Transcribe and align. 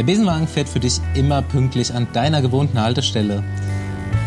Der 0.00 0.06
Besenwagen 0.06 0.48
fährt 0.48 0.70
für 0.70 0.80
dich 0.80 0.98
immer 1.12 1.42
pünktlich 1.42 1.92
an 1.92 2.08
deiner 2.14 2.40
gewohnten 2.40 2.80
Haltestelle. 2.80 3.44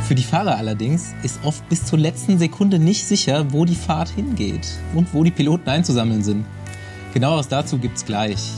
Für 0.07 0.13
die 0.13 0.21
Fahrer 0.21 0.57
allerdings 0.57 1.15
ist 1.23 1.43
oft 1.43 1.67
bis 1.67 1.83
zur 1.83 1.97
letzten 1.97 2.37
Sekunde 2.37 2.77
nicht 2.77 3.03
sicher, 3.03 3.51
wo 3.51 3.65
die 3.65 3.73
Fahrt 3.73 4.09
hingeht 4.09 4.67
und 4.93 5.15
wo 5.15 5.23
die 5.23 5.31
Piloten 5.31 5.67
einzusammeln 5.67 6.21
sind. 6.21 6.45
Genaueres 7.15 7.47
dazu 7.47 7.79
gibt's 7.79 8.05
gleich. 8.05 8.51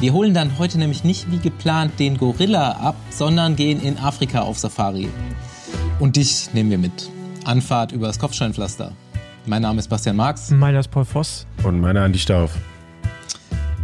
Wir 0.00 0.12
holen 0.12 0.34
dann 0.34 0.58
heute 0.58 0.78
nämlich 0.78 1.04
nicht 1.04 1.30
wie 1.30 1.38
geplant 1.38 1.92
den 2.00 2.18
Gorilla 2.18 2.72
ab, 2.72 2.96
sondern 3.10 3.54
gehen 3.54 3.80
in 3.80 3.96
Afrika 3.96 4.40
auf 4.40 4.58
Safari. 4.58 5.08
Und 6.00 6.16
dich 6.16 6.52
nehmen 6.54 6.72
wir 6.72 6.78
mit. 6.78 7.08
Anfahrt 7.44 7.92
übers 7.92 8.18
Kopfsteinpflaster. 8.18 8.90
Mein 9.46 9.62
Name 9.62 9.78
ist 9.78 9.86
Bastian 9.86 10.16
Marx. 10.16 10.50
Meiner 10.50 10.80
ist 10.80 10.90
Paul 10.90 11.04
Voss. 11.04 11.46
Und 11.62 11.80
meiner 11.80 12.02
Andi 12.02 12.18
Stauf. 12.18 12.50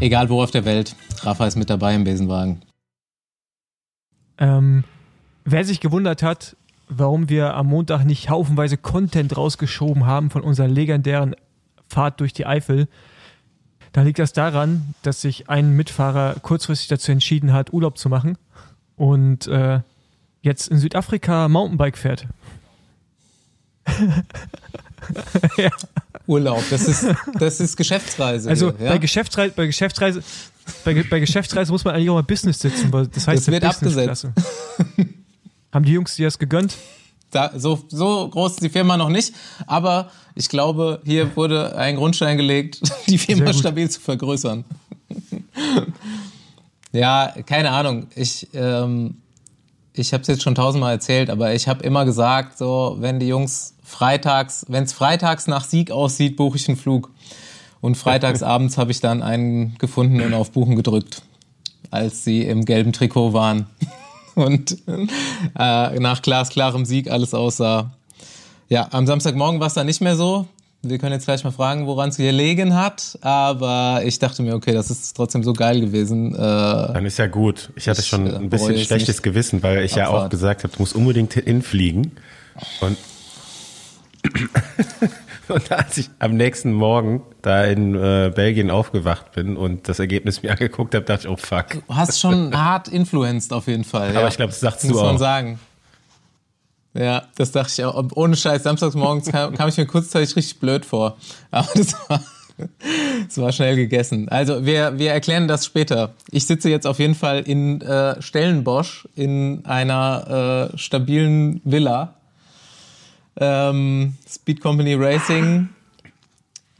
Egal 0.00 0.28
wo 0.28 0.42
auf 0.42 0.50
der 0.50 0.64
Welt, 0.64 0.96
Rafa 1.24 1.46
ist 1.46 1.56
mit 1.56 1.70
dabei 1.70 1.94
im 1.94 2.04
Besenwagen. 2.04 2.62
Ähm, 4.38 4.84
wer 5.44 5.64
sich 5.64 5.80
gewundert 5.80 6.22
hat, 6.22 6.56
warum 6.88 7.28
wir 7.28 7.54
am 7.54 7.66
Montag 7.66 8.04
nicht 8.04 8.30
haufenweise 8.30 8.76
Content 8.76 9.36
rausgeschoben 9.36 10.06
haben 10.06 10.30
von 10.30 10.42
unserer 10.42 10.68
legendären 10.68 11.34
Fahrt 11.88 12.20
durch 12.20 12.32
die 12.32 12.46
Eifel, 12.46 12.88
dann 13.92 14.04
liegt 14.06 14.18
das 14.18 14.32
daran, 14.32 14.94
dass 15.02 15.20
sich 15.20 15.48
ein 15.48 15.70
Mitfahrer 15.76 16.34
kurzfristig 16.42 16.88
dazu 16.88 17.12
entschieden 17.12 17.52
hat, 17.52 17.72
Urlaub 17.72 17.96
zu 17.96 18.08
machen 18.08 18.36
und 18.96 19.46
äh, 19.46 19.80
jetzt 20.42 20.68
in 20.68 20.78
Südafrika 20.78 21.48
Mountainbike 21.48 21.96
fährt. 21.96 22.26
ja. 25.56 25.70
Urlaub, 26.26 26.62
das 26.70 26.88
ist, 26.88 27.06
das 27.38 27.60
ist 27.60 27.76
Geschäftsreise. 27.76 28.48
Also 28.48 28.72
hier, 28.76 28.86
ja? 28.86 28.92
bei, 28.92 28.98
Geschäftsreise, 28.98 29.52
bei 29.54 29.66
Geschäftsreise, 29.66 30.22
bei, 30.84 31.02
bei 31.02 31.20
Geschäftsreise 31.20 31.70
muss 31.70 31.84
man 31.84 31.94
eigentlich 31.94 32.10
auch 32.10 32.14
mal 32.14 32.22
Business 32.22 32.58
sitzen, 32.60 32.92
weil 32.92 33.06
das 33.08 33.26
heißt 33.26 33.46
das 33.46 33.52
wird 33.52 33.64
abgesetzt. 33.64 34.28
Haben 35.72 35.84
die 35.84 35.92
Jungs 35.92 36.14
dir 36.14 36.26
das 36.26 36.38
gegönnt? 36.38 36.76
Da, 37.30 37.50
so, 37.56 37.82
so 37.88 38.28
groß 38.28 38.52
ist 38.52 38.62
die 38.62 38.68
Firma 38.68 38.96
noch 38.96 39.08
nicht, 39.08 39.34
aber 39.66 40.10
ich 40.36 40.48
glaube, 40.48 41.00
hier 41.04 41.34
wurde 41.36 41.76
ein 41.76 41.96
Grundstein 41.96 42.36
gelegt, 42.36 42.80
die 43.08 43.18
Firma 43.18 43.52
stabil 43.52 43.90
zu 43.90 44.00
vergrößern. 44.00 44.64
ja, 46.92 47.34
keine 47.44 47.72
Ahnung. 47.72 48.06
Ich, 48.14 48.48
ähm, 48.54 49.16
ich 49.92 50.12
habe 50.12 50.22
es 50.22 50.28
jetzt 50.28 50.42
schon 50.42 50.54
tausendmal 50.54 50.92
erzählt, 50.92 51.28
aber 51.28 51.54
ich 51.54 51.68
habe 51.68 51.82
immer 51.82 52.04
gesagt, 52.04 52.56
so 52.56 52.96
wenn 53.00 53.18
die 53.18 53.28
Jungs 53.28 53.73
freitags, 53.84 54.64
wenn 54.68 54.84
es 54.84 54.92
freitags 54.92 55.46
nach 55.46 55.64
Sieg 55.64 55.90
aussieht, 55.90 56.36
buche 56.36 56.56
ich 56.56 56.68
einen 56.68 56.76
Flug. 56.76 57.10
Und 57.80 57.96
freitags 57.96 58.42
abends 58.42 58.78
habe 58.78 58.90
ich 58.90 59.00
dann 59.00 59.22
einen 59.22 59.76
gefunden 59.78 60.20
und 60.20 60.34
auf 60.34 60.50
Buchen 60.50 60.74
gedrückt, 60.74 61.22
als 61.90 62.24
sie 62.24 62.42
im 62.42 62.64
gelben 62.64 62.92
Trikot 62.92 63.32
waren 63.32 63.66
und 64.34 64.78
äh, 64.88 66.00
nach 66.00 66.22
glasklarem 66.22 66.84
Sieg 66.84 67.10
alles 67.10 67.34
aussah. 67.34 67.92
Ja, 68.68 68.88
am 68.90 69.06
Samstagmorgen 69.06 69.60
war 69.60 69.68
es 69.68 69.74
dann 69.74 69.86
nicht 69.86 70.00
mehr 70.00 70.16
so. 70.16 70.48
Wir 70.82 70.98
können 70.98 71.12
jetzt 71.12 71.24
gleich 71.24 71.42
mal 71.44 71.50
fragen, 71.50 71.86
woran 71.86 72.10
es 72.10 72.16
gelegen 72.18 72.74
hat. 72.74 73.18
Aber 73.22 74.02
ich 74.04 74.18
dachte 74.18 74.42
mir, 74.42 74.54
okay, 74.54 74.72
das 74.72 74.90
ist 74.90 75.16
trotzdem 75.16 75.42
so 75.42 75.52
geil 75.54 75.80
gewesen. 75.80 76.34
Äh, 76.34 76.38
Dann 76.38 77.06
ist 77.06 77.18
ja 77.18 77.26
gut. 77.26 77.70
Ich 77.76 77.88
hatte 77.88 78.02
schon 78.02 78.26
äh, 78.26 78.36
ein 78.36 78.50
bisschen 78.50 78.76
schlechtes 78.78 79.22
Gewissen, 79.22 79.62
weil 79.62 79.84
ich 79.84 79.92
Abfahrt. 79.92 80.12
ja 80.12 80.24
auch 80.26 80.28
gesagt 80.28 80.64
habe, 80.64 80.74
du 80.74 80.82
musst 80.82 80.94
unbedingt 80.94 81.32
hinfliegen. 81.34 82.12
Und, 82.80 82.98
und 85.48 85.72
als 85.72 85.98
ich 85.98 86.10
am 86.18 86.36
nächsten 86.36 86.72
Morgen 86.72 87.22
da 87.42 87.64
in 87.64 87.94
äh, 87.94 88.32
Belgien 88.34 88.70
aufgewacht 88.70 89.32
bin 89.32 89.56
und 89.56 89.88
das 89.88 89.98
Ergebnis 89.98 90.42
mir 90.42 90.52
angeguckt 90.52 90.94
habe, 90.94 91.04
dachte 91.04 91.26
ich, 91.26 91.32
oh 91.32 91.36
fuck. 91.36 91.70
Du 91.70 91.82
hast 91.94 92.20
schon 92.20 92.56
hart 92.56 92.88
influenced 92.88 93.52
auf 93.52 93.66
jeden 93.66 93.84
Fall. 93.84 94.10
Aber 94.10 94.22
ja. 94.22 94.28
ich 94.28 94.36
glaube, 94.36 94.50
das 94.50 94.60
sagst 94.60 94.84
Muss 94.84 94.92
du 94.92 94.98
auch. 94.98 95.02
Muss 95.02 95.12
man 95.12 95.18
sagen. 95.18 95.58
Ja, 96.94 97.24
das 97.36 97.50
dachte 97.50 97.72
ich 97.76 97.84
auch. 97.84 98.02
Ohne 98.14 98.36
Scheiß, 98.36 98.62
samstags 98.62 98.94
morgens 98.94 99.30
kam, 99.30 99.54
kam 99.54 99.68
ich 99.68 99.76
mir 99.76 99.86
kurzzeitig 99.86 100.36
richtig 100.36 100.60
blöd 100.60 100.84
vor. 100.84 101.16
Aber 101.50 101.68
das 101.74 101.94
war, 102.08 102.22
das 103.26 103.38
war 103.38 103.52
schnell 103.52 103.74
gegessen. 103.76 104.28
Also 104.28 104.64
wir, 104.64 104.98
wir 104.98 105.12
erklären 105.12 105.48
das 105.48 105.66
später. 105.66 106.14
Ich 106.30 106.46
sitze 106.46 106.70
jetzt 106.70 106.86
auf 106.86 107.00
jeden 107.00 107.16
Fall 107.16 107.40
in 107.40 107.80
äh, 107.80 108.20
Stellenbosch 108.22 109.08
in 109.16 109.64
einer 109.66 110.70
äh, 110.72 110.78
stabilen 110.78 111.60
Villa. 111.64 112.14
Ähm, 113.36 114.14
Speed 114.28 114.60
Company 114.60 114.94
Racing. 114.94 115.68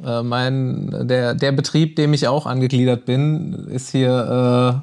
Äh, 0.05 0.23
mein, 0.23 1.09
der, 1.09 1.35
der 1.35 1.53
Betrieb, 1.53 1.97
dem 1.97 2.15
ich 2.15 2.29
auch 2.29 2.47
angegliedert 2.47 3.05
bin, 3.07 3.69
ist 3.69 3.91
hier, 3.91 4.83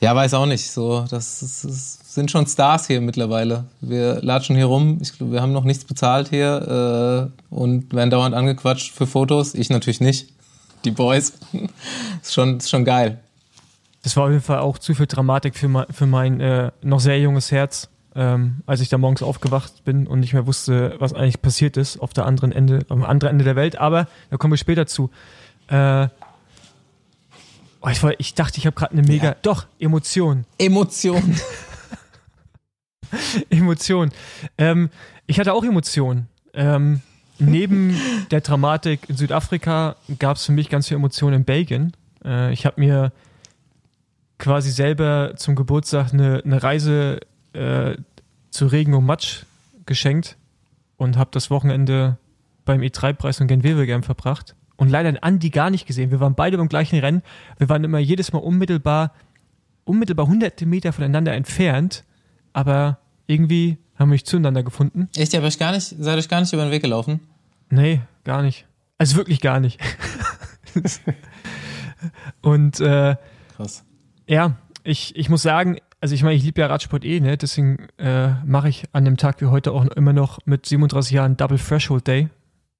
äh, 0.00 0.04
ja, 0.04 0.14
weiß 0.14 0.34
auch 0.34 0.46
nicht, 0.46 0.70
so, 0.70 1.04
das 1.10 1.42
ist, 1.42 1.64
ist 1.64 2.02
sind 2.12 2.30
schon 2.30 2.46
Stars 2.46 2.86
hier 2.86 3.00
mittlerweile. 3.00 3.64
Wir 3.80 4.20
latschen 4.20 4.54
hier 4.54 4.66
rum. 4.66 4.98
Ich 5.00 5.16
glaube, 5.16 5.32
wir 5.32 5.40
haben 5.40 5.52
noch 5.52 5.64
nichts 5.64 5.84
bezahlt 5.84 6.28
hier 6.28 7.30
äh, 7.50 7.54
und 7.54 7.94
werden 7.94 8.10
dauernd 8.10 8.34
angequatscht 8.34 8.92
für 8.92 9.06
Fotos. 9.06 9.54
Ich 9.54 9.70
natürlich 9.70 10.00
nicht. 10.00 10.28
Die 10.84 10.90
Boys. 10.90 11.32
ist, 12.22 12.34
schon, 12.34 12.58
ist 12.58 12.68
schon 12.68 12.84
geil. 12.84 13.20
Das 14.02 14.16
war 14.16 14.24
auf 14.24 14.30
jeden 14.30 14.42
Fall 14.42 14.58
auch 14.58 14.78
zu 14.78 14.94
viel 14.94 15.06
Dramatik 15.06 15.56
für 15.56 15.68
mein, 15.68 15.86
für 15.90 16.06
mein 16.06 16.40
äh, 16.40 16.70
noch 16.82 17.00
sehr 17.00 17.18
junges 17.18 17.50
Herz, 17.50 17.88
ähm, 18.14 18.62
als 18.66 18.80
ich 18.80 18.88
da 18.88 18.98
morgens 18.98 19.22
aufgewacht 19.22 19.84
bin 19.84 20.06
und 20.06 20.20
nicht 20.20 20.34
mehr 20.34 20.46
wusste, 20.46 20.96
was 20.98 21.14
eigentlich 21.14 21.40
passiert 21.40 21.76
ist 21.76 21.98
auf 21.98 22.12
der 22.12 22.26
anderen 22.26 22.52
Ende, 22.52 22.80
am 22.88 23.04
anderen 23.04 23.32
Ende 23.32 23.44
der 23.44 23.56
Welt. 23.56 23.78
Aber 23.78 24.06
da 24.30 24.36
kommen 24.36 24.52
wir 24.52 24.58
später 24.58 24.86
zu. 24.86 25.10
Äh, 25.68 26.08
oh, 27.80 27.88
ich, 27.88 28.02
ich, 28.18 28.34
dachte, 28.34 28.58
ich 28.58 28.66
habe 28.66 28.76
gerade 28.76 28.92
eine 28.92 29.02
mega. 29.02 29.28
Ja. 29.28 29.36
Doch, 29.42 29.66
Emotion. 29.78 30.44
Emotion. 30.58 31.36
Emotionen. 33.50 34.12
Ähm, 34.58 34.90
ich 35.26 35.40
hatte 35.40 35.54
auch 35.54 35.64
Emotionen. 35.64 36.28
Ähm, 36.54 37.00
neben 37.38 37.98
der 38.30 38.42
Dramatik 38.42 39.08
in 39.08 39.16
Südafrika 39.16 39.96
gab 40.18 40.36
es 40.36 40.46
für 40.46 40.52
mich 40.52 40.68
ganz 40.68 40.88
viele 40.88 40.98
Emotionen 40.98 41.36
in 41.36 41.44
Belgien. 41.44 41.92
Äh, 42.24 42.52
ich 42.52 42.66
habe 42.66 42.80
mir 42.80 43.12
quasi 44.38 44.70
selber 44.70 45.34
zum 45.36 45.54
Geburtstag 45.54 46.12
eine, 46.12 46.42
eine 46.44 46.62
Reise 46.62 47.20
äh, 47.52 47.96
zu 48.50 48.66
Regen 48.66 48.94
und 48.94 49.04
Matsch 49.04 49.44
geschenkt 49.86 50.36
und 50.96 51.16
habe 51.16 51.30
das 51.32 51.50
Wochenende 51.50 52.18
beim 52.64 52.80
E3-Preis 52.80 53.40
und 53.40 53.48
Gen 53.48 54.02
verbracht. 54.02 54.54
Und 54.76 54.88
leider 54.88 55.22
Andi 55.22 55.50
gar 55.50 55.70
nicht 55.70 55.86
gesehen. 55.86 56.10
Wir 56.10 56.20
waren 56.20 56.34
beide 56.34 56.56
beim 56.56 56.68
gleichen 56.68 56.98
Rennen. 56.98 57.22
Wir 57.58 57.68
waren 57.68 57.84
immer 57.84 57.98
jedes 57.98 58.32
Mal 58.32 58.40
unmittelbar, 58.40 59.12
unmittelbar 59.84 60.26
hunderte 60.26 60.66
Meter 60.66 60.92
voneinander 60.92 61.34
entfernt. 61.34 62.04
Aber 62.52 62.98
irgendwie 63.26 63.78
haben 63.96 64.10
wir 64.10 64.14
nicht 64.14 64.26
zueinander 64.26 64.62
gefunden. 64.62 65.08
Echt? 65.16 65.32
Ihr 65.32 65.40
habt 65.40 65.46
euch 65.46 65.58
gar 65.58 65.72
nicht, 65.72 65.94
seid 65.98 66.18
euch 66.18 66.28
gar 66.28 66.40
nicht 66.40 66.52
über 66.52 66.64
den 66.64 66.72
Weg 66.72 66.82
gelaufen? 66.82 67.20
Nee, 67.70 68.00
gar 68.24 68.42
nicht. 68.42 68.66
Also 68.98 69.16
wirklich 69.16 69.40
gar 69.40 69.60
nicht. 69.60 69.80
Und 72.42 72.80
äh, 72.80 73.16
Krass. 73.56 73.84
Ja, 74.26 74.56
ich, 74.84 75.14
ich 75.16 75.28
muss 75.28 75.42
sagen, 75.42 75.78
also 76.02 76.16
ich 76.16 76.24
meine, 76.24 76.34
ich 76.34 76.42
liebe 76.42 76.60
ja 76.60 76.66
Radsport 76.66 77.04
eh, 77.04 77.20
ne? 77.20 77.36
Deswegen 77.36 77.86
äh, 77.96 78.30
mache 78.44 78.68
ich 78.68 78.86
an 78.92 79.04
dem 79.04 79.16
Tag 79.16 79.40
wie 79.40 79.46
heute 79.46 79.70
auch 79.70 79.86
immer 79.86 80.12
noch 80.12 80.40
mit 80.46 80.66
37 80.66 81.12
Jahren 81.12 81.36
Double 81.36 81.58
Threshold 81.58 82.08
Day. 82.08 82.28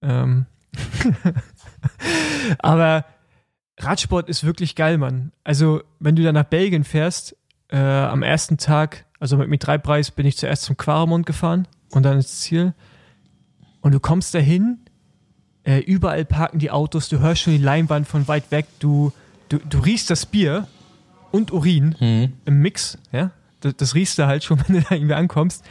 Ähm. 0.03 0.47
Aber 2.59 3.05
Radsport 3.78 4.28
ist 4.28 4.43
wirklich 4.43 4.75
geil, 4.75 4.99
Mann. 4.99 5.31
Also, 5.44 5.84
wenn 6.00 6.16
du 6.16 6.25
dann 6.25 6.34
nach 6.34 6.43
Belgien 6.44 6.82
fährst, 6.82 7.37
äh, 7.69 7.78
am 7.78 8.25
ersten 8.25 8.59
Tag 8.59 9.06
also 9.21 9.37
mit 9.37 9.49
Mi3-Preis 9.49 10.11
bin 10.11 10.27
ich 10.27 10.37
zuerst 10.37 10.65
zum 10.65 10.77
Quaremont 10.77 11.25
gefahren 11.25 11.69
und 11.93 12.03
dann 12.03 12.16
ins 12.16 12.41
Ziel. 12.41 12.75
Und 13.82 13.93
du 13.93 14.00
kommst 14.00 14.34
dahin, 14.34 14.81
äh, 15.62 15.78
überall 15.78 16.25
parken 16.25 16.59
die 16.59 16.72
Autos, 16.72 17.09
du 17.09 17.21
hörst 17.21 17.43
schon 17.43 17.53
die 17.53 17.62
Leinwand 17.62 18.09
von 18.09 18.27
weit 18.27 18.50
weg, 18.50 18.66
du, 18.81 19.12
du, 19.49 19.59
du 19.59 19.78
riechst 19.78 20.11
das 20.11 20.27
Bier 20.27 20.66
und 21.32 21.52
Urin 21.52 21.96
mhm. 21.99 22.32
im 22.44 22.61
Mix, 22.61 22.99
ja. 23.11 23.31
Das, 23.61 23.76
das, 23.76 23.94
riechst 23.94 24.19
du 24.19 24.26
halt 24.26 24.44
schon, 24.44 24.61
wenn 24.67 24.76
du 24.76 24.82
da 24.82 24.94
irgendwie 24.94 25.14
ankommst. 25.14 25.64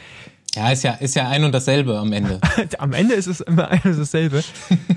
Ja, 0.54 0.70
ist 0.70 0.82
ja, 0.82 0.92
ist 0.92 1.14
ja 1.14 1.28
ein 1.28 1.44
und 1.44 1.52
dasselbe 1.52 1.98
am 1.98 2.12
Ende. 2.12 2.40
am 2.78 2.92
Ende 2.92 3.14
ist 3.14 3.26
es 3.26 3.40
immer 3.40 3.68
ein 3.68 3.80
und 3.84 3.98
dasselbe. 3.98 4.42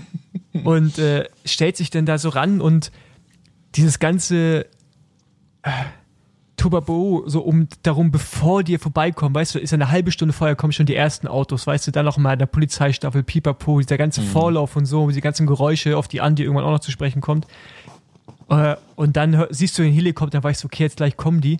und 0.63 0.97
äh, 0.97 1.25
stellt 1.45 1.77
sich 1.77 1.89
dann 1.89 2.05
da 2.05 2.17
so 2.17 2.29
ran 2.29 2.61
und 2.61 2.91
dieses 3.75 3.99
ganze. 3.99 4.65
Äh, 5.61 5.71
Tobabo 6.57 7.23
so 7.27 7.41
um 7.41 7.67
darum, 7.83 8.11
bevor 8.11 8.63
die 8.63 8.77
vorbeikommen, 8.77 9.35
weißt 9.35 9.55
du, 9.55 9.59
ist 9.59 9.73
eine 9.73 9.91
halbe 9.91 10.11
Stunde 10.11 10.33
vorher 10.33 10.55
kommen 10.55 10.73
schon 10.73 10.85
die 10.85 10.95
ersten 10.95 11.27
Autos, 11.27 11.67
weißt 11.67 11.87
du, 11.87 11.91
dann 11.91 12.05
noch 12.05 12.17
mal 12.17 12.37
der 12.37 12.45
Polizeistaffel, 12.45 13.23
Pipapo, 13.23 13.79
dieser 13.81 13.97
ganze 13.97 14.21
mhm. 14.21 14.27
Vorlauf 14.27 14.75
und 14.75 14.85
so, 14.85 15.09
die 15.11 15.21
ganzen 15.21 15.47
Geräusche, 15.47 15.97
auf 15.97 16.07
die 16.07 16.21
Andi 16.21 16.43
irgendwann 16.43 16.65
auch 16.65 16.71
noch 16.71 16.79
zu 16.79 16.91
sprechen 16.91 17.21
kommt. 17.21 17.45
Äh, 18.49 18.75
und 18.95 19.17
dann 19.17 19.45
siehst 19.49 19.77
du 19.77 19.83
den 19.83 19.93
Helikopter, 19.93 20.43
weißt 20.43 20.63
du, 20.63 20.67
okay, 20.67 20.83
jetzt 20.83 20.97
gleich 20.97 21.17
kommen 21.17 21.41
die. 21.41 21.57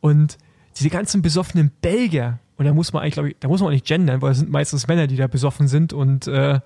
Und 0.00 0.38
diese 0.76 0.90
ganzen 0.90 1.22
besoffenen 1.22 1.70
Belgier, 1.80 2.38
und 2.56 2.64
da 2.64 2.74
muss 2.74 2.92
man 2.92 3.02
eigentlich, 3.02 3.14
glaube 3.14 3.30
ich, 3.30 3.36
da 3.40 3.48
muss 3.48 3.60
man 3.60 3.68
auch 3.68 3.72
nicht 3.72 3.86
gendern, 3.86 4.22
weil 4.22 4.32
es 4.32 4.38
sind 4.38 4.50
meistens 4.50 4.86
Männer, 4.86 5.06
die 5.06 5.16
da 5.16 5.26
besoffen 5.26 5.68
sind 5.68 5.92
und 5.92 6.26
äh, 6.26 6.60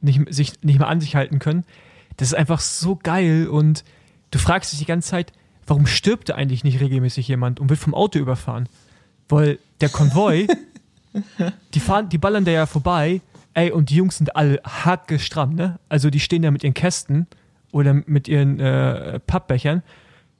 nicht, 0.00 0.20
sich 0.32 0.62
nicht 0.62 0.78
mehr 0.78 0.88
an 0.88 1.00
sich 1.00 1.16
halten 1.16 1.38
können. 1.38 1.64
Das 2.16 2.28
ist 2.28 2.34
einfach 2.34 2.60
so 2.60 2.96
geil 2.96 3.48
und 3.48 3.84
du 4.30 4.38
fragst 4.38 4.72
dich 4.72 4.78
die 4.78 4.84
ganze 4.86 5.10
Zeit, 5.10 5.32
warum 5.66 5.86
stirbt 5.86 6.28
da 6.28 6.34
eigentlich 6.34 6.64
nicht 6.64 6.80
regelmäßig 6.80 7.26
jemand 7.28 7.58
und 7.60 7.70
wird 7.70 7.80
vom 7.80 7.94
Auto 7.94 8.18
überfahren? 8.18 8.68
Weil 9.28 9.58
der 9.80 9.88
Konvoi, 9.88 10.46
die 11.74 11.80
fahren, 11.80 12.08
die 12.08 12.18
ballern 12.18 12.44
da 12.44 12.50
ja 12.50 12.66
vorbei, 12.66 13.20
ey, 13.54 13.70
und 13.70 13.90
die 13.90 13.96
Jungs 13.96 14.18
sind 14.18 14.36
alle 14.36 14.60
hackestramm, 14.64 15.54
ne? 15.54 15.78
Also 15.88 16.10
die 16.10 16.20
stehen 16.20 16.42
da 16.42 16.50
mit 16.50 16.64
ihren 16.64 16.74
Kästen 16.74 17.26
oder 17.74 17.92
mit 17.92 18.28
ihren 18.28 18.60
äh, 18.60 19.18
Pappbechern 19.18 19.82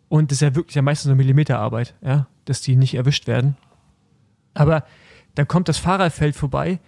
und 0.09 0.31
das 0.31 0.37
ist 0.37 0.43
ja 0.43 0.55
wirklich 0.55 0.77
ja 0.77 0.83
meistens 0.83 1.09
eine 1.09 1.17
Millimeterarbeit, 1.17 1.95
ja, 2.01 2.29
dass 2.45 2.61
die 2.61 2.77
nicht 2.77 2.95
erwischt 2.95 3.27
werden. 3.27 3.57
Aber 4.55 4.85
dann 5.35 5.49
kommt 5.49 5.69
das 5.69 5.79
Fahrerfeld 5.79 6.37
vorbei 6.37 6.79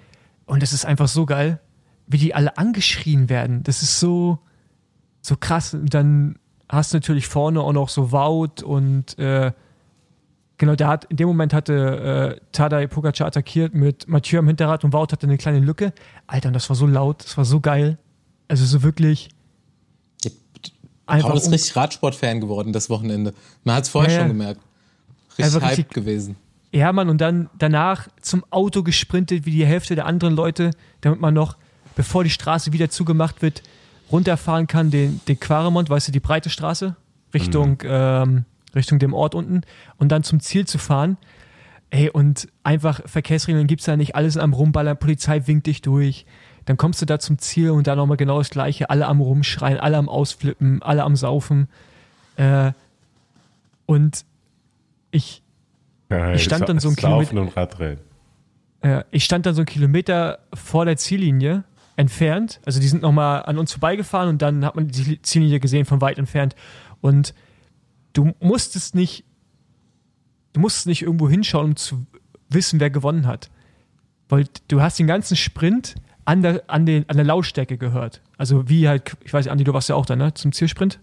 und 0.44 0.62
es 0.62 0.72
ist 0.72 0.86
einfach 0.86 1.08
so 1.08 1.26
geil, 1.26 1.58
wie 2.06 2.18
die 2.18 2.32
alle 2.32 2.56
angeschrien 2.56 3.28
werden. 3.28 3.64
Das 3.64 3.82
ist 3.82 3.98
so, 3.98 4.38
so 5.20 5.36
krass. 5.36 5.74
Und 5.74 5.92
dann 5.92 6.38
hast 6.68 6.92
du 6.92 6.98
natürlich 6.98 7.26
vorne 7.26 7.60
auch 7.60 7.72
noch 7.72 7.88
so 7.88 8.12
Wout 8.12 8.62
und 8.64 9.18
äh, 9.18 9.50
genau, 10.58 10.76
der 10.76 10.86
hat, 10.86 11.06
in 11.06 11.16
dem 11.16 11.26
Moment 11.26 11.52
hatte 11.52 12.38
äh, 12.38 12.40
Tadej 12.52 12.86
Pogacar 12.86 13.26
attackiert 13.26 13.74
mit 13.74 14.06
Mathieu 14.06 14.38
am 14.38 14.46
Hinterrad 14.46 14.84
und 14.84 14.92
Wout 14.92 15.08
hatte 15.10 15.26
eine 15.26 15.38
kleine 15.38 15.58
Lücke. 15.58 15.92
Alter, 16.28 16.50
und 16.50 16.54
das 16.54 16.68
war 16.68 16.76
so 16.76 16.86
laut, 16.86 17.24
das 17.24 17.36
war 17.36 17.44
so 17.44 17.58
geil. 17.58 17.98
Also 18.46 18.64
so 18.64 18.84
wirklich. 18.84 19.30
Einfach 21.06 21.28
Paul 21.28 21.38
ist 21.38 21.50
richtig 21.50 21.76
Radsportfan 21.76 22.40
geworden 22.40 22.72
das 22.72 22.90
Wochenende. 22.90 23.32
Man 23.64 23.76
hat 23.76 23.84
es 23.84 23.88
vorher 23.88 24.12
ja, 24.12 24.18
schon 24.20 24.28
gemerkt. 24.28 24.60
Richtig 25.38 25.54
hyped 25.54 25.70
richtig, 25.70 25.90
gewesen. 25.90 26.36
Ja, 26.72 26.92
Mann, 26.92 27.08
und 27.08 27.20
dann 27.20 27.48
danach 27.58 28.08
zum 28.20 28.44
Auto 28.50 28.82
gesprintet 28.82 29.46
wie 29.46 29.52
die 29.52 29.64
Hälfte 29.64 29.94
der 29.94 30.06
anderen 30.06 30.34
Leute, 30.34 30.72
damit 31.00 31.20
man 31.20 31.32
noch, 31.32 31.56
bevor 31.94 32.24
die 32.24 32.30
Straße 32.30 32.72
wieder 32.72 32.90
zugemacht 32.90 33.40
wird, 33.40 33.62
runterfahren 34.10 34.66
kann, 34.66 34.90
den, 34.90 35.20
den 35.28 35.38
Quaremont, 35.38 35.88
weißt 35.88 36.08
du, 36.08 36.12
die 36.12 36.20
breite 36.20 36.50
Straße, 36.50 36.96
Richtung, 37.32 37.78
mhm. 37.82 37.88
ähm, 37.88 38.44
Richtung 38.74 38.98
dem 38.98 39.14
Ort 39.14 39.34
unten 39.34 39.62
und 39.98 40.10
dann 40.10 40.22
zum 40.22 40.40
Ziel 40.40 40.66
zu 40.66 40.78
fahren. 40.78 41.16
Ey, 41.90 42.10
und 42.10 42.48
einfach 42.64 43.00
Verkehrsregeln 43.06 43.68
gibt 43.68 43.80
es 43.80 43.86
da 43.86 43.96
nicht, 43.96 44.16
alles 44.16 44.36
am 44.36 44.52
Rumballern, 44.52 44.98
Polizei 44.98 45.46
winkt 45.46 45.66
dich 45.68 45.82
durch. 45.82 46.26
Dann 46.66 46.76
kommst 46.76 47.00
du 47.00 47.06
da 47.06 47.18
zum 47.18 47.38
Ziel 47.38 47.70
und 47.70 47.86
dann 47.86 47.96
nochmal 47.96 48.16
genau 48.16 48.38
das 48.38 48.50
Gleiche, 48.50 48.90
alle 48.90 49.06
am 49.06 49.20
Rumschreien, 49.20 49.78
alle 49.78 49.96
am 49.96 50.08
Ausflippen, 50.08 50.82
alle 50.82 51.04
am 51.04 51.16
Saufen. 51.16 51.68
Äh, 52.36 52.72
und 53.86 54.24
ich, 55.12 55.42
ja, 56.10 56.34
ich 56.34 56.42
stand 56.42 56.68
dann 56.68 56.80
so 56.80 56.90
ein 56.90 56.96
Kilometer. 56.96 57.40
Und 57.40 57.56
Radrennen. 57.56 58.00
Äh, 58.80 59.04
ich 59.12 59.24
stand 59.24 59.46
dann 59.46 59.54
so 59.54 59.60
einen 59.60 59.66
Kilometer 59.66 60.40
vor 60.52 60.84
der 60.84 60.96
Ziellinie 60.96 61.62
entfernt. 61.94 62.60
Also 62.66 62.80
die 62.80 62.88
sind 62.88 63.02
nochmal 63.02 63.44
an 63.44 63.58
uns 63.58 63.72
vorbeigefahren 63.72 64.28
und 64.28 64.42
dann 64.42 64.64
hat 64.64 64.74
man 64.74 64.88
die 64.88 65.22
Ziellinie 65.22 65.60
gesehen 65.60 65.84
von 65.84 66.00
weit 66.00 66.18
entfernt. 66.18 66.56
Und 67.00 67.32
du 68.12 68.32
musstest 68.40 68.96
nicht, 68.96 69.24
du 70.52 70.60
musstest 70.60 70.88
nicht 70.88 71.02
irgendwo 71.02 71.28
hinschauen, 71.28 71.66
um 71.66 71.76
zu 71.76 72.06
wissen, 72.48 72.80
wer 72.80 72.90
gewonnen 72.90 73.26
hat. 73.26 73.50
Weil 74.28 74.46
du 74.66 74.82
hast 74.82 74.98
den 74.98 75.06
ganzen 75.06 75.36
Sprint 75.36 75.94
an 76.26 76.42
der, 76.42 76.62
an, 76.66 76.84
den, 76.84 77.08
an 77.08 77.16
der 77.16 77.24
Lautstärke 77.24 77.78
gehört. 77.78 78.20
Also 78.36 78.68
wie 78.68 78.88
halt, 78.88 79.16
ich 79.24 79.32
weiß, 79.32 79.48
Andi, 79.48 79.64
du 79.64 79.72
warst 79.72 79.88
ja 79.88 79.94
auch 79.94 80.04
da, 80.04 80.16
ne? 80.16 80.34
Zum 80.34 80.52
Zielsprint? 80.52 80.98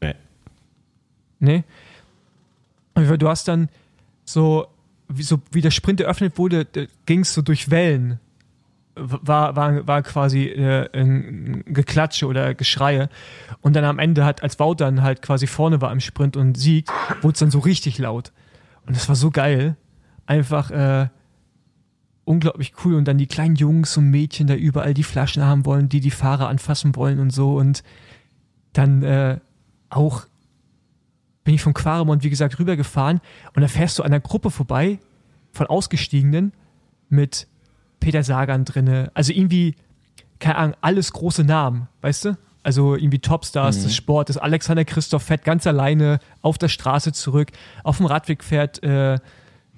Nee. 0.00 0.14
Nee? 1.40 1.64
Du 2.94 3.28
hast 3.28 3.48
dann 3.48 3.68
so, 4.24 4.68
wie, 5.08 5.24
so, 5.24 5.40
wie 5.50 5.60
der 5.60 5.72
Sprint 5.72 6.00
eröffnet 6.00 6.38
wurde, 6.38 6.66
ging 7.04 7.20
es 7.20 7.34
so 7.34 7.42
durch 7.42 7.70
Wellen. 7.70 8.20
War, 8.94 9.56
war, 9.56 9.86
war 9.86 10.02
quasi 10.02 10.46
äh, 10.46 10.88
ein 10.92 11.64
Geklatsche 11.66 12.26
oder 12.26 12.54
Geschreie. 12.54 13.08
Und 13.62 13.74
dann 13.74 13.84
am 13.84 13.98
Ende 13.98 14.24
hat, 14.24 14.42
als 14.42 14.58
Wout 14.60 14.76
dann 14.76 15.02
halt 15.02 15.22
quasi 15.22 15.46
vorne 15.46 15.80
war 15.80 15.90
im 15.90 16.00
Sprint 16.00 16.36
und 16.36 16.56
siegt, 16.56 16.90
wurde 17.22 17.32
es 17.32 17.38
dann 17.40 17.50
so 17.50 17.58
richtig 17.58 17.98
laut. 17.98 18.32
Und 18.86 18.94
das 18.94 19.08
war 19.08 19.16
so 19.16 19.30
geil. 19.30 19.76
Einfach, 20.26 20.70
äh, 20.70 21.08
unglaublich 22.30 22.72
cool 22.84 22.94
und 22.94 23.06
dann 23.06 23.18
die 23.18 23.26
kleinen 23.26 23.56
Jungs 23.56 23.96
und 23.96 24.08
Mädchen 24.10 24.46
da 24.46 24.54
überall 24.54 24.94
die 24.94 25.02
Flaschen 25.02 25.44
haben 25.44 25.66
wollen, 25.66 25.88
die 25.88 26.00
die 26.00 26.10
Fahrer 26.10 26.48
anfassen 26.48 26.96
wollen 26.96 27.18
und 27.18 27.30
so 27.30 27.56
und 27.56 27.82
dann 28.72 29.02
äh, 29.02 29.38
auch 29.88 30.26
bin 31.42 31.54
ich 31.54 31.62
von 31.62 31.74
Quaremont, 31.74 32.22
wie 32.22 32.30
gesagt, 32.30 32.58
rübergefahren 32.58 33.20
und 33.54 33.62
da 33.62 33.68
fährst 33.68 33.98
du 33.98 34.02
an 34.02 34.12
einer 34.12 34.20
Gruppe 34.20 34.50
vorbei 34.50 35.00
von 35.52 35.66
Ausgestiegenen 35.66 36.52
mit 37.08 37.48
Peter 37.98 38.22
Sagan 38.22 38.64
drinne, 38.64 39.10
also 39.14 39.32
irgendwie, 39.32 39.74
keine 40.38 40.56
Ahnung, 40.56 40.76
alles 40.80 41.12
große 41.12 41.44
Namen, 41.44 41.88
weißt 42.00 42.26
du? 42.26 42.38
Also 42.62 42.94
irgendwie 42.94 43.18
Topstars 43.18 43.78
mhm. 43.78 43.82
des 43.84 43.96
Sportes, 43.96 44.36
Alexander 44.36 44.84
Christoph 44.84 45.24
fährt 45.24 45.44
ganz 45.44 45.66
alleine 45.66 46.20
auf 46.42 46.58
der 46.58 46.68
Straße 46.68 47.12
zurück, 47.12 47.48
auf 47.82 47.96
dem 47.96 48.06
Radweg 48.06 48.44
fährt 48.44 48.82
äh, 48.82 49.18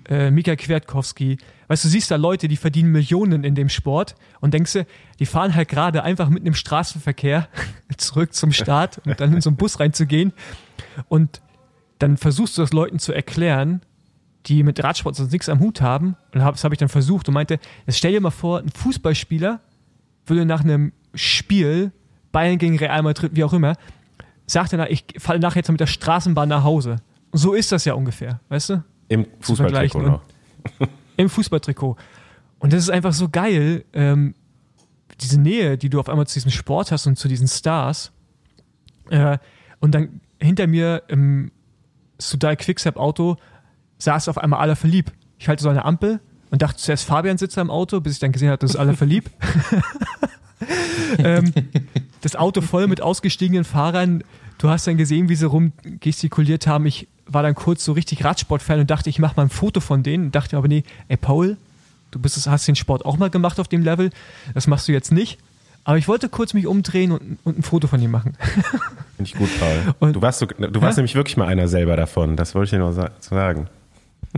äh, 0.08 0.30
Mika 0.30 0.56
Kwiatkowski. 0.56 1.38
Weißt 1.72 1.86
du, 1.86 1.88
siehst 1.88 2.10
da 2.10 2.16
Leute, 2.16 2.48
die 2.48 2.58
verdienen 2.58 2.92
Millionen 2.92 3.44
in 3.44 3.54
dem 3.54 3.70
Sport 3.70 4.14
und 4.42 4.52
denkst 4.52 4.74
du, 4.74 4.86
die 5.18 5.24
fahren 5.24 5.54
halt 5.54 5.70
gerade 5.70 6.02
einfach 6.02 6.28
mitten 6.28 6.46
im 6.46 6.52
Straßenverkehr 6.52 7.48
zurück 7.96 8.34
zum 8.34 8.52
Start 8.52 9.00
und 9.06 9.18
dann 9.18 9.32
in 9.32 9.40
so 9.40 9.48
einen 9.48 9.56
Bus 9.56 9.80
reinzugehen. 9.80 10.34
Und 11.08 11.40
dann 11.98 12.18
versuchst 12.18 12.58
du 12.58 12.60
das 12.60 12.74
Leuten 12.74 12.98
zu 12.98 13.14
erklären, 13.14 13.80
die 14.44 14.64
mit 14.64 14.84
Radsport 14.84 15.16
sonst 15.16 15.32
nichts 15.32 15.48
am 15.48 15.60
Hut 15.60 15.80
haben. 15.80 16.14
Und 16.34 16.40
das 16.40 16.62
habe 16.62 16.74
ich 16.74 16.78
dann 16.78 16.90
versucht 16.90 17.28
und 17.28 17.32
meinte, 17.32 17.58
jetzt 17.86 17.96
stell 17.96 18.12
dir 18.12 18.20
mal 18.20 18.30
vor, 18.30 18.58
ein 18.58 18.68
Fußballspieler 18.68 19.60
würde 20.26 20.44
nach 20.44 20.64
einem 20.64 20.92
Spiel, 21.14 21.90
Bayern 22.32 22.58
gegen 22.58 22.76
Real 22.76 23.02
Madrid, 23.02 23.34
wie 23.34 23.44
auch 23.44 23.54
immer, 23.54 23.76
sagt 24.46 24.74
er, 24.74 24.90
ich 24.90 25.06
falle 25.16 25.40
nachher 25.40 25.60
jetzt 25.60 25.70
mit 25.70 25.80
der 25.80 25.86
Straßenbahn 25.86 26.50
nach 26.50 26.64
Hause. 26.64 26.96
So 27.32 27.54
ist 27.54 27.72
das 27.72 27.86
ja 27.86 27.94
ungefähr, 27.94 28.40
weißt 28.50 28.68
du? 28.68 28.84
Im 29.08 29.24
Fußballtrikot 29.40 30.02
noch. 30.02 30.20
Im 31.16 31.28
Fußballtrikot. 31.28 31.96
Und 32.58 32.72
das 32.72 32.82
ist 32.82 32.90
einfach 32.90 33.12
so 33.12 33.28
geil, 33.28 33.84
ähm, 33.92 34.34
diese 35.20 35.40
Nähe, 35.40 35.76
die 35.76 35.90
du 35.90 36.00
auf 36.00 36.08
einmal 36.08 36.26
zu 36.26 36.34
diesem 36.34 36.50
Sport 36.50 36.92
hast 36.92 37.06
und 37.06 37.16
zu 37.18 37.28
diesen 37.28 37.48
Stars. 37.48 38.12
Äh, 39.10 39.38
und 39.80 39.94
dann 39.94 40.20
hinter 40.40 40.66
mir 40.66 41.02
im 41.08 41.50
Sudai 42.18 42.56
Quickstep 42.56 42.96
Auto 42.96 43.36
saß 43.98 44.28
auf 44.28 44.38
einmal 44.38 44.60
aller 44.60 44.76
verliebt. 44.76 45.12
Ich 45.38 45.48
halte 45.48 45.62
so 45.62 45.68
eine 45.68 45.84
Ampel 45.84 46.20
und 46.50 46.62
dachte 46.62 46.78
zuerst 46.78 47.04
Fabian 47.04 47.38
sitzt 47.38 47.56
da 47.56 47.62
im 47.62 47.70
Auto, 47.70 48.00
bis 48.00 48.14
ich 48.14 48.18
dann 48.18 48.32
gesehen 48.32 48.50
habe, 48.50 48.58
dass 48.58 48.76
alle 48.76 48.94
verliebt. 48.94 49.30
ähm, 51.18 51.52
das 52.20 52.36
Auto 52.36 52.60
voll 52.60 52.86
mit 52.86 53.00
ausgestiegenen 53.00 53.64
Fahrern. 53.64 54.22
Du 54.58 54.68
hast 54.68 54.86
dann 54.86 54.96
gesehen, 54.96 55.28
wie 55.28 55.36
sie 55.36 55.46
rumgestikuliert 55.46 56.66
haben. 56.66 56.86
Ich 56.86 57.08
war 57.32 57.42
dann 57.42 57.54
kurz 57.54 57.84
so 57.84 57.92
richtig 57.92 58.24
Radsport-Fan 58.24 58.80
und 58.80 58.90
dachte, 58.90 59.10
ich 59.10 59.18
mache 59.18 59.34
mal 59.36 59.44
ein 59.44 59.50
Foto 59.50 59.80
von 59.80 60.02
denen. 60.02 60.26
Und 60.26 60.34
dachte 60.34 60.56
aber, 60.56 60.68
nee, 60.68 60.84
ey 61.08 61.16
Paul, 61.16 61.56
du 62.10 62.18
bist, 62.18 62.46
hast 62.46 62.68
den 62.68 62.76
Sport 62.76 63.04
auch 63.04 63.16
mal 63.16 63.30
gemacht 63.30 63.60
auf 63.60 63.68
dem 63.68 63.82
Level. 63.82 64.10
Das 64.54 64.66
machst 64.66 64.88
du 64.88 64.92
jetzt 64.92 65.12
nicht. 65.12 65.38
Aber 65.84 65.98
ich 65.98 66.06
wollte 66.06 66.28
kurz 66.28 66.54
mich 66.54 66.66
umdrehen 66.66 67.10
und, 67.10 67.38
und 67.42 67.58
ein 67.58 67.62
Foto 67.62 67.88
von 67.88 68.00
ihm 68.00 68.12
machen. 68.12 68.36
Finde 69.16 69.24
ich 69.24 69.34
gut, 69.34 69.48
Paul. 69.58 69.94
Und, 69.98 70.16
du 70.16 70.22
warst, 70.22 70.38
so, 70.38 70.46
du 70.46 70.80
warst 70.80 70.96
nämlich 70.96 71.14
wirklich 71.14 71.36
mal 71.36 71.48
einer 71.48 71.66
selber 71.66 71.96
davon. 71.96 72.36
Das 72.36 72.54
wollte 72.54 72.64
ich 72.66 72.70
dir 72.70 72.78
noch 72.78 73.10
sagen. 73.20 73.68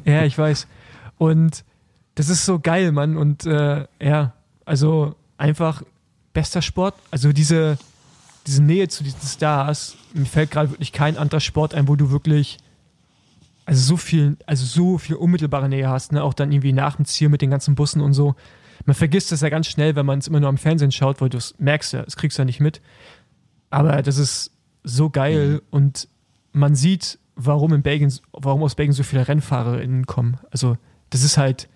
Ja, 0.04 0.24
ich 0.24 0.36
weiß. 0.36 0.66
Und 1.18 1.62
das 2.16 2.28
ist 2.28 2.44
so 2.44 2.58
geil, 2.58 2.90
Mann. 2.90 3.16
Und 3.16 3.46
äh, 3.46 3.86
ja, 4.00 4.32
also 4.64 5.14
einfach 5.38 5.84
bester 6.32 6.62
Sport. 6.62 6.94
Also 7.12 7.32
diese, 7.32 7.78
diese 8.46 8.60
Nähe 8.60 8.88
zu 8.88 9.04
diesen 9.04 9.22
Stars. 9.22 9.96
Mir 10.12 10.26
fällt 10.26 10.50
gerade 10.50 10.70
wirklich 10.70 10.92
kein 10.92 11.16
anderer 11.16 11.38
Sport 11.38 11.74
ein, 11.74 11.86
wo 11.86 11.94
du 11.94 12.10
wirklich 12.10 12.58
also 13.66 13.80
so 13.80 13.96
viel, 13.96 14.36
also 14.46 14.64
so 14.64 14.98
viel 14.98 15.16
unmittelbare 15.16 15.68
Nähe 15.68 15.88
hast, 15.88 16.12
ne? 16.12 16.22
Auch 16.22 16.34
dann 16.34 16.52
irgendwie 16.52 16.72
nach 16.72 16.96
dem 16.96 17.04
Ziel 17.04 17.28
mit 17.28 17.42
den 17.42 17.50
ganzen 17.50 17.74
Bussen 17.74 18.00
und 18.00 18.12
so. 18.12 18.34
Man 18.84 18.94
vergisst 18.94 19.32
das 19.32 19.40
ja 19.40 19.48
ganz 19.48 19.66
schnell, 19.66 19.96
wenn 19.96 20.04
man 20.04 20.18
es 20.18 20.28
immer 20.28 20.40
nur 20.40 20.48
am 20.48 20.58
Fernsehen 20.58 20.92
schaut, 20.92 21.20
weil 21.20 21.30
du 21.30 21.38
es 21.38 21.54
merkst 21.58 21.94
ja, 21.94 22.02
das 22.02 22.16
kriegst 22.16 22.36
du 22.38 22.42
ja 22.42 22.44
nicht 22.44 22.60
mit. 22.60 22.80
Aber 23.70 24.02
das 24.02 24.18
ist 24.18 24.50
so 24.82 25.08
geil 25.10 25.54
mhm. 25.54 25.60
und 25.70 26.08
man 26.52 26.74
sieht, 26.74 27.18
warum 27.36 27.72
in 27.72 27.82
Belgien, 27.82 28.12
warum 28.32 28.62
aus 28.62 28.74
Belgien 28.74 28.92
so 28.92 29.02
viele 29.02 29.26
RennfahrerInnen 29.26 30.06
kommen. 30.06 30.38
Also, 30.50 30.76
das 31.10 31.22
ist 31.22 31.36
halt, 31.36 31.68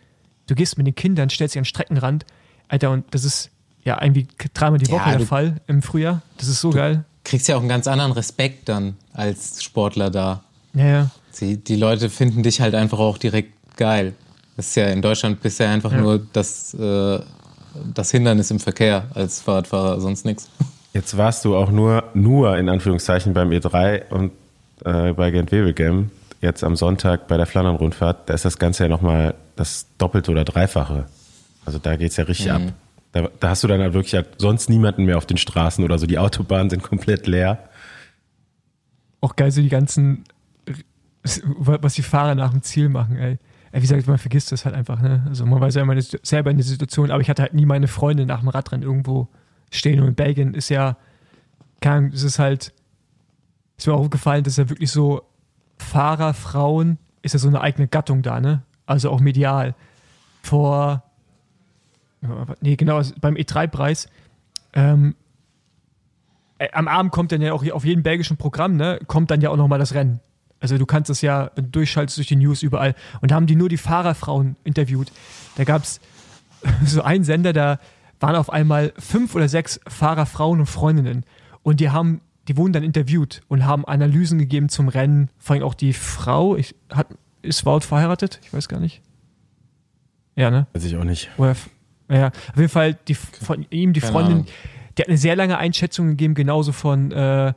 du 0.46 0.54
gehst 0.54 0.78
mit 0.78 0.86
den 0.86 0.94
Kindern, 0.94 1.30
stellst 1.30 1.54
dich 1.54 1.58
an 1.58 1.62
den 1.62 1.66
Streckenrand, 1.66 2.26
Alter, 2.68 2.90
und 2.90 3.06
das 3.12 3.24
ist 3.24 3.50
ja 3.82 4.00
irgendwie 4.00 4.28
dreimal 4.52 4.78
die 4.78 4.90
Woche 4.90 5.10
ja, 5.10 5.16
der 5.16 5.26
Fall 5.26 5.60
im 5.66 5.82
Frühjahr. 5.82 6.22
Das 6.36 6.48
ist 6.48 6.60
so 6.60 6.70
geil. 6.70 7.04
Kriegst 7.24 7.48
ja 7.48 7.56
auch 7.56 7.60
einen 7.60 7.68
ganz 7.68 7.86
anderen 7.86 8.12
Respekt 8.12 8.68
dann 8.68 8.96
als 9.12 9.62
Sportler 9.62 10.10
da. 10.10 10.44
Ja, 10.74 10.86
ja. 10.86 11.10
Die, 11.40 11.56
die 11.56 11.76
Leute 11.76 12.10
finden 12.10 12.42
dich 12.42 12.60
halt 12.60 12.74
einfach 12.74 12.98
auch 12.98 13.18
direkt 13.18 13.52
geil. 13.76 14.14
Das 14.56 14.68
ist 14.68 14.74
ja 14.74 14.86
in 14.86 15.02
Deutschland 15.02 15.40
bisher 15.40 15.70
einfach 15.70 15.92
ja. 15.92 16.00
nur 16.00 16.18
das, 16.32 16.74
äh, 16.74 17.20
das 17.94 18.10
Hindernis 18.10 18.50
im 18.50 18.58
Verkehr 18.58 19.04
als 19.14 19.40
Fahrradfahrer, 19.40 20.00
sonst 20.00 20.24
nichts. 20.24 20.50
Jetzt 20.92 21.16
warst 21.16 21.44
du 21.44 21.54
auch 21.56 21.70
nur, 21.70 22.04
nur 22.14 22.56
in 22.58 22.68
Anführungszeichen 22.68 23.34
beim 23.34 23.50
E3 23.50 24.08
und 24.08 24.32
äh, 24.84 25.12
bei 25.12 25.30
Gent 25.30 25.52
Wevelgem. 25.52 26.10
Jetzt 26.40 26.64
am 26.64 26.76
Sonntag 26.76 27.28
bei 27.28 27.36
der 27.36 27.46
Flandern-Rundfahrt, 27.46 28.28
da 28.28 28.34
ist 28.34 28.44
das 28.44 28.58
Ganze 28.58 28.84
ja 28.84 28.88
nochmal 28.88 29.34
das 29.56 29.86
Doppelte 29.98 30.30
oder 30.30 30.44
Dreifache. 30.44 31.06
Also 31.64 31.78
da 31.78 31.96
geht 31.96 32.10
es 32.10 32.16
ja 32.16 32.24
richtig 32.24 32.46
mhm. 32.46 32.52
ab. 32.52 32.62
Da, 33.12 33.28
da, 33.40 33.48
hast 33.50 33.64
du 33.64 33.68
dann 33.68 33.80
halt 33.80 33.94
wirklich 33.94 34.14
halt 34.14 34.26
sonst 34.38 34.68
niemanden 34.68 35.04
mehr 35.04 35.18
auf 35.18 35.26
den 35.26 35.36
Straßen 35.36 35.84
oder 35.84 35.98
so. 35.98 36.06
Die 36.06 36.18
Autobahnen 36.18 36.70
sind 36.70 36.82
komplett 36.82 37.26
leer. 37.26 37.58
Auch 39.20 39.34
geil, 39.36 39.50
so 39.50 39.60
die 39.60 39.68
ganzen 39.68 40.24
was 41.56 41.94
die 41.94 42.02
Fahrer 42.02 42.34
nach 42.34 42.50
dem 42.50 42.62
Ziel 42.62 42.88
machen, 42.88 43.16
ey. 43.16 43.38
wie 43.72 43.80
gesagt, 43.80 44.06
man 44.06 44.18
vergisst 44.18 44.52
das 44.52 44.64
halt 44.64 44.74
einfach, 44.74 45.00
ne? 45.00 45.24
Also 45.28 45.46
man 45.46 45.60
weiß 45.60 45.74
ja 45.74 45.82
immer 45.82 46.00
selber 46.00 46.50
in 46.50 46.56
der 46.56 46.66
Situation, 46.66 47.10
aber 47.10 47.20
ich 47.20 47.30
hatte 47.30 47.42
halt 47.42 47.54
nie 47.54 47.66
meine 47.66 47.88
Freunde 47.88 48.26
nach 48.26 48.40
dem 48.40 48.48
Radrennen 48.48 48.86
irgendwo 48.86 49.28
stehen 49.70 50.00
und 50.00 50.08
in 50.08 50.14
Belgien 50.14 50.54
ist 50.54 50.68
ja, 50.68 50.96
kann, 51.80 52.08
es 52.08 52.22
ist 52.22 52.38
halt, 52.38 52.72
ist 53.76 53.86
mir 53.86 53.94
auch 53.94 54.00
aufgefallen, 54.00 54.44
dass 54.44 54.56
ja 54.56 54.68
wirklich 54.68 54.90
so 54.90 55.22
Fahrer, 55.78 56.34
Frauen, 56.34 56.98
ist 57.22 57.32
ja 57.32 57.38
so 57.38 57.48
eine 57.48 57.60
eigene 57.60 57.88
Gattung 57.88 58.22
da, 58.22 58.40
ne? 58.40 58.62
Also 58.86 59.10
auch 59.10 59.20
medial. 59.20 59.74
Vor, 60.42 61.02
nee, 62.60 62.76
genau, 62.76 62.96
also 62.96 63.14
beim 63.20 63.34
E3-Preis, 63.34 64.08
ähm, 64.72 65.14
äh, 66.58 66.68
am 66.72 66.88
Abend 66.88 67.12
kommt 67.12 67.32
dann 67.32 67.40
ja 67.40 67.52
auch 67.52 67.64
auf 67.70 67.84
jedem 67.84 68.02
belgischen 68.02 68.36
Programm, 68.36 68.76
ne, 68.76 69.00
kommt 69.06 69.30
dann 69.30 69.40
ja 69.40 69.50
auch 69.50 69.56
nochmal 69.56 69.78
das 69.78 69.94
Rennen. 69.94 70.20
Also 70.60 70.76
du 70.78 70.86
kannst 70.86 71.10
das 71.10 71.22
ja, 71.22 71.50
wenn 71.54 71.66
du 71.66 71.70
durchschaltest 71.70 72.18
durch 72.18 72.26
die 72.26 72.36
News 72.36 72.62
überall. 72.62 72.94
Und 73.20 73.30
da 73.30 73.36
haben 73.36 73.46
die 73.46 73.56
nur 73.56 73.68
die 73.68 73.76
Fahrerfrauen 73.76 74.56
interviewt. 74.64 75.12
Da 75.56 75.64
gab 75.64 75.82
es 75.84 76.00
so 76.84 77.02
einen 77.02 77.24
Sender, 77.24 77.52
da 77.52 77.78
waren 78.20 78.34
auf 78.34 78.50
einmal 78.50 78.92
fünf 78.98 79.34
oder 79.34 79.48
sechs 79.48 79.80
Fahrerfrauen 79.86 80.60
und 80.60 80.66
Freundinnen. 80.66 81.24
Und 81.62 81.80
die 81.80 81.90
haben, 81.90 82.20
die 82.48 82.56
wurden 82.56 82.72
dann 82.72 82.82
interviewt 82.82 83.42
und 83.48 83.64
haben 83.64 83.84
Analysen 83.84 84.38
gegeben 84.38 84.68
zum 84.68 84.88
Rennen. 84.88 85.30
Vor 85.38 85.54
allem 85.54 85.62
auch 85.62 85.74
die 85.74 85.92
Frau, 85.92 86.56
ich, 86.56 86.74
hat, 86.90 87.08
ist 87.42 87.64
Wout 87.64 87.80
verheiratet? 87.80 88.40
Ich 88.42 88.52
weiß 88.52 88.68
gar 88.68 88.80
nicht. 88.80 89.02
Ja, 90.34 90.50
ne? 90.50 90.66
Weiß 90.72 90.84
ich 90.84 90.96
auch 90.96 91.04
nicht. 91.04 91.30
Oder, 91.36 91.56
ja, 92.10 92.28
auf 92.28 92.56
jeden 92.56 92.68
Fall 92.68 92.94
die, 93.06 93.14
von 93.14 93.66
ihm, 93.70 93.92
die 93.92 94.00
Freundin, 94.00 94.46
der 94.96 95.04
hat 95.04 95.08
eine 95.08 95.18
sehr 95.18 95.36
lange 95.36 95.58
Einschätzung 95.58 96.08
gegeben, 96.08 96.34
genauso 96.34 96.72
von 96.72 97.12
äh, 97.12 97.52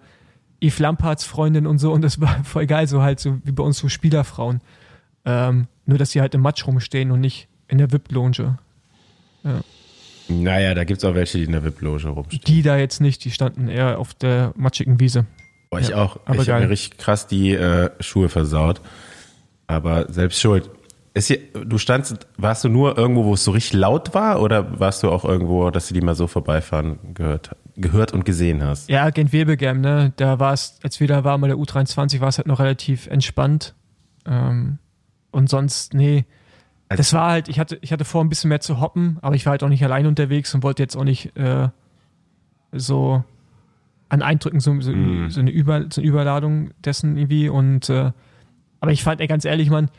Yves 0.61 0.79
Lamparts 0.79 1.25
Freundin 1.25 1.67
und 1.67 1.79
so. 1.79 1.91
Und 1.91 2.01
das 2.01 2.21
war 2.21 2.43
voll 2.43 2.67
geil, 2.67 2.87
so 2.87 3.01
halt 3.01 3.19
so 3.19 3.39
wie 3.43 3.51
bei 3.51 3.63
uns 3.63 3.77
so 3.77 3.89
Spielerfrauen. 3.89 4.61
Ähm, 5.25 5.67
nur, 5.85 5.97
dass 5.97 6.11
sie 6.11 6.21
halt 6.21 6.33
im 6.33 6.41
Matsch 6.41 6.65
rumstehen 6.65 7.11
und 7.11 7.21
nicht 7.21 7.47
in 7.67 7.77
der 7.77 7.91
VIP-Lounge. 7.91 8.57
Ja. 9.43 9.61
Naja, 10.29 10.73
da 10.73 10.83
gibt 10.83 10.99
es 10.99 11.05
auch 11.05 11.15
welche, 11.15 11.39
die 11.39 11.43
in 11.45 11.51
der 11.51 11.63
VIP-Loge 11.63 12.07
rumstehen. 12.07 12.41
Die 12.45 12.61
da 12.61 12.77
jetzt 12.77 13.01
nicht, 13.01 13.23
die 13.25 13.31
standen 13.31 13.67
eher 13.67 13.99
auf 13.99 14.13
der 14.13 14.53
matschigen 14.55 14.99
Wiese. 14.99 15.25
Boah, 15.69 15.79
ich 15.79 15.89
ja, 15.89 15.97
auch. 15.97 16.19
Aber 16.25 16.41
ich 16.41 16.49
habe 16.49 16.61
mir 16.61 16.69
richtig 16.69 16.97
krass 16.97 17.27
die 17.27 17.51
äh, 17.51 17.89
Schuhe 17.99 18.29
versaut. 18.29 18.81
Aber 19.67 20.11
selbst 20.11 20.39
schuld. 20.39 20.69
Ist 21.13 21.27
hier, 21.27 21.39
du 21.65 21.77
standst, 21.77 22.27
warst 22.37 22.63
du 22.63 22.69
nur 22.69 22.97
irgendwo, 22.97 23.25
wo 23.25 23.33
es 23.33 23.43
so 23.43 23.51
richtig 23.51 23.73
laut 23.73 24.13
war, 24.13 24.41
oder 24.41 24.79
warst 24.79 25.03
du 25.03 25.09
auch 25.09 25.25
irgendwo, 25.25 25.69
dass 25.69 25.89
du 25.89 25.93
die 25.93 26.01
mal 26.01 26.15
so 26.15 26.27
vorbeifahren 26.27 26.99
gehört, 27.13 27.51
gehört 27.81 28.13
und 28.13 28.25
gesehen 28.25 28.63
hast? 28.63 28.89
Ja, 28.89 29.09
Gent 29.09 29.33
Webegem, 29.33 29.81
ne? 29.81 30.13
Da 30.15 30.39
war 30.39 30.53
es, 30.53 30.79
als 30.83 30.99
wir 30.99 31.07
da 31.07 31.23
waren 31.23 31.41
bei 31.41 31.47
der 31.47 31.57
U23, 31.57 32.19
war 32.19 32.29
es 32.29 32.37
halt 32.37 32.47
noch 32.47 32.59
relativ 32.59 33.07
entspannt. 33.07 33.75
Ähm, 34.25 34.77
und 35.31 35.49
sonst, 35.49 35.93
nee. 35.93 36.25
Also 36.89 36.99
das 36.99 37.13
war 37.13 37.31
halt, 37.31 37.47
ich 37.47 37.59
hatte, 37.59 37.77
ich 37.81 37.91
hatte 37.91 38.05
vor, 38.05 38.23
ein 38.23 38.29
bisschen 38.29 38.49
mehr 38.49 38.59
zu 38.59 38.79
hoppen, 38.79 39.17
aber 39.21 39.35
ich 39.35 39.45
war 39.45 39.51
halt 39.51 39.63
auch 39.63 39.69
nicht 39.69 39.83
allein 39.83 40.05
unterwegs 40.05 40.53
und 40.53 40.63
wollte 40.63 40.83
jetzt 40.83 40.95
auch 40.95 41.03
nicht 41.03 41.35
äh, 41.37 41.69
so 42.71 43.23
an 44.09 44.21
Eindrücken 44.21 44.59
so, 44.59 44.79
so, 44.81 44.91
mm. 44.91 45.29
so, 45.29 45.39
eine 45.39 45.51
Über, 45.51 45.85
so 45.89 46.01
eine 46.01 46.09
Überladung 46.09 46.71
dessen 46.83 47.15
irgendwie. 47.15 47.47
Und 47.47 47.89
äh, 47.89 48.11
aber 48.81 48.91
ich 48.91 49.03
fand, 49.03 49.21
ey, 49.21 49.27
ganz 49.27 49.45
ehrlich, 49.45 49.69
man, 49.69 49.89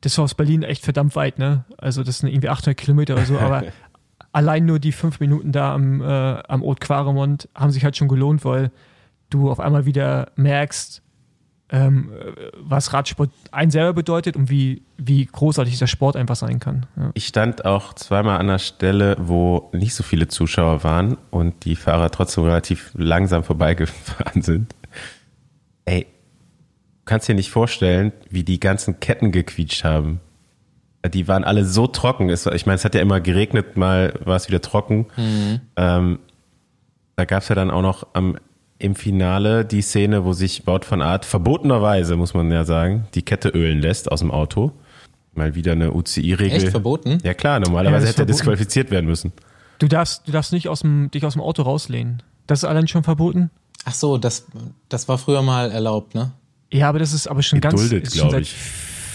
das 0.00 0.18
war 0.18 0.24
aus 0.24 0.34
Berlin 0.34 0.64
echt 0.64 0.84
verdammt 0.84 1.14
weit, 1.14 1.38
ne? 1.38 1.64
Also 1.78 2.02
das 2.02 2.18
sind 2.18 2.30
irgendwie 2.30 2.48
800 2.48 2.76
Kilometer 2.76 3.14
oder 3.14 3.26
so, 3.26 3.38
aber 3.40 3.64
allein 4.34 4.66
nur 4.66 4.78
die 4.78 4.92
fünf 4.92 5.20
Minuten 5.20 5.52
da 5.52 5.72
am, 5.72 6.02
äh, 6.02 6.04
am 6.04 6.62
Haute 6.62 6.84
Quaremont 6.84 7.48
haben 7.54 7.70
sich 7.70 7.84
halt 7.84 7.96
schon 7.96 8.08
gelohnt, 8.08 8.44
weil 8.44 8.70
du 9.30 9.50
auf 9.50 9.60
einmal 9.60 9.86
wieder 9.86 10.32
merkst, 10.36 11.02
ähm, 11.70 12.10
was 12.58 12.92
Radsport 12.92 13.30
ein 13.52 13.70
selber 13.70 13.94
bedeutet 13.94 14.36
und 14.36 14.50
wie, 14.50 14.82
wie 14.98 15.24
großartig 15.24 15.72
dieser 15.72 15.86
Sport 15.86 16.16
einfach 16.16 16.36
sein 16.36 16.58
kann. 16.58 16.86
Ja. 16.96 17.10
Ich 17.14 17.26
stand 17.26 17.64
auch 17.64 17.94
zweimal 17.94 18.38
an 18.38 18.48
der 18.48 18.58
Stelle, 18.58 19.16
wo 19.18 19.70
nicht 19.72 19.94
so 19.94 20.02
viele 20.02 20.28
Zuschauer 20.28 20.84
waren 20.84 21.16
und 21.30 21.64
die 21.64 21.76
Fahrer 21.76 22.10
trotzdem 22.10 22.44
relativ 22.44 22.90
langsam 22.94 23.44
vorbeigefahren 23.44 24.42
sind. 24.42 24.74
Ey, 25.84 26.06
kannst 27.04 27.28
dir 27.28 27.34
nicht 27.34 27.50
vorstellen, 27.50 28.12
wie 28.30 28.42
die 28.42 28.60
ganzen 28.60 29.00
Ketten 29.00 29.30
gequietscht 29.32 29.84
haben. 29.84 30.20
Die 31.12 31.28
waren 31.28 31.44
alle 31.44 31.64
so 31.64 31.86
trocken. 31.86 32.30
Ich 32.30 32.66
meine, 32.66 32.76
es 32.76 32.84
hat 32.84 32.94
ja 32.94 33.00
immer 33.00 33.20
geregnet, 33.20 33.76
mal 33.76 34.14
war 34.24 34.36
es 34.36 34.48
wieder 34.48 34.60
trocken. 34.60 35.06
Mhm. 35.16 35.60
Ähm, 35.76 36.18
da 37.16 37.24
gab 37.24 37.42
es 37.42 37.48
ja 37.48 37.54
dann 37.54 37.70
auch 37.70 37.82
noch 37.82 38.06
am, 38.14 38.38
im 38.78 38.94
Finale 38.94 39.64
die 39.64 39.82
Szene, 39.82 40.24
wo 40.24 40.32
sich 40.32 40.64
Baut 40.64 40.84
von 40.84 41.02
Art 41.02 41.24
verbotenerweise, 41.24 42.16
muss 42.16 42.34
man 42.34 42.50
ja 42.50 42.64
sagen, 42.64 43.06
die 43.14 43.22
Kette 43.22 43.50
ölen 43.50 43.80
lässt 43.80 44.10
aus 44.10 44.20
dem 44.20 44.30
Auto. 44.30 44.72
Mal 45.34 45.54
wieder 45.54 45.72
eine 45.72 45.92
UCI-Regel. 45.92 46.58
Echt 46.58 46.68
verboten? 46.68 47.18
Ja 47.22 47.34
klar, 47.34 47.60
normalerweise 47.60 48.06
ja, 48.06 48.10
hätte 48.10 48.22
er 48.22 48.26
disqualifiziert 48.26 48.90
werden 48.90 49.06
müssen. 49.06 49.32
Du 49.78 49.88
darfst, 49.88 50.26
du 50.28 50.32
darfst 50.32 50.52
nicht 50.52 50.68
aus 50.68 50.80
dem, 50.80 51.10
dich 51.10 51.24
aus 51.24 51.32
dem 51.32 51.42
Auto 51.42 51.62
rauslehnen. 51.62 52.22
Das 52.46 52.60
ist 52.60 52.64
allein 52.64 52.86
schon 52.88 53.02
verboten? 53.02 53.50
Ach 53.84 53.94
so, 53.94 54.18
das, 54.18 54.46
das 54.88 55.08
war 55.08 55.18
früher 55.18 55.42
mal 55.42 55.70
erlaub, 55.70 56.14
ne? 56.14 56.32
Ja, 56.72 56.88
aber 56.88 56.98
das 56.98 57.12
ist 57.12 57.26
aber 57.26 57.42
schon 57.42 57.60
Geduldet, 57.60 58.04
ganz 58.04 58.16
schon 58.16 58.30
seit 58.30 58.42
ich. 58.42 58.54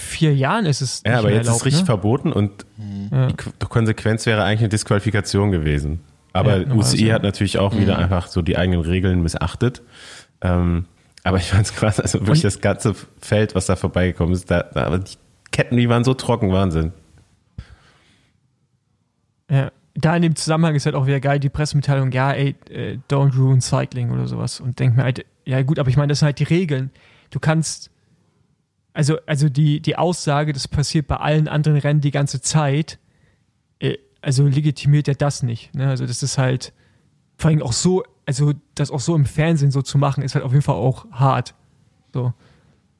Vier 0.10 0.36
Jahren 0.36 0.66
ist 0.66 0.82
es. 0.82 1.01
Ja, 1.06 1.20
aber 1.20 1.32
jetzt 1.32 1.48
erlaubt, 1.48 1.56
ist 1.56 1.62
es 1.62 1.66
richtig 1.66 1.82
ne? 1.82 1.86
verboten 1.86 2.34
und 2.34 2.66
ja. 3.12 3.28
die 3.28 3.66
Konsequenz 3.68 4.25
wäre 4.25 4.44
eigentlich 4.44 4.60
eine 4.60 4.70
Disqualifikation 4.70 5.51
gewesen. 5.51 6.01
Aber 6.34 6.62
ja, 6.62 6.74
UCI 6.74 7.08
hat 7.08 7.24
natürlich 7.24 7.58
auch 7.58 7.74
mhm. 7.74 7.82
wieder 7.82 7.98
einfach 7.98 8.28
so 8.28 8.42
die 8.42 8.58
eigenen 8.58 8.82
Regeln 8.82 9.22
missachtet. 9.22 9.82
Ähm, 10.42 10.86
aber 11.24 11.38
ich 11.38 11.50
fand 11.50 11.66
es 11.66 11.74
krass, 11.74 12.00
also 12.00 12.20
wirklich 12.20 12.39
und? 12.39 12.46
das 12.46 12.62
ganze 12.62 12.96
Feld, 13.20 13.56
was 13.56 13.66
da 13.66 13.75
vorbeigekommen 13.75 14.34
ist, 14.34 14.50
da, 14.50 14.63
da, 14.63 14.84
aber 14.84 15.00
die 15.00 15.16
Ketten, 15.51 15.78
die 15.78 15.89
waren 15.89 16.04
so 16.04 16.13
trocken, 16.13 16.51
Wahnsinn. 16.51 16.94
Ja, 19.50 19.72
da 19.96 20.16
in 20.16 20.22
dem 20.22 20.36
Zusammenhang 20.36 20.75
ist 20.75 20.86
halt 20.86 20.96
auch 20.96 21.08
wieder 21.08 21.20
geil 21.20 21.39
die 21.39 21.50
Pressemitteilung, 21.50 22.12
ja, 22.12 22.32
ey, 22.32 22.56
äh, 22.70 22.98
don't 23.10 23.36
ruin 23.36 23.60
cycling 23.60 24.12
oder 24.12 24.28
sowas. 24.28 24.60
Und 24.60 24.80
denk 24.80 24.96
mir 24.96 25.04
halt, 25.04 25.25
ja 25.46 25.62
gut, 25.63 25.80
aber 25.80 25.89
ich 25.89 25.98
meine, 25.98 26.10
das 26.10 26.20
sind 26.20 26.28
halt 26.28 26.39
die 26.39 26.44
Regeln 26.44 26.92
du 27.30 27.39
kannst, 27.39 27.92
also, 28.93 29.17
also 29.25 29.50
die, 29.50 29.81
die 29.81 29.98
Aussage, 29.98 30.53
das 30.53 30.67
passiert 30.67 31.08
bei 31.08 31.17
allen 31.17 31.48
anderen 31.48 31.77
Rennen 31.77 32.01
die 32.01 32.12
ganze 32.12 32.41
Zeit, 32.41 33.00
äh, 33.79 33.98
also 34.22 34.46
legitimiert 34.46 35.08
ja 35.08 35.13
das 35.13 35.43
nicht. 35.43 35.74
Ne? 35.75 35.88
Also 35.88 36.05
das 36.05 36.24
ist 36.24 36.38
halt, 36.38 36.74
vor 37.38 37.50
allem 37.50 37.62
auch 37.62 37.74
so, 37.74 38.03
also 38.25 38.53
das 38.75 38.91
auch 38.91 39.00
so 39.00 39.15
im 39.15 39.25
Fernsehen 39.25 39.72
so 39.72 39.81
zu 39.81 39.98
machen, 39.98 40.24
ist 40.24 40.36
halt 40.36 40.46
auf 40.46 40.51
jeden 40.51 40.63
Fall 40.63 40.75
auch 40.75 41.05
hart. 41.12 41.53
So. 42.13 42.34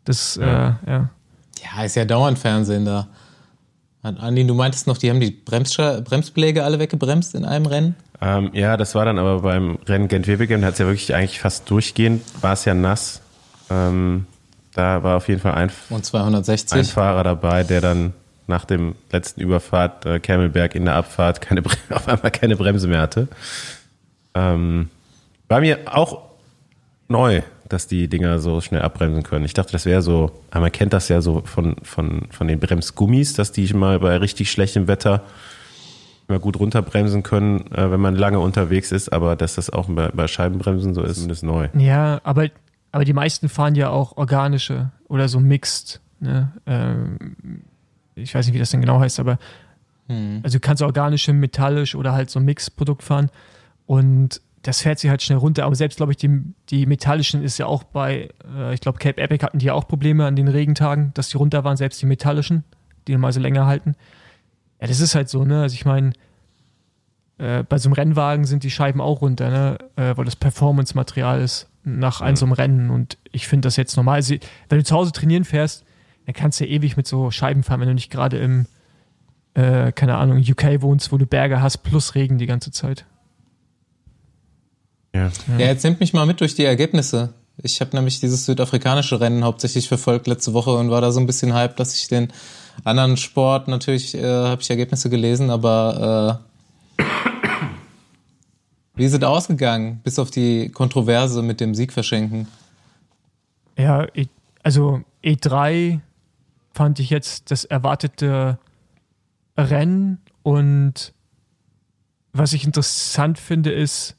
Das, 0.06 0.36
ja. 0.36 0.80
Äh, 0.86 0.92
ja. 0.92 1.10
Ja, 1.62 1.84
ist 1.84 1.96
ja 1.96 2.06
dauernd 2.06 2.40
Fernsehen 2.40 2.86
da. 2.86 3.10
Andi, 4.02 4.48
du 4.48 4.54
meintest 4.54 4.88
noch, 4.88 4.98
die 4.98 5.10
haben 5.10 5.20
die 5.20 5.32
Brems 5.32 5.76
Bremsbeläge 5.76 6.64
alle 6.64 6.80
weggebremst 6.80 7.36
in 7.36 7.44
einem 7.44 7.66
Rennen? 7.66 7.96
Ähm, 8.22 8.52
ja, 8.54 8.78
das 8.78 8.96
war 8.96 9.04
dann 9.04 9.20
aber 9.20 9.42
beim 9.42 9.78
Rennen 9.86 10.08
Gent-Wevelgem, 10.08 10.62
da 10.62 10.68
hat 10.68 10.74
es 10.74 10.80
ja 10.80 10.86
wirklich 10.86 11.14
eigentlich 11.14 11.42
fast 11.42 11.70
durchgehend, 11.70 12.24
war 12.42 12.54
es 12.54 12.64
ja 12.64 12.74
nass. 12.74 13.22
Ähm, 13.70 14.26
da 14.74 15.04
war 15.04 15.18
auf 15.18 15.28
jeden 15.28 15.42
Fall 15.42 15.54
ein, 15.54 15.72
Und 15.90 16.06
260. 16.06 16.78
ein 16.78 16.86
Fahrer 16.86 17.24
dabei, 17.24 17.64
der 17.64 17.82
dann 17.82 18.14
nach 18.48 18.66
dem 18.66 18.96
letzten 19.12 19.42
Überfahrt 19.42 20.06
äh, 20.06 20.20
Kemmelberg 20.20 20.76
in 20.76 20.86
der 20.86 20.96
Abfahrt 20.96 21.42
keine, 21.42 21.64
auf 21.90 22.08
einmal 22.08 22.32
keine 22.32 22.56
Bremse 22.56 22.88
mehr 22.88 23.02
hatte. 23.02 23.28
Ähm, 24.34 24.90
war 25.48 25.62
mir 25.62 25.80
auch 25.86 26.24
neu, 27.08 27.42
dass 27.68 27.88
die 27.88 28.08
Dinger 28.08 28.40
so 28.40 28.62
schnell 28.62 28.82
abbremsen 28.82 29.24
können. 29.24 29.46
Ich 29.46 29.54
dachte, 29.54 29.72
das 29.72 29.86
wäre 29.86 30.02
so, 30.02 30.32
aber 30.52 30.62
man 30.62 30.72
kennt 30.72 30.94
das 30.94 31.08
ja 31.10 31.22
so 31.22 31.42
von, 31.46 31.76
von, 31.84 32.28
von 32.32 32.48
den 32.48 32.60
Bremsgummis, 32.60 33.34
dass 33.34 33.52
die 33.52 33.72
mal 33.74 34.00
bei 34.00 34.18
richtig 34.18 34.52
schlechtem 34.52 34.88
Wetter 34.88 35.24
mal 36.28 36.40
gut 36.40 36.60
runterbremsen 36.60 37.24
können, 37.24 37.72
äh, 37.72 37.92
wenn 37.92 38.00
man 38.00 38.16
lange 38.16 38.40
unterwegs 38.40 38.92
ist, 38.92 39.12
aber 39.12 39.36
dass 39.36 39.56
das 39.56 39.70
auch 39.70 39.88
bei, 39.90 40.10
bei 40.10 40.28
Scheibenbremsen 40.28 40.94
so 40.94 41.02
ist, 41.02 41.18
ist 41.18 41.44
neu. 41.44 41.70
Ja, 41.74 42.22
aber 42.24 42.50
aber 42.92 43.06
die 43.06 43.14
meisten 43.14 43.50
fahren 43.50 43.76
ja 43.76 43.90
auch 43.90 44.18
organische 44.18 44.92
oder 45.08 45.28
so 45.28 45.40
mixed. 45.40 46.02
Ne? 46.20 46.52
Ähm, 46.66 47.64
ich 48.16 48.34
weiß 48.34 48.46
nicht, 48.46 48.56
wie 48.56 48.60
das 48.60 48.72
denn 48.72 48.82
genau 48.82 49.00
heißt, 49.00 49.20
aber 49.20 49.38
hm. 50.08 50.42
also 50.44 50.58
du 50.58 50.60
kannst 50.60 50.82
organische, 50.82 51.34
metallisch 51.34 51.96
oder 51.96 52.14
halt 52.14 52.30
so 52.30 52.40
ein 52.40 52.46
Mix-Produkt 52.46 53.04
fahren. 53.04 53.30
Und 53.86 54.42
das 54.62 54.82
fährt 54.82 55.00
sich 55.00 55.10
halt 55.10 55.22
schnell 55.22 55.38
runter. 55.38 55.66
Aber 55.66 55.76
selbst, 55.76 55.98
glaube 55.98 56.12
ich, 56.12 56.18
die, 56.18 56.42
die 56.70 56.86
metallischen 56.86 57.44
ist 57.44 57.58
ja 57.58 57.66
auch 57.66 57.84
bei, 57.84 58.30
äh, 58.56 58.74
ich 58.74 58.82
glaube, 58.82 59.00
Cape 59.00 59.22
Epic 59.22 59.44
hatten 59.46 59.60
die 59.60 59.68
ja 59.68 59.74
auch 59.74 59.88
Probleme 59.88 60.26
an 60.26 60.36
den 60.36 60.48
Regentagen, 60.48 61.12
dass 61.14 61.30
die 61.30 61.38
runter 61.38 61.64
waren, 61.64 61.78
selbst 61.78 62.02
die 62.02 62.06
metallischen, 62.06 62.64
die 63.08 63.14
normalerweise 63.14 63.40
länger 63.40 63.66
halten. 63.66 63.96
Ja, 64.82 64.88
das 64.88 65.00
ist 65.00 65.16
halt 65.16 65.30
so, 65.30 65.46
ne? 65.46 65.62
Also 65.62 65.76
ich 65.76 65.86
meine, 65.86 66.14
äh, 67.38 67.64
bei 67.64 67.78
so 67.78 67.88
einem 67.88 67.94
Rennwagen 67.94 68.46
sind 68.46 68.64
die 68.64 68.72
Scheiben 68.72 69.02
auch 69.02 69.22
runter, 69.22 69.50
ne? 69.50 69.78
Äh, 69.96 70.18
weil 70.18 70.26
das 70.26 70.36
Performance-Material 70.36 71.42
ist 71.42 71.70
nach 71.98 72.22
einem 72.22 72.36
so 72.36 72.46
einem 72.46 72.54
Rennen. 72.54 72.90
Und 72.90 73.18
ich 73.32 73.48
finde 73.48 73.68
das 73.68 73.76
jetzt 73.76 73.96
normal. 73.96 74.16
Also, 74.18 74.36
wenn 74.70 74.78
du 74.78 74.84
zu 74.84 74.96
Hause 74.96 75.12
trainieren 75.12 75.46
fährst, 75.46 75.86
dann 76.26 76.36
kannst 76.36 76.60
du 76.60 76.66
ja 76.66 76.72
ewig 76.72 76.98
mit 76.98 77.08
so 77.08 77.32
Scheiben 77.32 77.64
fahren, 77.64 77.80
wenn 77.80 77.88
du 77.88 77.94
nicht 77.94 78.12
gerade 78.12 78.38
im, 78.38 78.68
äh, 79.56 79.92
keine 79.92 80.18
Ahnung, 80.18 80.38
UK 80.38 80.82
wohnst, 80.82 81.12
wo 81.12 81.18
du 81.18 81.26
Berge 81.26 81.62
hast 81.62 81.80
plus 81.80 82.16
Regen 82.16 82.38
die 82.38 82.46
ganze 82.46 82.72
Zeit. 82.72 83.06
Ja. 85.16 85.32
ja. 85.58 85.66
jetzt 85.66 85.84
nimmt 85.84 86.00
mich 86.00 86.14
mal 86.14 86.26
mit 86.26 86.40
durch 86.40 86.56
die 86.56 86.66
Ergebnisse. 86.66 87.34
Ich 87.62 87.82
habe 87.82 87.96
nämlich 87.96 88.20
dieses 88.20 88.46
südafrikanische 88.46 89.20
Rennen 89.20 89.44
hauptsächlich 89.44 89.88
verfolgt 89.88 90.28
letzte 90.28 90.54
Woche 90.54 90.72
und 90.72 90.92
war 90.92 91.02
da 91.02 91.12
so 91.12 91.20
ein 91.20 91.26
bisschen 91.26 91.54
hype, 91.54 91.76
dass 91.76 91.96
ich 91.96 92.08
den 92.08 92.32
anderen 92.84 93.18
Sport 93.18 93.68
natürlich 93.68 94.16
äh, 94.16 94.24
habe 94.24 94.62
ich 94.62 94.70
Ergebnisse 94.70 95.10
gelesen, 95.10 95.50
aber 95.50 96.40
äh, 96.44 96.49
wie 99.00 99.08
sind 99.08 99.24
ausgegangen, 99.24 100.02
bis 100.04 100.20
auf 100.20 100.30
die 100.30 100.70
Kontroverse 100.72 101.42
mit 101.42 101.62
dem 101.62 101.74
Sieg 101.74 101.94
verschenken? 101.94 102.50
Ja, 103.78 104.06
also 104.62 105.02
E3 105.24 106.02
fand 106.74 107.00
ich 107.00 107.10
jetzt 107.10 107.50
das 107.50 107.64
erwartete 107.64 108.60
Rennen 109.58 110.20
und 110.44 111.14
was 112.34 112.52
ich 112.52 112.66
interessant 112.66 113.40
finde, 113.40 113.72
ist, 113.72 114.18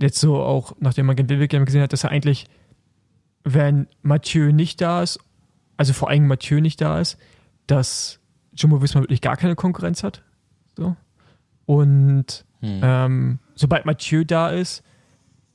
jetzt 0.00 0.18
so 0.18 0.42
auch, 0.42 0.74
nachdem 0.80 1.04
man 1.04 1.14
Game 1.14 1.66
gesehen 1.66 1.82
hat, 1.82 1.92
dass 1.92 2.04
er 2.04 2.10
eigentlich, 2.10 2.46
wenn 3.44 3.86
Mathieu 4.00 4.50
nicht 4.50 4.80
da 4.80 5.02
ist, 5.02 5.18
also 5.76 5.92
vor 5.92 6.08
allem 6.08 6.26
Mathieu 6.26 6.60
nicht 6.60 6.80
da 6.80 6.98
ist, 6.98 7.18
dass 7.66 8.18
Jumbo 8.56 8.80
Visma 8.80 9.02
wirklich 9.02 9.20
gar 9.20 9.36
keine 9.36 9.56
Konkurrenz 9.56 10.02
hat. 10.02 10.22
So. 10.74 10.96
Und 11.66 12.46
hm. 12.60 12.80
ähm, 12.82 13.38
sobald 13.54 13.86
Mathieu 13.86 14.24
da 14.24 14.50
ist, 14.50 14.82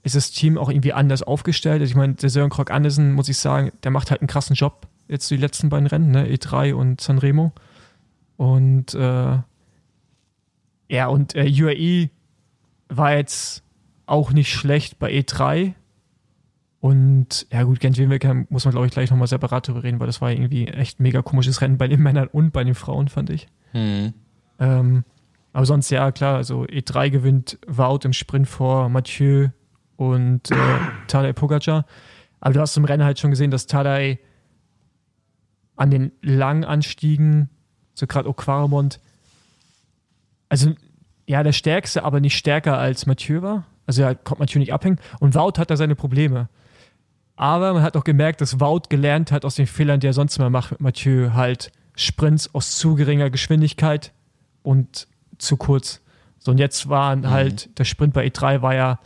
ist 0.04 0.16
das 0.16 0.32
Team 0.32 0.58
auch 0.58 0.70
irgendwie 0.70 0.94
anders 0.94 1.24
aufgestellt. 1.24 1.82
Also 1.82 1.92
ich 1.92 1.96
meine, 1.96 2.14
der 2.14 2.30
Sören 2.30 2.50
Krog 2.50 2.70
Andersen, 2.70 3.14
muss 3.14 3.30
ich 3.30 3.38
sagen, 3.38 3.72
der 3.84 3.92
macht 3.92 4.12
halt 4.12 4.22
einen 4.22 4.28
krassen 4.28 4.56
Job 4.56 4.88
jetzt 5.08 5.30
die 5.32 5.38
letzten 5.38 5.70
beiden 5.70 5.88
Rennen, 5.88 6.12
ne? 6.12 6.28
E3 6.28 6.74
und 6.74 7.02
Sanremo. 7.02 7.54
Und 8.38 8.94
äh, 8.94 9.38
ja, 10.90 11.08
und 11.08 11.36
äh, 11.36 11.50
UAE 11.50 12.10
war 12.90 13.16
jetzt 13.16 13.64
auch 14.06 14.32
nicht 14.32 14.52
schlecht 14.52 15.00
bei 15.00 15.12
E3. 15.12 15.74
Und 16.80 17.48
ja 17.52 17.64
gut, 17.64 17.80
Gent 17.80 17.98
Wevelgem 17.98 18.46
muss 18.50 18.66
man 18.66 18.74
glaube 18.74 18.86
ich 18.86 18.94
gleich 18.94 19.10
nochmal 19.10 19.28
separat 19.28 19.68
drüber 19.68 19.84
reden, 19.84 20.00
weil 20.00 20.08
das 20.08 20.22
war 20.22 20.32
irgendwie 20.32 20.68
echt 20.68 21.00
mega 21.00 21.24
komisches 21.24 21.62
Rennen 21.62 21.80
bei 21.80 21.88
den 21.88 22.02
Männern 22.02 22.28
und 22.28 22.52
bei 22.52 22.64
den 22.64 22.76
Frauen, 22.76 23.08
fand 23.08 23.32
ich. 23.32 23.48
Hm. 23.72 24.14
Ähm, 24.60 25.04
aber 25.56 25.66
sonst 25.66 25.90
ja, 25.90 26.12
klar, 26.12 26.36
also 26.36 26.64
E3 26.64 27.10
gewinnt 27.10 27.58
Wout 27.66 28.00
im 28.04 28.12
Sprint 28.12 28.46
vor 28.46 28.90
Mathieu 28.90 29.52
und 29.96 30.52
äh, 30.52 30.56
Tadej 31.08 31.32
Pogacar. 31.32 31.86
Aber 32.42 32.54
du 32.54 32.60
hast 32.60 32.76
im 32.76 32.84
Rennen 32.84 33.06
halt 33.06 33.20
schon 33.20 33.30
gesehen, 33.30 33.52
dass 33.52 33.66
Tadej 33.66 34.20
an 35.78 35.92
den 35.92 36.12
langen 36.22 36.66
Anstiegen, 36.66 37.50
so 37.94 38.06
gerade 38.06 38.28
Oquaramont, 38.28 39.00
also 40.50 40.74
ja, 41.26 41.42
der 41.42 41.54
Stärkste, 41.54 42.04
aber 42.04 42.20
nicht 42.20 42.36
stärker 42.36 42.78
als 42.78 43.06
Mathieu 43.06 43.42
war. 43.42 43.64
Also 43.86 44.02
er 44.02 44.14
konnte 44.14 44.42
Mathieu 44.42 44.60
nicht 44.60 44.74
abhängen. 44.74 45.00
Und 45.22 45.36
Wout 45.36 45.54
hat 45.58 45.72
da 45.72 45.78
seine 45.78 45.96
Probleme. 45.96 46.50
Aber 47.38 47.74
man 47.74 47.82
hat 47.82 47.96
auch 47.96 48.04
gemerkt, 48.04 48.42
dass 48.42 48.60
Wout 48.60 48.90
gelernt 48.90 49.32
hat 49.32 49.46
aus 49.46 49.56
den 49.56 49.68
Fehlern, 49.68 50.02
die 50.02 50.08
er 50.08 50.14
sonst 50.14 50.36
immer 50.36 50.50
macht 50.50 50.72
mit 50.72 50.82
Mathieu, 50.82 51.32
halt 51.32 51.72
Sprints 51.96 52.54
aus 52.54 52.76
zu 52.76 52.96
geringer 52.96 53.30
Geschwindigkeit 53.30 54.12
und 54.62 55.08
zu 55.38 55.58
kurz. 55.58 56.02
So, 56.40 56.52
und 56.52 56.58
jetzt 56.58 56.90
war 56.90 57.16
mhm. 57.16 57.30
halt, 57.30 57.78
der 57.80 57.86
Sprint 57.86 58.14
bei 58.14 58.26
E3 58.26 58.62
war 58.62 58.76
ja 58.76 59.00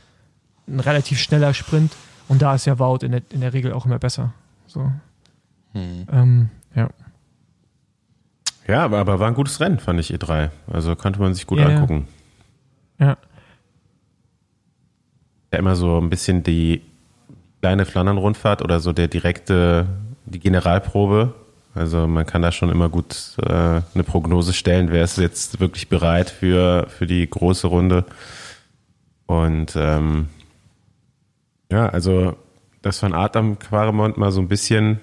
ein 0.67 0.79
relativ 0.79 1.19
schneller 1.19 1.53
Sprint 1.53 1.91
und 2.27 2.41
da 2.41 2.55
ist 2.55 2.65
ja 2.65 2.79
Wout 2.79 2.99
in 3.01 3.11
der, 3.11 3.21
in 3.31 3.41
der 3.41 3.53
Regel 3.53 3.73
auch 3.73 3.85
immer 3.85 3.99
besser. 3.99 4.33
So. 4.67 4.91
Mhm. 5.73 6.07
Ähm, 6.11 6.49
ja. 6.75 6.89
Ja, 8.67 8.83
aber, 8.85 8.99
aber 8.99 9.19
war 9.19 9.27
ein 9.27 9.33
gutes 9.33 9.59
Rennen, 9.59 9.79
fand 9.79 9.99
ich 9.99 10.13
E3. 10.13 10.51
Also 10.67 10.95
konnte 10.95 11.19
man 11.19 11.33
sich 11.33 11.47
gut 11.47 11.59
ja, 11.59 11.67
angucken. 11.67 12.07
Ja. 12.99 13.17
Ja, 15.51 15.57
immer 15.57 15.75
so 15.75 15.97
ein 15.97 16.11
bisschen 16.11 16.43
die 16.43 16.83
kleine 17.61 17.85
Flandern-Rundfahrt 17.85 18.61
oder 18.61 18.79
so 18.79 18.93
der 18.93 19.07
direkte, 19.07 19.87
die 20.25 20.39
Generalprobe. 20.39 21.33
Also 21.75 22.07
man 22.07 22.25
kann 22.25 22.41
da 22.41 22.51
schon 22.51 22.69
immer 22.69 22.89
gut 22.89 23.37
äh, 23.41 23.81
eine 23.93 24.03
Prognose 24.05 24.53
stellen, 24.53 24.91
wer 24.91 25.03
ist 25.03 25.17
jetzt 25.17 25.59
wirklich 25.59 25.87
bereit 25.87 26.29
für, 26.29 26.87
für 26.89 27.05
die 27.05 27.29
große 27.29 27.67
Runde. 27.67 28.05
Und 29.27 29.75
ähm, 29.75 30.27
ja, 31.71 31.87
also 31.87 32.35
das 32.81 32.99
von 32.99 33.13
Art 33.13 33.35
am 33.35 33.59
Quaremont 33.59 34.17
mal 34.17 34.31
so 34.31 34.41
ein 34.41 34.47
bisschen 34.47 34.99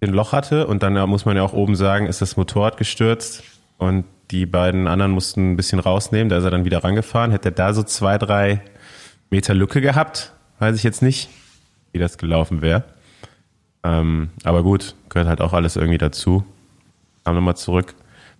ein 0.00 0.10
Loch 0.10 0.32
hatte 0.32 0.66
und 0.66 0.82
dann 0.82 0.94
muss 1.08 1.24
man 1.24 1.36
ja 1.36 1.42
auch 1.42 1.52
oben 1.52 1.76
sagen, 1.76 2.06
ist 2.06 2.20
das 2.20 2.36
Motorrad 2.36 2.76
gestürzt 2.76 3.42
und 3.78 4.04
die 4.30 4.46
beiden 4.46 4.86
anderen 4.86 5.12
mussten 5.12 5.52
ein 5.52 5.56
bisschen 5.56 5.78
rausnehmen, 5.78 6.28
da 6.28 6.38
ist 6.38 6.44
er 6.44 6.50
dann 6.50 6.64
wieder 6.64 6.84
rangefahren. 6.84 7.30
Hätte 7.30 7.48
er 7.48 7.52
da 7.52 7.72
so 7.72 7.82
zwei, 7.82 8.18
drei 8.18 8.60
Meter 9.30 9.54
Lücke 9.54 9.80
gehabt, 9.80 10.32
weiß 10.58 10.76
ich 10.76 10.82
jetzt 10.82 11.02
nicht, 11.02 11.30
wie 11.92 11.98
das 11.98 12.18
gelaufen 12.18 12.60
wäre. 12.60 12.84
Ähm, 13.84 14.30
aber 14.44 14.62
gut, 14.62 14.94
gehört 15.08 15.28
halt 15.28 15.40
auch 15.40 15.52
alles 15.52 15.76
irgendwie 15.76 15.98
dazu. 15.98 16.44
Kam 17.24 17.34
nochmal 17.34 17.56
zurück. 17.56 17.94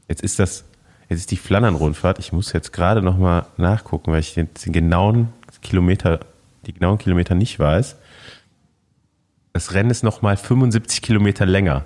Jetzt 0.08 0.22
ist 0.22 0.38
das, 0.38 0.64
jetzt 1.08 1.20
ist 1.20 1.30
die 1.30 1.36
Flandern-Rundfahrt. 1.36 2.18
Ich 2.18 2.32
muss 2.32 2.52
jetzt 2.52 2.72
gerade 2.72 3.02
nochmal 3.02 3.46
nachgucken, 3.56 4.12
weil 4.12 4.20
ich 4.20 4.34
den, 4.34 4.48
den 4.64 4.72
genauen 4.72 5.32
Kilometer, 5.62 6.20
die 6.66 6.72
genauen 6.72 6.98
Kilometer 6.98 7.34
nicht 7.34 7.58
weiß. 7.58 7.96
Das 9.52 9.74
Rennen 9.74 9.90
ist 9.90 10.04
nochmal 10.04 10.36
75 10.36 11.02
Kilometer 11.02 11.46
länger. 11.46 11.84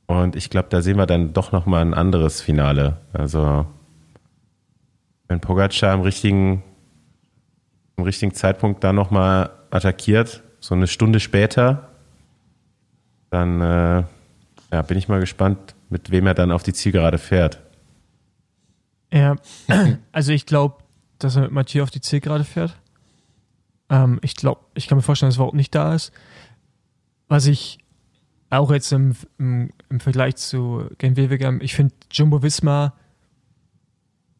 und 0.07 0.37
ich 0.37 0.51
glaube, 0.51 0.69
da 0.71 0.83
sehen 0.83 0.99
wir 0.99 1.07
dann 1.07 1.33
doch 1.33 1.51
nochmal 1.53 1.83
ein 1.83 1.95
anderes 1.95 2.41
Finale. 2.41 2.99
Also, 3.13 3.67
wenn 5.29 5.41
Pogacar 5.41 5.95
im 5.95 6.01
richtigen, 6.01 6.63
im 7.97 8.05
richtigen 8.05 8.35
Zeitpunkt 8.35 8.85
da 8.85 8.93
nochmal 8.93 9.51
attackiert, 9.71 10.43
so 10.61 10.75
eine 10.75 10.87
Stunde 10.87 11.21
später, 11.21 11.91
dann 13.31 13.61
äh, 13.61 14.05
ja, 14.73 14.83
bin 14.83 14.99
ich 14.99 15.09
mal 15.09 15.21
gespannt, 15.21 15.75
mit 15.91 16.11
wem 16.11 16.27
er 16.27 16.35
dann 16.35 16.51
auf 16.51 16.63
die 16.63 16.73
Zielgerade 16.73 17.19
fährt. 17.19 17.63
Ja, 19.13 19.37
also 20.13 20.33
ich 20.33 20.47
glaube, 20.47 20.77
dass 21.19 21.37
er 21.37 21.43
mit 21.43 21.53
Mathieu 21.53 21.83
auf 21.83 21.91
die 21.91 22.01
C 22.01 22.21
gerade 22.21 22.45
fährt. 22.45 22.77
Ähm, 23.89 24.19
ich 24.23 24.37
glaube, 24.37 24.61
ich 24.75 24.89
kann 24.89 24.97
mir 24.99 25.03
vorstellen, 25.03 25.31
dass 25.31 25.37
er 25.37 25.41
überhaupt 25.41 25.57
nicht 25.57 25.75
da 25.75 25.95
ist. 25.95 26.13
Was 27.29 27.47
ich 27.47 27.79
auch 28.51 28.71
jetzt 28.71 28.93
im, 28.93 29.17
im, 29.39 29.71
im 29.89 30.01
Vergleich 30.01 30.37
zu 30.37 30.89
Gen 30.99 31.17
Wevelgem, 31.17 31.61
ich 31.61 31.75
finde 31.75 31.95
Jumbo 32.13 32.43
Visma 32.43 32.95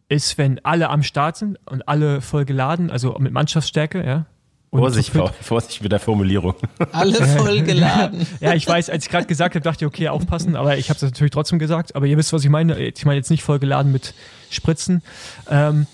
ist, 0.09 0.39
wenn 0.39 0.65
alle 0.65 0.91
am 0.91 1.03
Start 1.03 1.37
sind 1.37 1.59
und 1.67 1.89
alle 1.89 2.21
voll 2.21 2.45
geladen, 2.45 2.91
also 2.91 3.17
mit 3.19 3.33
Mannschaftsstärke, 3.33 4.05
ja, 4.05 4.27
Vorsicht, 4.71 5.13
Vorsicht 5.41 5.83
mit 5.83 5.93
der 5.93 6.01
Formulierung. 6.01 6.55
Alle 6.93 7.25
voll 7.25 7.63
geladen. 7.63 8.27
ja, 8.41 8.55
ich 8.55 8.67
weiß, 8.67 8.91
als 8.91 9.05
ich 9.05 9.11
gerade 9.11 9.27
gesagt 9.27 9.55
habe, 9.55 9.63
dachte 9.63 9.85
ich, 9.85 9.87
okay, 9.87 10.09
aufpassen, 10.09 10.57
aber 10.57 10.77
ich 10.77 10.91
habe 10.91 10.97
es 10.97 11.03
natürlich 11.03 11.31
trotzdem 11.31 11.59
gesagt. 11.59 11.95
Aber 11.95 12.07
ihr 12.07 12.17
wisst, 12.17 12.33
was 12.33 12.45
ich 12.45 12.51
meine. 12.51 12.79
Ich 12.79 13.05
meine 13.05 13.17
jetzt 13.17 13.31
nicht 13.31 13.43
voll 13.43 13.59
geladen 13.59 13.93
mit 13.93 14.15
Spritzen, 14.51 15.03
ähm, 15.49 15.87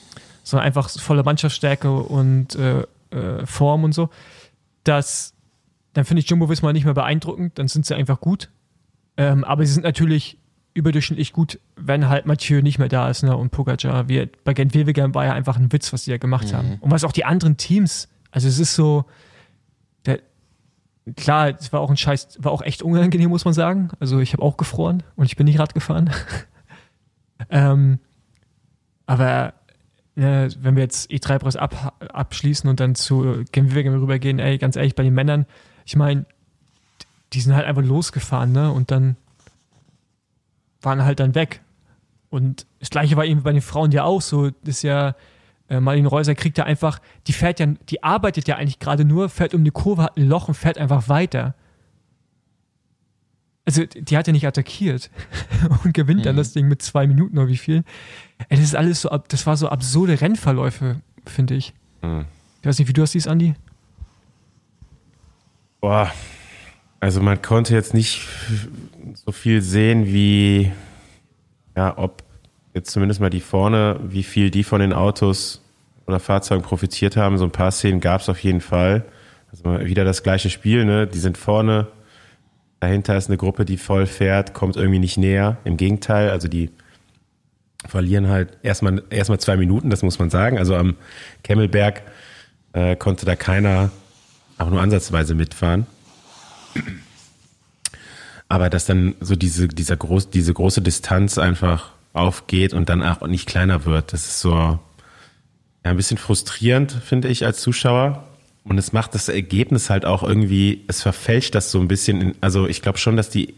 sondern 0.42 0.66
einfach 0.66 0.88
volle 0.88 1.22
Mannschaftsstärke 1.22 1.92
und 1.92 2.54
äh, 2.56 2.80
äh, 3.10 3.46
Form 3.46 3.84
und 3.84 3.92
so. 3.92 4.10
Das, 4.84 5.34
dann 5.92 6.04
finde 6.04 6.20
ich 6.20 6.28
Jumbo 6.28 6.48
Visma 6.48 6.72
nicht 6.72 6.84
mehr 6.84 6.94
beeindruckend, 6.94 7.58
dann 7.58 7.68
sind 7.68 7.86
sie 7.86 7.94
einfach 7.94 8.20
gut. 8.20 8.48
Ähm, 9.16 9.44
aber 9.44 9.64
sie 9.64 9.72
sind 9.72 9.84
natürlich 9.84 10.38
überdurchschnittlich 10.74 11.32
gut, 11.32 11.58
wenn 11.76 12.08
halt 12.08 12.26
Mathieu 12.26 12.62
nicht 12.62 12.78
mehr 12.78 12.88
da 12.88 13.10
ist 13.10 13.22
ne? 13.22 13.36
und 13.36 13.50
Pogacar. 13.50 14.08
Wie, 14.08 14.28
bei 14.44 14.54
Gent 14.54 14.74
Wevelgem 14.74 15.14
war 15.14 15.26
ja 15.26 15.32
einfach 15.32 15.56
ein 15.56 15.72
Witz, 15.72 15.92
was 15.92 16.04
die 16.04 16.10
da 16.10 16.16
gemacht 16.16 16.48
mhm. 16.48 16.56
haben. 16.56 16.78
Und 16.80 16.90
was 16.90 17.04
auch 17.04 17.12
die 17.12 17.24
anderen 17.24 17.56
Teams 17.56 18.08
also 18.32 18.48
es 18.48 18.58
ist 18.58 18.74
so, 18.74 19.04
der, 20.06 20.20
klar, 21.16 21.50
es 21.50 21.72
war 21.72 21.80
auch 21.80 21.90
ein 21.90 21.96
Scheiß, 21.96 22.38
war 22.40 22.50
auch 22.50 22.62
echt 22.62 22.82
unangenehm, 22.82 23.28
muss 23.28 23.44
man 23.44 23.54
sagen. 23.54 23.90
Also 24.00 24.18
ich 24.18 24.32
habe 24.32 24.42
auch 24.42 24.56
gefroren 24.56 25.04
und 25.14 25.26
ich 25.26 25.36
bin 25.36 25.44
nicht 25.44 25.60
Rad 25.60 25.74
gefahren. 25.74 26.10
ähm, 27.50 28.00
aber 29.06 29.52
ne, 30.16 30.48
wenn 30.58 30.74
wir 30.74 30.82
jetzt 30.82 31.10
E3-Preis 31.10 31.56
ab, 31.56 31.94
abschließen 32.00 32.68
und 32.68 32.80
dann 32.80 32.94
zu 32.94 33.44
Genwegen 33.52 33.94
rübergehen, 33.94 34.38
ey, 34.38 34.58
ganz 34.58 34.76
ehrlich, 34.76 34.94
bei 34.94 35.02
den 35.02 35.14
Männern, 35.14 35.46
ich 35.84 35.94
meine, 35.94 36.24
die 37.34 37.40
sind 37.40 37.54
halt 37.54 37.66
einfach 37.66 37.82
losgefahren, 37.82 38.52
ne? 38.52 38.72
Und 38.72 38.90
dann 38.90 39.16
waren 40.82 41.04
halt 41.04 41.20
dann 41.20 41.34
weg. 41.34 41.62
Und 42.30 42.66
das 42.80 42.90
gleiche 42.90 43.16
war 43.16 43.24
eben 43.24 43.42
bei 43.42 43.52
den 43.52 43.62
Frauen 43.62 43.92
ja 43.92 44.04
auch 44.04 44.22
so. 44.22 44.50
Das 44.50 44.76
ist 44.76 44.82
ja, 44.82 45.14
äh, 45.68 45.80
Marlene 45.80 46.08
Reuser 46.08 46.34
kriegt 46.34 46.58
ja 46.58 46.64
einfach, 46.64 46.98
die 47.26 47.32
fährt 47.32 47.60
ja, 47.60 47.66
die 47.66 48.02
arbeitet 48.02 48.48
ja 48.48 48.56
eigentlich 48.56 48.78
gerade 48.78 49.04
nur, 49.04 49.28
fährt 49.28 49.54
um 49.54 49.64
die 49.64 49.70
Kurve, 49.70 50.02
hat 50.02 50.16
ein 50.16 50.26
Loch 50.26 50.48
und 50.48 50.54
fährt 50.54 50.78
einfach 50.78 51.08
weiter. 51.08 51.54
Also, 53.64 53.84
die 53.84 54.16
hat 54.16 54.26
ja 54.26 54.32
nicht 54.32 54.46
attackiert 54.46 55.10
und 55.84 55.94
gewinnt 55.94 56.20
mhm. 56.20 56.24
dann 56.24 56.36
das 56.36 56.52
Ding 56.52 56.66
mit 56.68 56.82
zwei 56.82 57.06
Minuten 57.06 57.38
oder 57.38 57.48
wie 57.48 57.56
viel. 57.56 57.84
Ey, 58.48 58.56
das 58.56 58.60
ist 58.60 58.74
alles 58.74 59.02
so, 59.02 59.10
das 59.28 59.46
war 59.46 59.56
so 59.56 59.68
absurde 59.68 60.20
Rennverläufe, 60.20 61.00
finde 61.26 61.54
ich. 61.54 61.72
Mhm. 62.02 62.24
Ich 62.60 62.66
weiß 62.66 62.78
nicht, 62.78 62.88
wie 62.88 62.92
du 62.92 63.02
das 63.02 63.12
siehst, 63.12 63.28
Andi? 63.28 63.54
Boah, 65.80 66.10
also 67.02 67.20
man 67.20 67.42
konnte 67.42 67.74
jetzt 67.74 67.94
nicht 67.94 68.28
so 69.14 69.32
viel 69.32 69.60
sehen, 69.60 70.06
wie, 70.06 70.70
ja, 71.76 71.98
ob 71.98 72.22
jetzt 72.74 72.92
zumindest 72.92 73.20
mal 73.20 73.28
die 73.28 73.40
vorne, 73.40 73.98
wie 74.04 74.22
viel 74.22 74.52
die 74.52 74.62
von 74.62 74.80
den 74.80 74.92
Autos 74.92 75.62
oder 76.06 76.20
Fahrzeugen 76.20 76.62
profitiert 76.62 77.16
haben. 77.16 77.38
So 77.38 77.44
ein 77.44 77.50
paar 77.50 77.72
Szenen 77.72 77.98
gab 77.98 78.20
es 78.20 78.28
auf 78.28 78.38
jeden 78.38 78.60
Fall. 78.60 79.04
Also 79.50 79.84
wieder 79.84 80.04
das 80.04 80.22
gleiche 80.22 80.48
Spiel, 80.48 80.84
ne? 80.84 81.08
Die 81.08 81.18
sind 81.18 81.36
vorne, 81.36 81.88
dahinter 82.78 83.16
ist 83.16 83.28
eine 83.28 83.36
Gruppe, 83.36 83.64
die 83.64 83.78
voll 83.78 84.06
fährt, 84.06 84.54
kommt 84.54 84.76
irgendwie 84.76 85.00
nicht 85.00 85.18
näher. 85.18 85.56
Im 85.64 85.76
Gegenteil, 85.76 86.30
also 86.30 86.46
die 86.46 86.70
verlieren 87.84 88.28
halt 88.28 88.58
erstmal 88.62 89.02
erstmal 89.10 89.40
zwei 89.40 89.56
Minuten, 89.56 89.90
das 89.90 90.04
muss 90.04 90.20
man 90.20 90.30
sagen. 90.30 90.56
Also 90.56 90.76
am 90.76 90.94
Kemmelberg 91.42 92.02
äh, 92.74 92.94
konnte 92.94 93.26
da 93.26 93.34
keiner 93.34 93.90
auch 94.56 94.70
nur 94.70 94.80
ansatzweise 94.80 95.34
mitfahren. 95.34 95.88
Aber 98.48 98.68
dass 98.68 98.84
dann 98.84 99.14
so 99.20 99.34
diese, 99.34 99.68
dieser 99.68 99.96
groß, 99.96 100.30
diese 100.30 100.52
große 100.52 100.82
Distanz 100.82 101.38
einfach 101.38 101.92
aufgeht 102.12 102.74
und 102.74 102.88
dann 102.88 103.02
auch 103.02 103.26
nicht 103.26 103.48
kleiner 103.48 103.86
wird, 103.86 104.12
das 104.12 104.26
ist 104.26 104.40
so 104.40 104.52
ja, 104.52 104.80
ein 105.82 105.96
bisschen 105.96 106.18
frustrierend, 106.18 106.92
finde 106.92 107.28
ich, 107.28 107.44
als 107.46 107.60
Zuschauer. 107.60 108.28
Und 108.64 108.78
es 108.78 108.92
macht 108.92 109.14
das 109.14 109.28
Ergebnis 109.28 109.90
halt 109.90 110.04
auch 110.04 110.22
irgendwie, 110.22 110.84
es 110.86 111.02
verfälscht 111.02 111.54
das 111.54 111.70
so 111.70 111.80
ein 111.80 111.88
bisschen. 111.88 112.20
In, 112.20 112.34
also 112.40 112.68
ich 112.68 112.82
glaube 112.82 112.98
schon, 112.98 113.16
dass 113.16 113.30
die 113.30 113.54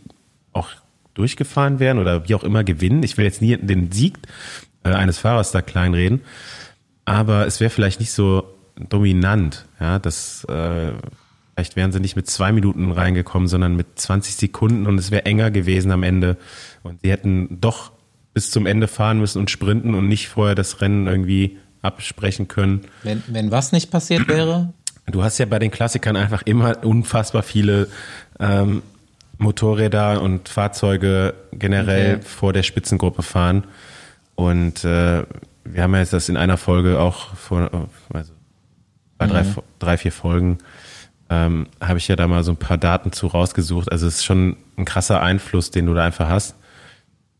auch 0.52 0.70
durchgefahren 1.14 1.78
werden 1.78 1.98
oder 1.98 2.28
wie 2.28 2.34
auch 2.34 2.44
immer 2.44 2.64
gewinnen. 2.64 3.02
Ich 3.02 3.16
will 3.16 3.24
jetzt 3.24 3.42
nie 3.42 3.56
den 3.56 3.92
Sieg 3.92 4.18
äh, 4.84 4.90
eines 4.90 5.18
Fahrers 5.18 5.52
da 5.52 5.62
kleinreden, 5.62 6.22
aber 7.04 7.46
es 7.46 7.60
wäre 7.60 7.70
vielleicht 7.70 8.00
nicht 8.00 8.12
so 8.12 8.54
dominant. 8.76 9.66
Ja, 9.78 9.98
das 9.98 10.44
äh, 10.44 10.92
vielleicht 11.54 11.76
wären 11.76 11.92
sie 11.92 12.00
nicht 12.00 12.16
mit 12.16 12.28
zwei 12.28 12.52
Minuten 12.52 12.90
reingekommen, 12.90 13.48
sondern 13.48 13.76
mit 13.76 13.98
20 13.98 14.34
Sekunden 14.34 14.86
und 14.86 14.98
es 14.98 15.10
wäre 15.10 15.24
enger 15.24 15.50
gewesen 15.50 15.92
am 15.92 16.02
Ende. 16.02 16.36
Und 16.82 17.00
sie 17.02 17.10
hätten 17.10 17.60
doch 17.60 17.92
bis 18.32 18.50
zum 18.50 18.66
Ende 18.66 18.88
fahren 18.88 19.20
müssen 19.20 19.38
und 19.38 19.50
sprinten 19.50 19.94
und 19.94 20.08
nicht 20.08 20.28
vorher 20.28 20.56
das 20.56 20.80
Rennen 20.80 21.06
irgendwie 21.06 21.58
absprechen 21.82 22.48
können. 22.48 22.82
Wenn, 23.02 23.22
wenn 23.28 23.50
was 23.50 23.70
nicht 23.70 23.90
passiert 23.90 24.26
wäre? 24.26 24.72
Du 25.06 25.22
hast 25.22 25.38
ja 25.38 25.46
bei 25.46 25.58
den 25.58 25.70
Klassikern 25.70 26.16
einfach 26.16 26.42
immer 26.42 26.84
unfassbar 26.84 27.42
viele 27.42 27.88
ähm, 28.40 28.82
Motorräder 29.38 30.22
und 30.22 30.48
Fahrzeuge 30.48 31.34
generell 31.52 32.16
okay. 32.16 32.24
vor 32.24 32.52
der 32.52 32.62
Spitzengruppe 32.62 33.22
fahren. 33.22 33.64
Und 34.34 34.84
äh, 34.84 35.22
wir 35.64 35.82
haben 35.82 35.94
ja 35.94 36.00
jetzt 36.00 36.12
das 36.12 36.28
in 36.28 36.36
einer 36.36 36.56
Folge 36.56 36.98
auch 36.98 37.34
vor, 37.36 37.88
also 38.12 38.32
bei 39.18 39.26
mhm. 39.26 39.30
drei, 39.30 39.44
drei, 39.78 39.96
vier 39.98 40.12
Folgen, 40.12 40.58
ähm, 41.30 41.66
habe 41.80 41.98
ich 41.98 42.08
ja 42.08 42.16
da 42.16 42.28
mal 42.28 42.44
so 42.44 42.52
ein 42.52 42.56
paar 42.56 42.78
Daten 42.78 43.12
zu 43.12 43.26
rausgesucht. 43.26 43.90
Also 43.90 44.06
es 44.06 44.16
ist 44.16 44.24
schon 44.24 44.56
ein 44.76 44.84
krasser 44.84 45.22
Einfluss, 45.22 45.70
den 45.70 45.86
du 45.86 45.94
da 45.94 46.04
einfach 46.04 46.28
hast. 46.28 46.56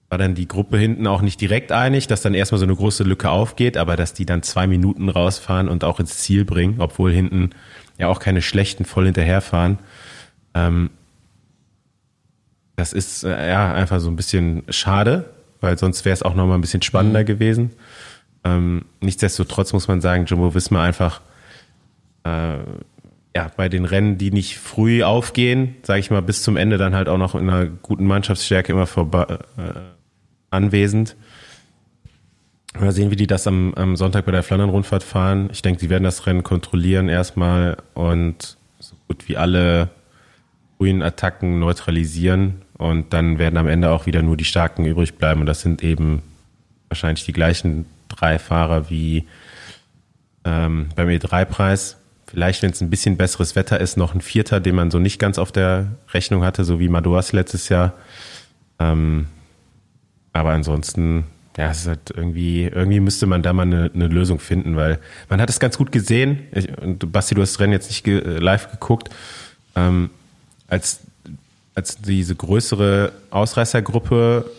War 0.08 0.18
dann 0.18 0.34
die 0.34 0.48
Gruppe 0.48 0.78
hinten 0.78 1.06
auch 1.06 1.22
nicht 1.22 1.40
direkt 1.40 1.72
einig, 1.72 2.06
dass 2.06 2.22
dann 2.22 2.34
erstmal 2.34 2.58
so 2.58 2.64
eine 2.64 2.76
große 2.76 3.04
Lücke 3.04 3.30
aufgeht, 3.30 3.76
aber 3.76 3.96
dass 3.96 4.14
die 4.14 4.26
dann 4.26 4.42
zwei 4.42 4.66
Minuten 4.66 5.08
rausfahren 5.08 5.68
und 5.68 5.84
auch 5.84 6.00
ins 6.00 6.18
Ziel 6.18 6.44
bringen, 6.44 6.76
obwohl 6.78 7.12
hinten 7.12 7.50
ja 7.98 8.08
auch 8.08 8.20
keine 8.20 8.42
schlechten 8.42 8.84
voll 8.84 9.06
hinterherfahren. 9.06 9.78
Ähm, 10.54 10.90
das 12.76 12.92
ist 12.92 13.24
äh, 13.24 13.50
ja 13.50 13.72
einfach 13.72 14.00
so 14.00 14.08
ein 14.08 14.16
bisschen 14.16 14.62
schade, 14.68 15.30
weil 15.60 15.78
sonst 15.78 16.04
wäre 16.04 16.14
es 16.14 16.22
auch 16.22 16.34
noch 16.34 16.46
mal 16.46 16.54
ein 16.54 16.60
bisschen 16.60 16.82
spannender 16.82 17.20
mhm. 17.20 17.26
gewesen. 17.26 17.70
Ähm, 18.44 18.84
nichtsdestotrotz 19.00 19.72
muss 19.72 19.88
man 19.88 20.00
sagen, 20.00 20.26
Jumbo 20.26 20.54
Wismar 20.54 20.84
einfach 20.84 21.20
äh, 22.24 22.58
ja 23.36 23.50
bei 23.56 23.68
den 23.68 23.84
Rennen, 23.84 24.16
die 24.18 24.30
nicht 24.30 24.58
früh 24.58 25.02
aufgehen, 25.02 25.76
sage 25.82 26.00
ich 26.00 26.10
mal, 26.10 26.22
bis 26.22 26.42
zum 26.42 26.56
Ende 26.56 26.78
dann 26.78 26.94
halt 26.94 27.08
auch 27.08 27.18
noch 27.18 27.34
in 27.34 27.48
einer 27.48 27.66
guten 27.66 28.06
Mannschaftsstärke 28.06 28.72
immer 28.72 28.86
vorbei, 28.86 29.38
äh, 29.56 29.80
anwesend. 30.50 31.16
Mal 32.78 32.92
sehen, 32.92 33.10
wie 33.10 33.16
die 33.16 33.26
das 33.26 33.46
am, 33.46 33.74
am 33.74 33.96
Sonntag 33.96 34.26
bei 34.26 34.32
der 34.32 34.42
Flandern-Rundfahrt 34.42 35.02
fahren. 35.02 35.48
Ich 35.52 35.62
denke, 35.62 35.80
sie 35.80 35.90
werden 35.90 36.04
das 36.04 36.26
Rennen 36.26 36.42
kontrollieren 36.42 37.08
erstmal 37.08 37.76
und 37.94 38.56
so 38.78 38.96
gut 39.08 39.28
wie 39.28 39.36
alle 39.36 39.90
frühen 40.76 41.02
Attacken 41.02 41.60
neutralisieren 41.60 42.62
und 42.76 43.12
dann 43.12 43.38
werden 43.38 43.56
am 43.56 43.68
Ende 43.68 43.90
auch 43.90 44.06
wieder 44.06 44.22
nur 44.22 44.36
die 44.36 44.44
Starken 44.44 44.84
übrig 44.84 45.14
bleiben. 45.14 45.40
Und 45.40 45.46
das 45.46 45.60
sind 45.60 45.82
eben 45.84 46.22
wahrscheinlich 46.88 47.24
die 47.24 47.32
gleichen 47.32 47.86
drei 48.08 48.38
Fahrer 48.38 48.90
wie 48.90 49.26
ähm, 50.44 50.88
beim 50.96 51.08
E3-Preis. 51.08 51.96
Vielleicht, 52.34 52.64
wenn 52.64 52.72
es 52.72 52.80
ein 52.80 52.90
bisschen 52.90 53.16
besseres 53.16 53.54
Wetter 53.54 53.80
ist, 53.80 53.96
noch 53.96 54.12
ein 54.12 54.20
Vierter, 54.20 54.58
den 54.58 54.74
man 54.74 54.90
so 54.90 54.98
nicht 54.98 55.20
ganz 55.20 55.38
auf 55.38 55.52
der 55.52 55.92
Rechnung 56.12 56.44
hatte, 56.44 56.64
so 56.64 56.80
wie 56.80 56.88
Madoas 56.88 57.32
letztes 57.32 57.68
Jahr. 57.68 57.92
Ähm, 58.80 59.28
aber 60.32 60.50
ansonsten, 60.50 61.26
ja, 61.56 61.70
es 61.70 61.82
ist 61.82 61.86
halt 61.86 62.10
irgendwie, 62.12 62.64
irgendwie 62.64 62.98
müsste 62.98 63.26
man 63.26 63.44
da 63.44 63.52
mal 63.52 63.62
eine, 63.62 63.88
eine 63.94 64.08
Lösung 64.08 64.40
finden, 64.40 64.74
weil 64.74 64.98
man 65.28 65.40
hat 65.40 65.48
es 65.48 65.60
ganz 65.60 65.78
gut 65.78 65.92
gesehen. 65.92 66.40
Ich, 66.50 66.76
und 66.76 67.12
Basti, 67.12 67.36
du 67.36 67.42
hast 67.42 67.52
das 67.52 67.60
Rennen 67.60 67.72
jetzt 67.72 67.88
nicht 67.88 68.02
ge 68.02 68.18
live 68.18 68.68
geguckt. 68.68 69.10
Ähm, 69.76 70.10
als 70.66 71.02
als 71.74 71.98
diese 71.98 72.34
größere 72.34 73.12
Ausreißergruppe 73.30 74.50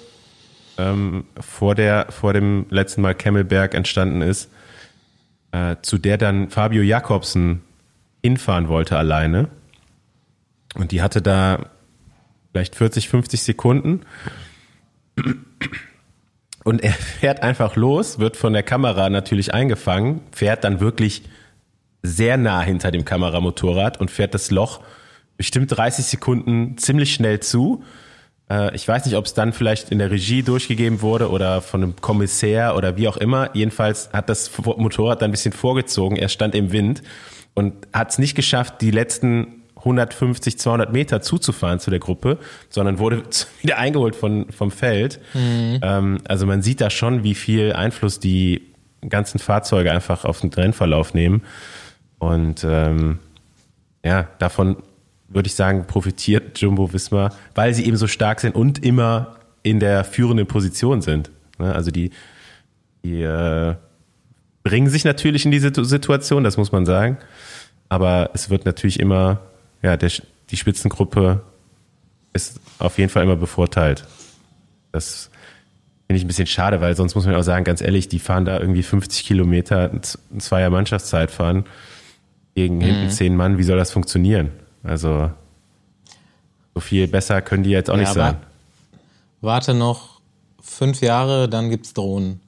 ähm, 0.77 1.25
vor, 1.39 1.75
der, 1.75 2.07
vor 2.09 2.33
dem 2.33 2.65
letzten 2.69 3.01
Mal 3.01 3.15
Kemmelberg 3.15 3.73
entstanden 3.73 4.21
ist, 4.21 4.49
äh, 5.51 5.77
zu 5.81 5.97
der 5.97 6.17
dann 6.17 6.49
Fabio 6.49 6.81
Jakobsen 6.81 7.61
hinfahren 8.25 8.69
wollte 8.69 8.97
alleine. 8.97 9.49
Und 10.73 10.91
die 10.91 11.01
hatte 11.03 11.21
da 11.21 11.67
vielleicht 12.51 12.75
40, 12.75 13.07
50 13.07 13.43
Sekunden. 13.43 14.01
Und 16.63 16.83
er 16.83 16.93
fährt 17.19 17.43
einfach 17.43 17.75
los, 17.75 18.17
wird 18.17 18.35
von 18.35 18.53
der 18.53 18.63
Kamera 18.63 19.09
natürlich 19.09 19.53
eingefangen, 19.53 20.21
fährt 20.31 20.63
dann 20.63 20.79
wirklich 20.79 21.21
sehr 22.01 22.37
nah 22.37 22.61
hinter 22.61 22.91
dem 22.91 23.05
Kameramotorrad 23.05 23.99
und 23.99 24.09
fährt 24.09 24.33
das 24.33 24.49
Loch 24.49 24.81
bestimmt 25.37 25.75
30 25.75 26.05
Sekunden 26.05 26.77
ziemlich 26.77 27.13
schnell 27.13 27.41
zu. 27.41 27.83
Äh, 28.49 28.75
ich 28.75 28.87
weiß 28.87 29.05
nicht, 29.05 29.15
ob 29.15 29.25
es 29.25 29.35
dann 29.35 29.53
vielleicht 29.53 29.91
in 29.91 29.99
der 29.99 30.09
Regie 30.09 30.41
durchgegeben 30.41 31.01
wurde 31.01 31.29
oder 31.29 31.61
von 31.61 31.83
einem 31.83 31.95
Kommissär 32.01 32.75
oder 32.75 32.97
wie 32.97 33.07
auch 33.07 33.17
immer. 33.17 33.49
Jedenfalls 33.53 34.09
hat 34.13 34.29
das 34.29 34.51
Motorrad 34.57 35.21
dann 35.21 35.29
ein 35.29 35.31
bisschen 35.31 35.53
vorgezogen. 35.53 36.17
Er 36.17 36.29
stand 36.29 36.55
im 36.55 36.71
Wind 36.71 37.03
und 37.55 37.73
hat 37.91 38.11
es 38.11 38.19
nicht 38.19 38.35
geschafft, 38.35 38.81
die 38.81 38.91
letzten 38.91 39.63
150, 39.77 40.59
200 40.59 40.91
Meter 40.91 41.21
zuzufahren 41.21 41.79
zu 41.79 41.89
der 41.89 41.99
Gruppe, 41.99 42.37
sondern 42.69 42.99
wurde 42.99 43.23
wieder 43.61 43.77
eingeholt 43.77 44.15
von, 44.15 44.51
vom 44.51 44.71
Feld. 44.71 45.19
Mhm. 45.33 45.79
Ähm, 45.81 46.17
also 46.27 46.45
man 46.45 46.61
sieht 46.61 46.81
da 46.81 46.89
schon, 46.89 47.23
wie 47.23 47.35
viel 47.35 47.73
Einfluss 47.73 48.19
die 48.19 48.73
ganzen 49.07 49.39
Fahrzeuge 49.39 49.91
einfach 49.91 50.25
auf 50.25 50.41
den 50.41 50.51
Rennverlauf 50.51 51.13
nehmen. 51.13 51.43
Und 52.19 52.63
ähm, 52.67 53.19
ja, 54.03 54.27
davon 54.39 54.77
würde 55.27 55.47
ich 55.47 55.55
sagen, 55.55 55.85
profitiert 55.87 56.59
Jumbo 56.59 56.91
Wismar, 56.93 57.35
weil 57.55 57.73
sie 57.73 57.85
eben 57.85 57.97
so 57.97 58.07
stark 58.07 58.39
sind 58.39 58.55
und 58.55 58.83
immer 58.83 59.37
in 59.63 59.79
der 59.79 60.03
führenden 60.03 60.47
Position 60.47 61.01
sind. 61.01 61.31
Ne, 61.57 61.73
also 61.73 61.91
die, 61.91 62.11
die 63.03 63.21
äh, 63.21 63.75
bringen 64.65 64.89
sich 64.89 65.05
natürlich 65.05 65.45
in 65.45 65.51
diese 65.51 65.71
Situation, 65.85 66.43
das 66.43 66.57
muss 66.57 66.71
man 66.71 66.87
sagen. 66.87 67.17
Aber 67.87 68.31
es 68.33 68.49
wird 68.49 68.65
natürlich 68.65 68.99
immer, 68.99 69.39
ja, 69.83 69.95
der, 69.95 70.11
die 70.49 70.57
Spitzengruppe 70.57 71.43
ist 72.33 72.59
auf 72.79 72.97
jeden 72.97 73.11
Fall 73.11 73.23
immer 73.23 73.35
bevorteilt. 73.35 74.05
Das 74.91 75.29
finde 76.07 76.17
ich 76.17 76.25
ein 76.25 76.27
bisschen 76.27 76.47
schade, 76.47 76.81
weil 76.81 76.95
sonst 76.95 77.13
muss 77.13 77.27
man 77.27 77.35
auch 77.35 77.43
sagen, 77.43 77.63
ganz 77.63 77.79
ehrlich, 77.79 78.09
die 78.09 78.17
fahren 78.17 78.43
da 78.43 78.59
irgendwie 78.59 78.81
50 78.81 79.25
Kilometer, 79.25 79.91
ein 79.91 80.01
Zweier 80.41 80.71
Mannschaftszeit 80.71 81.29
fahren 81.29 81.65
gegen 82.55 82.81
hinten 82.81 83.05
mhm. 83.05 83.09
zehn 83.11 83.35
Mann. 83.35 83.59
Wie 83.59 83.63
soll 83.63 83.77
das 83.77 83.91
funktionieren? 83.91 84.49
Also 84.81 85.29
so 86.73 86.79
viel 86.79 87.07
besser 87.07 87.39
können 87.43 87.61
die 87.61 87.69
jetzt 87.69 87.91
auch 87.91 87.97
ja, 87.97 88.01
nicht 88.01 88.13
sein. 88.13 88.37
Warte 89.41 89.75
noch 89.75 90.21
fünf 90.59 91.01
Jahre, 91.01 91.47
dann 91.47 91.69
gibt's 91.69 91.93
Drohnen. 91.93 92.41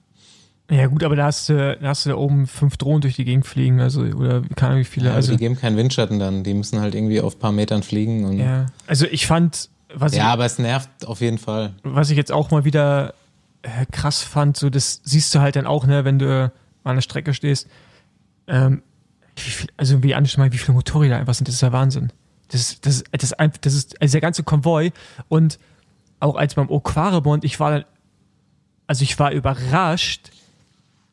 Ja 0.70 0.88
gut, 0.88 1.04
aber 1.04 1.16
da 1.16 1.26
hast 1.26 1.48
du, 1.48 1.78
da 1.80 1.88
hast 1.88 2.06
du 2.06 2.10
da 2.10 2.16
oben 2.16 2.46
fünf 2.46 2.76
Drohnen 2.76 3.02
durch 3.02 3.16
die 3.16 3.24
Gegend 3.24 3.46
fliegen, 3.46 3.80
also 3.80 4.02
oder 4.02 4.42
keine 4.56 4.72
Ahnung 4.72 4.82
wie 4.82 4.86
viele. 4.86 5.10
Ja, 5.10 5.16
also 5.16 5.32
die 5.32 5.38
geben 5.38 5.56
keinen 5.56 5.78
Windschatten 5.78 6.20
dann, 6.20 6.44
die 6.44 6.54
müssen 6.54 6.82
halt 6.82 6.94
irgendwie 6.94 7.22
auf 7.22 7.36
ein 7.36 7.40
paar 7.40 7.54
Metern 7.54 7.84
fliegen. 7.84 8.26
Und 8.26 8.40
ja, 8.40 8.66
also 8.86 9.06
ich 9.06 9.28
fand, 9.28 9.70
was 9.94 10.14
ja, 10.14 10.24
ich, 10.24 10.30
aber 10.30 10.46
es 10.46 10.60
nervt 10.60 10.90
auf 11.06 11.22
jeden 11.22 11.38
Fall. 11.38 11.74
Was 11.84 12.10
ich 12.10 12.18
jetzt 12.18 12.34
auch 12.34 12.52
mal 12.52 12.66
wieder 12.66 13.14
äh, 13.62 13.86
krass 13.92 14.22
fand, 14.22 14.58
so 14.58 14.70
das 14.70 15.00
siehst 15.04 15.34
du 15.34 15.40
halt 15.40 15.56
dann 15.56 15.68
auch, 15.68 15.86
ne, 15.86 16.04
wenn 16.04 16.20
du 16.20 16.52
an 16.84 16.96
der 16.96 17.02
Strecke 17.02 17.34
stehst. 17.34 17.68
Ähm, 18.48 18.84
viel, 19.38 19.70
also 19.78 20.04
wie 20.04 20.16
anschmal, 20.16 20.52
wie 20.52 20.58
viele 20.58 20.74
Motorräder 20.74 21.18
einfach 21.18 21.34
sind, 21.34 21.48
das 21.48 21.56
ist 21.56 21.62
ja 21.62 21.72
Wahnsinn. 21.72 22.12
Das, 22.50 22.82
das, 22.82 23.04
das, 23.12 23.34
das 23.62 23.74
ist 23.74 24.02
also 24.02 24.12
der 24.12 24.22
ganze 24.22 24.44
Konvoi 24.44 24.92
und 25.30 25.60
auch 26.20 26.36
als 26.36 26.56
beim 26.56 26.72
Aquarebond, 26.72 27.46
ich 27.46 27.60
war 27.60 27.86
also 28.88 29.04
ich 29.04 29.20
war 29.20 29.32
überrascht, 29.32 30.32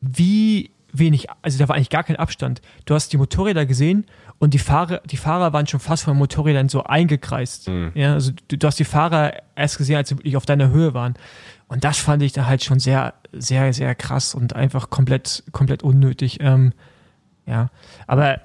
wie 0.05 0.71
wenig, 0.91 1.27
also 1.41 1.57
da 1.57 1.67
war 1.67 1.75
eigentlich 1.75 1.89
gar 1.89 2.03
kein 2.03 2.15
Abstand. 2.15 2.61
Du 2.85 2.93
hast 2.93 3.11
die 3.11 3.17
Motorräder 3.17 3.65
gesehen 3.65 4.05
und 4.39 4.53
die 4.53 4.59
Fahrer, 4.59 5.01
die 5.05 5.17
Fahrer 5.17 5.53
waren 5.53 5.67
schon 5.67 5.79
fast 5.79 6.03
von 6.03 6.13
den 6.13 6.19
Motorrädern 6.19 6.69
so 6.69 6.83
eingekreist. 6.83 7.67
Mhm. 7.67 7.91
Ja, 7.95 8.13
also 8.13 8.31
du, 8.47 8.57
du, 8.57 8.67
hast 8.67 8.79
die 8.79 8.85
Fahrer 8.85 9.33
erst 9.55 9.77
gesehen, 9.77 9.97
als 9.97 10.09
sie 10.09 10.17
wirklich 10.17 10.37
auf 10.37 10.45
deiner 10.45 10.69
Höhe 10.69 10.93
waren. 10.93 11.15
Und 11.67 11.83
das 11.83 11.97
fand 11.97 12.21
ich 12.23 12.33
da 12.33 12.45
halt 12.45 12.63
schon 12.63 12.79
sehr, 12.79 13.13
sehr, 13.31 13.73
sehr 13.73 13.95
krass 13.95 14.35
und 14.35 14.55
einfach 14.55 14.89
komplett, 14.89 15.43
komplett 15.51 15.83
unnötig. 15.83 16.37
Ähm, 16.41 16.73
ja, 17.45 17.69
aber 18.07 18.41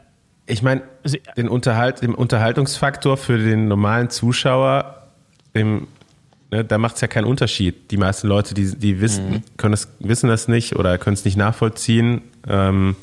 ich 0.47 0.63
meine, 0.63 0.83
also, 1.05 1.17
den, 1.37 1.49
Unterhalt, 1.49 2.03
den 2.03 2.15
Unterhaltungsfaktor 2.15 3.17
für 3.17 3.39
den 3.39 3.69
normalen 3.69 4.11
Zuschauer, 4.11 5.07
dem, 5.55 5.87
ne, 6.51 6.65
da 6.65 6.79
macht 6.79 6.97
es 6.97 7.01
ja 7.01 7.09
keinen 7.09 7.25
Unterschied. 7.27 7.91
Die 7.91 7.97
meisten 7.97 8.29
Leute, 8.29 8.55
die, 8.55 8.77
die 8.77 9.01
wissen, 9.01 9.31
mhm. 9.31 9.43
können 9.57 9.73
das, 9.73 9.89
wissen 9.99 10.29
das 10.29 10.49
nicht 10.49 10.77
oder 10.77 10.99
können 10.99 11.15
es 11.15 11.25
nicht 11.25 11.37
nachvollziehen. 11.37 12.23
Ähm, 12.47 12.97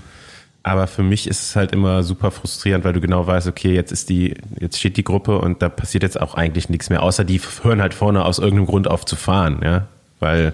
aber 0.63 0.87
für 0.87 1.03
mich 1.03 1.27
ist 1.27 1.41
es 1.41 1.55
halt 1.55 1.71
immer 1.71 2.03
super 2.03 2.29
frustrierend, 2.29 2.83
weil 2.83 2.91
du 2.91 2.99
genau 2.99 3.25
weißt, 3.25 3.47
okay, 3.47 3.73
jetzt 3.73 3.91
ist 3.91 4.09
die, 4.09 4.35
jetzt 4.59 4.77
steht 4.77 4.97
die 4.97 5.03
Gruppe 5.03 5.39
und 5.39 5.61
da 5.61 5.69
passiert 5.69 6.03
jetzt 6.03 6.19
auch 6.19 6.33
eigentlich 6.35 6.67
nichts 6.67 6.89
mehr, 6.89 7.03
außer 7.03 7.23
die 7.23 7.39
hören 7.63 7.81
halt 7.81 7.93
vorne 7.93 8.25
aus 8.25 8.37
irgendeinem 8.37 8.65
Grund 8.65 8.87
auf 8.89 9.05
zu 9.05 9.15
fahren, 9.15 9.61
ja, 9.63 9.87
weil 10.19 10.53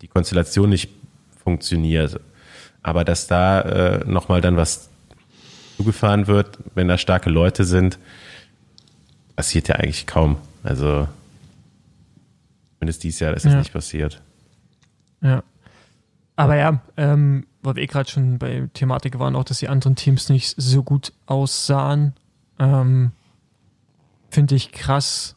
die 0.00 0.08
Konstellation 0.08 0.68
nicht 0.68 0.90
funktioniert. 1.44 2.18
Aber 2.82 3.04
dass 3.04 3.28
da 3.28 3.60
äh, 3.60 4.04
nochmal 4.04 4.40
dann 4.40 4.56
was 4.56 4.90
zugefahren 5.76 6.26
wird, 6.26 6.58
wenn 6.74 6.88
da 6.88 6.98
starke 6.98 7.30
Leute 7.30 7.64
sind, 7.64 7.98
passiert 9.36 9.68
ja 9.68 9.76
eigentlich 9.76 10.06
kaum. 10.06 10.38
Also 10.64 11.06
zumindest 12.82 13.04
dieses 13.04 13.20
Jahr 13.20 13.34
ist 13.34 13.46
es 13.46 13.52
ja. 13.52 13.58
nicht 13.60 13.72
passiert. 13.72 14.20
Ja. 15.20 15.44
Aber 16.34 16.56
ja, 16.56 16.82
ähm, 16.96 17.46
weil 17.62 17.76
wir 17.76 17.82
eh 17.84 17.86
gerade 17.86 18.10
schon 18.10 18.40
bei 18.40 18.68
Thematik 18.74 19.20
waren, 19.20 19.36
auch 19.36 19.44
dass 19.44 19.60
die 19.60 19.68
anderen 19.68 19.94
Teams 19.94 20.28
nicht 20.28 20.56
so 20.56 20.82
gut 20.82 21.12
aussahen, 21.26 22.14
ähm, 22.58 23.12
finde 24.30 24.56
ich 24.56 24.72
krass, 24.72 25.36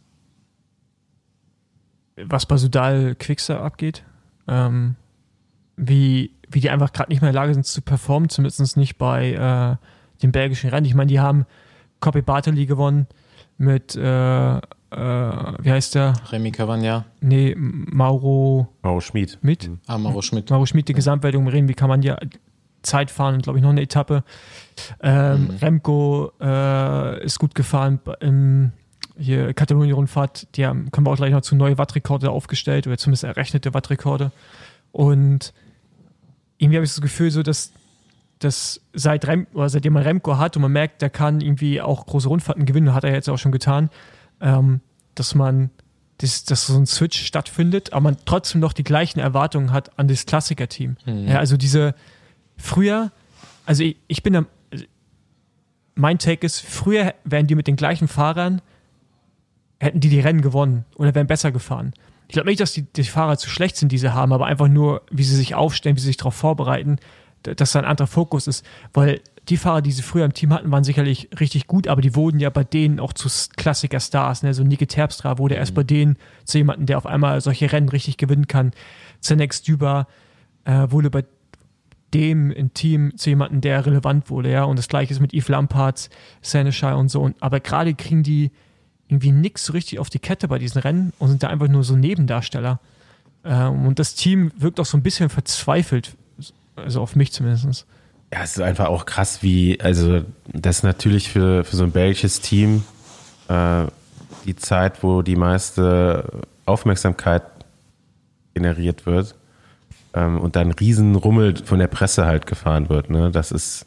was 2.15 2.47
bei 2.47 2.57
Sudal 2.57 3.13
Quickster 3.13 3.61
abgeht. 3.61 4.03
Ähm, 4.47 4.95
wie, 5.77 6.31
wie 6.49 6.61
die 6.61 6.71
einfach 6.71 6.93
gerade 6.93 7.11
nicht 7.11 7.21
mehr 7.21 7.29
in 7.29 7.35
der 7.35 7.43
Lage 7.43 7.53
sind 7.53 7.67
zu 7.67 7.83
performen, 7.83 8.29
zumindest 8.29 8.75
nicht 8.75 8.97
bei 8.97 9.33
äh, 9.33 10.21
den 10.23 10.31
belgischen 10.31 10.71
Rennen. 10.71 10.87
Ich 10.87 10.95
meine, 10.95 11.09
die 11.09 11.19
haben 11.19 11.45
Copy 11.99 12.23
Bartoli 12.23 12.65
gewonnen 12.65 13.05
mit, 13.59 13.95
äh, 13.95 14.61
äh, 14.95 15.63
wie 15.63 15.71
heißt 15.71 15.95
der? 15.95 16.13
Remy 16.31 16.51
Cavagna. 16.51 17.05
Nee, 17.21 17.55
Mauro. 17.57 18.67
Mauro 18.81 19.01
Schmid. 19.01 19.39
Mit? 19.41 19.67
Mhm. 19.67 19.79
Ah, 19.87 19.97
Mauro 19.97 20.21
Schmid. 20.21 20.49
Mauro 20.49 20.65
Schmid, 20.65 20.87
die 20.87 20.93
ja. 20.93 20.95
Gesamtwertung 20.95 21.47
Remy 21.47 21.73
Cavagna. 21.73 22.17
Zeit 22.81 23.09
fahren 23.09 23.35
und 23.35 23.41
glaube 23.41 23.57
ich 23.57 23.63
noch 23.63 23.71
eine 23.71 23.81
Etappe. 23.81 24.23
Ähm, 25.01 25.45
mhm. 25.45 25.49
Remco 25.55 26.31
äh, 26.39 27.25
ist 27.25 27.39
gut 27.39 27.55
gefahren 27.55 27.99
im 28.19 28.71
hier 29.17 29.53
Katalonien-Rundfahrt. 29.53 30.55
Die 30.55 30.65
haben, 30.65 30.91
können 30.91 31.07
wir 31.07 31.11
auch 31.11 31.15
gleich 31.15 31.31
noch 31.31 31.41
zu 31.41 31.55
neue 31.55 31.77
Wattrekorde 31.77 32.29
aufgestellt 32.29 32.85
oder 32.85 32.97
zumindest 32.97 33.23
errechnete 33.23 33.73
Wattrekorde. 33.73 34.31
Und 34.91 35.53
irgendwie 36.57 36.77
habe 36.77 36.85
ich 36.85 36.91
das 36.91 37.01
Gefühl, 37.01 37.31
so 37.31 37.41
dass 37.41 37.71
dass 38.39 38.81
seit 38.93 39.27
Rem, 39.27 39.47
oder 39.53 39.69
seitdem 39.69 39.93
man 39.93 40.03
Remco 40.03 40.37
hat 40.37 40.57
und 40.57 40.61
man 40.61 40.71
merkt, 40.71 41.01
der 41.01 41.09
kann 41.09 41.39
irgendwie 41.39 41.81
auch 41.81 42.05
große 42.05 42.27
Rundfahrten 42.27 42.65
gewinnen, 42.65 42.93
hat 42.93 43.05
er 43.05 43.13
jetzt 43.13 43.29
auch 43.29 43.37
schon 43.37 43.53
getan, 43.53 43.89
ähm, 44.41 44.81
dass 45.15 45.35
man, 45.35 45.69
dass, 46.17 46.43
dass 46.45 46.67
so 46.67 46.77
ein 46.77 46.85
Switch 46.85 47.25
stattfindet, 47.25 47.93
aber 47.93 48.01
man 48.01 48.17
trotzdem 48.25 48.61
noch 48.61 48.73
die 48.73 48.83
gleichen 48.83 49.19
Erwartungen 49.19 49.71
hat 49.71 49.97
an 49.97 50.07
das 50.07 50.25
Klassiker-Team. 50.25 50.97
Mhm. 51.05 51.27
Ja, 51.27 51.39
also 51.39 51.57
diese 51.57 51.95
früher, 52.57 53.11
also 53.65 53.83
ich, 53.83 53.97
ich 54.07 54.23
bin 54.23 54.33
da, 54.33 54.45
mein 55.95 56.19
Take 56.19 56.45
ist, 56.45 56.59
früher 56.59 57.13
wären 57.23 57.47
die 57.47 57.55
mit 57.55 57.67
den 57.67 57.75
gleichen 57.75 58.07
Fahrern, 58.07 58.61
hätten 59.79 59.99
die 59.99 60.09
die 60.09 60.19
Rennen 60.19 60.41
gewonnen 60.41 60.85
oder 60.95 61.15
wären 61.15 61.27
besser 61.27 61.51
gefahren. 61.51 61.93
Ich 62.27 62.33
glaube 62.33 62.49
nicht, 62.49 62.59
dass 62.59 62.73
die, 62.73 62.81
die 62.81 63.03
Fahrer 63.03 63.37
zu 63.37 63.49
schlecht 63.49 63.77
sind, 63.77 63.91
die 63.91 63.97
sie 63.97 64.13
haben, 64.13 64.33
aber 64.33 64.45
einfach 64.47 64.67
nur, 64.67 65.03
wie 65.11 65.23
sie 65.23 65.35
sich 65.35 65.55
aufstellen, 65.55 65.95
wie 65.95 66.01
sie 66.01 66.07
sich 66.07 66.17
darauf 66.17 66.35
vorbereiten, 66.35 66.97
dass 67.43 67.73
da 67.73 67.79
ein 67.79 67.85
anderer 67.85 68.07
Fokus 68.07 68.47
ist, 68.47 68.65
weil 68.93 69.21
die 69.49 69.57
Fahrer, 69.57 69.81
die 69.81 69.91
sie 69.91 70.01
früher 70.01 70.25
im 70.25 70.33
Team 70.33 70.53
hatten, 70.53 70.71
waren 70.71 70.83
sicherlich 70.83 71.29
richtig 71.39 71.67
gut, 71.67 71.87
aber 71.87 72.01
die 72.01 72.15
wurden 72.15 72.39
ja 72.39 72.49
bei 72.49 72.63
denen 72.63 72.99
auch 72.99 73.13
zu 73.13 73.29
Klassiker-Stars. 73.55 74.43
Ne? 74.43 74.53
So 74.53 74.63
Niki 74.63 74.87
Terpstra 74.87 75.37
wurde 75.37 75.55
mhm. 75.55 75.59
erst 75.59 75.73
bei 75.73 75.83
denen 75.83 76.17
zu 76.45 76.57
jemandem, 76.57 76.87
der 76.87 76.97
auf 76.97 77.05
einmal 77.05 77.39
solche 77.41 77.71
Rennen 77.71 77.89
richtig 77.89 78.17
gewinnen 78.17 78.47
kann. 78.47 78.71
Zenex 79.19 79.61
Düber 79.61 80.07
äh, 80.65 80.87
wurde 80.89 81.09
bei 81.09 81.25
dem 82.13 82.51
im 82.51 82.73
Team 82.73 83.17
zu 83.17 83.29
jemandem, 83.29 83.61
der 83.61 83.85
relevant 83.85 84.29
wurde, 84.29 84.51
ja. 84.51 84.63
Und 84.63 84.79
das 84.79 84.87
gleiche 84.87 85.13
ist 85.13 85.19
mit 85.19 85.33
Yves 85.33 85.49
Lamparts, 85.49 86.09
Seneschal 86.41 86.95
und 86.95 87.09
so. 87.09 87.21
Und, 87.21 87.35
aber 87.41 87.59
gerade 87.59 87.93
kriegen 87.93 88.23
die 88.23 88.51
irgendwie 89.07 89.31
nichts 89.31 89.65
so 89.65 89.73
richtig 89.73 89.99
auf 89.99 90.09
die 90.09 90.19
Kette 90.19 90.47
bei 90.47 90.57
diesen 90.57 90.81
Rennen 90.81 91.13
und 91.19 91.29
sind 91.29 91.43
da 91.43 91.49
einfach 91.49 91.67
nur 91.67 91.83
so 91.83 91.95
Nebendarsteller. 91.95 92.79
Ähm, 93.43 93.85
und 93.85 93.99
das 93.99 94.15
Team 94.15 94.51
wirkt 94.57 94.79
auch 94.79 94.85
so 94.85 94.97
ein 94.97 95.03
bisschen 95.03 95.29
verzweifelt, 95.29 96.15
also 96.75 97.01
auf 97.01 97.15
mich 97.15 97.31
zumindest. 97.31 97.85
Ja, 98.35 98.43
es 98.43 98.57
ist 98.57 98.61
einfach 98.61 98.87
auch 98.87 99.05
krass, 99.05 99.43
wie, 99.43 99.79
also 99.79 100.23
das 100.51 100.79
ist 100.79 100.83
natürlich 100.83 101.29
für, 101.29 101.63
für 101.63 101.77
so 101.77 101.85
ein 101.85 101.91
belgisches 101.91 102.41
Team 102.41 102.83
äh, 103.47 103.85
die 104.43 104.57
Zeit, 104.57 105.03
wo 105.03 105.21
die 105.21 105.37
meiste 105.37 106.41
Aufmerksamkeit 106.65 107.43
generiert 108.53 109.05
wird 109.05 109.35
ähm, 110.13 110.41
und 110.41 110.57
dann 110.57 110.73
Riesenrummel 110.73 111.55
von 111.63 111.79
der 111.79 111.87
Presse 111.87 112.25
halt 112.25 112.45
gefahren 112.45 112.89
wird. 112.89 113.09
Ne? 113.09 113.31
Das 113.31 113.53
ist, 113.53 113.85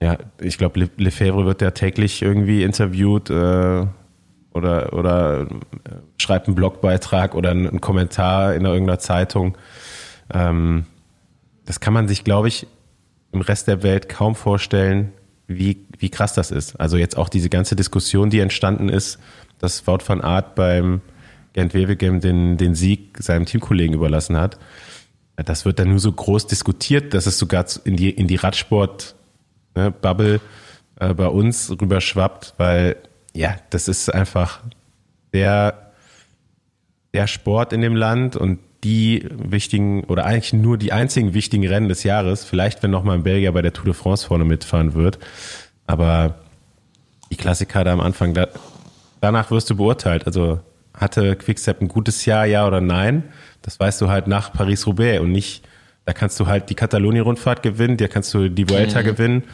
ja, 0.00 0.16
ich 0.40 0.56
glaube, 0.56 0.78
Le 0.78 0.90
Lefebvre 0.96 1.44
wird 1.44 1.60
ja 1.60 1.72
täglich 1.72 2.22
irgendwie 2.22 2.62
interviewt 2.62 3.30
äh, 3.30 3.84
oder, 4.52 4.92
oder 4.92 5.40
äh, 5.40 5.46
schreibt 6.18 6.46
einen 6.46 6.54
Blogbeitrag 6.54 7.34
oder 7.34 7.50
einen, 7.50 7.80
Kommentar 7.80 8.54
in 8.54 8.64
irgendeiner 8.64 9.00
Zeitung. 9.00 9.58
Ähm, 10.32 10.86
das 11.66 11.80
kann 11.80 11.94
man 11.94 12.06
sich, 12.06 12.22
glaube 12.22 12.46
ich, 12.46 12.68
im 13.34 13.40
Rest 13.40 13.68
der 13.68 13.82
Welt 13.82 14.08
kaum 14.08 14.34
vorstellen, 14.34 15.12
wie, 15.46 15.84
wie 15.98 16.08
krass 16.08 16.32
das 16.32 16.50
ist. 16.50 16.80
Also 16.80 16.96
jetzt 16.96 17.16
auch 17.16 17.28
diese 17.28 17.50
ganze 17.50 17.76
Diskussion, 17.76 18.30
die 18.30 18.40
entstanden 18.40 18.88
ist, 18.88 19.18
dass 19.58 19.86
Wout 19.86 20.00
van 20.06 20.22
Aert 20.22 20.54
beim 20.54 21.02
Gent 21.52 21.74
Wevelgem 21.74 22.20
den, 22.20 22.56
den 22.56 22.74
Sieg 22.74 23.18
seinem 23.18 23.46
Teamkollegen 23.46 23.94
überlassen 23.94 24.36
hat. 24.36 24.58
Das 25.36 25.64
wird 25.64 25.78
dann 25.78 25.90
nur 25.90 25.98
so 25.98 26.12
groß 26.12 26.46
diskutiert, 26.46 27.14
dass 27.14 27.26
es 27.26 27.38
sogar 27.38 27.66
in 27.84 27.96
die, 27.96 28.10
in 28.10 28.28
die 28.28 28.36
Radsport-Bubble 28.36 30.40
äh, 31.00 31.14
bei 31.14 31.26
uns 31.26 31.70
rüberschwappt, 31.70 32.54
weil 32.56 32.96
ja, 33.34 33.56
das 33.70 33.88
ist 33.88 34.12
einfach 34.12 34.60
der, 35.32 35.92
der 37.12 37.26
Sport 37.26 37.72
in 37.72 37.80
dem 37.80 37.96
Land 37.96 38.36
und 38.36 38.60
die 38.84 39.26
wichtigen 39.30 40.04
oder 40.04 40.26
eigentlich 40.26 40.52
nur 40.52 40.76
die 40.76 40.92
einzigen 40.92 41.34
wichtigen 41.34 41.66
Rennen 41.66 41.88
des 41.88 42.02
Jahres. 42.04 42.44
Vielleicht, 42.44 42.82
wenn 42.82 42.90
nochmal 42.90 43.16
ein 43.16 43.22
Belgier 43.22 43.52
bei 43.52 43.62
der 43.62 43.72
Tour 43.72 43.86
de 43.86 43.94
France 43.94 44.26
vorne 44.26 44.44
mitfahren 44.44 44.94
wird. 44.94 45.18
Aber 45.86 46.36
die 47.30 47.36
Klassiker 47.36 47.82
da 47.82 47.92
am 47.92 48.00
Anfang, 48.00 48.34
da, 48.34 48.48
danach 49.20 49.50
wirst 49.50 49.70
du 49.70 49.76
beurteilt. 49.76 50.26
Also 50.26 50.60
hatte 50.92 51.34
Quickstep 51.34 51.80
ein 51.80 51.88
gutes 51.88 52.24
Jahr, 52.26 52.46
ja 52.46 52.66
oder 52.66 52.80
nein? 52.80 53.24
Das 53.62 53.80
weißt 53.80 54.00
du 54.00 54.08
halt 54.08 54.26
nach 54.26 54.52
Paris-Roubaix 54.52 55.20
und 55.20 55.32
nicht, 55.32 55.66
da 56.04 56.12
kannst 56.12 56.38
du 56.38 56.46
halt 56.46 56.68
die 56.68 56.74
Katalonien-Rundfahrt 56.74 57.62
gewinnen, 57.62 57.96
da 57.96 58.08
kannst 58.08 58.32
du 58.34 58.48
die 58.48 58.68
Vuelta 58.68 59.00
mhm. 59.00 59.04
gewinnen. 59.04 59.44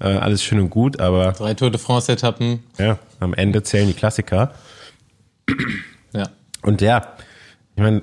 Äh, 0.00 0.10
alles 0.10 0.44
schön 0.44 0.60
und 0.60 0.70
gut, 0.70 1.00
aber. 1.00 1.32
Drei 1.32 1.54
Tour 1.54 1.72
de 1.72 1.80
France-Etappen. 1.80 2.62
Ja, 2.78 2.98
am 3.18 3.34
Ende 3.34 3.64
zählen 3.64 3.88
die 3.88 3.94
Klassiker. 3.94 4.52
Ja. 6.12 6.28
Und 6.62 6.80
ja, 6.80 7.14
ich 7.74 7.82
meine, 7.82 8.02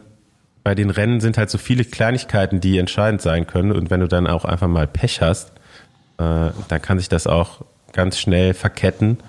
bei 0.66 0.74
den 0.74 0.90
Rennen 0.90 1.22
sind 1.22 1.38
halt 1.38 1.52
so 1.52 1.60
viele 1.60 1.86
Kleinigkeiten, 1.86 2.60
die 2.60 2.80
entscheidend 2.80 3.22
sein 3.22 3.46
können. 3.46 3.72
Und 3.72 3.92
wenn 3.92 4.00
du 4.00 4.08
dann 4.08 4.26
auch 4.26 4.46
einfach 4.46 4.68
mal 4.68 4.88
Pech 4.88 5.22
hast, 5.22 5.52
äh, 6.18 6.50
dann 6.68 6.82
kann 6.82 6.98
sich 6.98 7.08
das 7.08 7.28
auch 7.28 7.64
ganz 7.94 8.18
schnell 8.18 8.56
verketten 8.56 9.20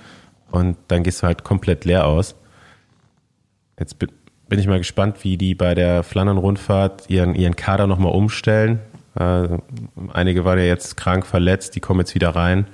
und 0.51 0.79
dann 0.89 1.03
gehst 1.03 1.23
du 1.23 1.27
halt 1.27 1.45
komplett 1.45 1.85
leer 1.85 2.07
aus. 2.07 2.37
Jetzt 3.79 3.99
bin 3.99 4.59
ich 4.59 4.67
mal 4.67 4.79
gespannt, 4.79 5.25
wie 5.25 5.37
die 5.37 5.55
bei 5.55 5.75
der 5.75 6.03
Flandern-Rundfahrt 6.05 7.11
ihren, 7.11 7.35
ihren 7.35 7.55
Kader 7.55 7.87
nochmal 7.87 8.13
umstellen. 8.13 8.81
Äh, 9.15 9.49
einige 10.15 10.47
waren 10.47 10.59
ja 10.59 10.65
jetzt 10.65 10.97
krank 10.97 11.27
verletzt, 11.27 11.77
die 11.77 11.81
kommen 11.81 12.01
jetzt 12.01 12.15
wieder 12.15 12.31
rein. 12.31 12.67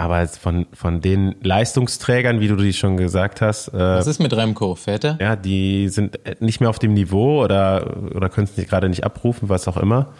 Aber 0.00 0.26
von, 0.28 0.66
von 0.72 1.02
den 1.02 1.34
Leistungsträgern, 1.42 2.40
wie 2.40 2.48
du 2.48 2.56
die 2.56 2.72
schon 2.72 2.96
gesagt 2.96 3.42
hast. 3.42 3.68
Äh, 3.68 3.78
Was 3.78 4.06
ist 4.06 4.18
mit 4.18 4.34
Remco? 4.34 4.74
Fährt 4.74 5.04
er? 5.04 5.18
Ja, 5.20 5.36
die 5.36 5.90
sind 5.90 6.18
nicht 6.40 6.58
mehr 6.58 6.70
auf 6.70 6.78
dem 6.78 6.94
Niveau 6.94 7.44
oder, 7.44 7.98
oder 8.14 8.30
können 8.30 8.48
es 8.56 8.66
gerade 8.66 8.88
nicht 8.88 9.04
abrufen, 9.04 9.50
was 9.50 9.68
auch 9.68 9.76
immer. 9.76 10.14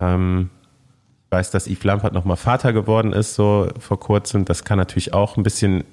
Ähm, 0.00 0.48
ich 1.26 1.32
weiß, 1.32 1.50
dass 1.50 1.66
Yves 1.66 1.84
Lampert 1.84 2.14
nochmal 2.14 2.38
Vater 2.38 2.72
geworden 2.72 3.12
ist, 3.12 3.34
so 3.34 3.68
vor 3.78 4.00
kurzem. 4.00 4.46
Das 4.46 4.64
kann 4.64 4.78
natürlich 4.78 5.12
auch 5.12 5.36
ein 5.36 5.42
bisschen 5.42 5.84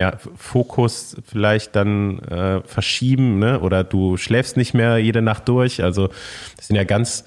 ja, 0.00 0.14
Fokus 0.34 1.18
vielleicht 1.26 1.76
dann 1.76 2.20
äh, 2.20 2.62
verschieben, 2.62 3.38
ne? 3.40 3.60
Oder 3.60 3.84
du 3.84 4.16
schläfst 4.16 4.56
nicht 4.56 4.72
mehr 4.72 4.96
jede 4.96 5.20
Nacht 5.20 5.46
durch. 5.50 5.84
Also 5.84 6.08
das 6.56 6.68
sind 6.68 6.76
ja 6.76 6.84
ganz 6.84 7.24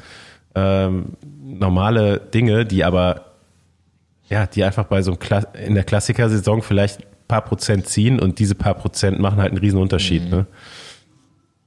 ähm, 0.56 1.10
normale 1.44 2.20
Dinge, 2.20 2.66
die 2.66 2.84
aber 2.84 3.31
ja, 4.32 4.48
die 4.48 4.64
einfach 4.64 4.86
bei 4.86 5.02
so 5.02 5.12
einem 5.12 5.20
Kla 5.20 5.40
in 5.66 5.76
der 5.76 5.84
Klassiker-Saison 5.84 6.62
vielleicht 6.62 7.02
ein 7.02 7.06
paar 7.28 7.42
Prozent 7.42 7.88
ziehen 7.88 8.20
und 8.20 8.40
diese 8.40 8.56
paar 8.56 8.76
Prozent 8.76 9.20
machen 9.20 9.40
halt 9.40 9.52
einen 9.52 9.60
riesen 9.60 9.80
Unterschied. 9.80 10.24
Mhm. 10.24 10.30
Ne? 10.30 10.46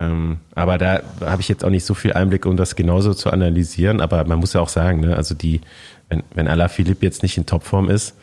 Ähm, 0.00 0.38
aber 0.54 0.78
da 0.78 1.02
habe 1.20 1.42
ich 1.42 1.48
jetzt 1.48 1.62
auch 1.62 1.70
nicht 1.70 1.84
so 1.84 1.92
viel 1.92 2.14
Einblick, 2.14 2.46
um 2.46 2.56
das 2.56 2.74
genauso 2.74 3.12
zu 3.12 3.30
analysieren. 3.30 4.00
Aber 4.00 4.24
man 4.24 4.38
muss 4.38 4.54
ja 4.54 4.62
auch 4.62 4.70
sagen, 4.70 5.00
ne, 5.00 5.14
also 5.14 5.34
die, 5.34 5.60
wenn, 6.08 6.22
wenn 6.34 6.48
Alaphilippe 6.48 7.04
jetzt 7.04 7.22
nicht 7.22 7.36
in 7.36 7.44
Topform 7.44 7.90
ist, 7.90 8.16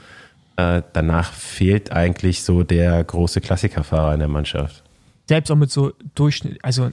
äh, 0.58 0.82
danach 0.91 1.32
fehlt 1.32 1.91
eigentlich 1.91 2.43
so 2.43 2.63
der 2.63 3.04
große 3.04 3.41
Klassikerfahrer 3.41 4.15
in 4.15 4.19
der 4.19 4.27
Mannschaft. 4.27 4.84
Selbst 5.27 5.51
auch 5.51 5.56
mit 5.56 5.69
so 5.69 5.93
Durchschnitt, 6.15 6.58
also 6.63 6.91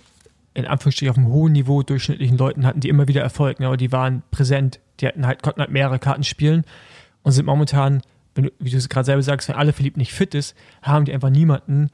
in 0.53 0.67
Anführungsstrichen 0.67 1.11
auf 1.11 1.17
einem 1.17 1.29
hohen 1.29 1.53
Niveau 1.53 1.83
durchschnittlichen 1.83 2.37
Leuten 2.37 2.67
hatten 2.67 2.81
die 2.81 2.91
immer 2.91 3.09
wieder 3.09 3.23
Erfolg, 3.23 3.59
ne, 3.59 3.67
aber 3.67 3.79
die 3.79 3.91
waren 3.91 4.23
präsent, 4.31 4.81
die 5.01 5.07
hatten 5.07 5.27
halt, 5.27 5.43
konnten 5.43 5.61
halt 5.61 5.71
mehrere 5.71 5.99
Karten 5.99 6.25
spielen 6.25 6.65
und 7.23 7.33
sind 7.33 7.47
momentan, 7.47 8.03
du, 8.35 8.51
wie 8.59 8.71
du 8.71 8.77
es 8.77 8.89
gerade 8.89 9.07
selber 9.07 9.23
sagst, 9.23 9.49
wenn 9.49 9.57
Alaphilippe 9.57 9.99
nicht 9.99 10.13
fit 10.13 10.35
ist, 10.35 10.57
haben 10.83 11.05
die 11.05 11.13
einfach 11.13 11.31
niemanden, 11.31 11.91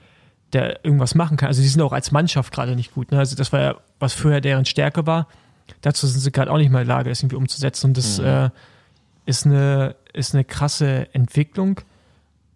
der 0.53 0.85
irgendwas 0.85 1.15
machen 1.15 1.37
kann. 1.37 1.49
Also 1.49 1.63
die 1.63 1.69
sind 1.69 1.83
auch 1.83 1.93
als 1.93 2.13
Mannschaft 2.13 2.53
gerade 2.53 2.77
nicht 2.77 2.95
gut. 2.95 3.11
Ne? 3.11 3.19
Also 3.19 3.37
das 3.37 3.53
war 3.53 3.61
ja, 3.61 3.77
was 3.99 4.15
früher 4.15 4.41
deren 4.41 4.65
Stärke 4.65 5.07
war. 5.07 5.27
Dazu 5.81 6.07
sind 6.07 6.21
sie 6.21 6.31
gerade 6.31 6.51
auch 6.51 6.59
nicht 6.59 6.71
mal 6.71 6.83
in 6.83 6.89
der 6.89 6.97
Lage, 6.97 7.09
das 7.09 7.23
irgendwie 7.23 7.37
umzusetzen. 7.37 7.89
Und 7.89 7.97
das 7.97 8.19
mhm. 8.19 8.27
äh, 8.27 8.51
ist, 9.27 9.47
eine, 9.47 9.97
ist 10.13 10.35
eine 10.35 10.45
krasse 10.45 11.13
Entwicklung. 11.13 11.81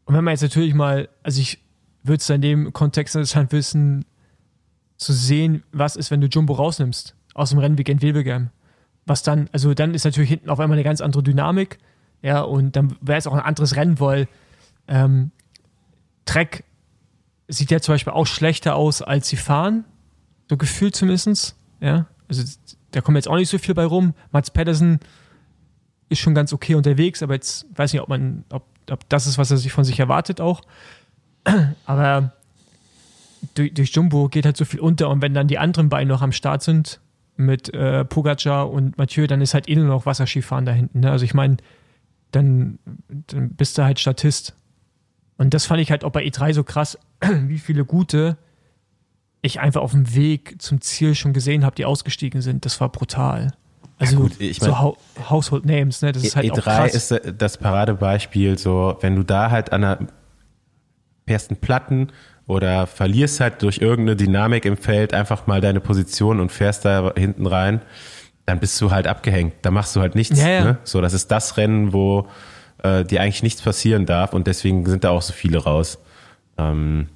Und 0.05 0.15
wenn 0.15 0.25
man 0.25 0.33
jetzt 0.33 0.43
natürlich 0.43 0.75
mal, 0.75 1.09
also 1.23 1.41
ich 1.41 1.59
würde 2.03 2.21
es 2.21 2.31
in 2.31 2.41
dem 2.41 2.73
Kontext 2.73 3.17
interessant 3.17 3.53
wissen, 3.53 4.05
zu 4.97 5.13
sehen, 5.13 5.63
was 5.73 5.97
ist, 5.97 6.11
wenn 6.11 6.21
du 6.21 6.27
Jumbo 6.27 6.55
rausnimmst 6.55 7.15
aus 7.35 7.51
dem 7.51 7.59
Rennen 7.59 7.79
wie 7.79 7.85
Gent 7.85 8.03
Wevelgem. 8.03 8.51
Was 9.07 9.23
dann, 9.23 9.49
also 9.53 9.73
dann 9.75 9.95
ist 9.95 10.05
natürlich 10.05 10.31
hinten 10.31 10.51
auf 10.51 10.61
einmal 10.61 10.77
eine 10.77 10.85
ganz 10.85 11.01
andere 11.01 11.23
Dynamik. 11.23 11.79
Ja, 12.23 12.41
und 12.41 12.77
dann 12.77 12.97
wäre 13.01 13.19
es 13.19 13.27
auch 13.27 13.35
ein 13.35 13.41
anderes 13.41 13.77
Rennen, 13.77 14.01
weil 14.01 14.29
ähm, 14.89 15.31
Trek 16.25 16.65
sieht 17.49 17.71
ja 17.71 17.81
zum 17.81 17.95
Beispiel 17.95 18.13
auch 18.13 18.27
schlechter 18.27 18.75
aus, 18.75 19.03
als 19.03 19.29
sie 19.29 19.37
fahren. 19.37 19.85
So 20.49 20.57
gefühlt 20.57 20.95
zumindest. 20.97 21.57
Ja, 21.81 22.07
also 22.29 22.43
da 22.91 23.01
kommt 23.01 23.17
jetzt 23.17 23.29
auch 23.29 23.37
nicht 23.37 23.49
so 23.49 23.59
viel 23.59 23.75
bei 23.75 23.85
rum. 23.85 24.15
Mats 24.33 24.51
Pedersen 24.51 25.01
ist 26.09 26.21
schon 26.21 26.35
ganz 26.35 26.53
okay 26.53 26.75
unterwegs, 26.75 27.23
aber 27.23 27.35
jetzt 27.35 27.67
weiß 27.77 27.93
nicht, 27.93 28.03
ob 28.03 28.09
man, 28.09 28.45
ob, 28.51 28.65
ob 28.91 29.09
das 29.09 29.27
ist, 29.27 29.39
was 29.39 29.51
er 29.51 29.59
sich 29.59 29.73
von 29.73 29.85
sich 29.85 30.01
erwartet 30.01 30.41
auch. 30.41 30.63
Aber 31.87 32.33
durch, 33.55 33.73
durch 33.75 33.91
Jumbo 33.91 34.29
geht 34.29 34.45
halt 34.45 34.57
so 34.57 34.65
viel 34.65 34.81
unter 34.81 35.11
und 35.11 35.23
wenn 35.23 35.35
dann 35.35 35.49
die 35.49 35.59
anderen 35.59 35.89
beiden 35.89 36.09
noch 36.09 36.23
am 36.23 36.33
Start 36.33 36.63
sind 36.63 37.01
mit 37.37 37.73
äh, 37.73 38.05
Pogacar 38.05 38.71
und 38.71 38.99
Mathieu, 38.99 39.27
dann 39.27 39.41
ist 39.41 39.55
halt 39.55 39.69
eh 39.69 39.77
nur 39.77 39.87
noch 39.87 40.07
Wasserskifahren 40.07 40.65
da 40.65 40.73
hinten. 40.73 41.01
Ne? 41.01 41.11
Also 41.11 41.25
ich 41.25 41.35
meine, 41.35 41.59
dann, 42.33 42.79
dann 43.09 43.51
bist 43.51 43.79
du 43.79 43.85
halt 43.85 43.99
Statist. 43.99 44.55
Und 45.37 45.55
das 45.55 45.67
fand 45.67 45.81
ich 45.81 45.91
halt 45.91 46.05
auch 46.05 46.11
bei 46.11 46.25
E3 46.25 46.53
so 46.53 46.65
krass, 46.65 46.99
wie 47.23 47.59
viele 47.59 47.85
gute 47.85 48.37
ich 49.41 49.61
einfach 49.61 49.83
auf 49.83 49.93
dem 49.93 50.15
Weg 50.15 50.61
zum 50.61 50.81
Ziel 50.81 51.15
schon 51.15 51.33
gesehen 51.33 51.65
habe, 51.65 51.77
die 51.77 51.85
ausgestiegen 51.85 52.43
sind. 52.43 52.65
Das 52.65 52.81
war 52.81 52.89
brutal. 52.91 53.53
Also 53.99 54.17
ja, 54.17 54.23
gut, 54.23 54.41
ich 54.41 54.61
mein, 54.61 54.71
so 54.71 54.97
Household 55.29 55.65
Names, 55.65 56.03
ne? 56.03 56.13
Das 56.13 56.23
ist 56.23 56.37
halt 56.37 56.47
E3 56.47 56.53
auch 56.53 56.63
krass. 56.63 56.95
ist 56.95 57.11
äh, 57.11 57.33
das 57.33 57.57
Paradebeispiel, 57.57 58.59
so 58.59 58.97
wenn 59.01 59.17
du 59.17 59.23
da 59.23 59.51
halt 59.51 59.73
an 59.73 59.83
der 59.83 59.99
ersten 61.27 61.57
Platten 61.57 62.09
oder 62.47 62.87
verlierst 62.87 63.41
halt 63.41 63.63
durch 63.63 63.79
irgendeine 63.79 64.17
Dynamik 64.17 64.65
im 64.65 64.77
Feld 64.77 65.15
einfach 65.15 65.47
mal 65.47 65.61
deine 65.61 65.81
Position 65.81 66.41
und 66.41 66.51
fährst 66.51 66.85
da 66.85 67.13
hinten 67.17 67.47
rein, 67.47 67.83
dann 68.49 68.61
bist 68.61 68.81
du 68.81 68.91
halt 68.91 69.07
abgehängt. 69.07 69.57
Da 69.61 69.71
machst 69.71 69.95
du 69.95 70.01
halt 70.01 70.15
nichts. 70.15 70.41
Ja, 70.41 70.49
ja. 70.49 70.65
Ne? 70.65 70.79
So, 70.83 71.03
das 71.03 71.13
ist 71.13 71.31
das 71.31 71.59
Rennen, 71.59 71.93
wo 71.93 72.29
äh, 72.83 73.05
dir 73.05 73.21
eigentlich 73.21 73.43
nichts 73.43 73.61
passieren 73.61 74.07
darf 74.07 74.33
und 74.33 74.47
deswegen 74.47 74.87
sind 74.87 75.05
da 75.05 75.11
auch 75.11 75.21
so 75.21 75.35
viele 75.35 75.59
raus. 75.59 75.99
Ähm, 76.57 77.09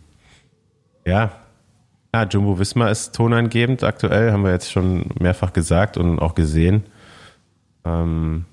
ja. 1.06 1.32
ja, 2.14 2.24
Jumbo 2.24 2.58
Wismar 2.58 2.90
ist 2.90 3.14
tonangebend 3.14 3.82
aktuell, 3.82 4.30
haben 4.30 4.44
wir 4.44 4.52
jetzt 4.52 4.70
schon 4.70 5.06
mehrfach 5.18 5.54
gesagt 5.54 5.96
und 5.96 6.18
auch 6.18 6.34
gesehen. 6.34 6.84
Ähm, 7.86 8.44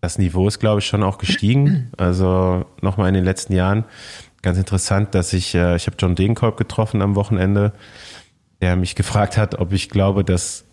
das 0.00 0.18
Niveau 0.18 0.48
ist, 0.48 0.58
glaube 0.58 0.80
ich, 0.80 0.86
schon 0.86 1.04
auch 1.04 1.18
gestiegen. 1.18 1.92
Also 1.96 2.64
nochmal 2.80 3.10
in 3.10 3.14
den 3.14 3.24
letzten 3.24 3.52
Jahren. 3.52 3.84
Ganz 4.42 4.58
interessant, 4.58 5.14
dass 5.14 5.32
ich, 5.32 5.54
äh, 5.54 5.76
ich 5.76 5.86
habe 5.86 5.96
John 6.00 6.16
Degenkolb 6.16 6.56
getroffen 6.56 7.00
am 7.00 7.14
Wochenende, 7.14 7.72
der 8.60 8.74
mich 8.74 8.96
gefragt 8.96 9.36
hat, 9.36 9.60
ob 9.60 9.72
ich 9.72 9.88
glaube, 9.88 10.24
dass 10.24 10.64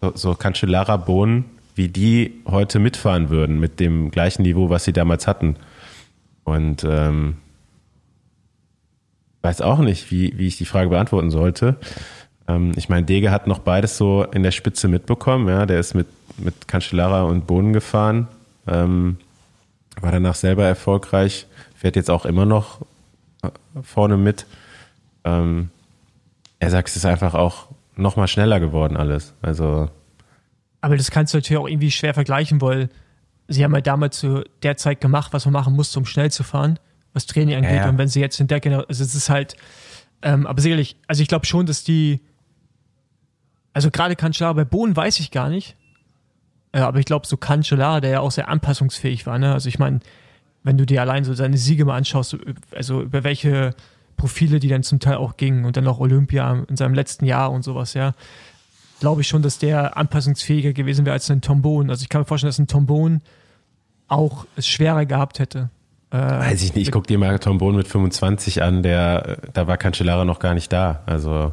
so, 0.00 0.12
so 0.14 0.34
Cancellara 0.34 0.96
Bohnen 0.96 1.44
wie 1.78 1.88
die 1.88 2.42
heute 2.44 2.80
mitfahren 2.80 3.30
würden 3.30 3.60
mit 3.60 3.78
dem 3.78 4.10
gleichen 4.10 4.42
Niveau, 4.42 4.68
was 4.68 4.84
sie 4.84 4.92
damals 4.92 5.28
hatten. 5.28 5.54
Und 6.42 6.84
ähm, 6.84 7.36
weiß 9.42 9.60
auch 9.60 9.78
nicht, 9.78 10.10
wie, 10.10 10.36
wie 10.36 10.48
ich 10.48 10.58
die 10.58 10.64
Frage 10.64 10.90
beantworten 10.90 11.30
sollte. 11.30 11.76
Ähm, 12.48 12.72
ich 12.74 12.88
meine, 12.88 13.06
Dege 13.06 13.30
hat 13.30 13.46
noch 13.46 13.60
beides 13.60 13.96
so 13.96 14.24
in 14.24 14.42
der 14.42 14.50
Spitze 14.50 14.88
mitbekommen. 14.88 15.48
Ja, 15.48 15.66
der 15.66 15.78
ist 15.78 15.94
mit, 15.94 16.08
mit 16.36 16.66
Cancellara 16.66 17.22
und 17.22 17.46
Boden 17.46 17.72
gefahren. 17.72 18.26
Ähm, 18.66 19.18
war 20.00 20.10
danach 20.10 20.34
selber 20.34 20.64
erfolgreich, 20.64 21.46
fährt 21.76 21.94
jetzt 21.94 22.10
auch 22.10 22.24
immer 22.26 22.44
noch 22.44 22.80
äh, 23.42 23.50
vorne 23.82 24.16
mit. 24.16 24.46
Ähm, 25.22 25.70
er 26.58 26.70
sagt, 26.70 26.88
es 26.88 26.96
ist 26.96 27.06
einfach 27.06 27.34
auch 27.34 27.68
noch 27.98 28.16
mal 28.16 28.28
schneller 28.28 28.60
geworden 28.60 28.96
alles. 28.96 29.34
Also 29.42 29.90
aber 30.80 30.96
das 30.96 31.10
kannst 31.10 31.34
du 31.34 31.38
natürlich 31.38 31.58
auch 31.58 31.68
irgendwie 31.68 31.90
schwer 31.90 32.14
vergleichen, 32.14 32.60
weil 32.60 32.88
sie 33.48 33.64
haben 33.64 33.74
ja 33.74 33.80
damals 33.80 34.18
zu 34.18 34.44
der 34.62 34.76
Zeit 34.76 35.00
gemacht, 35.00 35.32
was 35.32 35.44
man 35.44 35.52
machen 35.52 35.74
musste, 35.74 35.98
um 35.98 36.06
schnell 36.06 36.30
zu 36.30 36.44
fahren, 36.44 36.78
was 37.12 37.26
Training 37.26 37.56
angeht. 37.56 37.70
Ja, 37.70 37.76
ja. 37.84 37.88
Und 37.88 37.98
wenn 37.98 38.08
sie 38.08 38.20
jetzt 38.20 38.38
entdecken, 38.38 38.72
also 38.74 39.02
es 39.02 39.14
ist 39.14 39.30
halt, 39.30 39.56
ähm, 40.22 40.46
aber 40.46 40.60
sicherlich, 40.60 40.96
also 41.06 41.22
ich 41.22 41.28
glaube 41.28 41.46
schon, 41.46 41.66
dass 41.66 41.82
die, 41.82 42.20
also 43.72 43.90
gerade 43.90 44.16
Cancellara 44.16 44.52
bei 44.52 44.64
Bohnen 44.64 44.94
weiß 44.94 45.18
ich 45.20 45.30
gar 45.30 45.48
nicht, 45.48 45.76
äh, 46.72 46.80
aber 46.80 46.98
ich 46.98 47.06
glaube 47.06 47.26
so 47.26 47.36
Cancellara, 47.36 48.00
der 48.00 48.10
ja 48.10 48.20
auch 48.20 48.30
sehr 48.30 48.48
anpassungsfähig 48.48 49.26
war, 49.26 49.38
ne? 49.38 49.52
Also 49.52 49.68
ich 49.68 49.78
meine, 49.78 50.00
wenn 50.62 50.76
du 50.76 50.86
dir 50.86 51.00
allein 51.00 51.24
so 51.24 51.34
seine 51.34 51.56
Siege 51.56 51.84
mal 51.84 51.96
anschaust, 51.96 52.36
also 52.74 53.02
über 53.02 53.24
welche 53.24 53.74
Profile 54.18 54.60
die 54.60 54.68
dann 54.68 54.82
zum 54.82 55.00
Teil 55.00 55.14
auch 55.14 55.38
gingen 55.38 55.64
und 55.64 55.78
dann 55.78 55.86
auch 55.86 55.98
Olympia 55.98 56.64
in 56.68 56.76
seinem 56.76 56.92
letzten 56.92 57.24
Jahr 57.24 57.50
und 57.50 57.62
sowas, 57.62 57.94
ja 57.94 58.12
glaube 59.00 59.20
ich 59.20 59.28
schon, 59.28 59.42
dass 59.42 59.58
der 59.58 59.96
anpassungsfähiger 59.96 60.72
gewesen 60.72 61.04
wäre 61.06 61.14
als 61.14 61.30
ein 61.30 61.40
Tombon. 61.40 61.90
Also 61.90 62.02
ich 62.02 62.08
kann 62.08 62.20
mir 62.20 62.24
vorstellen, 62.24 62.48
dass 62.48 62.58
ein 62.58 62.66
Tombon 62.66 63.20
auch 64.08 64.46
es 64.56 64.66
schwerer 64.66 65.06
gehabt 65.06 65.38
hätte. 65.38 65.70
Äh, 66.10 66.16
Weiß 66.16 66.62
ich 66.62 66.74
nicht, 66.74 66.88
ich 66.88 66.92
guck 66.92 67.06
dir 67.06 67.18
mal 67.18 67.38
Tombon 67.38 67.76
mit 67.76 67.86
25 67.86 68.62
an, 68.62 68.82
der, 68.82 69.38
da 69.52 69.66
war 69.66 69.76
Cancellara 69.76 70.24
noch 70.24 70.38
gar 70.38 70.54
nicht 70.54 70.72
da. 70.72 71.02
Also. 71.06 71.52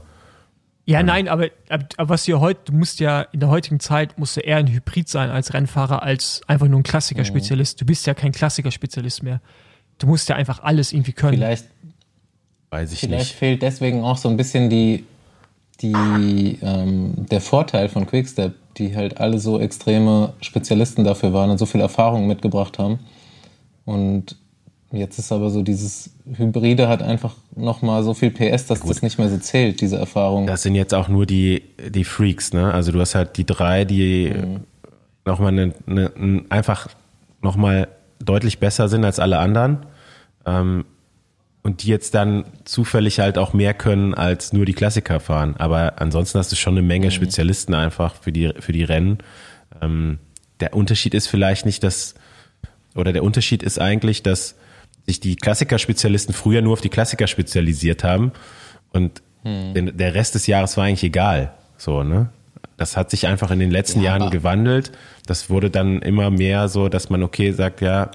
Ja, 0.85 1.01
ähm. 1.01 1.07
nein, 1.07 1.27
aber, 1.27 1.47
aber, 1.69 2.09
was 2.09 2.23
hier 2.23 2.39
heute, 2.39 2.61
du 2.65 2.73
musst 2.73 2.99
ja 2.99 3.21
in 3.21 3.41
der 3.41 3.49
heutigen 3.49 3.79
Zeit 3.79 4.17
musst 4.17 4.37
du 4.37 4.41
eher 4.41 4.57
ein 4.57 4.67
Hybrid 4.67 5.09
sein 5.09 5.29
als 5.29 5.53
Rennfahrer, 5.53 6.03
als 6.03 6.41
einfach 6.47 6.67
nur 6.67 6.79
ein 6.79 6.83
Klassikerspezialist. 6.83 7.81
Du 7.81 7.85
bist 7.85 8.07
ja 8.07 8.13
kein 8.13 8.31
Klassikerspezialist 8.31 9.23
mehr. 9.23 9.41
Du 9.97 10.07
musst 10.07 10.29
ja 10.29 10.35
einfach 10.35 10.63
alles 10.63 10.93
irgendwie 10.93 11.13
können. 11.13 11.37
Vielleicht, 11.37 11.65
Weiß 12.69 12.91
ich 12.91 12.99
vielleicht 12.99 13.25
nicht. 13.25 13.35
fehlt 13.35 13.61
deswegen 13.61 14.03
auch 14.03 14.17
so 14.17 14.29
ein 14.29 14.37
bisschen 14.37 14.69
die 14.69 15.05
die, 15.81 16.57
ähm, 16.61 17.13
der 17.29 17.41
Vorteil 17.41 17.89
von 17.89 18.05
Quickstep, 18.05 18.53
die 18.77 18.95
halt 18.95 19.19
alle 19.19 19.39
so 19.39 19.59
extreme 19.59 20.33
Spezialisten 20.41 21.03
dafür 21.03 21.33
waren 21.33 21.49
und 21.49 21.57
so 21.57 21.65
viel 21.65 21.81
Erfahrung 21.81 22.27
mitgebracht 22.27 22.79
haben. 22.79 22.99
Und 23.85 24.37
jetzt 24.91 25.19
ist 25.19 25.31
aber 25.31 25.49
so 25.49 25.61
dieses 25.61 26.11
Hybride 26.25 26.87
hat 26.87 27.01
einfach 27.01 27.35
nochmal 27.55 28.03
so 28.03 28.13
viel 28.13 28.31
PS, 28.31 28.67
dass 28.67 28.81
Gut. 28.81 28.91
das 28.91 29.01
nicht 29.01 29.17
mehr 29.17 29.29
so 29.29 29.37
zählt, 29.37 29.81
diese 29.81 29.97
Erfahrung. 29.97 30.47
Das 30.47 30.63
sind 30.63 30.75
jetzt 30.75 30.93
auch 30.93 31.07
nur 31.07 31.25
die, 31.25 31.63
die 31.89 32.03
Freaks, 32.03 32.53
ne? 32.53 32.73
Also 32.73 32.91
du 32.91 32.99
hast 32.99 33.15
halt 33.15 33.37
die 33.37 33.45
drei, 33.45 33.85
die 33.85 34.33
mhm. 34.33 34.61
nochmal 35.25 35.51
eine, 35.51 35.73
eine, 35.87 36.45
einfach 36.49 36.87
nochmal 37.41 37.89
deutlich 38.19 38.59
besser 38.59 38.87
sind 38.87 39.03
als 39.03 39.19
alle 39.19 39.39
anderen. 39.39 39.85
Ähm, 40.45 40.85
und 41.65 41.81
die 41.81 41.87
jetzt 41.87 42.13
dann 42.13 42.45
zufällig 42.63 43.19
halt 43.19 43.39
auch 43.39 43.53
mehr 43.53 43.73
können 43.73 44.13
als 44.13 44.53
nur 44.53 44.65
die 44.65 44.73
Klassiker 44.73 45.19
fahren. 45.19 45.55
Aber 45.57 45.99
ansonsten 45.99 46.37
hast 46.37 46.51
du 46.51 46.55
schon 46.55 46.75
eine 46.75 46.85
Menge 46.85 47.07
mhm. 47.07 47.11
Spezialisten 47.11 47.73
einfach 47.73 48.13
für 48.13 48.31
die, 48.31 48.53
für 48.59 48.71
die 48.71 48.83
Rennen. 48.83 49.17
Ähm, 49.81 50.19
der 50.59 50.75
Unterschied 50.75 51.15
ist 51.15 51.25
vielleicht 51.25 51.65
nicht, 51.65 51.83
dass, 51.83 52.13
oder 52.93 53.13
der 53.13 53.23
Unterschied 53.23 53.63
ist 53.63 53.81
eigentlich, 53.81 54.21
dass 54.21 54.57
sich 55.07 55.19
die 55.19 55.37
Klassiker-Spezialisten 55.37 56.33
früher 56.33 56.61
nur 56.61 56.73
auf 56.73 56.81
die 56.81 56.89
Klassiker 56.89 57.25
spezialisiert 57.25 58.03
haben 58.03 58.31
und 58.93 59.23
mhm. 59.43 59.97
der 59.97 60.13
Rest 60.13 60.35
des 60.35 60.45
Jahres 60.45 60.77
war 60.77 60.83
eigentlich 60.83 61.03
egal. 61.03 61.51
So, 61.77 62.03
ne? 62.03 62.29
Das 62.77 62.95
hat 62.95 63.09
sich 63.09 63.25
einfach 63.25 63.49
in 63.49 63.57
den 63.57 63.71
letzten 63.71 64.01
ja, 64.01 64.15
Jahren 64.15 64.29
gewandelt. 64.29 64.91
Das 65.25 65.49
wurde 65.49 65.71
dann 65.71 66.03
immer 66.03 66.29
mehr 66.29 66.67
so, 66.67 66.89
dass 66.89 67.09
man 67.09 67.23
okay 67.23 67.53
sagt, 67.53 67.81
ja, 67.81 68.11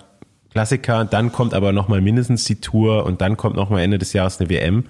Klassiker, 0.50 1.04
dann 1.04 1.32
kommt 1.32 1.54
aber 1.54 1.72
nochmal 1.72 2.00
mindestens 2.00 2.44
die 2.44 2.60
Tour 2.60 3.04
und 3.04 3.20
dann 3.20 3.36
kommt 3.36 3.56
nochmal 3.56 3.82
Ende 3.82 3.98
des 3.98 4.12
Jahres 4.12 4.40
eine 4.40 4.50
WM. 4.50 4.84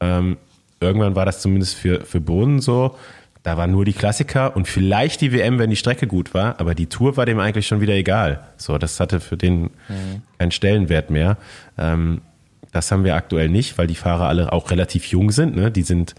Ähm, 0.00 0.36
irgendwann 0.80 1.14
war 1.14 1.26
das 1.26 1.40
zumindest 1.40 1.74
für, 1.74 2.04
für 2.04 2.20
Bohnen 2.20 2.60
so. 2.60 2.96
da 3.42 3.56
waren 3.56 3.70
nur 3.70 3.84
die 3.84 3.92
Klassiker 3.92 4.56
und 4.56 4.66
vielleicht 4.66 5.20
die 5.20 5.32
WM, 5.32 5.58
wenn 5.58 5.70
die 5.70 5.76
Strecke 5.76 6.06
gut 6.06 6.34
war, 6.34 6.58
aber 6.58 6.74
die 6.74 6.86
Tour 6.86 7.16
war 7.16 7.26
dem 7.26 7.38
eigentlich 7.38 7.66
schon 7.66 7.80
wieder 7.80 7.94
egal. 7.94 8.44
So, 8.56 8.78
das 8.78 8.98
hatte 8.98 9.20
für 9.20 9.36
den 9.36 9.62
mhm. 9.88 10.22
keinen 10.38 10.50
Stellenwert 10.50 11.10
mehr. 11.10 11.36
Ähm, 11.78 12.22
das 12.72 12.90
haben 12.90 13.04
wir 13.04 13.14
aktuell 13.14 13.48
nicht, 13.48 13.78
weil 13.78 13.86
die 13.86 13.94
Fahrer 13.94 14.28
alle 14.28 14.52
auch 14.52 14.70
relativ 14.70 15.06
jung 15.06 15.30
sind. 15.30 15.56
Ne? 15.56 15.70
Die 15.70 15.82
sind 15.82 16.14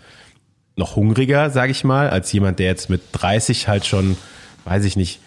noch 0.75 0.95
hungriger, 0.95 1.49
sage 1.49 1.71
ich 1.71 1.83
mal, 1.83 2.09
als 2.09 2.31
jemand, 2.31 2.59
der 2.59 2.67
jetzt 2.67 2.89
mit 2.89 3.01
30 3.11 3.67
halt 3.67 3.85
schon, 3.85 4.15
weiß 4.65 4.85
ich 4.85 4.95
nicht, 4.95 5.19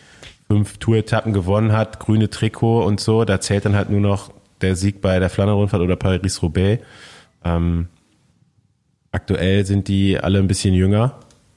fünf 0.51 0.79
Tour-Etappen 0.79 1.33
gewonnen 1.33 1.73
hat, 1.73 2.01
grüne 2.01 2.29
Trikot 2.29 2.85
und 2.85 3.01
so. 3.01 3.25
Da 3.25 3.41
zählt 3.41 3.65
dann 3.65 3.77
halt 3.77 3.91
nur 3.91 4.01
noch 4.01 4.33
der 4.61 4.77
Sieg 4.77 5.01
bei 5.01 5.19
der 5.19 5.31
Flandern-Rundfahrt 5.31 5.83
oder 5.83 5.97
Paris-Roubaix. 5.97 6.83
Ähm, 7.45 7.89
aktuell 9.13 9.65
sind 9.65 9.89
die 9.89 10.19
alle 10.19 10.39
ein 10.39 10.49
bisschen 10.49 10.75
jünger 10.75 11.15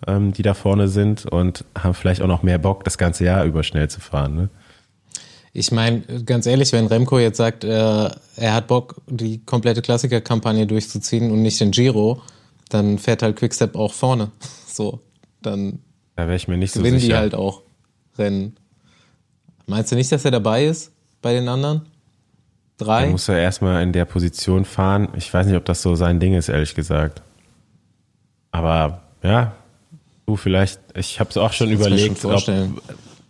ähm, 0.08 0.34
die 0.34 0.42
da 0.42 0.54
vorne 0.54 0.88
sind 0.88 1.26
und 1.26 1.66
haben 1.78 1.94
vielleicht 1.94 2.22
auch 2.22 2.28
noch 2.28 2.44
mehr 2.44 2.58
Bock, 2.58 2.84
das 2.84 2.98
ganze 2.98 3.26
Jahr 3.26 3.46
über 3.46 3.64
schnell 3.64 3.90
zu 3.90 4.00
fahren. 4.00 4.36
Ne? 4.36 4.50
Ich 5.54 5.72
meine, 5.72 6.02
ganz 6.26 6.46
ehrlich, 6.46 6.74
wenn 6.74 6.88
Remco 6.88 7.20
jetzt 7.20 7.38
sagt, 7.38 7.64
äh, 7.64 7.68
er 7.68 8.54
hat 8.54 8.68
Bock, 8.68 9.02
die 9.08 9.44
komplette 9.46 9.82
Klassiker-Kampagne 9.82 10.66
durchzuziehen 10.66 11.32
und 11.32 11.42
nicht 11.42 11.60
den 11.60 11.72
Giro, 11.72 12.22
dann 12.70 12.98
fährt 12.98 13.22
halt 13.22 13.36
Quickstep 13.36 13.76
auch 13.76 13.94
vorne. 13.94 14.32
So, 14.74 15.02
dann 15.44 15.78
da 16.16 16.24
wäre 16.24 16.36
ich 16.36 16.48
mir 16.48 16.58
nicht 16.58 16.72
so 16.72 16.80
gewinnen 16.80 16.98
sicher. 16.98 17.14
die 17.14 17.20
halt 17.20 17.36
auch 17.36 17.62
Rennen. 18.18 18.56
Meinst 19.66 19.92
du 19.92 19.96
nicht, 19.96 20.12
dass 20.12 20.26
er 20.26 20.32
dabei 20.32 20.66
ist 20.66 20.92
bei 21.22 21.34
den 21.34 21.48
anderen? 21.48 21.82
Drei? 22.78 23.06
Er 23.06 23.10
muss 23.12 23.28
ja 23.28 23.38
erstmal 23.38 23.84
in 23.84 23.94
der 23.94 24.06
Position 24.06 24.66
fahren. 24.66 25.10
Ich 25.16 25.34
weiß 25.34 25.46
nicht, 25.46 25.56
ob 25.56 25.66
das 25.66 25.82
so 25.82 25.96
sein 25.96 26.20
Ding 26.20 26.34
ist, 26.34 26.50
ehrlich 26.50 26.76
gesagt. 26.76 27.22
Aber 28.52 29.02
ja, 29.22 29.54
Du 30.26 30.38
vielleicht, 30.38 30.80
ich 30.96 31.20
habe 31.20 31.30
es 31.30 31.38
auch 31.38 31.52
schon 31.52 31.70
überlegt, 31.70 32.20
schon 32.20 32.34
ob, 32.34 32.48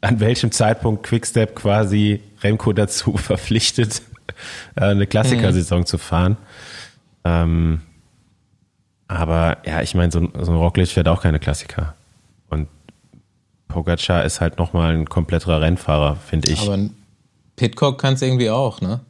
an 0.01 0.19
welchem 0.19 0.51
Zeitpunkt 0.51 1.03
Quickstep 1.03 1.55
quasi 1.55 2.21
Remco 2.43 2.71
dazu 2.71 3.17
verpflichtet, 3.17 4.03
äh, 4.75 4.81
eine 4.81 5.07
Klassikersaison 5.07 5.79
mhm. 5.79 5.85
zu 5.85 5.97
fahren. 5.97 6.37
Ähm, 7.23 7.81
aber 9.07 9.57
ja, 9.65 9.81
ich 9.81 9.95
meine, 9.95 10.11
so, 10.11 10.19
so 10.19 10.51
ein 10.51 10.57
Roglic 10.57 10.89
fährt 10.89 11.07
auch 11.07 11.23
keine 11.23 11.39
Klassiker. 11.39 11.95
Pogacar 13.73 14.23
ist 14.23 14.41
halt 14.41 14.57
nochmal 14.57 14.93
ein 14.93 15.09
kompletterer 15.09 15.61
Rennfahrer, 15.61 16.15
finde 16.15 16.51
ich. 16.51 16.61
Aber 16.61 16.77
Pitcock 17.55 17.99
kann 17.99 18.13
es 18.13 18.21
irgendwie 18.21 18.49
auch, 18.49 18.81
ne? 18.81 19.01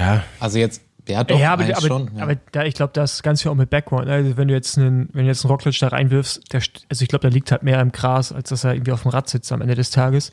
Ja. 0.00 0.24
Also 0.40 0.58
jetzt 0.58 0.82
ja, 1.08 1.24
doch, 1.24 1.38
ja, 1.38 1.52
aber, 1.52 1.64
aber, 1.64 1.86
schon, 1.86 2.10
ja. 2.14 2.22
aber 2.22 2.36
da, 2.52 2.64
ich 2.64 2.74
glaube, 2.74 2.92
das 2.92 3.22
ganz 3.22 3.42
viel 3.42 3.50
auch 3.50 3.56
mit 3.56 3.70
Background. 3.70 4.06
Ne? 4.06 4.12
Also 4.14 4.36
wenn 4.36 4.46
du 4.46 4.54
jetzt 4.54 4.78
einen, 4.78 5.08
wenn 5.12 5.24
du 5.24 5.28
jetzt 5.28 5.44
einen 5.44 5.50
Rockledge 5.50 5.78
da 5.80 5.88
reinwirfst, 5.88 6.52
der, 6.52 6.62
also 6.88 7.02
ich 7.02 7.08
glaube, 7.08 7.22
der 7.22 7.30
liegt 7.30 7.50
halt 7.50 7.64
mehr 7.64 7.80
im 7.80 7.90
Gras, 7.90 8.32
als 8.32 8.50
dass 8.50 8.62
er 8.62 8.74
irgendwie 8.74 8.92
auf 8.92 9.02
dem 9.02 9.10
Rad 9.10 9.28
sitzt 9.28 9.50
am 9.50 9.60
Ende 9.60 9.74
des 9.74 9.90
Tages. 9.90 10.32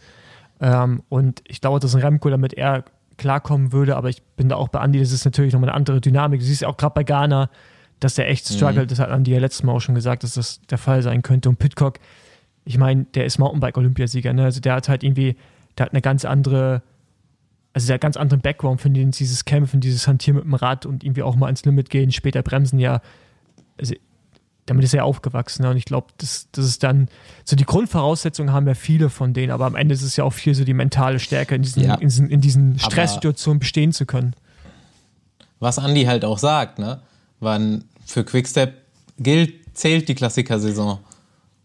Ähm, 0.61 1.01
und 1.09 1.41
ich 1.47 1.61
glaube, 1.61 1.79
dass 1.79 1.95
ein 1.95 2.01
Remco 2.01 2.29
damit 2.29 2.53
eher 2.53 2.83
klarkommen 3.17 3.71
würde, 3.71 3.97
aber 3.97 4.09
ich 4.09 4.21
bin 4.21 4.47
da 4.49 4.57
auch 4.57 4.69
bei 4.69 4.79
Andi, 4.79 4.99
das 4.99 5.11
ist 5.11 5.25
natürlich 5.25 5.53
nochmal 5.53 5.69
eine 5.69 5.75
andere 5.75 6.01
Dynamik. 6.01 6.39
Du 6.39 6.45
siehst 6.45 6.61
ja 6.61 6.67
auch 6.67 6.77
gerade 6.77 6.93
bei 6.93 7.03
Ghana, 7.03 7.49
dass 7.99 8.15
der 8.15 8.29
echt 8.29 8.49
mhm. 8.49 8.55
struggelt. 8.55 8.85
Mhm. 8.85 8.89
Das 8.89 8.99
hat 8.99 9.09
Andi 9.09 9.31
ja 9.31 9.39
letztes 9.39 9.63
Mal 9.63 9.73
auch 9.73 9.81
schon 9.81 9.95
gesagt, 9.95 10.23
dass 10.23 10.35
das 10.35 10.61
der 10.69 10.77
Fall 10.77 11.01
sein 11.01 11.23
könnte. 11.23 11.49
Und 11.49 11.57
Pitcock, 11.57 11.99
ich 12.69 12.77
meine, 12.77 13.05
der 13.15 13.25
ist 13.25 13.39
Mountainbike-Olympiasieger, 13.39 14.31
ne? 14.31 14.43
Also 14.43 14.59
der 14.59 14.75
hat 14.75 14.89
halt 14.89 15.03
irgendwie, 15.03 15.35
der 15.77 15.87
hat 15.87 15.93
eine 15.93 16.01
ganz 16.01 16.23
andere 16.23 16.83
also 17.73 17.87
der 17.87 17.99
ganz 17.99 18.17
andere 18.17 18.39
Background 18.39 18.81
von 18.81 18.93
denen, 18.93 19.11
dieses 19.11 19.45
Kämpfen, 19.45 19.79
dieses 19.79 20.07
Hantieren 20.07 20.37
mit 20.37 20.43
dem 20.43 20.55
Rad 20.55 20.85
und 20.85 21.03
irgendwie 21.03 21.21
auch 21.21 21.35
mal 21.35 21.45
ans 21.45 21.63
Limit 21.65 21.89
gehen, 21.89 22.11
später 22.11 22.41
bremsen, 22.41 22.79
ja, 22.79 22.99
also 23.77 23.93
damit 24.65 24.83
ist 24.83 24.93
er 24.93 25.05
aufgewachsen. 25.05 25.63
Ne? 25.63 25.69
Und 25.69 25.77
ich 25.77 25.85
glaube, 25.85 26.07
das, 26.17 26.47
das 26.51 26.65
ist 26.65 26.83
dann, 26.83 27.09
so 27.45 27.55
die 27.55 27.65
Grundvoraussetzungen 27.65 28.51
haben 28.53 28.67
ja 28.67 28.73
viele 28.73 29.09
von 29.09 29.33
denen, 29.33 29.51
aber 29.51 29.65
am 29.65 29.75
Ende 29.75 29.93
ist 29.93 30.01
es 30.01 30.15
ja 30.15 30.23
auch 30.23 30.33
viel 30.33 30.55
so 30.55 30.63
die 30.63 30.73
mentale 30.73 31.19
Stärke, 31.19 31.55
in 31.55 31.61
diesen, 31.61 31.83
ja. 31.83 31.95
in 31.95 32.07
diesen, 32.07 32.29
in 32.29 32.41
diesen 32.41 32.79
Stresssituationen 32.79 33.59
bestehen 33.59 33.93
zu 33.93 34.05
können. 34.05 34.33
Was 35.59 35.79
Andi 35.79 36.05
halt 36.05 36.25
auch 36.25 36.37
sagt, 36.37 36.79
ne? 36.79 37.01
Wann 37.39 37.85
für 38.05 38.23
Quickstep 38.23 38.73
gilt, 39.17 39.75
zählt 39.75 40.09
die 40.09 40.15
Klassiker-Saison. 40.15 40.99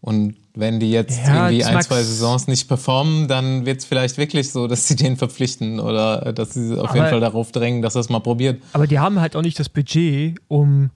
Und 0.01 0.35
wenn 0.55 0.79
die 0.79 0.91
jetzt 0.91 1.19
ja, 1.25 1.49
irgendwie 1.49 1.65
ein, 1.65 1.81
zwei 1.81 2.01
Saisons 2.01 2.47
nicht 2.47 2.67
performen, 2.67 3.27
dann 3.27 3.65
wird 3.65 3.79
es 3.79 3.85
vielleicht 3.85 4.17
wirklich 4.17 4.51
so, 4.51 4.67
dass 4.67 4.87
sie 4.87 4.95
den 4.95 5.17
verpflichten 5.17 5.79
oder 5.79 6.33
dass 6.33 6.53
sie 6.53 6.73
auf 6.73 6.89
aber, 6.89 6.95
jeden 6.95 7.09
Fall 7.09 7.19
darauf 7.19 7.51
drängen, 7.51 7.81
dass 7.81 7.95
er 7.95 8.01
es 8.01 8.09
mal 8.09 8.19
probiert. 8.19 8.61
Aber 8.73 8.87
die 8.87 8.99
haben 8.99 9.19
halt 9.19 9.35
auch 9.35 9.41
nicht 9.41 9.59
das 9.59 9.69
Budget, 9.69 10.39
um 10.47 10.91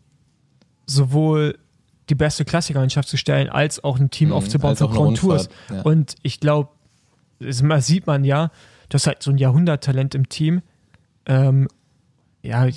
sowohl 0.85 1.57
die 2.09 2.15
beste 2.15 2.45
Klassikermannschaft 2.45 3.07
zu 3.07 3.17
stellen, 3.17 3.49
als 3.49 3.83
auch 3.83 3.99
ein 3.99 4.09
Team 4.09 4.29
mhm, 4.29 4.35
aufzubauen 4.35 4.75
für 4.75 4.87
Grand 4.87 5.17
Tours. 5.17 5.49
Ja. 5.69 5.81
Und 5.81 6.15
ich 6.23 6.39
glaube, 6.39 6.69
das 7.39 7.61
sieht 7.85 8.07
man 8.07 8.23
ja, 8.23 8.51
du 8.89 8.95
hast 8.95 9.07
halt 9.07 9.21
so 9.21 9.31
ein 9.31 9.37
Jahrhunderttalent 9.37 10.15
im 10.15 10.27
Team. 10.27 10.61
Ähm, 11.25 11.67
ja, 12.41 12.67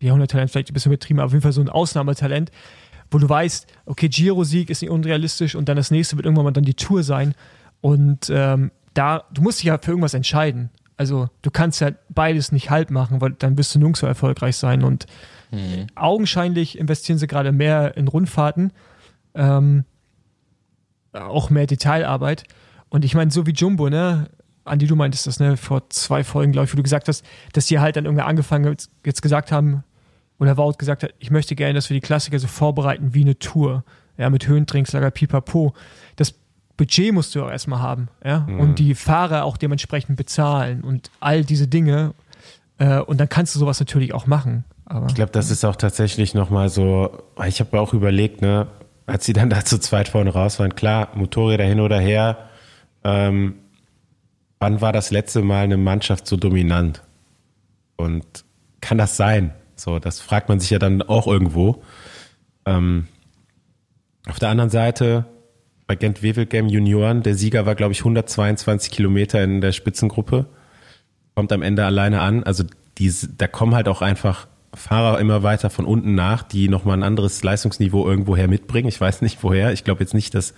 Jahrhunderttalent 0.00 0.50
vielleicht 0.50 0.70
ein 0.70 0.74
bisschen 0.74 0.92
übertrieben, 0.92 1.20
aber 1.20 1.26
auf 1.26 1.32
jeden 1.32 1.42
Fall 1.42 1.52
so 1.52 1.62
ein 1.62 1.70
Ausnahmetalent 1.70 2.50
wo 3.10 3.18
du 3.18 3.28
weißt, 3.28 3.66
okay, 3.86 4.08
Giro-Sieg 4.08 4.70
ist 4.70 4.82
nicht 4.82 4.90
unrealistisch 4.90 5.54
und 5.54 5.68
dann 5.68 5.76
das 5.76 5.90
nächste 5.90 6.16
wird 6.16 6.26
irgendwann 6.26 6.44
mal 6.44 6.52
dann 6.52 6.64
die 6.64 6.74
Tour 6.74 7.02
sein. 7.02 7.34
Und 7.80 8.30
ähm, 8.30 8.70
da, 8.94 9.24
du 9.32 9.42
musst 9.42 9.58
dich 9.58 9.66
ja 9.66 9.78
für 9.78 9.92
irgendwas 9.92 10.14
entscheiden. 10.14 10.70
Also 10.96 11.28
du 11.42 11.50
kannst 11.50 11.80
ja 11.80 11.90
beides 12.08 12.52
nicht 12.52 12.70
halb 12.70 12.90
machen, 12.90 13.20
weil 13.20 13.32
dann 13.32 13.58
wirst 13.58 13.74
du 13.74 13.78
nirgendwo 13.78 14.06
erfolgreich 14.06 14.56
sein. 14.56 14.82
Und 14.82 15.06
mhm. 15.50 15.86
augenscheinlich 15.94 16.78
investieren 16.78 17.18
sie 17.18 17.26
gerade 17.26 17.52
mehr 17.52 17.96
in 17.96 18.08
Rundfahrten, 18.08 18.72
ähm, 19.34 19.84
auch 21.12 21.50
mehr 21.50 21.66
Detailarbeit. 21.66 22.44
Und 22.88 23.04
ich 23.04 23.14
meine, 23.14 23.30
so 23.30 23.46
wie 23.46 23.52
Jumbo, 23.52 23.88
ne? 23.88 24.30
Andi, 24.64 24.86
du 24.86 24.96
meintest 24.96 25.28
das, 25.28 25.38
ne, 25.38 25.56
vor 25.56 25.88
zwei 25.90 26.24
Folgen, 26.24 26.50
glaube 26.50 26.66
ich, 26.66 26.72
wo 26.72 26.76
du 26.76 26.82
gesagt 26.82 27.06
hast, 27.06 27.24
dass 27.52 27.66
die 27.66 27.78
halt 27.78 27.94
dann 27.96 28.04
irgendwie 28.04 28.24
angefangen 28.24 28.76
jetzt 29.04 29.22
gesagt 29.22 29.52
haben, 29.52 29.84
oder 30.38 30.56
Wout 30.56 30.74
gesagt 30.78 31.02
hat, 31.02 31.14
ich 31.18 31.30
möchte 31.30 31.54
gerne, 31.54 31.74
dass 31.74 31.88
wir 31.90 31.94
die 31.94 32.00
Klassiker 32.00 32.38
so 32.38 32.46
vorbereiten 32.46 33.14
wie 33.14 33.22
eine 33.22 33.38
Tour. 33.38 33.84
Ja, 34.18 34.30
mit 34.30 34.46
Höhentrinkslager, 34.46 35.10
pipapo. 35.10 35.74
Das 36.16 36.34
Budget 36.76 37.12
musst 37.12 37.34
du 37.34 37.44
auch 37.44 37.50
erstmal 37.50 37.80
haben, 37.80 38.08
ja, 38.24 38.40
mhm. 38.40 38.60
und 38.60 38.78
die 38.78 38.94
Fahrer 38.94 39.44
auch 39.44 39.56
dementsprechend 39.56 40.16
bezahlen 40.16 40.82
und 40.82 41.10
all 41.20 41.44
diese 41.44 41.68
Dinge. 41.68 42.14
Äh, 42.78 43.00
und 43.00 43.18
dann 43.18 43.28
kannst 43.28 43.54
du 43.54 43.58
sowas 43.58 43.80
natürlich 43.80 44.14
auch 44.14 44.26
machen. 44.26 44.64
Aber, 44.84 45.06
ich 45.06 45.14
glaube, 45.14 45.32
das 45.32 45.50
ist 45.50 45.64
auch 45.64 45.76
tatsächlich 45.76 46.34
nochmal 46.34 46.68
so, 46.68 47.22
ich 47.46 47.60
habe 47.60 47.80
auch 47.80 47.92
überlegt, 47.92 48.40
ne, 48.40 48.68
als 49.06 49.24
sie 49.24 49.32
dann 49.32 49.50
da 49.50 49.64
zu 49.64 49.78
zweit 49.78 50.08
vorne 50.08 50.30
raus 50.30 50.58
waren, 50.58 50.74
klar, 50.74 51.08
Motorräder 51.14 51.64
hin 51.64 51.80
oder 51.80 51.98
her, 51.98 52.38
ähm, 53.04 53.56
wann 54.58 54.80
war 54.80 54.92
das 54.92 55.10
letzte 55.10 55.42
Mal 55.42 55.64
eine 55.64 55.76
Mannschaft 55.76 56.26
so 56.26 56.36
dominant? 56.36 57.02
Und 57.96 58.44
kann 58.80 58.98
das 58.98 59.16
sein? 59.16 59.52
So, 59.76 59.98
das 59.98 60.20
fragt 60.20 60.48
man 60.48 60.58
sich 60.58 60.70
ja 60.70 60.78
dann 60.78 61.02
auch 61.02 61.26
irgendwo. 61.26 61.82
Ähm, 62.64 63.06
auf 64.26 64.38
der 64.38 64.48
anderen 64.48 64.70
Seite, 64.70 65.26
bei 65.86 65.94
Gent 65.94 66.22
Wevelgem 66.22 66.68
Junioren, 66.68 67.22
der 67.22 67.36
Sieger 67.36 67.64
war, 67.66 67.76
glaube 67.76 67.92
ich, 67.92 68.00
122 68.00 68.90
Kilometer 68.90 69.42
in 69.44 69.60
der 69.60 69.72
Spitzengruppe. 69.72 70.46
Kommt 71.34 71.52
am 71.52 71.62
Ende 71.62 71.84
alleine 71.84 72.20
an. 72.20 72.42
Also 72.42 72.64
die, 72.98 73.12
da 73.36 73.46
kommen 73.46 73.74
halt 73.74 73.88
auch 73.88 74.02
einfach 74.02 74.48
Fahrer 74.74 75.20
immer 75.20 75.42
weiter 75.42 75.70
von 75.70 75.84
unten 75.84 76.14
nach, 76.14 76.42
die 76.42 76.68
nochmal 76.68 76.98
ein 76.98 77.02
anderes 77.02 77.42
Leistungsniveau 77.42 78.06
irgendwoher 78.08 78.48
mitbringen. 78.48 78.88
Ich 78.88 79.00
weiß 79.00 79.22
nicht 79.22 79.42
woher. 79.42 79.72
Ich 79.72 79.84
glaube 79.84 80.02
jetzt 80.02 80.14
nicht, 80.14 80.34
dass 80.34 80.54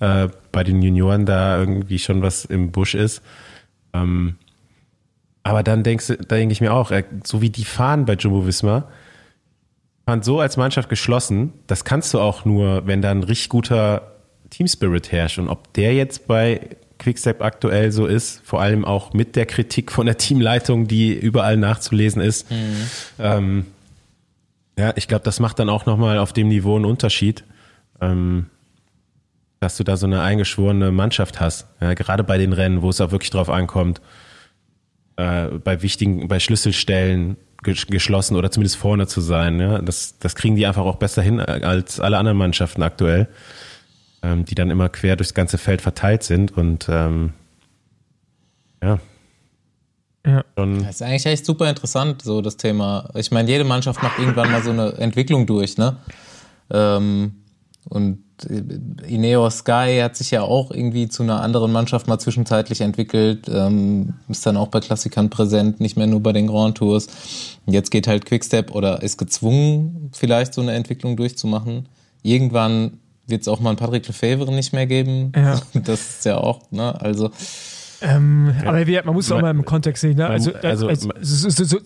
äh, 0.00 0.28
bei 0.52 0.64
den 0.64 0.82
Junioren 0.82 1.26
da 1.26 1.58
irgendwie 1.58 1.98
schon 1.98 2.22
was 2.22 2.44
im 2.44 2.70
Busch 2.70 2.94
ist. 2.94 3.22
Ähm, 3.94 4.36
aber 5.48 5.62
dann 5.62 5.82
denkst 5.82 6.08
du, 6.08 6.16
da 6.16 6.36
denke 6.36 6.52
ich 6.52 6.60
mir 6.60 6.74
auch, 6.74 6.92
so 7.24 7.40
wie 7.40 7.48
die 7.48 7.64
fahren 7.64 8.04
bei 8.04 8.14
Jumbo 8.14 8.46
Visma, 8.46 8.84
fahren 10.04 10.22
so 10.22 10.40
als 10.40 10.58
Mannschaft 10.58 10.90
geschlossen, 10.90 11.54
das 11.66 11.84
kannst 11.84 12.12
du 12.12 12.20
auch 12.20 12.44
nur, 12.44 12.86
wenn 12.86 13.00
da 13.00 13.10
ein 13.10 13.22
richtig 13.22 13.48
guter 13.48 14.12
Teamspirit 14.50 15.10
herrscht. 15.10 15.38
Und 15.38 15.48
ob 15.48 15.72
der 15.72 15.94
jetzt 15.94 16.26
bei 16.26 16.76
Quickstep 16.98 17.42
aktuell 17.42 17.92
so 17.92 18.04
ist, 18.06 18.42
vor 18.44 18.60
allem 18.60 18.84
auch 18.84 19.14
mit 19.14 19.36
der 19.36 19.46
Kritik 19.46 19.90
von 19.90 20.04
der 20.04 20.18
Teamleitung, 20.18 20.86
die 20.86 21.14
überall 21.14 21.56
nachzulesen 21.56 22.20
ist. 22.20 22.50
Mhm. 22.50 22.90
Ähm, 23.18 23.66
ja, 24.78 24.92
ich 24.96 25.08
glaube, 25.08 25.24
das 25.24 25.40
macht 25.40 25.58
dann 25.58 25.70
auch 25.70 25.86
nochmal 25.86 26.18
auf 26.18 26.34
dem 26.34 26.48
Niveau 26.48 26.76
einen 26.76 26.84
Unterschied, 26.84 27.44
ähm, 28.02 28.46
dass 29.60 29.78
du 29.78 29.84
da 29.84 29.96
so 29.96 30.06
eine 30.06 30.20
eingeschworene 30.20 30.92
Mannschaft 30.92 31.40
hast. 31.40 31.66
Ja, 31.80 31.94
gerade 31.94 32.22
bei 32.22 32.36
den 32.36 32.52
Rennen, 32.52 32.82
wo 32.82 32.90
es 32.90 33.00
auch 33.00 33.12
wirklich 33.12 33.30
drauf 33.30 33.48
ankommt 33.48 34.02
äh, 35.18 35.58
bei 35.58 35.82
wichtigen, 35.82 36.28
bei 36.28 36.38
Schlüsselstellen 36.40 37.36
geschlossen 37.62 38.36
oder 38.36 38.52
zumindest 38.52 38.76
vorne 38.76 39.08
zu 39.08 39.20
sein. 39.20 39.60
Ja? 39.60 39.82
Das, 39.82 40.18
das 40.20 40.36
kriegen 40.36 40.54
die 40.54 40.64
einfach 40.64 40.84
auch 40.84 40.96
besser 40.96 41.22
hin 41.22 41.40
als 41.40 41.98
alle 41.98 42.16
anderen 42.16 42.38
Mannschaften 42.38 42.82
aktuell, 42.82 43.28
ähm, 44.22 44.44
die 44.44 44.54
dann 44.54 44.70
immer 44.70 44.88
quer 44.88 45.16
durchs 45.16 45.34
ganze 45.34 45.58
Feld 45.58 45.82
verteilt 45.82 46.22
sind 46.22 46.56
und 46.56 46.86
ähm, 46.88 47.32
ja. 48.80 49.00
Ja. 50.24 50.44
Das 50.54 50.96
ist 50.96 51.02
eigentlich 51.02 51.26
echt 51.26 51.46
super 51.46 51.68
interessant, 51.68 52.22
so 52.22 52.40
das 52.40 52.56
Thema. 52.56 53.10
Ich 53.14 53.32
meine, 53.32 53.48
jede 53.48 53.64
Mannschaft 53.64 54.02
macht 54.02 54.18
irgendwann 54.18 54.52
mal 54.52 54.62
so 54.62 54.70
eine 54.70 54.92
Entwicklung 54.92 55.46
durch, 55.46 55.78
ne? 55.78 55.96
Ähm, 56.70 57.42
und 57.88 58.22
Ineos 58.44 59.58
Sky 59.58 60.00
hat 60.02 60.16
sich 60.16 60.30
ja 60.30 60.42
auch 60.42 60.70
irgendwie 60.70 61.08
zu 61.08 61.22
einer 61.22 61.42
anderen 61.42 61.72
Mannschaft 61.72 62.06
mal 62.06 62.18
zwischenzeitlich 62.18 62.80
entwickelt, 62.80 63.48
ähm, 63.48 64.14
ist 64.28 64.46
dann 64.46 64.56
auch 64.56 64.68
bei 64.68 64.80
Klassikern 64.80 65.30
präsent, 65.30 65.80
nicht 65.80 65.96
mehr 65.96 66.06
nur 66.06 66.22
bei 66.22 66.32
den 66.32 66.46
Grand 66.46 66.76
Tours. 66.76 67.08
Jetzt 67.66 67.90
geht 67.90 68.06
halt 68.06 68.26
Quickstep 68.26 68.74
oder 68.74 69.02
ist 69.02 69.18
gezwungen, 69.18 70.10
vielleicht 70.12 70.54
so 70.54 70.60
eine 70.60 70.72
Entwicklung 70.72 71.16
durchzumachen. 71.16 71.88
Irgendwann 72.22 72.98
wird 73.26 73.42
es 73.42 73.48
auch 73.48 73.60
mal 73.60 73.70
einen 73.70 73.78
Patrick 73.78 74.06
Lefevre 74.06 74.52
nicht 74.52 74.72
mehr 74.72 74.86
geben. 74.86 75.32
Ja. 75.36 75.60
Das 75.74 76.00
ist 76.00 76.24
ja 76.24 76.38
auch, 76.38 76.62
ne, 76.70 77.00
also. 77.00 77.30
Ähm, 78.00 78.54
ja. 78.62 78.68
Aber 78.68 78.86
wie, 78.86 79.00
man 79.04 79.14
muss 79.14 79.30
auch 79.32 79.40
mal 79.40 79.50
im 79.50 79.64
Kontext 79.64 80.02
sehen. 80.02 80.16
Ne? 80.16 80.26
Also, 80.26 80.52
also, 80.54 80.88
also, 80.88 81.10
so, 81.20 81.50
so, 81.50 81.64
so, 81.64 81.78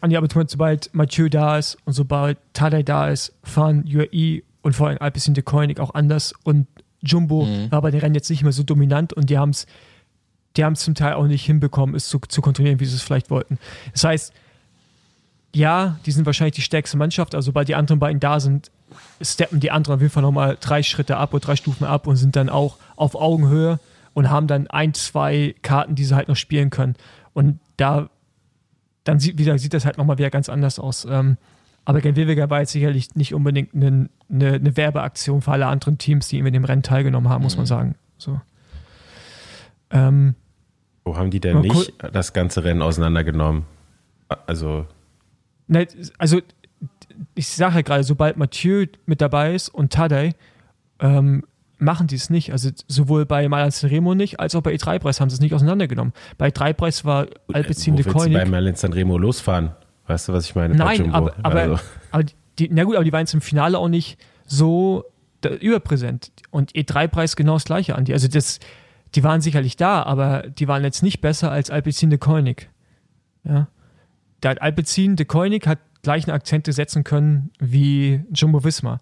Anja, 0.00 0.18
aber 0.18 0.28
sobald 0.46 0.92
Mathieu 0.92 1.28
da 1.28 1.58
ist 1.58 1.78
und 1.84 1.92
sobald 1.92 2.38
Tadej 2.52 2.82
da 2.82 3.08
ist, 3.08 3.32
fahren 3.44 3.84
UAE 3.86 4.42
und 4.62 4.74
vor 4.74 4.88
allem 4.88 4.98
Alpecin 5.00 5.34
de 5.34 5.42
Koenig 5.42 5.80
auch 5.80 5.94
anders 5.94 6.34
und 6.44 6.66
Jumbo 7.00 7.44
mhm. 7.44 7.70
war 7.70 7.82
bei 7.82 7.90
den 7.90 8.00
Rennen 8.00 8.14
jetzt 8.14 8.30
nicht 8.30 8.42
mehr 8.42 8.52
so 8.52 8.62
dominant 8.62 9.12
und 9.12 9.28
die 9.28 9.38
haben 9.38 9.50
es 9.50 9.66
die 10.56 10.64
haben 10.64 10.74
es 10.74 10.80
zum 10.80 10.94
Teil 10.94 11.14
auch 11.14 11.26
nicht 11.26 11.44
hinbekommen, 11.44 11.94
es 11.94 12.08
zu, 12.08 12.18
zu 12.18 12.42
kontrollieren, 12.42 12.80
wie 12.80 12.84
sie 12.84 12.96
es 12.96 13.02
vielleicht 13.02 13.30
wollten. 13.30 13.58
Das 13.92 14.04
heißt, 14.04 14.32
ja, 15.54 15.98
die 16.06 16.12
sind 16.12 16.26
wahrscheinlich 16.26 16.54
die 16.54 16.62
stärkste 16.62 16.96
Mannschaft, 16.96 17.34
also 17.34 17.46
sobald 17.46 17.68
die 17.68 17.74
anderen 17.74 17.98
beiden 17.98 18.20
da 18.20 18.40
sind, 18.40 18.70
steppen 19.20 19.60
die 19.60 19.70
anderen 19.70 19.96
auf 19.96 20.00
jeden 20.00 20.12
Fall 20.12 20.22
nochmal 20.22 20.58
drei 20.60 20.82
Schritte 20.82 21.16
ab 21.16 21.32
oder 21.32 21.44
drei 21.44 21.56
Stufen 21.56 21.84
ab 21.84 22.06
und 22.06 22.16
sind 22.16 22.36
dann 22.36 22.48
auch 22.48 22.76
auf 22.96 23.14
Augenhöhe 23.14 23.78
und 24.14 24.30
haben 24.30 24.46
dann 24.46 24.66
ein, 24.66 24.94
zwei 24.94 25.54
Karten, 25.62 25.94
die 25.94 26.04
sie 26.04 26.14
halt 26.14 26.28
noch 26.28 26.36
spielen 26.36 26.70
können. 26.70 26.96
Und 27.32 27.58
da, 27.76 28.10
dann 29.04 29.18
sieht, 29.18 29.38
wieder, 29.38 29.58
sieht 29.58 29.72
das 29.72 29.84
halt 29.84 29.96
nochmal 29.96 30.18
wieder 30.18 30.30
ganz 30.30 30.48
anders 30.48 30.78
aus. 30.78 31.06
Ähm, 31.08 31.38
aber 31.84 32.00
Genwewiger 32.00 32.48
war 32.48 32.60
jetzt 32.60 32.72
sicherlich 32.72 33.14
nicht 33.14 33.34
unbedingt 33.34 33.74
eine, 33.74 34.08
eine, 34.30 34.52
eine, 34.54 34.76
Werbeaktion 34.76 35.42
für 35.42 35.52
alle 35.52 35.66
anderen 35.66 35.98
Teams, 35.98 36.28
die 36.28 36.38
in 36.38 36.52
dem 36.52 36.64
Rennen 36.64 36.82
teilgenommen 36.82 37.28
haben, 37.28 37.42
muss 37.42 37.56
man 37.56 37.64
mhm. 37.64 37.68
sagen. 37.68 37.94
So. 38.18 38.40
Ähm, 39.90 40.34
Wo 41.04 41.16
haben 41.16 41.30
die 41.30 41.40
denn 41.40 41.60
nicht 41.60 41.92
das 42.12 42.32
ganze 42.32 42.64
Rennen 42.64 42.82
auseinandergenommen? 42.82 43.64
Also. 44.46 44.86
Ne, 45.66 45.86
also, 46.18 46.40
ich 47.34 47.48
sage 47.48 47.76
ja 47.76 47.82
gerade, 47.82 48.04
sobald 48.04 48.36
Mathieu 48.36 48.86
mit 49.06 49.20
dabei 49.20 49.54
ist 49.54 49.68
und 49.68 49.92
Tadej, 49.92 50.34
ähm, 51.00 51.44
machen 51.78 52.06
die 52.06 52.14
es 52.14 52.30
nicht. 52.30 52.52
Also 52.52 52.70
sowohl 52.86 53.26
bei 53.26 53.48
Malan 53.48 53.72
Remo 53.82 54.14
nicht, 54.14 54.40
als 54.40 54.54
auch 54.54 54.62
bei 54.62 54.72
E3-Preis 54.72 55.20
haben 55.20 55.30
sie 55.30 55.34
es 55.34 55.40
nicht 55.40 55.52
auseinandergenommen. 55.52 56.12
Bei 56.38 56.48
E3-Preis 56.48 57.04
war 57.04 57.26
Alpecin 57.52 57.96
de 57.96 58.04
Koenig. 58.04 58.34
bei 58.34 58.44
Malan 58.44 58.74
Remo 58.74 59.18
losfahren? 59.18 59.72
Weißt 60.12 60.28
du, 60.28 60.32
was 60.32 60.44
ich 60.44 60.54
meine? 60.54 60.74
Nein, 60.74 61.12
aber, 61.12 61.34
aber, 61.42 61.60
also. 61.60 61.78
aber 62.10 62.24
die, 62.58 62.68
na 62.70 62.84
gut, 62.84 62.96
aber 62.96 63.04
die 63.04 63.12
waren 63.12 63.20
jetzt 63.20 63.34
im 63.34 63.40
Finale 63.40 63.78
auch 63.78 63.88
nicht 63.88 64.18
so 64.44 65.04
überpräsent. 65.42 66.30
Und 66.50 66.72
E3-Preis 66.72 67.34
genau 67.34 67.54
das 67.54 67.64
gleiche 67.64 67.96
an 67.96 68.04
die. 68.04 68.12
Also 68.12 68.28
das, 68.28 68.60
die 69.14 69.24
waren 69.24 69.40
sicherlich 69.40 69.76
da, 69.76 70.02
aber 70.02 70.42
die 70.42 70.68
waren 70.68 70.84
jetzt 70.84 71.02
nicht 71.02 71.20
besser 71.20 71.50
als 71.50 71.70
Alpecin 71.70 72.10
de 72.10 72.18
Koenig. 72.18 72.68
Ja. 73.44 73.68
Der 74.42 74.62
Alpecin 74.62 75.16
de 75.16 75.26
Koenig 75.26 75.66
hat 75.66 75.78
gleichen 76.02 76.30
Akzente 76.30 76.72
setzen 76.72 77.04
können 77.04 77.50
wie 77.58 78.22
Jumbo 78.32 78.64
Visma. 78.64 79.00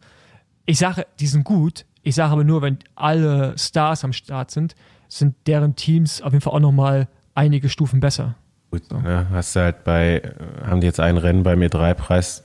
Ich 0.66 0.78
sage, 0.78 1.06
die 1.18 1.26
sind 1.26 1.44
gut. 1.44 1.86
Ich 2.02 2.14
sage 2.14 2.32
aber 2.32 2.44
nur, 2.44 2.62
wenn 2.62 2.78
alle 2.94 3.58
Stars 3.58 4.04
am 4.04 4.12
Start 4.12 4.50
sind, 4.50 4.74
sind 5.08 5.34
deren 5.46 5.76
Teams 5.76 6.22
auf 6.22 6.32
jeden 6.32 6.42
Fall 6.42 6.52
auch 6.52 6.60
nochmal 6.60 7.08
einige 7.34 7.68
Stufen 7.68 8.00
besser. 8.00 8.36
Gut, 8.70 8.84
so. 8.88 8.96
ja, 8.96 9.26
hast 9.30 9.56
du 9.56 9.60
halt 9.60 9.84
bei, 9.84 10.22
haben 10.64 10.80
die 10.80 10.86
jetzt 10.86 11.00
ein 11.00 11.16
Rennen 11.16 11.42
beim 11.42 11.60
E3-Preis 11.60 12.44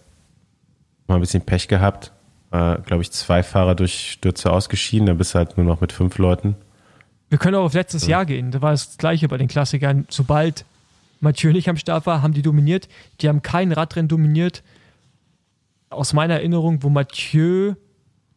mal 1.07 1.15
ein 1.15 1.21
bisschen 1.21 1.41
Pech 1.41 1.67
gehabt. 1.67 2.11
Äh, 2.51 2.77
Glaube 2.81 3.01
ich, 3.01 3.11
zwei 3.11 3.43
Fahrer 3.43 3.75
durch 3.75 4.11
Stürze 4.13 4.51
ausgeschieden, 4.51 5.05
dann 5.05 5.17
bist 5.17 5.33
du 5.33 5.39
halt 5.39 5.57
nur 5.57 5.65
noch 5.65 5.81
mit 5.81 5.91
fünf 5.91 6.17
Leuten. 6.17 6.55
Wir 7.29 7.37
können 7.37 7.55
auch 7.55 7.65
auf 7.65 7.73
letztes 7.73 8.03
ja. 8.03 8.11
Jahr 8.11 8.25
gehen. 8.25 8.51
Da 8.51 8.61
war 8.61 8.71
das 8.71 8.97
Gleiche 8.97 9.27
bei 9.27 9.37
den 9.37 9.47
Klassikern. 9.47 10.05
Sobald 10.09 10.65
Mathieu 11.19 11.51
nicht 11.51 11.69
am 11.69 11.77
Start 11.77 12.05
war, 12.05 12.21
haben 12.21 12.33
die 12.33 12.41
dominiert. 12.41 12.87
Die 13.21 13.29
haben 13.29 13.41
kein 13.41 13.71
Radrennen 13.71 14.07
dominiert. 14.07 14.63
Aus 15.89 16.13
meiner 16.13 16.35
Erinnerung, 16.35 16.83
wo 16.83 16.89
Mathieu 16.89 17.73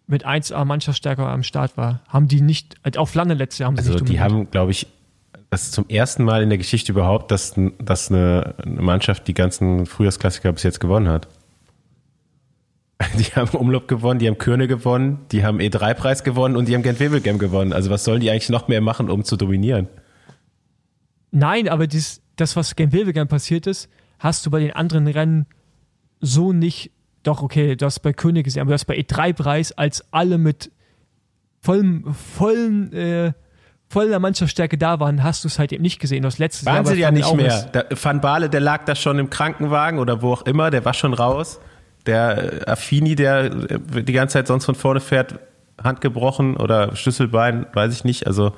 mit 0.06 0.26
1A 0.26 0.64
Mannschaftsstärke 0.64 1.26
am 1.26 1.42
Start 1.42 1.76
war, 1.76 2.00
haben 2.08 2.28
die 2.28 2.40
nicht, 2.40 2.76
auch 2.96 3.08
Flanne 3.08 3.34
letztes 3.34 3.58
Jahr 3.58 3.68
haben 3.68 3.76
sie 3.76 3.80
also 3.80 3.92
nicht 3.92 4.00
dominiert. 4.00 4.30
die 4.30 4.34
haben, 4.34 4.50
glaube 4.50 4.70
ich, 4.72 4.86
das 5.50 5.64
ist 5.64 5.72
zum 5.72 5.88
ersten 5.88 6.24
Mal 6.24 6.42
in 6.42 6.50
der 6.50 6.58
Geschichte 6.58 6.92
überhaupt, 6.92 7.30
dass, 7.30 7.54
dass 7.78 8.10
eine, 8.10 8.54
eine 8.58 8.82
Mannschaft 8.82 9.26
die 9.28 9.34
ganzen 9.34 9.86
Frühjahrsklassiker 9.86 10.52
bis 10.52 10.62
jetzt 10.62 10.80
gewonnen 10.80 11.08
hat. 11.08 11.28
Die 13.18 13.24
haben 13.36 13.56
Umlob 13.56 13.86
gewonnen, 13.86 14.18
die 14.18 14.26
haben 14.26 14.38
Kürne 14.38 14.66
gewonnen, 14.66 15.20
die 15.30 15.44
haben 15.44 15.60
E3-Preis 15.60 16.24
gewonnen 16.24 16.56
und 16.56 16.66
die 16.66 16.74
haben 16.74 16.82
Gent 16.82 16.98
Wevelgem 16.98 17.38
gewonnen. 17.38 17.72
Also 17.72 17.90
was 17.90 18.02
sollen 18.02 18.20
die 18.20 18.28
eigentlich 18.28 18.48
noch 18.48 18.66
mehr 18.66 18.80
machen, 18.80 19.08
um 19.08 19.22
zu 19.22 19.36
dominieren? 19.36 19.86
Nein, 21.30 21.68
aber 21.68 21.86
dies, 21.86 22.22
das, 22.34 22.56
was 22.56 22.74
Gent 22.74 22.92
Wevelgem 22.92 23.28
passiert 23.28 23.68
ist, 23.68 23.88
hast 24.18 24.44
du 24.44 24.50
bei 24.50 24.58
den 24.58 24.72
anderen 24.72 25.06
Rennen 25.06 25.46
so 26.20 26.52
nicht. 26.52 26.90
Doch, 27.22 27.40
okay, 27.40 27.76
du 27.76 27.86
hast 27.86 28.00
bei 28.00 28.12
König 28.12 28.44
gesehen, 28.44 28.62
aber 28.62 28.70
du 28.70 28.74
hast 28.74 28.86
bei 28.86 28.98
E3-Preis, 28.98 29.70
als 29.72 30.04
alle 30.12 30.36
mit 30.36 30.72
vollem, 31.60 32.12
vollen 32.12 32.92
äh, 32.92 33.32
voller 33.88 34.18
Mannschaftsstärke 34.18 34.78
da 34.78 35.00
waren, 35.00 35.22
hast 35.22 35.44
du 35.44 35.48
es 35.48 35.58
halt 35.58 35.72
eben 35.72 35.82
nicht 35.82 35.98
gesehen. 35.98 36.22
Das 36.22 36.38
letzte 36.38 36.66
waren 36.66 36.84
Jahr 36.84 36.94
sie 36.94 37.00
ja 37.00 37.10
nicht 37.10 37.34
mehr. 37.34 37.62
Der 37.72 37.86
Van 37.90 38.20
Baale, 38.20 38.50
der 38.50 38.60
lag 38.60 38.84
da 38.84 38.94
schon 38.94 39.18
im 39.18 39.30
Krankenwagen 39.30 39.98
oder 39.98 40.22
wo 40.22 40.32
auch 40.32 40.42
immer, 40.42 40.70
der 40.70 40.84
war 40.84 40.94
schon 40.94 41.14
raus. 41.14 41.60
Der 42.06 42.66
äh, 42.66 42.70
Affini, 42.70 43.14
der 43.14 43.44
äh, 43.46 44.02
die 44.02 44.12
ganze 44.12 44.34
Zeit 44.34 44.46
sonst 44.46 44.66
von 44.66 44.74
vorne 44.74 45.00
fährt, 45.00 45.38
Hand 45.82 46.00
gebrochen 46.00 46.56
oder 46.56 46.94
Schlüsselbein, 46.96 47.66
weiß 47.72 47.92
ich 47.92 48.04
nicht. 48.04 48.26
Also 48.26 48.52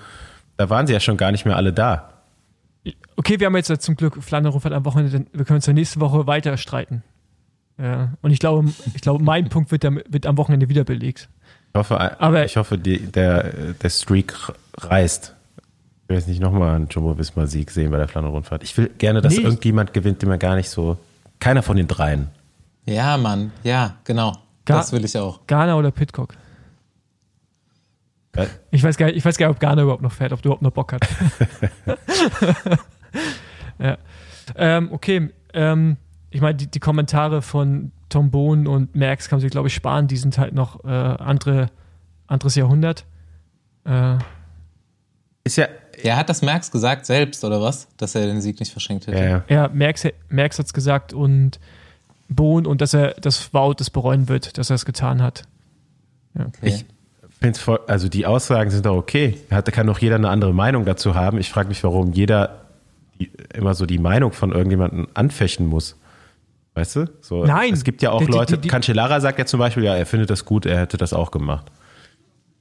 da 0.57 0.71
waren 0.71 0.87
sie 0.87 0.93
ja 0.93 1.01
schon 1.01 1.17
gar 1.17 1.33
nicht 1.33 1.45
mehr 1.45 1.57
alle 1.57 1.73
da. 1.73 2.11
Okay, 3.17 3.39
wir 3.39 3.47
haben 3.47 3.57
jetzt 3.57 3.83
zum 3.83 3.97
Glück 3.97 4.23
Flandern 4.23 4.53
Rundfahrt 4.53 4.75
am 4.75 4.85
Wochenende, 4.85 5.27
wir 5.33 5.45
können 5.45 5.57
uns 5.57 5.67
ja 5.67 5.73
nächste 5.73 6.01
Woche 6.01 6.27
weiter 6.27 6.57
streiten. 6.57 7.03
Ja. 7.79 8.13
Und 8.23 8.31
ich 8.31 8.39
glaube, 8.39 8.69
ich 8.95 9.01
glaube, 9.01 9.23
mein 9.23 9.49
Punkt 9.49 9.71
wird, 9.71 9.85
wird 9.85 10.27
am 10.27 10.37
Wochenende 10.39 10.69
wieder 10.69 10.85
belegt. 10.85 11.29
Ich 11.73 11.79
hoffe, 11.79 12.21
Aber 12.21 12.45
ich 12.45 12.57
hoffe 12.57 12.79
die, 12.79 12.99
der, 12.99 13.53
der 13.75 13.91
Streak 13.91 14.35
reißt. 14.79 15.35
Ich 16.03 16.09
will 16.09 16.17
jetzt 16.17 16.29
nicht 16.29 16.41
nochmal 16.41 16.75
einen 16.75 16.89
Jumbo-Visma-Sieg 16.89 17.71
sehen 17.71 17.93
bei 17.93 17.99
der 17.99 18.09
Flandern-Rundfahrt. 18.09 18.65
Ich 18.65 18.77
will 18.77 18.91
gerne, 18.99 19.21
dass 19.21 19.37
nee. 19.37 19.43
irgendjemand 19.43 19.93
gewinnt, 19.93 20.23
den 20.23 20.29
man 20.29 20.39
gar 20.39 20.57
nicht 20.57 20.69
so. 20.69 20.99
Keiner 21.39 21.63
von 21.63 21.77
den 21.77 21.87
dreien. 21.87 22.29
Ja, 22.87 23.17
Mann. 23.17 23.53
Ja, 23.63 23.97
genau. 24.05 24.37
Gar, 24.65 24.79
das 24.79 24.93
will 24.93 25.05
ich 25.05 25.17
auch. 25.17 25.47
Ghana 25.47 25.77
oder 25.77 25.91
Pitcock? 25.91 26.35
Ich 28.71 28.83
weiß, 28.83 28.97
gar 28.97 29.07
nicht, 29.07 29.17
ich 29.17 29.25
weiß 29.25 29.37
gar 29.37 29.49
nicht, 29.49 29.57
ob 29.57 29.61
Ghana 29.61 29.83
überhaupt 29.83 30.03
noch 30.03 30.13
fährt, 30.13 30.33
ob 30.33 30.43
du 30.43 30.49
überhaupt 30.49 30.63
noch 30.63 30.71
Bock 30.71 30.93
hat. 30.93 31.07
ja. 33.79 33.99
Ähm, 34.57 34.93
okay. 34.93 35.31
Ähm, 35.53 35.97
ich 36.31 36.41
meine, 36.41 36.55
die, 36.55 36.69
die, 36.69 36.81
Kommentare 36.81 37.43
von 37.43 37.93
Tom 38.11 38.31
Bohn 38.31 38.67
und 38.67 38.95
Merckx 38.95 39.29
kann 39.29 39.39
man 39.39 39.41
sich, 39.41 39.51
glaube 39.51 39.69
ich, 39.69 39.75
sparen. 39.75 40.07
Die 40.07 40.17
sind 40.17 40.37
halt 40.37 40.55
noch 40.55 40.85
äh, 40.85 40.89
andere, 40.89 41.71
anderes 42.27 42.55
Jahrhundert. 42.55 43.07
Äh, 43.85 44.19
ist 45.45 45.57
ja. 45.57 45.69
Er 46.03 46.17
hat 46.17 46.29
das 46.29 46.41
Merckx 46.43 46.71
gesagt 46.71 47.05
selbst, 47.05 47.45
oder 47.45 47.61
was? 47.61 47.89
Dass 47.97 48.15
er 48.15 48.27
den 48.27 48.41
Sieg 48.41 48.59
nicht 48.59 48.73
verschenkt 48.73 49.07
hätte. 49.07 49.19
Ja, 49.19 49.45
ja 49.49 49.69
Merckx, 49.69 50.09
Merckx 50.29 50.59
hat 50.59 50.67
es 50.67 50.73
gesagt 50.73 51.13
und 51.13 51.61
Bohn 52.29 52.67
und 52.67 52.81
dass 52.81 52.95
er 52.95 53.15
das 53.21 53.53
Wout 53.53 53.75
das 53.79 53.91
bereuen 53.91 54.29
wird, 54.29 54.57
dass 54.57 54.71
er 54.71 54.77
es 54.77 54.85
getan 54.85 55.21
hat. 55.21 55.43
Ja. 56.39 56.47
Okay. 56.47 56.69
Ich 56.69 56.87
finde 57.39 57.59
voll, 57.59 57.81
also 57.87 58.09
die 58.09 58.27
Aussagen 58.27 58.71
sind 58.71 58.87
doch 58.87 58.97
okay. 58.97 59.39
Da 59.51 59.63
kann 59.63 59.87
doch 59.87 59.99
jeder 59.99 60.15
eine 60.15 60.29
andere 60.29 60.55
Meinung 60.55 60.85
dazu 60.85 61.15
haben. 61.15 61.39
Ich 61.39 61.51
frage 61.51 61.69
mich, 61.69 61.83
warum 61.85 62.13
jeder 62.13 62.67
die, 63.19 63.31
immer 63.53 63.75
so 63.75 63.85
die 63.85 63.99
Meinung 63.99 64.33
von 64.33 64.53
irgendjemandem 64.53 65.09
anfechten 65.15 65.67
muss. 65.67 65.97
Weißt 66.75 66.97
du? 66.97 67.11
So, 67.21 67.45
Nein. 67.45 67.73
Es 67.73 67.85
gibt 67.85 68.03
ja 68.03 68.11
auch 68.11 68.25
die, 68.25 68.31
Leute, 68.31 68.55
die, 68.55 68.63
die, 68.63 68.69
Cancellara 68.69 69.21
sagt 69.21 69.39
ja 69.39 69.47
zum 69.47 69.59
Beispiel, 69.59 69.85
ja, 69.85 69.97
er 69.97 70.07
findet 70.07 70.31
das 70.31 70.45
gut, 70.45 70.67
er 70.67 70.79
hätte 70.79 70.97
das 70.97 71.13
auch 71.13 71.31
gemacht. 71.31 71.67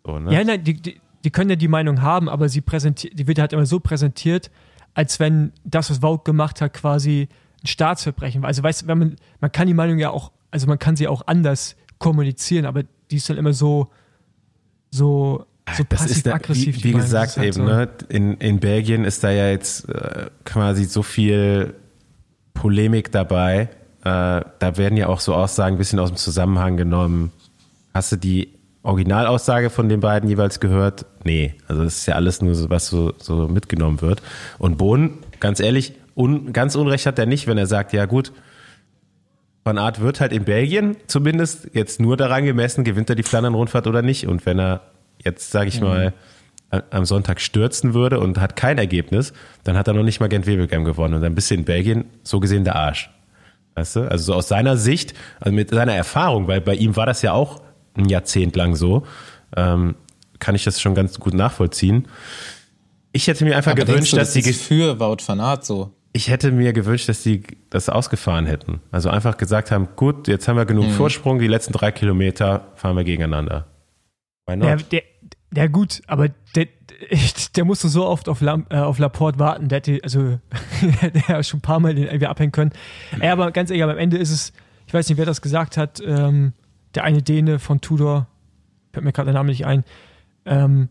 So, 0.05 0.17
ne? 0.17 0.33
Ja, 0.33 0.43
nein, 0.43 0.63
die, 0.63 0.99
die, 1.23 1.29
können 1.29 1.49
ja 1.49 1.55
die 1.55 1.67
Meinung 1.67 2.01
haben, 2.01 2.27
aber 2.27 2.49
sie 2.49 2.61
präsentiert, 2.61 3.17
die 3.17 3.27
wird 3.27 3.39
halt 3.39 3.53
immer 3.53 3.65
so 3.65 3.79
präsentiert, 3.79 4.49
als 4.95 5.19
wenn 5.19 5.53
das, 5.63 5.91
was 5.91 5.99
Vogue 5.99 6.23
gemacht 6.23 6.61
hat, 6.61 6.73
quasi 6.73 7.29
ein 7.63 7.67
Staatsverbrechen 7.67 8.41
war. 8.41 8.47
Also 8.47 8.63
weißt 8.63 8.83
du, 8.83 8.87
wenn 8.87 8.97
man, 8.97 9.15
man 9.39 9.51
kann 9.51 9.67
die 9.67 9.73
Meinung 9.73 9.99
ja 9.99 10.09
auch, 10.09 10.31
also 10.49 10.65
man 10.65 10.79
kann 10.79 10.95
sie 10.95 11.07
auch 11.07 11.27
anders 11.27 11.75
kommunizieren, 11.99 12.65
aber 12.65 12.83
die 13.11 13.17
ist 13.17 13.29
dann 13.29 13.37
immer 13.37 13.53
so, 13.53 13.91
so 14.89 15.45
so 15.77 15.83
passiv-aggressiv. 15.83 16.77
Wie, 16.77 16.83
wie 16.85 16.93
gesagt, 16.93 17.37
halt 17.37 17.47
eben, 17.47 17.53
so. 17.53 17.63
ne? 17.63 17.89
in, 18.09 18.37
in 18.37 18.59
Belgien 18.59 19.05
ist 19.05 19.23
da 19.23 19.29
ja 19.29 19.49
jetzt 19.49 19.87
äh, 19.89 20.27
quasi 20.45 20.85
so 20.85 21.03
viel 21.03 21.75
Polemik 22.53 23.11
dabei, 23.11 23.69
äh, 24.03 24.41
da 24.59 24.77
werden 24.77 24.97
ja 24.97 25.07
auch 25.07 25.19
so 25.19 25.33
Aussagen 25.33 25.75
ein 25.75 25.77
bisschen 25.77 25.99
aus 25.99 26.09
dem 26.09 26.17
Zusammenhang 26.17 26.77
genommen. 26.77 27.31
Hast 27.93 28.11
du 28.11 28.15
die 28.15 28.49
Originalaussage 28.83 29.69
von 29.69 29.89
den 29.89 29.99
beiden 29.99 30.29
jeweils 30.29 30.59
gehört? 30.59 31.05
Nee, 31.23 31.55
also 31.67 31.83
das 31.83 31.97
ist 31.97 32.05
ja 32.05 32.15
alles 32.15 32.41
nur 32.41 32.55
so, 32.55 32.69
was 32.69 32.87
so, 32.87 33.13
so 33.17 33.47
mitgenommen 33.47 34.01
wird. 34.01 34.21
Und 34.57 34.77
Bohn, 34.77 35.19
ganz 35.39 35.59
ehrlich, 35.59 35.93
un, 36.15 36.53
ganz 36.53 36.75
Unrecht 36.75 37.05
hat 37.05 37.19
er 37.19 37.25
nicht, 37.25 37.47
wenn 37.47 37.57
er 37.57 37.67
sagt, 37.67 37.93
ja 37.93 38.05
gut, 38.05 38.31
Van 39.65 39.77
Art 39.77 39.99
wird 39.99 40.21
halt 40.21 40.31
in 40.31 40.45
Belgien 40.45 40.95
zumindest 41.07 41.69
jetzt 41.73 41.99
nur 41.99 42.15
daran 42.15 42.45
gemessen, 42.45 42.83
gewinnt 42.85 43.09
er 43.09 43.15
die 43.15 43.23
Flandern-Rundfahrt 43.23 43.87
oder 43.87 44.01
nicht. 44.01 44.27
Und 44.27 44.45
wenn 44.45 44.59
er 44.59 44.81
jetzt, 45.23 45.51
sage 45.51 45.67
ich 45.67 45.81
mhm. 45.81 45.87
mal, 45.87 46.13
am 46.91 47.05
Sonntag 47.05 47.41
stürzen 47.41 47.93
würde 47.93 48.19
und 48.19 48.39
hat 48.39 48.55
kein 48.55 48.77
Ergebnis, 48.77 49.33
dann 49.63 49.75
hat 49.75 49.87
er 49.87 49.93
noch 49.93 50.03
nicht 50.03 50.19
mal 50.19 50.29
Gent-Wevelgem 50.29 50.85
gewonnen 50.85 51.15
und 51.15 51.21
dann 51.21 51.35
bist 51.35 51.49
du 51.51 51.55
in 51.55 51.65
Belgien 51.65 52.05
so 52.23 52.39
gesehen 52.39 52.63
der 52.63 52.75
Arsch. 52.75 53.09
Weißt 53.79 53.95
du? 53.95 54.01
Also 54.01 54.25
so 54.25 54.33
aus 54.33 54.49
seiner 54.49 54.75
Sicht, 54.75 55.13
also 55.39 55.55
mit 55.55 55.69
seiner 55.69 55.93
Erfahrung, 55.95 56.47
weil 56.49 56.59
bei 56.59 56.75
ihm 56.75 56.97
war 56.97 57.05
das 57.05 57.21
ja 57.21 57.31
auch 57.31 57.61
ein 57.95 58.09
Jahrzehnt 58.09 58.57
lang 58.57 58.75
so, 58.75 59.03
ähm, 59.55 59.95
kann 60.39 60.53
ich 60.53 60.65
das 60.65 60.81
schon 60.81 60.95
ganz 60.95 61.17
gut 61.17 61.33
nachvollziehen. 61.33 62.07
Ich 63.13 63.27
hätte 63.27 63.45
mir 63.45 63.55
einfach 63.55 63.71
Aber 63.71 63.85
gewünscht, 63.85 64.11
du, 64.11 64.17
dass 64.17 64.33
die 64.33 64.41
für 64.41 64.99
Wout 64.99 65.17
van 65.25 65.39
Aert 65.39 65.65
so. 65.65 65.93
Ich 66.11 66.29
hätte 66.29 66.51
mir 66.51 66.73
gewünscht, 66.73 67.07
dass 67.07 67.23
die 67.23 67.43
das 67.69 67.87
ausgefahren 67.87 68.45
hätten. 68.45 68.81
Also 68.91 69.09
einfach 69.09 69.37
gesagt 69.37 69.71
haben, 69.71 69.87
gut, 69.95 70.27
jetzt 70.27 70.47
haben 70.49 70.57
wir 70.57 70.65
genug 70.65 70.87
mhm. 70.87 70.91
Vorsprung, 70.91 71.39
die 71.39 71.47
letzten 71.47 71.71
drei 71.71 71.93
Kilometer 71.93 72.67
fahren 72.75 72.97
wir 72.97 73.05
gegeneinander. 73.05 73.65
Why 74.45 74.57
not? 74.57 74.67
Ja, 74.67 74.75
der, 74.75 75.03
ja 75.53 75.67
gut, 75.67 76.01
aber 76.07 76.29
der, 76.55 76.67
der 77.55 77.65
musste 77.65 77.89
so 77.89 78.05
oft 78.05 78.29
auf, 78.29 78.41
Lam, 78.41 78.65
äh, 78.69 78.77
auf 78.77 78.99
Laporte 78.99 79.39
warten, 79.39 79.67
der 79.67 79.77
hätte, 79.77 79.99
also 80.03 80.39
der 81.01 81.27
hat 81.27 81.45
schon 81.45 81.59
ein 81.59 81.61
paar 81.61 81.79
Mal 81.79 81.95
den 81.95 82.05
irgendwie 82.05 82.27
abhängen 82.27 82.51
können. 82.51 82.71
Ja, 83.21 83.33
aber 83.33 83.51
ganz 83.51 83.69
ehrlich, 83.69 83.83
am 83.83 83.97
Ende 83.97 84.17
ist 84.17 84.31
es, 84.31 84.53
ich 84.87 84.93
weiß 84.93 85.09
nicht, 85.09 85.17
wer 85.17 85.25
das 85.25 85.41
gesagt 85.41 85.77
hat, 85.77 86.01
ähm, 86.05 86.53
der 86.95 87.03
eine 87.03 87.21
Däne 87.21 87.59
von 87.59 87.81
Tudor, 87.81 88.27
fällt 88.93 89.05
mir 89.05 89.11
gerade 89.11 89.27
der 89.27 89.35
Name 89.35 89.49
nicht 89.49 89.65
ein, 89.65 89.83
ähm, 90.45 90.89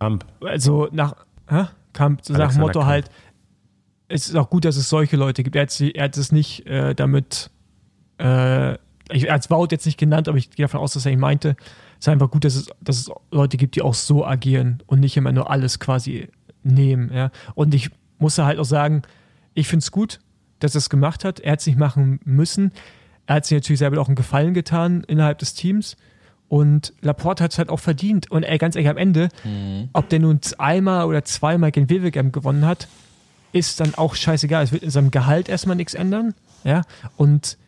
Kamp. 0.00 0.24
Also 0.40 0.88
nach, 0.90 1.14
hä? 1.48 1.66
Kamp, 1.92 2.24
so 2.24 2.32
nach 2.32 2.52
dem 2.52 2.60
Motto 2.60 2.80
Kamp. 2.80 2.90
halt, 2.90 3.10
es 4.08 4.28
ist 4.28 4.36
auch 4.36 4.50
gut, 4.50 4.64
dass 4.64 4.76
es 4.76 4.88
solche 4.88 5.16
Leute 5.16 5.42
gibt. 5.42 5.56
Er 5.56 5.62
hat, 5.62 5.80
er 5.80 6.04
hat 6.04 6.16
es 6.16 6.32
nicht 6.32 6.66
äh, 6.66 6.94
damit, 6.94 7.50
äh, 8.18 8.24
er 8.24 8.78
hat 9.08 9.42
es 9.42 9.50
Wout 9.50 9.68
jetzt 9.70 9.86
nicht 9.86 9.98
genannt, 9.98 10.28
aber 10.28 10.38
ich 10.38 10.50
gehe 10.50 10.64
davon 10.64 10.80
aus, 10.80 10.94
dass 10.94 11.06
er 11.06 11.12
ihn 11.12 11.20
meinte 11.20 11.56
ist 12.02 12.08
einfach 12.08 12.30
gut, 12.30 12.44
dass 12.44 12.56
es, 12.56 12.66
dass 12.80 12.98
es 12.98 13.10
Leute 13.30 13.56
gibt, 13.56 13.76
die 13.76 13.82
auch 13.82 13.94
so 13.94 14.26
agieren 14.26 14.82
und 14.86 14.98
nicht 14.98 15.16
immer 15.16 15.30
nur 15.30 15.50
alles 15.50 15.78
quasi 15.78 16.28
nehmen. 16.64 17.12
Ja? 17.14 17.30
Und 17.54 17.74
ich 17.74 17.90
muss 18.18 18.38
halt 18.38 18.58
auch 18.58 18.64
sagen, 18.64 19.02
ich 19.54 19.68
finde 19.68 19.84
es 19.84 19.92
gut, 19.92 20.18
dass 20.58 20.74
er 20.74 20.78
es 20.78 20.90
gemacht 20.90 21.24
hat. 21.24 21.38
Er 21.38 21.52
hat 21.52 21.60
es 21.60 21.66
nicht 21.66 21.78
machen 21.78 22.18
müssen. 22.24 22.72
Er 23.26 23.36
hat 23.36 23.46
sich 23.46 23.56
natürlich 23.56 23.78
selber 23.78 24.00
auch 24.00 24.08
einen 24.08 24.16
Gefallen 24.16 24.52
getan 24.52 25.04
innerhalb 25.04 25.38
des 25.38 25.54
Teams. 25.54 25.96
Und 26.48 26.92
Laporte 27.02 27.44
hat 27.44 27.52
es 27.52 27.58
halt 27.58 27.68
auch 27.68 27.78
verdient. 27.78 28.30
Und 28.32 28.42
ey, 28.42 28.58
ganz 28.58 28.74
ehrlich, 28.74 28.90
am 28.90 28.96
Ende, 28.96 29.28
mhm. 29.44 29.88
ob 29.92 30.08
der 30.08 30.18
nun 30.18 30.40
einmal 30.58 31.06
oder 31.06 31.24
zweimal 31.24 31.70
gegen 31.70 31.88
Wevelgem 31.88 32.32
gewonnen 32.32 32.66
hat, 32.66 32.88
ist 33.52 33.78
dann 33.78 33.94
auch 33.94 34.16
scheißegal. 34.16 34.64
Es 34.64 34.72
wird 34.72 34.82
in 34.82 34.90
seinem 34.90 35.12
Gehalt 35.12 35.48
erstmal 35.48 35.76
nichts 35.76 35.94
ändern. 35.94 36.34
Ja. 36.64 36.82
Und 37.16 37.58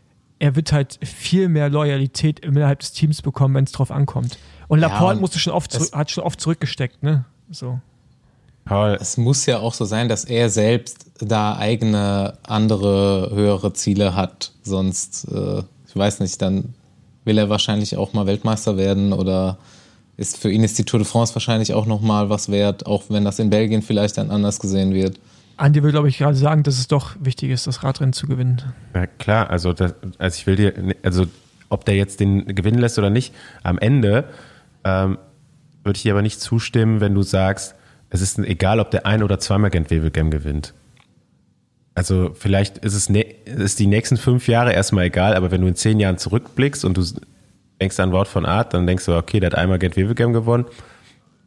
er 0.44 0.56
wird 0.56 0.72
halt 0.72 0.98
viel 1.02 1.48
mehr 1.48 1.70
Loyalität 1.70 2.40
innerhalb 2.40 2.80
des 2.80 2.92
Teams 2.92 3.22
bekommen, 3.22 3.54
wenn 3.54 3.64
es 3.64 3.72
drauf 3.72 3.90
ankommt. 3.90 4.36
Und 4.68 4.78
Laporte 4.78 5.14
ja, 5.14 5.20
musste 5.20 5.38
schon 5.38 5.54
oft 5.54 5.74
hat 5.94 6.10
schon 6.10 6.22
oft 6.22 6.38
zurückgesteckt, 6.38 7.02
ne? 7.02 7.24
So. 7.50 7.80
Paul. 8.66 8.98
Es 9.00 9.16
muss 9.16 9.46
ja 9.46 9.60
auch 9.60 9.72
so 9.72 9.86
sein, 9.86 10.10
dass 10.10 10.24
er 10.26 10.50
selbst 10.50 11.06
da 11.18 11.56
eigene, 11.56 12.36
andere, 12.42 13.30
höhere 13.32 13.72
Ziele 13.72 14.14
hat. 14.14 14.52
Sonst, 14.62 15.28
äh, 15.32 15.62
ich 15.88 15.96
weiß 15.96 16.20
nicht, 16.20 16.42
dann 16.42 16.74
will 17.24 17.38
er 17.38 17.48
wahrscheinlich 17.48 17.96
auch 17.96 18.12
mal 18.12 18.26
Weltmeister 18.26 18.76
werden 18.76 19.14
oder 19.14 19.56
ist 20.18 20.36
für 20.36 20.50
ihn 20.50 20.62
ist 20.62 20.78
die 20.78 20.84
Tour 20.84 21.00
de 21.00 21.08
France 21.08 21.34
wahrscheinlich 21.34 21.72
auch 21.72 21.86
nochmal 21.86 22.28
was 22.28 22.50
wert, 22.50 22.84
auch 22.84 23.04
wenn 23.08 23.24
das 23.24 23.38
in 23.38 23.48
Belgien 23.48 23.80
vielleicht 23.80 24.18
dann 24.18 24.30
anders 24.30 24.60
gesehen 24.60 24.92
wird. 24.92 25.18
Andi 25.56 25.82
will, 25.82 25.92
glaube 25.92 26.08
ich, 26.08 26.18
gerade 26.18 26.36
sagen, 26.36 26.62
dass 26.62 26.78
es 26.78 26.88
doch 26.88 27.16
wichtig 27.20 27.50
ist, 27.50 27.66
das 27.66 27.82
Radrennen 27.82 28.12
zu 28.12 28.26
gewinnen. 28.26 28.62
Ja, 28.94 29.06
klar, 29.06 29.50
also, 29.50 29.72
das, 29.72 29.94
also 30.18 30.36
ich 30.36 30.46
will 30.46 30.56
dir, 30.56 30.94
also 31.02 31.26
ob 31.68 31.84
der 31.84 31.96
jetzt 31.96 32.20
den 32.20 32.54
gewinnen 32.54 32.78
lässt 32.78 32.98
oder 32.98 33.10
nicht, 33.10 33.34
am 33.62 33.78
Ende 33.78 34.24
ähm, 34.84 35.18
würde 35.82 35.96
ich 35.96 36.02
dir 36.02 36.12
aber 36.12 36.22
nicht 36.22 36.40
zustimmen, 36.40 37.00
wenn 37.00 37.14
du 37.14 37.22
sagst, 37.22 37.74
es 38.10 38.20
ist 38.20 38.38
egal, 38.38 38.80
ob 38.80 38.90
der 38.90 39.06
ein 39.06 39.22
oder 39.22 39.38
zweimal 39.38 39.70
Gent 39.70 39.90
Wevelgem 39.90 40.30
gewinnt. 40.30 40.74
Also 41.94 42.30
vielleicht 42.34 42.78
ist 42.78 42.94
es 42.94 43.08
ne, 43.08 43.22
ist 43.22 43.78
die 43.78 43.86
nächsten 43.86 44.16
fünf 44.16 44.48
Jahre 44.48 44.72
erstmal 44.72 45.04
egal, 45.04 45.34
aber 45.34 45.50
wenn 45.50 45.60
du 45.60 45.68
in 45.68 45.76
zehn 45.76 46.00
Jahren 46.00 46.18
zurückblickst 46.18 46.84
und 46.84 46.96
du 46.96 47.04
denkst 47.80 47.98
an 48.00 48.12
Wort 48.12 48.28
von 48.28 48.46
Art, 48.46 48.74
dann 48.74 48.86
denkst 48.86 49.04
du, 49.06 49.16
okay, 49.16 49.40
der 49.40 49.50
hat 49.50 49.58
einmal 49.58 49.78
Gent 49.78 49.96
Wevelgem 49.96 50.32
gewonnen 50.32 50.66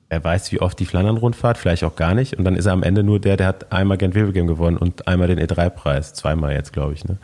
er 0.10 0.24
weiß, 0.24 0.52
wie 0.52 0.62
oft 0.62 0.80
die 0.80 0.86
Flandern-Rundfahrt, 0.86 1.58
vielleicht 1.58 1.84
auch 1.84 1.96
gar 1.96 2.14
nicht. 2.14 2.38
Und 2.38 2.46
dann 2.46 2.56
ist 2.56 2.66
er 2.66 2.74
am 2.74 2.84
Ende 2.84 3.04
nur 3.04 3.20
der, 3.20 3.36
der 3.36 3.48
hat 3.48 3.72
einmal 3.72 3.98
Gent 3.98 4.16
Wevelgem 4.16 4.48
gewonnen 4.48 4.78
und 4.78 5.08
einmal 5.08 5.28
den 5.28 5.40
E3-Preis. 5.40 6.14
Zweimal 6.14 6.54
jetzt, 6.54 6.72
glaube 6.72 6.94
ich. 6.94 7.04
Ne? 7.04 7.18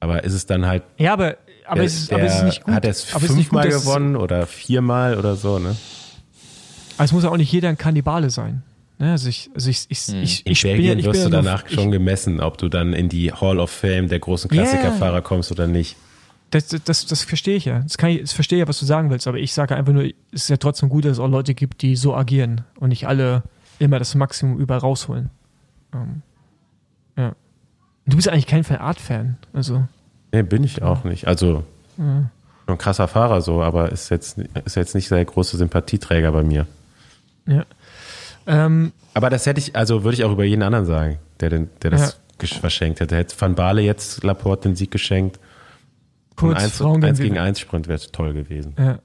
Aber 0.00 0.24
ist 0.24 0.32
es 0.32 0.46
dann 0.46 0.66
halt. 0.66 0.82
Ja, 0.98 1.12
aber, 1.12 1.36
aber, 1.66 1.76
der, 1.76 1.84
ist, 1.84 2.12
aber 2.12 2.24
ist 2.24 2.34
es 2.34 2.42
nicht 2.42 2.64
gut. 2.64 2.74
Hat 2.74 2.84
er 2.84 2.90
es 2.90 3.04
fünfmal 3.04 3.68
gewonnen 3.68 4.16
oder 4.16 4.46
viermal 4.46 5.16
oder 5.16 5.36
so, 5.36 5.60
ne? 5.60 5.76
Aber 6.96 7.04
es 7.04 7.12
muss 7.12 7.22
ja 7.22 7.30
auch 7.30 7.36
nicht 7.36 7.52
jeder 7.52 7.68
ein 7.68 7.78
Kannibale 7.78 8.30
sein. 8.30 8.64
Ne? 8.98 9.12
Also 9.12 9.28
ich, 9.28 9.50
also 9.54 9.70
ich, 9.70 9.86
ich, 9.88 9.98
hm. 10.00 10.22
ich, 10.22 10.46
in 10.46 10.52
ich 10.52 10.62
Belgien 10.62 10.96
bin, 10.96 11.06
wirst 11.06 11.24
du 11.24 11.30
danach 11.30 11.68
schon 11.68 11.90
gemessen, 11.92 12.40
ob 12.40 12.58
du 12.58 12.68
dann 12.68 12.92
in 12.92 13.08
die 13.08 13.32
Hall 13.32 13.60
of 13.60 13.70
Fame 13.70 14.08
der 14.08 14.18
großen 14.18 14.50
Klassikerfahrer 14.50 15.14
yeah. 15.14 15.20
kommst 15.20 15.52
oder 15.52 15.66
nicht. 15.66 15.96
Das, 16.52 16.68
das, 16.68 17.06
das 17.06 17.22
verstehe 17.22 17.56
ich 17.56 17.64
ja. 17.64 17.78
Das, 17.80 17.96
kann 17.96 18.10
ich, 18.10 18.20
das 18.20 18.32
verstehe 18.32 18.58
ja, 18.58 18.68
was 18.68 18.78
du 18.78 18.84
sagen 18.84 19.08
willst, 19.08 19.26
aber 19.26 19.38
ich 19.38 19.54
sage 19.54 19.74
einfach 19.74 19.94
nur, 19.94 20.04
es 20.04 20.12
ist 20.32 20.50
ja 20.50 20.58
trotzdem 20.58 20.90
gut, 20.90 21.06
dass 21.06 21.12
es 21.12 21.18
auch 21.18 21.28
Leute 21.28 21.54
gibt, 21.54 21.80
die 21.80 21.96
so 21.96 22.14
agieren 22.14 22.60
und 22.78 22.90
nicht 22.90 23.08
alle 23.08 23.42
immer 23.78 23.98
das 23.98 24.14
Maximum 24.14 24.58
überall 24.58 24.80
rausholen. 24.80 25.30
Ähm, 25.94 26.20
ja. 27.16 27.34
Du 28.04 28.16
bist 28.16 28.28
eigentlich 28.28 28.46
kein 28.46 28.66
Art-Fan. 28.66 29.38
Also. 29.54 29.88
Nee, 30.30 30.42
bin 30.42 30.62
ich 30.62 30.82
auch 30.82 31.04
nicht. 31.04 31.26
Also, 31.26 31.64
ja. 31.96 32.30
ein 32.66 32.78
krasser 32.78 33.08
Fahrer 33.08 33.40
so, 33.40 33.62
aber 33.62 33.90
ist 33.90 34.10
jetzt, 34.10 34.36
ist 34.36 34.76
jetzt 34.76 34.94
nicht 34.94 35.08
sehr 35.08 35.24
große 35.24 35.56
Sympathieträger 35.56 36.32
bei 36.32 36.42
mir. 36.42 36.66
Ja. 37.46 37.64
Ähm, 38.46 38.92
aber 39.14 39.30
das 39.30 39.46
hätte 39.46 39.58
ich, 39.58 39.74
also 39.74 40.04
würde 40.04 40.16
ich 40.16 40.24
auch 40.24 40.32
über 40.32 40.44
jeden 40.44 40.62
anderen 40.62 40.84
sagen, 40.84 41.18
der, 41.40 41.48
den, 41.48 41.70
der 41.80 41.92
das 41.92 42.20
ja. 42.42 42.46
verschenkt 42.60 43.00
hätte. 43.00 43.16
Hätte 43.16 43.34
Van 43.40 43.54
Baale 43.54 43.80
jetzt 43.80 44.22
Laporte 44.22 44.68
den 44.68 44.76
Sieg 44.76 44.90
geschenkt 44.90 45.38
Kurz, 46.42 46.58
ein 46.58 46.64
1, 46.64 46.76
Frauen 46.76 47.04
1 47.04 47.18
gegen 47.18 47.38
1 47.38 47.60
Sprint 47.60 47.88
wäre 47.88 48.00
toll 48.10 48.34
gewesen. 48.34 48.74
Ja. 48.78 48.98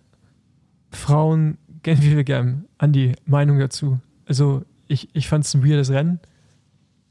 Frauen 0.91 1.57
gern 1.83 2.01
wie 2.01 2.15
wir 2.15 2.23
gern. 2.23 2.65
Andi, 2.77 3.13
Meinung 3.25 3.59
dazu. 3.59 3.99
Also, 4.25 4.63
ich, 4.87 5.09
ich 5.13 5.27
fand 5.27 5.45
es 5.45 5.53
ein 5.53 5.65
weirdes 5.65 5.89
Rennen. 5.89 6.19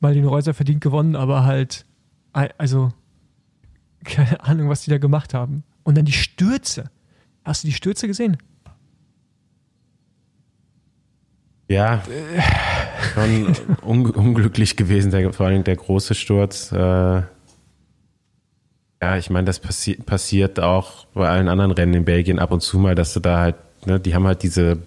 Marlene 0.01 0.27
Reuser 0.27 0.55
verdient 0.55 0.83
gewonnen, 0.83 1.17
aber 1.17 1.45
halt, 1.45 1.87
also, 2.33 2.93
keine 4.05 4.41
Ahnung, 4.45 4.69
was 4.69 4.83
die 4.83 4.91
da 4.91 4.99
gemacht 4.99 5.35
haben. 5.35 5.65
Und 5.83 5.97
dann 5.97 6.05
die 6.05 6.13
Stürze. 6.13 6.91
Hast 7.45 7.65
du 7.65 7.69
die 7.69 7.75
Stürze 7.75 8.07
gesehen? 8.07 8.37
Ja, 11.69 12.03
schon 13.15 13.57
un 13.83 14.11
unglücklich 14.11 14.77
gewesen, 14.77 15.11
der, 15.11 15.33
vor 15.33 15.47
allem 15.47 15.65
der 15.65 15.77
große 15.77 16.15
Sturz. 16.15 16.71
Äh, 16.71 17.23
ja, 19.01 19.17
ich 19.17 19.31
meine, 19.31 19.45
das 19.45 19.61
passi 19.61 19.95
passiert 19.95 20.59
auch 20.61 21.07
bei 21.15 21.29
allen 21.29 21.49
anderen 21.49 21.71
Rennen 21.71 21.95
in 21.95 22.05
Belgien 22.05 22.39
ab 22.39 22.51
und 22.51 22.63
zu 22.63 22.79
mal, 22.79 22.95
dass 22.95 23.13
du 23.13 23.21
da 23.21 23.39
halt, 23.39 23.57
ne, 23.85 24.01
die 24.01 24.15
haben 24.15 24.27
halt 24.27 24.43
diese 24.43 24.79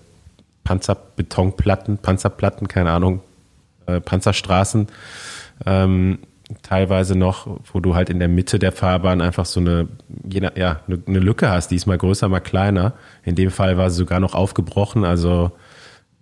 Panzerbetonplatten, 0.64 2.00
Panzerplatten, 2.00 2.68
keine 2.68 2.92
Ahnung, 2.92 3.22
äh, 3.86 4.00
Panzerstraßen, 4.02 4.88
ähm, 5.66 6.20
teilweise 6.64 7.16
noch, 7.16 7.60
wo 7.72 7.80
du 7.80 7.94
halt 7.94 8.10
in 8.10 8.18
der 8.18 8.28
Mitte 8.28 8.58
der 8.58 8.72
Fahrbahn 8.72 9.22
einfach 9.22 9.46
so 9.46 9.60
eine, 9.60 9.88
ja, 10.28 10.50
eine, 10.88 11.04
eine 11.06 11.20
Lücke 11.20 11.50
hast, 11.50 11.70
die 11.70 11.76
ist 11.76 11.86
mal 11.86 11.98
größer, 11.98 12.28
mal 12.28 12.40
kleiner. 12.40 12.94
In 13.24 13.36
dem 13.36 13.52
Fall 13.52 13.78
war 13.78 13.92
sie 13.92 13.98
sogar 13.98 14.20
noch 14.20 14.34
aufgebrochen, 14.34 15.06
also 15.06 15.52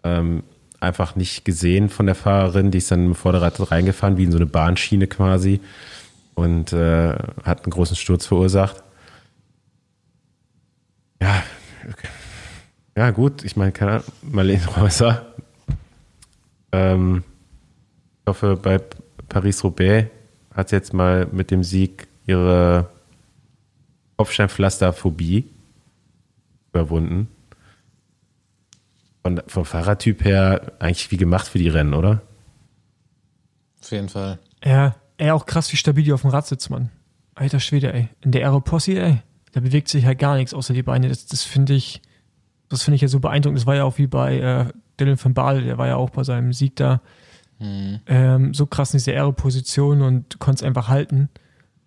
ähm, 0.03 0.43
einfach 0.81 1.15
nicht 1.15 1.45
gesehen 1.45 1.87
von 1.89 2.05
der 2.05 2.15
Fahrerin, 2.15 2.71
die 2.71 2.79
ist 2.79 2.91
dann 2.91 3.05
im 3.05 3.15
Vorderrad 3.15 3.71
reingefahren, 3.71 4.17
wie 4.17 4.25
in 4.25 4.31
so 4.31 4.37
eine 4.37 4.45
Bahnschiene 4.45 5.07
quasi 5.07 5.61
und 6.37 6.71
äh, 6.71 7.15
hat 7.43 7.63
einen 7.63 7.71
großen 7.71 7.95
Sturz 7.95 8.27
verursacht. 8.27 8.83
Ja, 11.19 11.41
okay. 11.89 12.07
ja 12.95 13.09
gut, 13.09 13.43
ich 13.43 13.55
meine, 13.55 13.71
keine 13.71 13.91
Ahnung, 13.93 14.05
Marlene 14.21 14.65
Reuser. 14.77 15.33
Ähm, 16.71 17.23
ich 18.21 18.29
hoffe, 18.29 18.55
bei 18.55 18.79
Paris-Roubaix 19.29 20.11
hat 20.53 20.69
sie 20.69 20.75
jetzt 20.75 20.93
mal 20.93 21.25
mit 21.31 21.49
dem 21.49 21.63
Sieg 21.63 22.07
ihre 22.27 22.87
Kopfsteinpflasterphobie 24.17 25.49
überwunden. 26.71 27.29
Von, 29.23 29.41
vom 29.47 29.65
Fahrradtyp 29.65 30.23
her 30.23 30.73
eigentlich 30.77 31.09
wie 31.09 31.17
gemacht 31.17 31.47
für 31.47 31.57
die 31.57 31.69
Rennen, 31.69 31.95
oder? 31.95 32.21
Auf 33.81 33.89
jeden 33.89 34.09
Fall. 34.09 34.37
Ja, 34.63 34.95
Ey, 35.17 35.31
auch 35.31 35.45
krass, 35.45 35.71
wie 35.71 35.77
stabil 35.77 36.03
die 36.03 36.13
auf 36.13 36.21
dem 36.21 36.29
Rad 36.29 36.45
sitzt, 36.47 36.69
Mann. 36.69 36.89
Alter 37.35 37.59
Schwede, 37.59 37.93
ey. 37.93 38.09
In 38.21 38.31
der 38.31 38.43
Aeropossi, 38.43 38.97
ey, 38.97 39.21
da 39.51 39.59
bewegt 39.59 39.87
sich 39.87 40.05
halt 40.05 40.19
gar 40.19 40.35
nichts 40.35 40.53
außer 40.53 40.73
die 40.73 40.83
Beine. 40.83 41.09
Das, 41.09 41.25
das 41.25 41.43
finde 41.43 41.73
ich, 41.73 42.01
das 42.69 42.83
finde 42.83 42.95
ich 42.95 43.01
ja 43.01 43.07
so 43.07 43.19
beeindruckend. 43.19 43.59
Das 43.59 43.65
war 43.65 43.75
ja 43.75 43.83
auch 43.83 43.97
wie 43.97 44.07
bei 44.07 44.39
äh, 44.39 44.65
Dylan 44.99 45.23
van 45.23 45.33
Baal, 45.33 45.63
der 45.63 45.77
war 45.77 45.87
ja 45.87 45.95
auch 45.95 46.09
bei 46.09 46.23
seinem 46.23 46.53
Sieg 46.53 46.75
da 46.75 47.01
mhm. 47.59 47.99
ähm, 48.05 48.53
so 48.53 48.65
krass 48.65 48.93
in 48.93 48.99
dieser 48.99 49.13
Aeroposition 49.13 50.01
und 50.01 50.39
konnte 50.39 50.59
es 50.59 50.63
einfach 50.63 50.87
halten. 50.87 51.29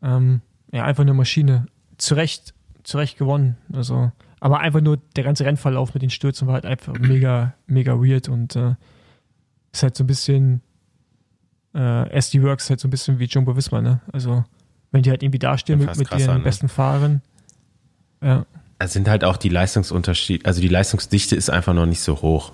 Ähm, 0.02 0.40
ja, 0.72 0.84
einfach 0.84 1.02
eine 1.02 1.14
Maschine. 1.14 1.66
Zu 1.98 2.14
Recht, 2.14 2.54
zu 2.82 2.98
Recht 2.98 3.18
gewonnen. 3.18 3.56
Also, 3.72 4.12
aber 4.40 4.60
einfach 4.60 4.80
nur 4.80 4.98
der 5.16 5.24
ganze 5.24 5.44
Rennverlauf 5.44 5.94
mit 5.94 6.02
den 6.02 6.10
Stürzen 6.10 6.46
war 6.46 6.54
halt 6.54 6.66
einfach 6.66 6.98
mega, 6.98 7.54
mega 7.66 8.00
weird 8.00 8.28
und 8.28 8.56
äh, 8.56 8.74
ist 9.72 9.82
halt 9.82 9.96
so 9.96 10.04
ein 10.04 10.06
bisschen 10.06 10.62
äh, 11.74 12.10
SD 12.10 12.42
Works 12.42 12.70
halt 12.70 12.80
so 12.80 12.88
ein 12.88 12.90
bisschen 12.90 13.18
wie 13.18 13.24
Jumbo 13.24 13.56
Visma, 13.56 13.80
ne? 13.80 14.00
Also, 14.12 14.44
wenn 14.90 15.02
die 15.02 15.10
halt 15.10 15.22
irgendwie 15.22 15.38
dastehen 15.38 15.78
mit, 15.78 15.96
mit 15.96 16.08
krasser, 16.08 16.26
ihren 16.26 16.38
ne? 16.38 16.44
besten 16.44 16.68
Fahrern. 16.68 17.22
Ja. 18.22 18.44
Es 18.78 18.92
sind 18.92 19.08
halt 19.08 19.24
auch 19.24 19.36
die 19.36 19.50
Leistungsunterschiede, 19.50 20.46
also 20.46 20.60
die 20.60 20.68
Leistungsdichte 20.68 21.36
ist 21.36 21.50
einfach 21.50 21.74
noch 21.74 21.86
nicht 21.86 22.00
so 22.00 22.22
hoch. 22.22 22.52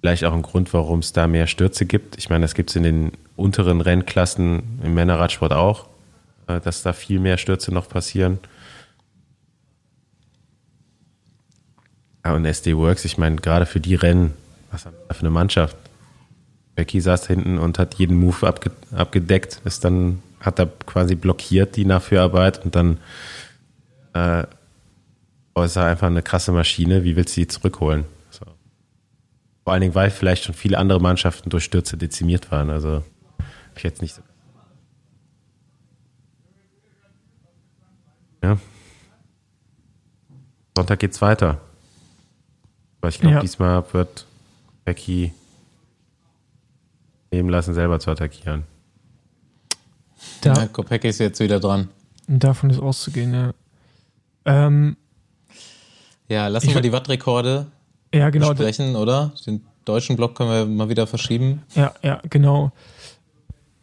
Vielleicht 0.00 0.24
auch 0.24 0.34
ein 0.34 0.42
Grund, 0.42 0.72
warum 0.74 0.98
es 0.98 1.12
da 1.14 1.26
mehr 1.26 1.46
Stürze 1.46 1.86
gibt. 1.86 2.18
Ich 2.18 2.28
meine, 2.28 2.42
das 2.42 2.54
gibt 2.54 2.70
es 2.70 2.76
in 2.76 2.82
den 2.82 3.12
unteren 3.36 3.80
Rennklassen 3.80 4.80
im 4.82 4.94
Männerradsport 4.94 5.52
auch, 5.52 5.86
äh, 6.46 6.60
dass 6.60 6.82
da 6.82 6.92
viel 6.92 7.18
mehr 7.18 7.38
Stürze 7.38 7.72
noch 7.72 7.88
passieren. 7.88 8.38
Ja, 12.24 12.34
und 12.34 12.44
SD 12.44 12.76
Works, 12.76 13.04
ich 13.04 13.18
meine, 13.18 13.36
gerade 13.36 13.66
für 13.66 13.80
die 13.80 13.94
Rennen, 13.94 14.34
was 14.70 14.86
haben 14.86 14.94
wir 14.94 15.08
da 15.08 15.14
für 15.14 15.20
eine 15.20 15.30
Mannschaft? 15.30 15.76
Becky 16.74 17.00
saß 17.00 17.26
hinten 17.26 17.58
und 17.58 17.78
hat 17.78 17.94
jeden 17.94 18.16
Move 18.16 18.46
abge 18.46 18.70
abgedeckt, 18.92 19.60
ist 19.64 19.84
dann, 19.84 20.22
hat 20.40 20.58
da 20.58 20.66
quasi 20.86 21.14
blockiert 21.14 21.76
die 21.76 21.84
Nachführarbeit 21.84 22.64
und 22.64 22.74
dann 22.74 22.98
äh, 24.12 24.44
oh, 25.54 25.62
ist 25.62 25.76
er 25.76 25.86
einfach 25.86 26.08
eine 26.08 26.22
krasse 26.22 26.52
Maschine. 26.52 27.04
Wie 27.04 27.16
willst 27.16 27.36
du 27.36 27.42
die 27.42 27.46
zurückholen? 27.48 28.04
So. 28.30 28.44
Vor 29.62 29.72
allen 29.72 29.82
Dingen, 29.82 29.94
weil 29.94 30.10
vielleicht 30.10 30.44
schon 30.44 30.54
viele 30.54 30.78
andere 30.78 31.00
Mannschaften 31.00 31.50
durch 31.50 31.64
Stürze 31.64 31.96
dezimiert 31.96 32.50
waren. 32.50 32.70
Also 32.70 33.04
ich 33.76 33.82
jetzt 33.82 34.02
nicht 34.02 34.14
so. 34.14 34.22
Ja. 38.42 38.58
Sonntag 40.76 40.98
geht's 40.98 41.22
weiter. 41.22 41.60
Aber 43.00 43.08
ich 43.08 43.18
glaube, 43.20 43.36
Ja. 43.36 43.40
diesmal 43.40 43.84
wird 43.92 44.26
Becky 44.84 45.32
nehmen 47.34 47.48
lassen, 47.50 47.74
selber 47.74 47.98
zu 48.00 48.10
attackieren. 48.10 48.64
Da, 50.40 50.54
Ja, 50.54 50.66
Kopecky 50.66 51.08
ist 51.08 51.18
jetzt 51.18 51.40
wieder 51.40 51.60
dran. 51.60 51.88
Davon 52.26 52.70
ist 52.70 52.78
auszugehen, 52.78 53.34
ja. 53.34 53.52
Ähm, 54.46 54.96
Ja, 56.28 56.48
lassen 56.48 56.68
Ich 56.68 56.74
wir 56.74 56.80
wür- 56.80 56.82
die 56.82 56.92
Wattrekorde 56.92 57.66
ja, 58.14 58.30
genau. 58.30 58.50
besprechen, 58.50 58.96
oder? 58.96 59.32
Den 59.46 59.62
deutschen 59.84 60.16
Block 60.16 60.34
können 60.36 60.50
wir 60.50 60.64
mal 60.66 60.88
wieder 60.88 61.06
verschieben. 61.06 61.62
Ja, 61.74 61.92
ja, 62.02 62.20
genau. 62.30 62.72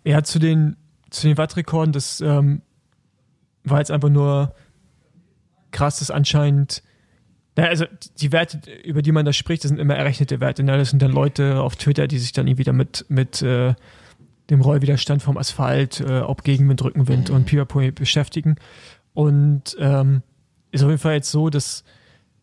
Ja, 0.04 0.24
zu 0.24 0.40
den, 0.40 0.78
zu 1.12 1.28
den 1.28 1.38
Wattrekorden, 1.38 1.92
das 1.94 2.22
ähm, 2.22 2.62
war 3.64 3.78
jetzt 3.80 3.92
einfach 3.92 4.10
nur 4.10 4.54
krass, 5.72 6.00
dass 6.00 6.10
anscheinend. 6.10 6.82
Also 7.56 7.86
die 8.20 8.32
Werte, 8.32 8.62
über 8.84 9.02
die 9.02 9.12
man 9.12 9.26
da 9.26 9.34
spricht, 9.34 9.64
das 9.64 9.70
sind 9.70 9.80
immer 9.80 9.96
errechnete 9.96 10.40
Werte. 10.40 10.64
Ne? 10.64 10.78
Das 10.78 10.92
sind 10.92 11.02
dann 11.02 11.12
Leute 11.12 11.62
auf 11.62 11.76
Twitter, 11.76 12.08
die 12.08 12.18
sich 12.18 12.32
dann 12.32 12.48
irgendwie 12.48 12.64
damit 12.64 13.06
mit 13.10 13.42
äh, 13.42 13.74
dem 14.50 14.62
Rollwiderstand 14.62 15.22
vom 15.22 15.38
Asphalt, 15.38 16.00
äh, 16.00 16.20
ob 16.20 16.44
Gegenwind, 16.44 16.84
Rückenwind 16.84 17.30
und 17.30 17.46
Pipapo 17.46 17.82
beschäftigen. 17.92 18.56
Und 19.14 19.76
ähm, 19.80 20.24
ist 20.72 20.84
auf 20.84 20.90
jeden 20.90 21.02
Fall 21.02 21.16
jetzt 21.16 21.32
so, 21.32 21.50
dass 21.50 21.84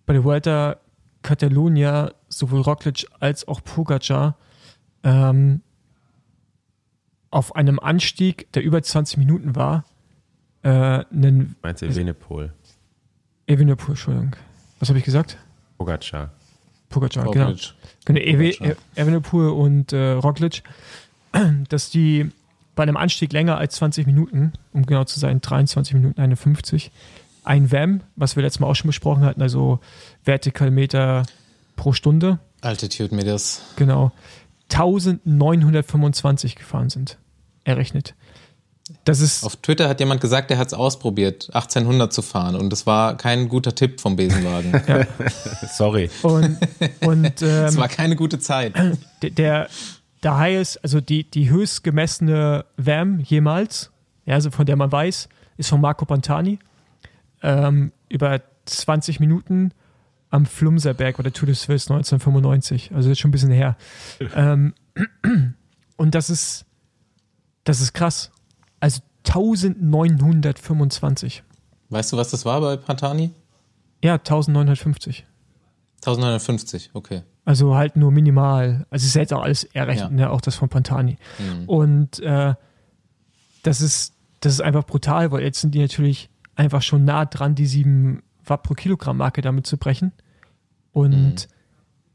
bei 0.05 0.13
der 0.13 0.25
Vuelta 0.25 0.77
Catalunya 1.23 2.13
sowohl 2.29 2.61
Roglic 2.61 3.07
als 3.21 3.49
auch 3.49 3.63
Pogacar 3.65 4.37
ähm, 5.03 5.63
auf 7.31 7.57
einem 7.57 7.79
Anstieg, 7.79 8.53
der 8.53 8.63
über 8.63 8.83
20 8.83 9.19
Minuten 9.19 9.57
war, 9.57 9.85
äh, 10.63 10.69
einen 10.71 11.57
Meinst 11.63 11.83
du 11.83 11.87
Evenepoel? 11.87 12.53
Evenepoel, 13.47 13.91
Entschuldigung. 13.91 14.37
Was 14.81 14.89
habe 14.89 14.99
ich 14.99 15.05
gesagt? 15.05 15.37
Pogacar. 15.77 16.31
Pogacar, 16.89 17.31
genau. 17.31 17.47
Roglic. 17.47 17.75
Genau, 18.05 18.21
Ewe, 18.21 18.53
Pogacar. 18.53 18.77
Evenepoel 18.97 19.49
und 19.51 19.93
äh, 19.93 20.13
Roglic, 20.13 20.63
dass 21.69 21.91
die 21.91 22.31
bei 22.75 22.85
einem 22.85 22.97
Anstieg 22.97 23.33
länger 23.33 23.59
als 23.59 23.75
20 23.77 24.07
Minuten, 24.07 24.53
um 24.73 24.87
genau 24.87 25.05
zu 25.05 25.19
sein, 25.19 25.41
23 25.41 25.95
Minuten 25.95 26.21
51, 26.21 26.93
ein 27.45 27.73
WAM, 27.73 28.03
was 28.15 28.37
wir 28.37 28.43
letztes 28.43 28.61
Mal 28.61 28.69
auch 28.69 28.77
schon 28.77 28.89
besprochen 28.89 29.25
hatten, 29.25 29.43
also 29.43 29.81
Vertikalmeter 30.23 31.25
pro 31.77 31.93
Stunde, 31.93 32.39
Altitude 32.61 33.15
Meters. 33.15 33.63
genau, 33.77 34.13
1925 34.73 36.57
gefahren 36.57 36.91
sind, 36.91 37.19
errechnet. 37.65 38.15
Das 39.05 39.21
ist, 39.21 39.45
Auf 39.45 39.57
Twitter 39.57 39.89
hat 39.89 40.01
jemand 40.01 40.21
gesagt, 40.21 40.51
der 40.51 40.59
hat 40.59 40.69
es 40.69 40.75
ausprobiert, 40.75 41.49
1800 41.53 42.13
zu 42.13 42.23
fahren. 42.23 42.55
Und 42.57 42.71
das 42.71 42.87
war 42.87 43.17
kein 43.17 43.49
guter 43.49 43.75
Tipp 43.75 44.01
vom 44.01 44.17
Besenwagen. 44.17 44.73
Sorry. 45.73 46.11
und, 46.23 46.59
und 47.01 47.43
Es 47.43 47.75
ähm, 47.75 47.81
war 47.81 47.89
keine 47.89 48.17
gute 48.17 48.39
Zeit. 48.39 48.75
der, 49.23 49.31
der, 49.31 49.69
der 50.23 50.39
highest, 50.39 50.83
also 50.83 51.01
die, 51.01 51.31
die 51.31 51.51
höchst 51.51 51.85
gemessene 51.85 52.65
WAM 52.77 53.21
jemals, 53.21 53.91
ja, 54.25 54.35
also 54.35 54.51
von 54.51 54.67
der 54.67 54.77
man 54.77 54.91
weiß, 54.91 55.29
ist 55.57 55.69
von 55.69 55.81
Marco 55.81 56.05
Pantani. 56.05 56.59
Ähm, 57.43 57.93
über 58.09 58.41
20 58.67 59.21
Minuten 59.21 59.73
am 60.31 60.47
Flumserberg 60.47 61.17
bei 61.17 61.23
der 61.23 61.33
Tour 61.33 61.47
de 61.47 61.55
Suisse 61.55 61.93
1995. 61.93 62.93
Also 62.95 63.09
jetzt 63.09 63.21
schon 63.21 63.31
ein 63.31 63.33
bisschen 63.33 63.51
her. 63.51 63.77
ähm, 64.35 64.75
und 65.97 66.15
das 66.15 66.31
ist, 66.31 66.67
das 67.65 67.81
ist 67.81 67.93
krass. 67.93 68.31
Also 68.81 69.01
1925. 69.27 71.43
Weißt 71.91 72.13
du, 72.13 72.17
was 72.17 72.31
das 72.31 72.45
war 72.45 72.61
bei 72.61 72.77
Pantani? 72.77 73.31
Ja, 74.03 74.15
1950. 74.15 75.27
1950, 76.05 76.91
okay. 76.95 77.23
Also 77.45 77.75
halt 77.75 77.97
nur 77.97 78.13
minimal. 78.13 78.87
Also 78.91 79.07
ist 79.07 79.15
jetzt 79.15 79.33
auch 79.33 79.43
alles 79.43 79.65
errechnet, 79.65 80.11
Ja. 80.11 80.17
ne? 80.17 80.31
auch 80.31 80.41
das 80.41 80.55
von 80.55 80.69
Pantani. 80.69 81.17
Mhm. 81.39 81.69
Und 81.69 82.21
äh, 82.21 82.55
das 83.63 83.81
ist, 83.81 84.15
das 84.41 84.53
ist 84.55 84.61
einfach 84.61 84.85
brutal, 84.85 85.31
weil 85.33 85.43
jetzt 85.43 85.61
sind 85.61 85.75
die 85.75 85.81
natürlich 85.81 86.29
einfach 86.55 86.83
schon 86.83 87.05
nah 87.05 87.25
dran, 87.25 87.55
die 87.55 87.67
7 87.67 88.23
Watt 88.45 88.63
pro 88.63 88.75
Kilogramm 88.75 89.17
Marke 89.17 89.41
damit 89.43 89.67
zu 89.67 89.77
brechen. 89.79 90.13
Und 90.93 91.11
Mhm. 91.11 91.35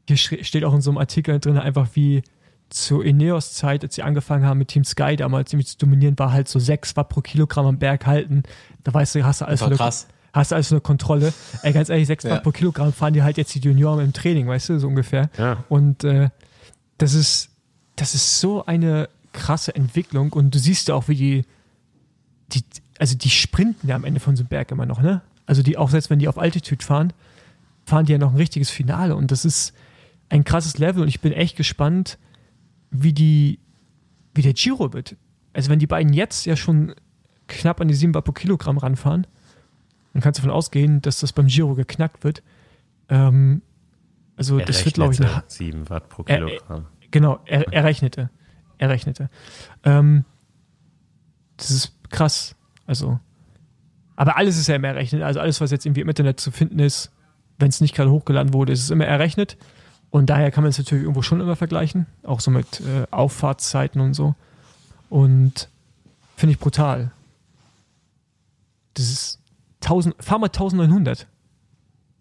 hier 0.08 0.16
steht 0.16 0.64
auch 0.64 0.74
in 0.74 0.80
so 0.80 0.90
einem 0.90 0.98
Artikel 0.98 1.38
drin, 1.40 1.58
einfach 1.58 1.88
wie 1.94 2.22
zur 2.74 3.04
Ineos-Zeit, 3.04 3.84
als 3.84 3.94
sie 3.94 4.02
angefangen 4.02 4.44
haben 4.44 4.58
mit 4.58 4.68
Team 4.68 4.84
Sky 4.84 5.14
damals 5.16 5.52
irgendwie 5.52 5.66
zu 5.66 5.78
dominieren, 5.78 6.18
war 6.18 6.32
halt 6.32 6.48
so 6.48 6.58
6 6.58 6.96
Watt 6.96 7.08
pro 7.08 7.20
Kilogramm 7.20 7.66
am 7.66 7.78
Berg 7.78 8.04
halten. 8.06 8.42
Da 8.82 8.92
weißt 8.92 9.14
du, 9.14 9.24
hast 9.24 9.40
du 9.40 9.44
alles 9.46 9.62
unter- 9.62 9.76
krass. 9.76 10.08
hast 10.32 10.50
du 10.50 10.56
alles 10.56 10.72
unter 10.72 10.80
Kontrolle. 10.82 11.32
Ey, 11.62 11.72
ganz 11.72 11.88
ehrlich, 11.88 12.06
6 12.08 12.24
Ja. 12.24 12.30
Watt 12.32 12.42
pro 12.42 12.50
Kilogramm 12.50 12.92
fahren 12.92 13.14
die 13.14 13.22
halt 13.22 13.36
jetzt 13.36 13.54
die 13.54 13.60
Junioren 13.60 14.04
im 14.04 14.12
Training, 14.12 14.48
weißt 14.48 14.70
du, 14.70 14.80
so 14.80 14.88
ungefähr. 14.88 15.30
Ja. 15.38 15.64
Und 15.68 16.02
äh, 16.04 16.30
das 16.98 17.14
ist, 17.14 17.50
das 17.96 18.14
ist 18.14 18.40
so 18.40 18.66
eine 18.66 19.08
krasse 19.32 19.74
Entwicklung 19.74 20.32
und 20.32 20.54
du 20.54 20.58
siehst 20.58 20.88
ja 20.88 20.94
auch, 20.96 21.06
wie 21.08 21.14
die, 21.16 21.44
die, 22.52 22.64
also 22.98 23.16
die 23.16 23.30
sprinten 23.30 23.88
ja 23.88 23.94
am 23.96 24.04
Ende 24.04 24.18
von 24.20 24.34
so 24.36 24.42
einem 24.42 24.48
Berg 24.48 24.70
immer 24.72 24.86
noch, 24.86 25.00
ne? 25.00 25.22
Also 25.46 25.62
die, 25.62 25.76
auch 25.76 25.90
selbst 25.90 26.10
wenn 26.10 26.18
die 26.18 26.28
auf 26.28 26.38
Altitude 26.38 26.84
fahren, 26.84 27.12
fahren 27.84 28.06
die 28.06 28.12
ja 28.12 28.18
noch 28.18 28.30
ein 28.32 28.36
richtiges 28.36 28.70
Finale 28.70 29.14
und 29.14 29.30
das 29.30 29.44
ist 29.44 29.74
ein 30.28 30.44
krasses 30.44 30.78
Level 30.78 31.02
und 31.02 31.08
ich 31.08 31.20
bin 31.20 31.32
echt 31.32 31.56
gespannt, 31.56 32.18
wie 32.94 33.12
die, 33.12 33.58
wie 34.34 34.42
der 34.42 34.52
Giro 34.52 34.92
wird. 34.92 35.16
Also 35.52 35.70
wenn 35.70 35.78
die 35.78 35.86
beiden 35.86 36.12
jetzt 36.12 36.46
ja 36.46 36.56
schon 36.56 36.94
knapp 37.48 37.80
an 37.80 37.88
die 37.88 37.94
7 37.94 38.14
Watt 38.14 38.24
pro 38.24 38.32
Kilogramm 38.32 38.78
ranfahren, 38.78 39.26
dann 40.12 40.22
kannst 40.22 40.38
du 40.38 40.42
davon 40.42 40.56
ausgehen, 40.56 41.02
dass 41.02 41.20
das 41.20 41.32
beim 41.32 41.48
Giro 41.48 41.74
geknackt 41.74 42.24
wird. 42.24 42.42
Ähm, 43.08 43.62
also 44.36 44.58
das 44.58 44.84
wird, 44.84 44.94
glaube 44.94 45.12
ich, 45.12 45.20
eine, 45.20 45.42
7 45.46 45.90
Watt 45.90 46.08
pro 46.08 46.22
Kilogramm. 46.22 46.86
Genau, 47.10 47.40
er, 47.46 47.72
errechnete. 47.72 48.30
Errechnete. 48.78 49.28
Ähm, 49.84 50.24
das 51.56 51.70
ist 51.70 51.96
krass. 52.10 52.56
Also. 52.86 53.20
Aber 54.16 54.36
alles 54.36 54.56
ist 54.56 54.68
ja 54.68 54.76
immer 54.76 54.88
errechnet. 54.88 55.22
Also 55.22 55.40
alles, 55.40 55.60
was 55.60 55.70
jetzt 55.70 55.84
irgendwie 55.86 56.00
im 56.00 56.08
Internet 56.08 56.38
zu 56.38 56.50
finden 56.50 56.78
ist, 56.78 57.12
wenn 57.58 57.68
es 57.68 57.80
nicht 57.80 57.94
gerade 57.94 58.10
hochgeladen 58.10 58.52
wurde, 58.52 58.72
ist 58.72 58.82
es 58.82 58.90
immer 58.90 59.06
errechnet. 59.06 59.56
Und 60.14 60.26
daher 60.30 60.52
kann 60.52 60.62
man 60.62 60.70
es 60.70 60.78
natürlich 60.78 61.02
irgendwo 61.02 61.22
schon 61.22 61.40
immer 61.40 61.56
vergleichen. 61.56 62.06
Auch 62.22 62.38
so 62.38 62.52
mit 62.52 62.80
äh, 62.82 63.04
Auffahrtszeiten 63.10 64.00
und 64.00 64.14
so. 64.14 64.36
Und 65.10 65.68
finde 66.36 66.52
ich 66.52 66.60
brutal. 66.60 67.10
Das 68.94 69.10
ist 69.10 69.40
1000, 69.82 70.14
fahr 70.22 70.38
mal 70.38 70.46
1900. 70.46 71.26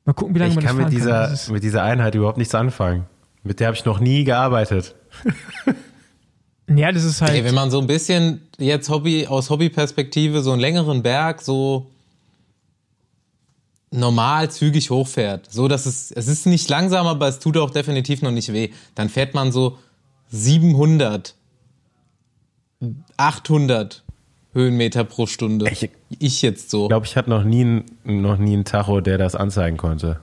Mal 0.06 0.14
gucken, 0.14 0.34
wie 0.34 0.40
lange 0.40 0.50
Ich 0.50 0.56
man 0.56 0.64
das 0.64 0.72
kann 0.72 0.82
fahren 0.82 0.90
mit 0.92 1.00
dieser, 1.00 1.12
kann. 1.12 1.22
Das 1.30 1.44
ist, 1.44 1.52
mit 1.52 1.62
dieser 1.62 1.84
Einheit 1.84 2.16
überhaupt 2.16 2.40
nichts 2.40 2.56
anfangen. 2.56 3.06
Mit 3.44 3.60
der 3.60 3.68
habe 3.68 3.78
ich 3.78 3.86
noch 3.86 4.00
nie 4.00 4.24
gearbeitet. 4.24 4.96
ja, 6.68 6.92
das 6.92 7.04
ist 7.04 7.22
halt. 7.22 7.34
Ey, 7.34 7.44
wenn 7.44 7.54
man 7.54 7.70
so 7.70 7.80
ein 7.80 7.86
bisschen 7.86 8.42
jetzt 8.58 8.90
Hobby, 8.90 9.28
aus 9.28 9.52
Hobbyperspektive 9.52 10.42
so 10.42 10.52
einen 10.52 10.62
längeren 10.62 11.04
Berg 11.04 11.44
so 11.44 11.92
normal 13.94 14.50
zügig 14.52 14.90
hochfährt, 14.90 15.52
so 15.52 15.68
dass 15.68 15.86
es, 15.86 16.12
es 16.12 16.28
ist 16.28 16.46
nicht 16.48 16.70
langsam, 16.70 17.06
aber 17.08 17.28
es 17.28 17.40
tut 17.40 17.58
auch 17.58 17.70
definitiv 17.70 18.22
noch 18.22 18.32
nicht 18.32 18.52
weh, 18.52 18.70
dann 18.96 19.08
fährt 19.10 19.34
man 19.36 19.52
so 19.52 19.78
700, 20.30 21.36
800 23.18 24.04
Höhenmeter 24.54 25.04
pro 25.04 25.26
Stunde. 25.26 25.70
Ich- 25.70 25.90
ich 26.20 26.42
jetzt 26.42 26.70
so. 26.70 26.84
Ich 26.84 26.90
glaube, 26.90 27.06
ich 27.06 27.16
hatte 27.16 27.30
noch 27.30 27.44
nie, 27.44 27.62
einen- 27.62 27.86
noch 28.22 28.38
nie 28.38 28.54
einen 28.54 28.66
Tacho, 28.66 29.02
der 29.02 29.18
das 29.18 29.36
anzeigen 29.36 29.78
konnte. 29.78 30.20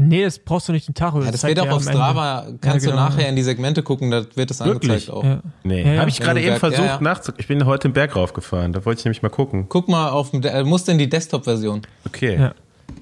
Nee, 0.00 0.22
das 0.22 0.38
brauchst 0.38 0.68
du 0.68 0.72
nicht 0.72 0.86
den 0.86 0.94
Tacho. 0.94 1.22
Ja, 1.22 1.30
das 1.32 1.42
wird 1.42 1.58
auch 1.58 1.64
ja 1.66 1.70
auf 1.72 1.82
am 1.82 1.88
Ende. 1.88 1.98
Strava, 1.98 2.46
kannst 2.60 2.86
Ja, 2.86 2.92
du 2.92 2.96
genau. 2.96 3.08
nachher 3.08 3.28
in 3.28 3.34
die 3.34 3.42
Segmente 3.42 3.82
gucken, 3.82 4.12
da 4.12 4.24
wird 4.36 4.48
das 4.50 4.60
Wirklich? 4.60 4.90
angezeigt 4.92 5.10
auch. 5.10 5.24
Ja. 5.24 5.40
Nee, 5.64 5.82
Ja, 5.82 5.92
ja. 5.94 6.00
habe 6.00 6.10
ich 6.10 6.20
gerade 6.20 6.34
du 6.40 6.46
eben 6.46 6.50
Berg- 6.50 6.60
versucht 6.60 6.78
ja, 6.86 6.86
ja. 6.86 7.00
nachzugucken. 7.00 7.40
Ich 7.40 7.48
bin 7.48 7.66
heute 7.66 7.88
den 7.88 7.94
Berg 7.94 8.14
raufgefahren, 8.14 8.72
da 8.72 8.84
wollte 8.84 9.00
ich 9.00 9.04
nämlich 9.04 9.22
mal 9.22 9.28
gucken. 9.28 9.66
Guck 9.68 9.88
mal 9.88 10.10
auf 10.10 10.32
musst 10.64 10.88
in 10.88 10.98
die 10.98 11.08
Desktop-Version. 11.08 11.82
Okay, 12.06 12.36
Ja. 12.38 12.54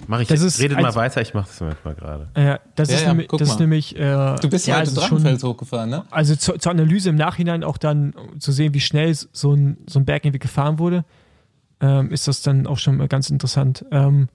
Mach 0.07 0.21
ich 0.21 0.29
Das 0.29 0.43
jetzt. 0.43 0.55
ist 0.57 0.61
Redet 0.63 0.81
mal 0.81 0.95
weiter, 0.95 1.21
ich 1.21 1.35
mache 1.35 1.47
das 1.49 1.61
manchmal 1.61 1.95
gerade. 1.95 2.29
Ja, 2.37 2.61
das 2.75 2.89
Ja, 2.91 2.95
ist 2.97 3.03
ja, 3.03 3.09
nämlich, 3.09 3.29
das 3.29 3.41
ist 3.43 3.49
mal. 3.51 3.61
nämlich 3.61 3.97
äh, 3.97 4.37
Du 4.41 4.49
bist 4.51 4.67
ja, 4.67 4.79
ja 4.79 4.87
schon, 4.87 4.95
Drachenfels 4.95 5.43
hochgefahren, 5.45 5.91
ne? 5.91 6.05
also 6.11 6.35
zur, 6.37 6.59
zur 6.59 6.73
Analyse 6.73 7.09
im 7.11 7.17
Nachhinein 7.17 7.65
auch 7.65 7.79
dann 7.79 8.15
zu 8.39 8.53
sehen, 8.53 8.75
wie 8.75 8.81
schnell 8.81 9.15
so 9.15 9.53
ein, 9.55 9.79
so 9.87 9.99
ein 9.99 10.05
Berg 10.05 10.25
irgendwie 10.25 10.39
gefahren 10.41 10.79
wurde, 10.79 11.05
ähm, 11.81 12.11
ist 12.13 12.27
das 12.29 12.43
dann 12.43 12.67
auch 12.67 12.79
schon 12.79 12.97
mal 12.97 13.09
ganz 13.09 13.31
interessant. 13.31 13.85
Ähm, 13.91 14.29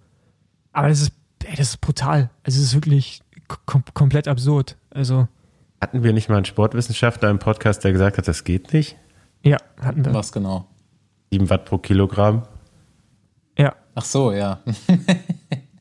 aber 0.73 0.89
das 0.89 1.01
ist, 1.01 1.11
ey, 1.43 1.55
das 1.55 1.69
ist 1.69 1.81
brutal. 1.81 2.29
Also 2.43 2.59
es 2.59 2.65
ist 2.67 2.73
wirklich 2.73 3.21
kom 3.65 3.83
komplett 3.93 4.27
absurd. 4.27 4.77
Also 4.91 5.27
Hatten 5.81 6.03
wir 6.03 6.13
nicht 6.13 6.29
mal 6.29 6.35
einen 6.37 6.45
Sportwissenschaftler 6.45 7.29
im 7.29 7.39
Podcast, 7.39 7.83
der 7.83 7.91
gesagt 7.91 8.17
hat, 8.17 8.27
das 8.27 8.43
geht 8.43 8.73
nicht? 8.73 8.95
ja, 9.43 9.57
hatten 9.81 10.05
wir. 10.05 10.13
Was 10.13 10.31
genau? 10.31 10.67
7 11.31 11.49
Watt 11.49 11.65
pro 11.65 11.77
Kilogramm. 11.79 12.43
Ach 13.95 14.05
so, 14.05 14.31
ja. 14.31 14.61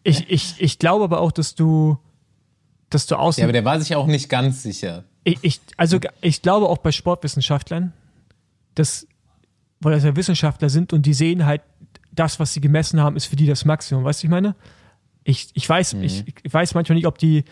Ich, 0.02 0.30
ich, 0.30 0.54
ich 0.58 0.78
glaube 0.78 1.04
aber 1.04 1.20
auch, 1.20 1.30
dass 1.30 1.54
du, 1.54 1.98
dass 2.88 3.06
du 3.06 3.16
außen 3.16 3.42
Ja, 3.42 3.44
aber 3.44 3.52
der 3.52 3.66
war 3.66 3.78
sich 3.78 3.94
auch 3.94 4.06
nicht 4.06 4.30
ganz 4.30 4.62
sicher. 4.62 5.04
ich, 5.24 5.38
ich, 5.42 5.60
also 5.76 6.00
ich 6.22 6.40
glaube 6.40 6.70
auch 6.70 6.78
bei 6.78 6.90
Sportwissenschaftlern, 6.90 7.92
dass, 8.74 9.06
weil 9.80 9.92
das 9.92 10.04
ja 10.04 10.16
Wissenschaftler 10.16 10.70
sind 10.70 10.94
und 10.94 11.04
die 11.04 11.12
sehen 11.12 11.44
halt, 11.44 11.60
das, 12.12 12.40
was 12.40 12.52
sie 12.52 12.60
gemessen 12.60 13.00
haben, 13.00 13.16
ist 13.16 13.26
für 13.26 13.36
die 13.36 13.46
das 13.46 13.64
Maximum. 13.64 14.04
Weißt 14.04 14.22
du, 14.22 14.26
ich 14.26 14.30
meine? 14.30 14.56
Ich, 15.22 15.50
ich, 15.54 15.68
weiß, 15.68 15.94
ich, 15.94 16.24
ich 16.42 16.52
weiß 16.52 16.74
manchmal 16.74 16.96
nicht, 16.96 17.06
ob 17.06 17.18
die 17.18 17.44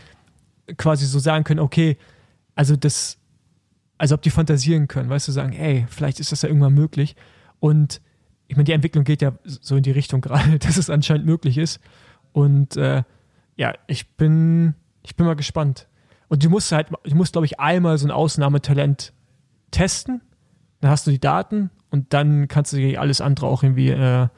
quasi 0.77 1.07
so 1.07 1.19
sagen 1.19 1.45
können, 1.45 1.61
okay, 1.61 1.97
also 2.55 2.77
das, 2.77 3.19
also 3.99 4.15
ob 4.15 4.23
die 4.23 4.31
fantasieren 4.31 4.89
können, 4.89 5.11
weißt 5.11 5.29
du, 5.29 5.33
sagen, 5.33 5.53
ey, 5.53 5.87
vielleicht 5.89 6.19
ist 6.19 6.33
das 6.33 6.43
ja 6.43 6.49
irgendwann 6.49 6.75
möglich. 6.75 7.15
Und 7.61 8.01
ich 8.49 8.57
meine, 8.57 8.65
die 8.65 8.73
Entwicklung 8.73 9.05
geht 9.05 9.23
ja 9.23 9.33
so 9.45 9.77
in 9.77 9.83
die 9.83 9.91
Richtung 9.91 10.21
gerade, 10.23 10.59
dass 10.59 10.77
es 10.77 10.91
anscheinend 10.91 11.27
möglich 11.27 11.59
ist. 11.59 11.81
Und 12.33 12.77
äh, 12.77 13.03
ja, 13.57 13.75
ich 13.87 14.09
bin, 14.17 14.75
ich 15.03 15.17
bin 15.17 15.27
mal 15.27 15.37
gespannt. 15.37 15.87
Und 16.29 16.45
du 16.45 16.51
musst 16.51 16.73
halt, 16.73 16.89
du 17.05 17.15
musst, 17.15 17.33
glaube 17.33 17.47
ich, 17.47 17.61
einmal 17.61 17.97
so 17.99 18.07
ein 18.07 18.11
Ausnahmetalent 18.11 19.13
testen, 19.71 20.21
dann 20.81 20.91
hast 20.91 21.07
du 21.07 21.11
die 21.11 21.21
Daten 21.21 21.71
und 21.91 22.13
dann 22.13 22.49
kannst 22.49 22.73
du 22.73 22.77
dir 22.77 23.01
alles 23.01 23.21
andere 23.21 23.47
auch 23.47 23.63
irgendwie 23.63 23.91
äh, 23.91 24.29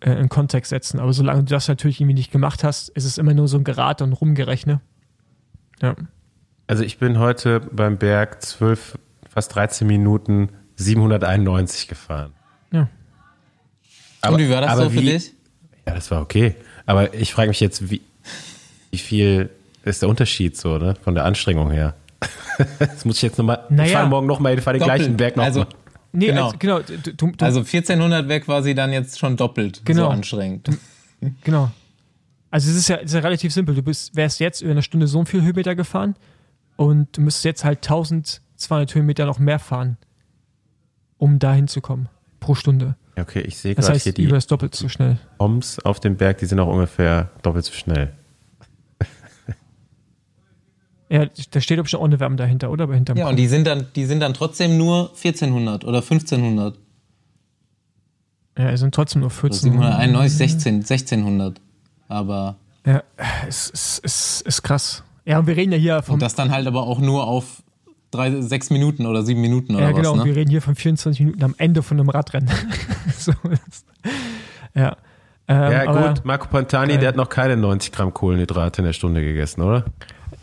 äh, 0.00 0.10
in 0.10 0.28
Kontext 0.28 0.70
setzen. 0.70 1.00
Aber 1.00 1.12
solange 1.12 1.44
du 1.44 1.50
das 1.50 1.68
natürlich 1.68 2.00
irgendwie 2.00 2.14
nicht 2.14 2.32
gemacht 2.32 2.64
hast, 2.64 2.88
ist 2.90 3.04
es 3.04 3.18
immer 3.18 3.34
nur 3.34 3.48
so 3.48 3.56
ein 3.56 3.64
Gerate 3.64 4.04
und 4.04 4.12
Rumgerechne. 4.12 4.80
Ja. 5.80 5.94
Also 6.66 6.82
ich 6.82 6.98
bin 6.98 7.18
heute 7.18 7.60
beim 7.60 7.96
Berg 7.96 8.42
12, 8.42 8.98
fast 9.28 9.54
13 9.54 9.86
Minuten 9.86 10.50
791 10.76 11.88
gefahren. 11.88 12.32
Ja. 12.72 12.88
Und 14.28 14.38
wie 14.38 14.50
war 14.50 14.60
das 14.60 14.70
aber 14.70 14.84
so 14.84 14.90
für 14.90 15.00
wie- 15.02 15.06
dich? 15.06 15.32
Ja, 15.86 15.94
das 15.94 16.10
war 16.10 16.20
okay. 16.22 16.54
Aber 16.84 17.14
ich 17.14 17.32
frage 17.32 17.48
mich 17.48 17.60
jetzt, 17.60 17.90
wie, 17.90 18.00
wie 18.90 18.98
viel 18.98 19.50
ist 19.84 20.02
der 20.02 20.08
Unterschied 20.08 20.56
so, 20.56 20.78
ne? 20.78 20.94
Von 21.02 21.14
der 21.14 21.24
Anstrengung 21.24 21.70
her? 21.70 21.94
das 22.78 23.04
muss 23.04 23.16
ich 23.16 23.22
jetzt 23.22 23.38
nochmal. 23.38 23.64
Ich 23.70 23.76
Naja. 23.76 23.92
fahre 23.98 24.08
morgen 24.08 24.26
nochmal, 24.26 24.56
ich 24.56 24.64
fahre 24.64 24.78
den 24.78 24.80
Doppelt. 24.80 24.98
gleichen 25.00 25.16
Berg 25.16 25.36
nochmal. 25.36 25.46
Also, 25.50 25.66
Nee, 26.12 26.26
Genau. 26.28 26.46
also, 26.46 26.56
genau. 26.58 26.80
Du, 26.80 27.12
du, 27.12 27.32
also 27.44 27.60
1400 27.60 28.26
wäre 28.28 28.40
quasi 28.40 28.74
dann 28.74 28.90
jetzt 28.92 29.18
schon 29.18 29.36
doppelt 29.36 29.82
Genau. 29.84 30.04
so 30.04 30.08
anstrengend. 30.08 30.70
Genau. 31.44 31.70
Also 32.50 32.70
es 32.70 32.76
ist 32.76 32.88
ja, 32.88 32.96
es 32.96 33.06
ist 33.06 33.12
ja 33.14 33.20
relativ 33.20 33.52
simpel. 33.52 33.74
Du 33.74 33.82
bist, 33.82 34.16
wärst 34.16 34.40
jetzt 34.40 34.62
über 34.62 34.70
eine 34.70 34.82
Stunde 34.82 35.08
so 35.08 35.22
viel 35.26 35.42
Höhenmeter 35.42 35.74
gefahren 35.74 36.14
und 36.76 37.14
du 37.16 37.20
müsstest 37.20 37.44
jetzt 37.44 37.64
halt 37.64 37.78
1200 37.84 38.94
Höhenmeter 38.94 39.26
noch 39.26 39.38
mehr 39.38 39.58
fahren, 39.58 39.98
um 41.18 41.38
da 41.38 41.52
hinzukommen. 41.52 42.08
Pro 42.40 42.54
Stunde. 42.54 42.96
Okay, 43.18 43.40
ich 43.40 43.56
sehe 43.56 43.74
gerade 43.74 43.98
hier 43.98 44.12
die 44.12 44.24
über 44.24 44.34
das 44.34 44.46
doppelt 44.46 44.74
so 44.74 44.88
schnell. 44.88 45.18
Oms 45.38 45.78
auf 45.80 46.00
dem 46.00 46.16
Berg, 46.16 46.38
die 46.38 46.46
sind 46.46 46.60
auch 46.60 46.68
ungefähr 46.68 47.30
doppelt 47.42 47.64
so 47.64 47.72
schnell. 47.72 48.12
Ja, 51.08 51.24
da 51.52 51.60
steht 51.60 51.80
bestimmt 51.80 52.00
auch 52.00 52.06
eine 52.06 52.18
Wärme 52.18 52.34
dahinter, 52.34 52.68
oder? 52.68 52.84
Aber 52.84 52.94
hinterm 52.94 53.16
Ja, 53.16 53.28
und 53.28 53.36
die 53.36 53.46
sind 53.46 53.64
dann, 53.66 53.86
die 53.94 54.06
sind 54.06 54.18
dann 54.20 54.34
trotzdem 54.34 54.76
nur 54.76 55.10
1400 55.10 55.84
oder 55.84 55.98
1500. 55.98 56.76
ja, 58.58 58.70
es 58.70 58.80
sind 58.80 58.92
trotzdem 58.92 59.20
nur 59.20 59.28
Oder 59.28 59.36
14. 59.36 59.72
791, 59.72 60.36
16, 60.36 60.74
1600. 60.80 61.60
Aber, 62.08 62.56
Ja, 62.84 63.02
es 63.46 63.70
ist, 63.70 64.00
es 64.02 64.40
ist 64.40 64.62
krass. 64.62 65.04
Ja, 65.24 65.38
und 65.38 65.46
wir 65.46 65.56
reden 65.56 65.70
ja 65.72 65.78
hier 65.78 66.02
vom 66.02 66.14
und 66.14 66.22
das 66.22 66.34
dann 66.34 66.50
halt 66.50 66.66
aber 66.66 66.82
auch 66.82 66.98
nur 66.98 67.26
auf 67.28 67.62
drei, 68.16 68.40
sechs 68.40 68.70
Minuten 68.70 69.06
oder 69.06 69.22
sieben 69.22 69.40
Minuten 69.40 69.74
oder 69.76 69.84
Ja, 69.84 69.92
genau. 69.92 70.12
was, 70.12 70.18
und 70.20 70.24
Wir 70.24 70.32
ne? 70.32 70.38
reden 70.40 70.50
hier 70.50 70.62
von 70.62 70.74
24 70.74 71.20
Minuten 71.20 71.44
am 71.44 71.54
Ende 71.58 71.82
von 71.82 71.98
einem 72.00 72.08
Radrennen. 72.08 72.50
so 73.16 73.32
ist, 73.70 73.86
ja. 74.74 74.96
Ähm, 75.48 75.72
ja, 75.72 75.88
aber, 75.88 76.08
gut, 76.08 76.24
Marco 76.24 76.48
Pantani, 76.48 76.88
geil. 76.94 76.98
der 76.98 77.08
hat 77.10 77.16
noch 77.16 77.28
keine 77.28 77.56
90 77.56 77.92
Gramm 77.92 78.12
Kohlenhydrate 78.12 78.80
in 78.82 78.86
der 78.86 78.92
Stunde 78.92 79.22
gegessen, 79.22 79.62
oder? 79.62 79.84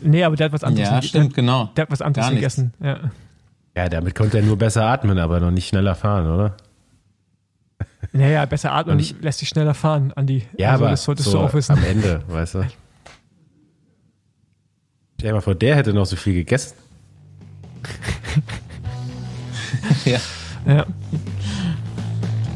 Nee, 0.00 0.24
aber 0.24 0.36
der 0.36 0.46
hat 0.46 0.52
was 0.52 0.64
anderes, 0.64 0.88
Ja, 0.88 1.00
der, 1.00 1.06
stimmt, 1.06 1.34
genau. 1.34 1.70
der 1.76 1.82
hat 1.82 1.90
was 1.90 2.00
anderes 2.00 2.30
gegessen. 2.30 2.72
Ja. 2.82 2.98
Ja, 3.76 3.88
damit 3.88 4.14
konnte 4.14 4.38
er 4.38 4.44
nur 4.44 4.56
besser 4.56 4.86
atmen, 4.86 5.18
aber 5.18 5.40
noch 5.40 5.50
nicht 5.50 5.68
schneller 5.68 5.94
fahren, 5.94 6.26
oder? 6.26 6.56
Naja, 8.12 8.46
besser 8.46 8.72
atmen 8.72 8.98
ich- 8.98 9.14
lässt 9.20 9.40
sich 9.40 9.48
schneller 9.48 9.74
fahren, 9.74 10.12
Andi. 10.14 10.44
Ja, 10.56 10.70
also, 10.70 10.84
aber 10.84 10.90
das 10.92 11.04
solltest 11.04 11.28
so 11.30 11.38
du 11.38 11.44
auch 11.44 11.52
wissen. 11.54 11.72
am 11.72 11.84
Ende, 11.84 12.22
weißt 12.28 12.54
du. 12.54 12.62
Stell 15.18 15.28
dir 15.30 15.34
mal 15.34 15.40
vor, 15.40 15.54
der 15.54 15.76
hätte 15.76 15.92
noch 15.92 16.06
so 16.06 16.16
viel 16.16 16.34
gegessen. 16.34 16.76
Ja. 20.04 20.18
Ja. 20.66 20.86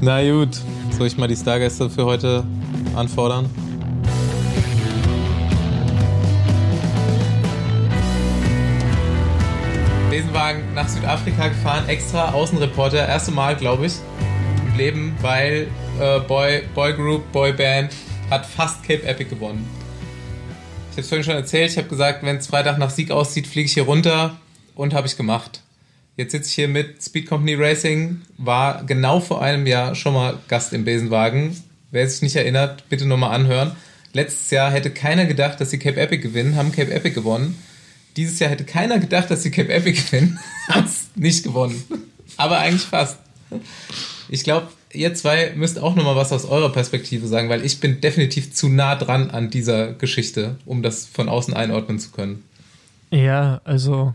Na 0.01 0.23
gut, 0.23 0.61
soll 0.97 1.07
ich 1.07 1.17
mal 1.17 1.29
die 1.29 1.37
Stargäste 1.37 1.91
für 1.91 2.05
heute 2.05 2.45
anfordern? 2.95 3.51
Besenwagen 10.11 10.63
nach 10.75 10.89
Südafrika 10.89 11.49
gefahren, 11.49 11.89
extra 11.89 12.33
Außenreporter, 12.33 13.07
erste 13.07 13.31
Mal, 13.31 13.57
glaube 13.57 13.87
ich, 13.87 13.95
im 14.67 14.77
Leben, 14.77 15.17
weil 15.21 15.69
äh, 16.01 16.21
Boy, 16.21 16.63
Boy 16.75 16.95
Group, 16.95 17.31
Boy 17.33 17.53
Band 17.53 17.93
hat 18.31 18.47
fast 18.47 18.83
Cape 18.83 19.05
Epic 19.05 19.31
gewonnen. 19.31 19.67
Ich 20.91 20.93
habe 20.93 21.03
es 21.03 21.09
vorhin 21.09 21.25
schon 21.25 21.35
erzählt, 21.35 21.71
ich 21.71 21.79
habe 21.79 21.89
gesagt, 21.89 22.23
wenn 22.23 22.37
es 22.37 22.47
Freitag 22.47 22.79
nach 22.79 22.91
Sieg 22.91 23.11
aussieht, 23.11 23.47
fliege 23.47 23.67
ich 23.67 23.75
hier 23.75 23.85
runter 23.85 24.37
und 24.79 24.95
habe 24.95 25.09
ich 25.09 25.17
gemacht. 25.17 25.61
Jetzt 26.17 26.33
sitze 26.33 26.49
ich 26.49 26.55
hier 26.55 26.69
mit 26.69 27.03
Speed 27.03 27.27
Company 27.27 27.55
Racing, 27.55 28.23
war 28.39 28.85
genau 28.85 29.19
vor 29.19 29.43
einem 29.43 29.67
Jahr 29.67 29.97
schon 29.97 30.15
mal 30.15 30.39
Gast 30.47 30.73
im 30.73 30.85
Besenwagen. 30.85 31.61
Wer 31.91 32.09
sich 32.09 32.23
nicht 32.23 32.37
erinnert, 32.37 32.89
bitte 32.89 33.05
nochmal 33.05 33.35
anhören. 33.35 33.73
Letztes 34.13 34.51
Jahr 34.51 34.71
hätte 34.71 34.91
keiner 34.91 35.27
gedacht, 35.27 35.61
dass 35.61 35.71
sie 35.71 35.79
Cape 35.79 36.01
Epic 36.01 36.23
gewinnen, 36.23 36.55
haben 36.55 36.71
Cape 36.71 36.93
Epic 36.93 37.15
gewonnen. 37.15 37.59
Dieses 38.17 38.39
Jahr 38.39 38.51
hätte 38.51 38.65
keiner 38.65 39.01
gedacht, 39.01 39.31
dass 39.31 39.43
sie 39.43 39.51
Cape 39.51 39.73
Epic 39.73 40.01
gewinnen, 40.11 40.39
haben 40.69 40.87
es 40.87 41.09
nicht 41.17 41.43
gewonnen. 41.43 41.83
Aber 42.37 42.59
eigentlich 42.59 42.83
fast. 42.83 43.19
Ich 44.29 44.45
glaube, 44.45 44.69
ihr 44.93 45.13
zwei 45.15 45.53
müsst 45.57 45.81
auch 45.81 45.97
nochmal 45.97 46.15
was 46.15 46.33
aus 46.33 46.45
eurer 46.45 46.71
Perspektive 46.71 47.27
sagen, 47.27 47.49
weil 47.49 47.65
ich 47.65 47.81
bin 47.81 48.01
definitiv 48.01 48.55
zu 48.55 48.69
nah 48.69 48.95
dran 48.95 49.31
an 49.31 49.51
dieser 49.51 49.93
Geschichte, 49.93 50.57
um 50.67 50.83
das 50.83 51.05
von 51.07 51.29
außen 51.29 51.53
einordnen 51.53 51.99
zu 51.99 52.11
können. 52.11 52.45
Ja, 53.11 53.61
also 53.65 54.15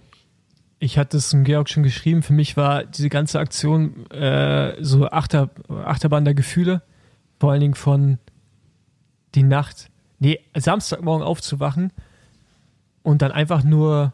ich 0.83 0.97
hatte 0.97 1.15
es 1.15 1.29
dem 1.29 1.45
Georg 1.45 1.69
schon 1.69 1.83
geschrieben. 1.83 2.23
Für 2.23 2.33
mich 2.33 2.57
war 2.57 2.83
diese 2.83 3.07
ganze 3.07 3.39
Aktion 3.39 4.05
äh, 4.11 4.75
so 4.83 5.09
Achter, 5.09 5.49
Achterbahn 5.69 6.25
der 6.25 6.33
Gefühle. 6.33 6.81
Vor 7.39 7.51
allen 7.51 7.61
Dingen 7.61 7.73
von 7.73 8.17
die 9.33 9.43
Nacht, 9.43 9.89
nee, 10.19 10.41
Samstagmorgen 10.53 11.25
aufzuwachen 11.25 11.91
und 13.01 13.21
dann 13.21 13.31
einfach 13.31 13.63
nur. 13.63 14.13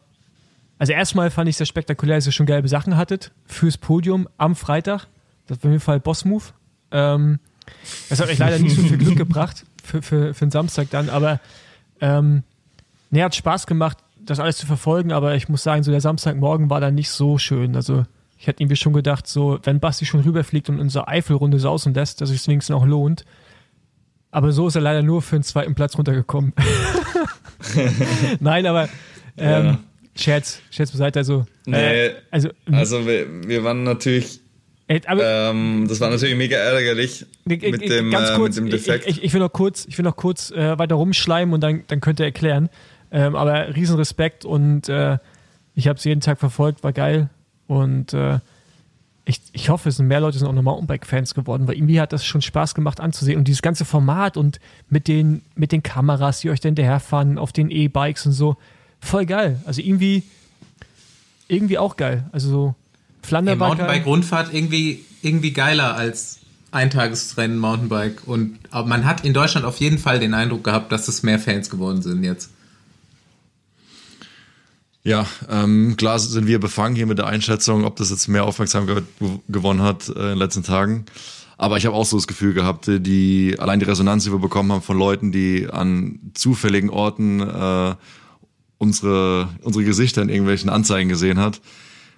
Also 0.78 0.94
erstmal 0.94 1.32
fand 1.32 1.50
ich 1.50 1.54
es 1.54 1.58
sehr 1.58 1.66
spektakulär, 1.66 2.18
dass 2.18 2.28
ihr 2.28 2.32
schon 2.32 2.46
gelbe 2.46 2.68
Sachen 2.68 2.96
hattet 2.96 3.32
fürs 3.46 3.78
Podium 3.78 4.30
am 4.38 4.56
Freitag. 4.56 5.08
Das 5.48 5.58
war 5.58 5.70
auf 5.70 5.74
jeden 5.74 5.80
Fall 5.80 6.00
Boss-Move. 6.00 6.46
Ähm, 6.92 7.40
das 8.10 8.20
hat 8.20 8.30
euch 8.30 8.38
leider 8.38 8.60
nicht 8.60 8.76
so 8.76 8.84
viel 8.84 8.98
Glück 8.98 9.18
gebracht 9.18 9.66
für, 9.84 10.02
für, 10.04 10.34
für 10.36 10.46
den 10.46 10.52
Samstag 10.52 10.90
dann, 10.92 11.10
aber 11.10 11.42
ähm, 12.00 12.44
nee, 13.10 13.24
hat 13.24 13.36
Spaß 13.36 13.68
gemacht, 13.68 13.98
das 14.30 14.40
alles 14.40 14.58
zu 14.58 14.66
verfolgen, 14.66 15.12
aber 15.12 15.36
ich 15.36 15.50
muss 15.50 15.64
sagen, 15.64 15.84
so 15.84 15.92
der 15.92 16.02
Samstagmorgen 16.02 16.70
war 16.70 16.80
dann 16.80 16.96
nicht 16.96 17.10
so 17.10 17.38
schön. 17.38 17.76
Also 17.76 18.06
ich 18.38 18.48
hätte 18.48 18.62
irgendwie 18.64 18.76
schon 18.76 18.94
gedacht, 18.94 19.28
so, 19.28 19.60
wenn 19.64 19.80
Basti 19.80 20.06
schon 20.06 20.22
rüberfliegt 20.22 20.70
und 20.70 20.80
unsere 20.80 21.08
Eifelrunde 21.08 21.60
sausen 21.60 21.94
lässt, 21.94 22.22
dass 22.22 22.30
es 22.30 22.48
wenigstens 22.48 22.76
auch 22.76 22.86
lohnt. 22.86 23.26
Aber 24.32 24.52
so 24.52 24.68
ist 24.68 24.76
er 24.76 24.82
leider 24.82 25.02
nur 25.02 25.22
für 25.22 25.38
den 25.38 25.44
zweiten 25.44 25.76
Platz 25.76 25.98
runtergekommen. 25.98 26.54
Nein, 28.40 28.66
aber 28.66 28.88
ähm, 29.38 29.66
Ja. 29.66 29.80
Scherz, 30.16 30.62
Scherz 30.70 30.92
beiseite, 30.92 31.20
also, 31.20 31.46
Nee, 31.66 32.08
äh, 32.08 32.16
also, 32.30 32.50
Also 32.72 33.06
wir, 33.06 33.26
wir 33.48 33.64
waren 33.64 33.84
natürlich 33.84 34.42
ähm, 34.90 35.86
das 35.88 36.00
war 36.00 36.10
natürlich 36.10 36.36
mega 36.36 36.58
ärgerlich 36.58 37.24
mit 37.46 37.62
dem, 37.62 38.12
kurz, 38.12 38.58
äh, 38.58 38.62
mit 38.62 38.70
dem 38.70 38.70
Defekt. 38.72 39.06
Ich, 39.06 39.18
ich, 39.18 39.24
ich, 39.26 39.34
will 39.34 39.40
noch 39.40 39.54
kurz, 39.54 39.86
ich 39.86 39.96
will 40.00 40.04
noch 40.04 40.16
kurz 40.16 40.50
äh, 40.50 40.80
weiter 40.80 40.96
rumschleimen 40.96 41.54
und 41.54 41.62
dann, 41.62 41.84
dann 41.88 42.02
könnt 42.02 42.20
ihr 42.20 42.26
erklären. 42.26 42.70
Ähm, 43.12 43.36
aber 43.36 43.76
Riesenrespekt 43.76 44.46
und 44.46 44.90
äh, 44.90 45.18
ich 45.76 45.88
habe 45.88 45.98
es 45.98 46.04
jeden 46.04 46.22
Tag 46.22 46.40
verfolgt, 46.40 46.84
war 46.84 46.94
geil. 46.94 47.30
Und 47.68 48.14
äh, 48.14 48.40
ich, 49.26 49.42
ich 49.52 49.70
hoffe, 49.70 49.90
es 49.90 49.98
sind 49.98 50.08
mehr 50.08 50.20
Leute 50.20 50.40
sind 50.40 50.48
auch 50.48 50.54
noch 50.54 50.64
Mountainbike-Fans 50.64 51.36
geworden, 51.36 51.68
weil 51.68 51.76
irgendwie 51.76 52.02
hat 52.02 52.14
das 52.14 52.26
schon 52.26 52.42
Spaß 52.42 52.74
gemacht 52.74 53.00
anzusehen. 53.00 53.38
Und 53.38 53.48
dieses 53.48 53.62
ganze 53.62 53.86
Format 53.86 54.38
und 54.38 54.60
mit 54.90 55.08
den, 55.08 55.44
mit 55.56 55.72
den 55.72 55.84
Kameras, 55.84 56.40
die 56.40 56.50
euch 56.50 56.60
dann 56.60 56.70
hinterherfahren 56.70 57.38
auf 57.38 57.52
den 57.52 57.70
E-Bikes 57.70 58.26
und 58.26 58.32
so, 58.32 58.58
voll 59.00 59.26
geil. 59.26 59.62
Also 59.66 59.82
irgendwie, 59.82 60.24
irgendwie 61.48 61.78
auch 61.78 61.96
geil. 61.96 62.26
Also 62.32 62.50
so 62.50 62.76
Flandern 63.22 63.60
hey, 63.60 63.68
Mountainbike-Rundfahrt 63.68 64.54
irgendwie, 64.54 65.06
irgendwie 65.22 65.52
geiler 65.52 65.96
als 65.96 66.40
Eintagesrennen 66.72 67.58
Mountainbike. 67.58 68.28
Und 68.28 68.60
aber 68.72 68.88
man 68.88 69.06
hat 69.06 69.24
in 69.26 69.34
Deutschland 69.34 69.66
auf 69.66 69.78
jeden 69.78 69.98
Fall 69.98 70.20
den 70.20 70.34
Eindruck 70.34 70.64
gehabt, 70.64 70.92
dass 70.92 71.08
es 71.08 71.24
mehr 71.24 71.40
Fans 71.40 71.70
geworden 71.70 72.02
sind 72.02 72.24
jetzt. 72.24 72.50
Ja, 75.04 75.26
ähm, 75.50 75.96
klar 75.98 76.20
sind 76.20 76.48
wir 76.48 76.60
befangen 76.60 76.96
hier 76.96 77.06
mit 77.06 77.18
der 77.18 77.28
Einschätzung, 77.28 77.86
ob 77.86 77.96
das 77.96 78.10
jetzt 78.10 78.28
mehr 78.28 78.44
Aufmerksamkeit 78.44 79.06
gewonnen 79.48 79.82
hat 79.82 80.10
äh, 80.10 80.12
in 80.12 80.28
den 80.30 80.38
letzten 80.38 80.64
Tagen. 80.64 81.06
Aber 81.58 81.78
ich 81.78 81.86
habe 81.86 81.96
auch 81.96 82.06
so 82.06 82.18
das 82.18 82.28
Gefühl 82.28 82.54
gehabt, 82.54 82.88
äh, 82.88 83.00
die 83.00 83.56
allein 83.60 83.80
die 83.80 83.86
Resonanz, 83.86 84.26
die 84.26 84.32
wir 84.32 84.40
bekommen 84.40 84.72
haben 84.72 84.82
von 84.82 84.98
Leuten, 84.98 85.32
die 85.32 85.68
an 85.70 86.20
zufälligen 86.34 86.90
Orten 86.90 87.40
äh, 87.40 87.96
unsere 88.78 89.50
unsere 89.62 89.86
Gesichter 89.86 90.22
in 90.22 90.30
irgendwelchen 90.30 90.70
Anzeigen 90.70 91.10
gesehen 91.10 91.40
hat, 91.40 91.62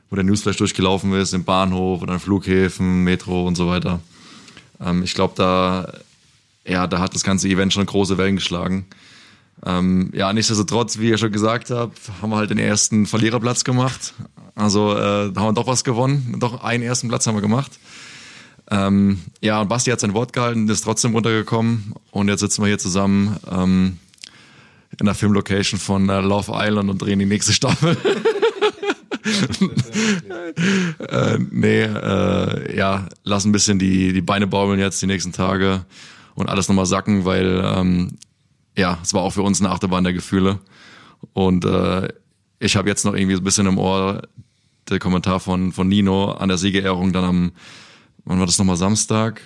wo 0.09 0.15
der 0.15 0.25
Newsflash 0.25 0.57
durchgelaufen 0.57 1.13
ist, 1.13 1.33
im 1.33 1.43
Bahnhof 1.43 2.01
oder 2.01 2.13
in 2.13 2.19
Flughäfen, 2.19 3.03
Metro 3.03 3.47
und 3.47 3.55
so 3.55 3.67
weiter. 3.67 3.99
Ähm, 4.79 5.03
ich 5.03 5.13
glaube, 5.13 5.33
da 5.37 5.91
ja, 6.65 6.87
da 6.87 6.99
hat 6.99 7.15
das 7.15 7.23
ganze 7.23 7.47
Event 7.47 7.73
schon 7.73 7.85
große 7.85 8.17
Wellen 8.17 8.35
geschlagen. 8.35 8.85
Ähm, 9.65 10.11
ja, 10.13 10.33
nichtsdestotrotz, 10.33 10.97
wie 10.97 11.09
ihr 11.09 11.17
schon 11.17 11.31
gesagt 11.31 11.69
habt, 11.69 11.99
haben 12.21 12.31
wir 12.31 12.37
halt 12.37 12.49
den 12.49 12.57
ersten 12.57 13.05
Verliererplatz 13.05 13.63
gemacht. 13.63 14.13
Also 14.55 14.95
äh, 14.97 15.33
haben 15.35 15.35
wir 15.35 15.53
doch 15.53 15.67
was 15.67 15.83
gewonnen. 15.83 16.37
Doch 16.39 16.63
einen 16.63 16.83
ersten 16.83 17.07
Platz 17.07 17.27
haben 17.27 17.35
wir 17.35 17.41
gemacht. 17.41 17.71
Ähm, 18.69 19.19
ja, 19.41 19.61
und 19.61 19.67
Basti 19.67 19.91
hat 19.91 19.99
sein 19.99 20.13
Wort 20.13 20.33
gehalten, 20.33 20.67
ist 20.69 20.83
trotzdem 20.83 21.13
runtergekommen. 21.13 21.93
Und 22.11 22.27
jetzt 22.29 22.39
sitzen 22.39 22.61
wir 22.61 22.67
hier 22.67 22.79
zusammen 22.79 23.37
ähm, 23.51 23.97
in 24.99 25.05
der 25.05 25.15
Filmlocation 25.15 25.79
von 25.79 26.09
äh, 26.09 26.21
Love 26.21 26.51
Island 26.55 26.89
und 26.89 27.01
drehen 27.01 27.19
die 27.19 27.25
nächste 27.25 27.53
Staffel. 27.53 27.97
äh, 31.09 31.37
nee, 31.51 31.83
äh, 31.83 32.77
ja, 32.77 33.07
lass 33.23 33.45
ein 33.45 33.51
bisschen 33.51 33.77
die, 33.77 34.13
die 34.13 34.21
Beine 34.21 34.47
baumeln 34.47 34.79
jetzt 34.79 35.01
die 35.01 35.07
nächsten 35.07 35.33
Tage 35.33 35.85
und 36.33 36.49
alles 36.49 36.67
nochmal 36.67 36.85
sacken, 36.85 37.25
weil 37.25 37.61
ähm, 37.63 38.17
ja, 38.77 38.99
es 39.01 39.13
war 39.13 39.21
auch 39.21 39.31
für 39.31 39.41
uns 39.41 39.59
eine 39.59 39.69
Achterbahn 39.69 40.03
der 40.03 40.13
Gefühle. 40.13 40.59
Und 41.33 41.65
äh, 41.65 42.09
ich 42.59 42.75
habe 42.75 42.89
jetzt 42.89 43.05
noch 43.05 43.13
irgendwie 43.13 43.35
so 43.35 43.41
ein 43.41 43.43
bisschen 43.43 43.67
im 43.67 43.77
Ohr 43.77 44.21
der 44.89 44.99
Kommentar 44.99 45.39
von, 45.39 45.71
von 45.71 45.87
Nino 45.87 46.31
an 46.31 46.49
der 46.49 46.57
Siegerehrung 46.57 47.13
dann 47.13 47.23
am, 47.23 47.51
wann 48.25 48.39
war 48.39 48.45
das 48.45 48.57
nochmal, 48.57 48.77
Samstag? 48.77 49.41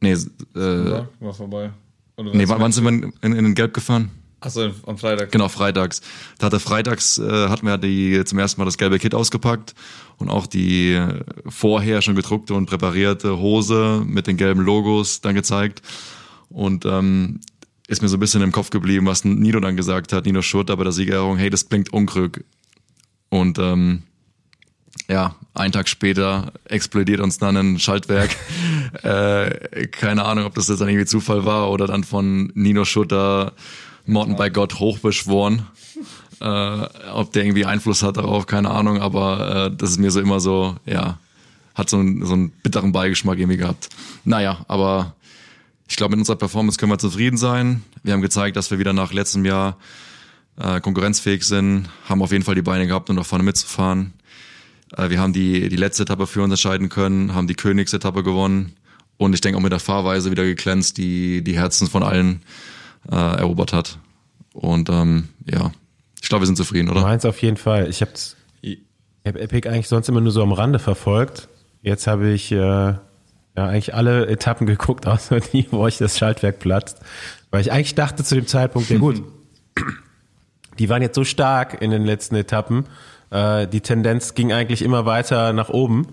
Nee, 0.00 0.12
äh, 0.12 1.04
war 1.20 1.34
vorbei. 1.34 1.70
Oder 2.16 2.34
nee, 2.34 2.48
wann, 2.48 2.60
wann 2.60 2.72
sind 2.72 2.84
wir 2.84 2.90
in, 2.90 3.12
in, 3.22 3.32
in 3.32 3.54
Gelb 3.54 3.74
gefahren? 3.74 4.10
Achso, 4.40 4.70
am 4.86 4.98
Freitag. 4.98 5.32
Genau, 5.32 5.48
freitags. 5.48 6.02
Da 6.38 6.46
hatte 6.46 6.60
freitags 6.60 7.16
äh, 7.16 7.48
hatten 7.48 7.66
wir 7.66 7.78
die 7.78 8.22
zum 8.24 8.38
ersten 8.38 8.60
Mal 8.60 8.66
das 8.66 8.76
gelbe 8.76 8.98
Kit 8.98 9.14
ausgepackt 9.14 9.74
und 10.18 10.28
auch 10.28 10.46
die 10.46 10.92
äh, 10.92 11.24
vorher 11.48 12.02
schon 12.02 12.14
gedruckte 12.14 12.52
und 12.52 12.66
präparierte 12.66 13.38
Hose 13.38 14.02
mit 14.04 14.26
den 14.26 14.36
gelben 14.36 14.60
Logos 14.60 15.22
dann 15.22 15.34
gezeigt. 15.34 15.80
Und 16.50 16.84
ähm, 16.84 17.40
ist 17.86 18.02
mir 18.02 18.08
so 18.08 18.16
ein 18.16 18.20
bisschen 18.20 18.42
im 18.42 18.52
Kopf 18.52 18.70
geblieben, 18.70 19.06
was 19.06 19.24
Nino 19.24 19.60
dann 19.60 19.76
gesagt 19.76 20.12
hat, 20.12 20.24
Nino 20.24 20.42
Schurter 20.42 20.76
bei 20.76 20.84
der 20.84 20.92
Siegerehrung, 20.92 21.36
hey, 21.36 21.50
das 21.50 21.64
blinkt 21.64 21.92
unkrück. 21.92 22.44
Und 23.28 23.58
ähm, 23.58 24.04
ja, 25.08 25.34
einen 25.52 25.72
Tag 25.72 25.88
später 25.88 26.52
explodiert 26.64 27.20
uns 27.20 27.38
dann 27.38 27.56
ein 27.56 27.78
Schaltwerk. 27.78 28.30
äh, 29.02 29.86
keine 29.88 30.24
Ahnung, 30.24 30.46
ob 30.46 30.54
das 30.54 30.68
jetzt 30.68 30.80
dann 30.80 30.88
irgendwie 30.88 31.06
Zufall 31.06 31.44
war 31.44 31.70
oder 31.70 31.86
dann 31.86 32.04
von 32.04 32.50
Nino 32.54 32.84
Schutter 32.84 33.52
Mountainbike 34.06 34.54
Gott 34.54 34.78
hochbeschworen. 34.78 35.66
Äh, 36.40 36.86
ob 37.12 37.32
der 37.32 37.44
irgendwie 37.44 37.64
Einfluss 37.64 38.02
hat 38.02 38.16
darauf, 38.16 38.46
keine 38.46 38.70
Ahnung, 38.70 39.00
aber 39.00 39.66
äh, 39.66 39.76
das 39.76 39.90
ist 39.90 39.98
mir 39.98 40.10
so 40.10 40.20
immer 40.20 40.40
so, 40.40 40.76
ja, 40.84 41.18
hat 41.74 41.90
so, 41.90 41.98
einen, 41.98 42.24
so 42.24 42.34
einen 42.34 42.50
bitteren 42.50 42.92
Beigeschmack 42.92 43.38
irgendwie 43.38 43.58
gehabt. 43.58 43.88
Naja, 44.24 44.64
aber 44.68 45.14
ich 45.88 45.96
glaube, 45.96 46.12
mit 46.12 46.20
unserer 46.20 46.36
Performance 46.36 46.78
können 46.78 46.92
wir 46.92 46.98
zufrieden 46.98 47.36
sein. 47.36 47.82
Wir 48.02 48.14
haben 48.14 48.22
gezeigt, 48.22 48.56
dass 48.56 48.70
wir 48.70 48.78
wieder 48.78 48.92
nach 48.92 49.12
letztem 49.12 49.44
Jahr 49.44 49.76
äh, 50.58 50.80
konkurrenzfähig 50.80 51.44
sind, 51.44 51.88
haben 52.08 52.22
auf 52.22 52.32
jeden 52.32 52.44
Fall 52.44 52.54
die 52.54 52.62
Beine 52.62 52.86
gehabt, 52.86 53.10
um 53.10 53.16
nach 53.16 53.26
vorne 53.26 53.44
mitzufahren. 53.44 54.14
Äh, 54.96 55.10
wir 55.10 55.20
haben 55.20 55.32
die, 55.32 55.68
die 55.68 55.76
letzte 55.76 56.04
Etappe 56.04 56.26
für 56.26 56.42
uns 56.42 56.52
entscheiden 56.52 56.88
können, 56.88 57.34
haben 57.34 57.46
die 57.46 57.54
Königsetappe 57.54 58.22
gewonnen 58.22 58.76
und 59.16 59.34
ich 59.34 59.40
denke 59.40 59.58
auch 59.58 59.62
mit 59.62 59.72
der 59.72 59.80
Fahrweise 59.80 60.30
wieder 60.30 60.44
geglänzt, 60.44 60.98
die 60.98 61.42
die 61.42 61.56
Herzen 61.56 61.88
von 61.88 62.02
allen 62.02 62.42
äh, 63.10 63.14
erobert 63.14 63.72
hat. 63.72 63.98
Und 64.52 64.88
ähm, 64.88 65.28
ja, 65.50 65.72
ich 66.22 66.28
glaube, 66.28 66.42
wir 66.42 66.46
sind 66.46 66.56
zufrieden, 66.56 66.88
oder? 66.88 67.02
Meins 67.02 67.24
auf 67.24 67.42
jeden 67.42 67.56
Fall. 67.56 67.88
Ich 67.88 68.00
habe 68.00 68.12
ich 68.60 68.78
hab 69.26 69.36
Epic 69.36 69.68
eigentlich 69.68 69.88
sonst 69.88 70.08
immer 70.08 70.20
nur 70.20 70.32
so 70.32 70.42
am 70.42 70.52
Rande 70.52 70.78
verfolgt. 70.78 71.48
Jetzt 71.82 72.06
habe 72.06 72.30
ich 72.30 72.50
äh, 72.52 72.94
ja, 73.56 73.66
eigentlich 73.66 73.94
alle 73.94 74.26
Etappen 74.26 74.66
geguckt, 74.66 75.06
außer 75.06 75.40
die, 75.40 75.66
wo 75.70 75.78
euch 75.78 75.98
das 75.98 76.18
Schaltwerk 76.18 76.58
platzt. 76.58 77.00
Weil 77.50 77.60
ich 77.60 77.72
eigentlich 77.72 77.94
dachte 77.94 78.24
zu 78.24 78.34
dem 78.34 78.46
Zeitpunkt, 78.46 78.90
ja 78.90 78.98
gut, 78.98 79.22
die 80.78 80.88
waren 80.88 81.02
jetzt 81.02 81.14
so 81.14 81.24
stark 81.24 81.80
in 81.80 81.90
den 81.90 82.04
letzten 82.04 82.34
Etappen. 82.34 82.86
Äh, 83.30 83.66
die 83.68 83.80
Tendenz 83.80 84.34
ging 84.34 84.52
eigentlich 84.52 84.82
immer 84.82 85.06
weiter 85.06 85.52
nach 85.52 85.68
oben. 85.68 86.08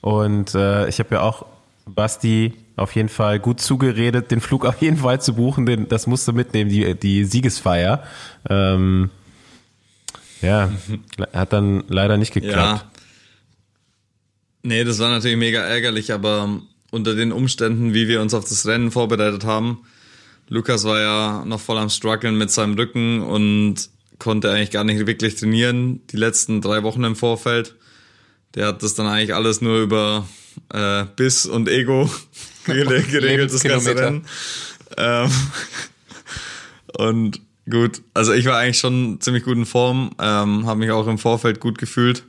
Und 0.00 0.54
äh, 0.54 0.88
ich 0.88 0.98
habe 0.98 1.14
ja 1.16 1.20
auch 1.22 1.46
Basti 1.86 2.54
auf 2.76 2.94
jeden 2.94 3.08
Fall 3.08 3.38
gut 3.38 3.60
zugeredet, 3.60 4.30
den 4.30 4.40
Flug 4.40 4.64
auf 4.66 4.80
jeden 4.80 4.98
Fall 4.98 5.20
zu 5.20 5.34
buchen, 5.34 5.66
denn 5.66 5.88
das 5.88 6.06
musste 6.06 6.32
mitnehmen, 6.32 6.70
die, 6.70 6.94
die 6.94 7.24
Siegesfeier. 7.24 8.02
Ähm, 8.48 9.10
ja, 10.42 10.70
hat 11.32 11.52
dann 11.52 11.84
leider 11.88 12.16
nicht 12.16 12.34
geklappt. 12.34 12.84
Ja. 12.84 12.90
Nee, 14.66 14.82
das 14.82 14.98
war 14.98 15.10
natürlich 15.10 15.36
mega 15.36 15.60
ärgerlich, 15.60 16.10
aber 16.10 16.62
unter 16.90 17.14
den 17.14 17.32
Umständen, 17.32 17.92
wie 17.92 18.08
wir 18.08 18.22
uns 18.22 18.32
auf 18.32 18.48
das 18.48 18.66
Rennen 18.66 18.90
vorbereitet 18.90 19.44
haben, 19.44 19.84
Lukas 20.48 20.84
war 20.84 21.00
ja 21.00 21.44
noch 21.44 21.60
voll 21.60 21.76
am 21.76 21.90
struggeln 21.90 22.38
mit 22.38 22.50
seinem 22.50 22.72
Rücken 22.74 23.20
und 23.20 23.90
konnte 24.18 24.50
eigentlich 24.50 24.70
gar 24.70 24.84
nicht 24.84 25.06
wirklich 25.06 25.34
trainieren 25.34 26.00
die 26.10 26.16
letzten 26.16 26.62
drei 26.62 26.82
Wochen 26.82 27.04
im 27.04 27.14
Vorfeld. 27.14 27.74
Der 28.54 28.68
hat 28.68 28.82
das 28.82 28.94
dann 28.94 29.06
eigentlich 29.06 29.34
alles 29.34 29.60
nur 29.60 29.82
über 29.82 30.26
äh, 30.72 31.04
Biss 31.14 31.44
und 31.44 31.68
Ego 31.68 32.10
geregelt, 32.64 33.52
das 33.52 33.64
ganze 33.64 33.94
Rennen. 33.94 34.24
Ähm, 34.96 35.30
und 36.96 37.40
gut, 37.68 38.00
also 38.14 38.32
ich 38.32 38.46
war 38.46 38.56
eigentlich 38.56 38.78
schon 38.78 39.20
ziemlich 39.20 39.44
gut 39.44 39.58
in 39.58 39.66
Form, 39.66 40.12
ähm, 40.18 40.64
habe 40.64 40.80
mich 40.80 40.90
auch 40.90 41.06
im 41.06 41.18
Vorfeld 41.18 41.60
gut 41.60 41.76
gefühlt 41.76 42.24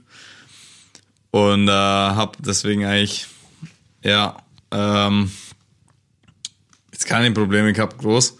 und 1.36 1.68
äh, 1.68 1.72
habe 1.72 2.38
deswegen 2.40 2.86
eigentlich, 2.86 3.28
ja, 4.02 4.38
ähm, 4.72 5.30
jetzt 6.94 7.08
keine 7.08 7.30
Probleme 7.32 7.74
gehabt, 7.74 7.98
groß. 7.98 8.38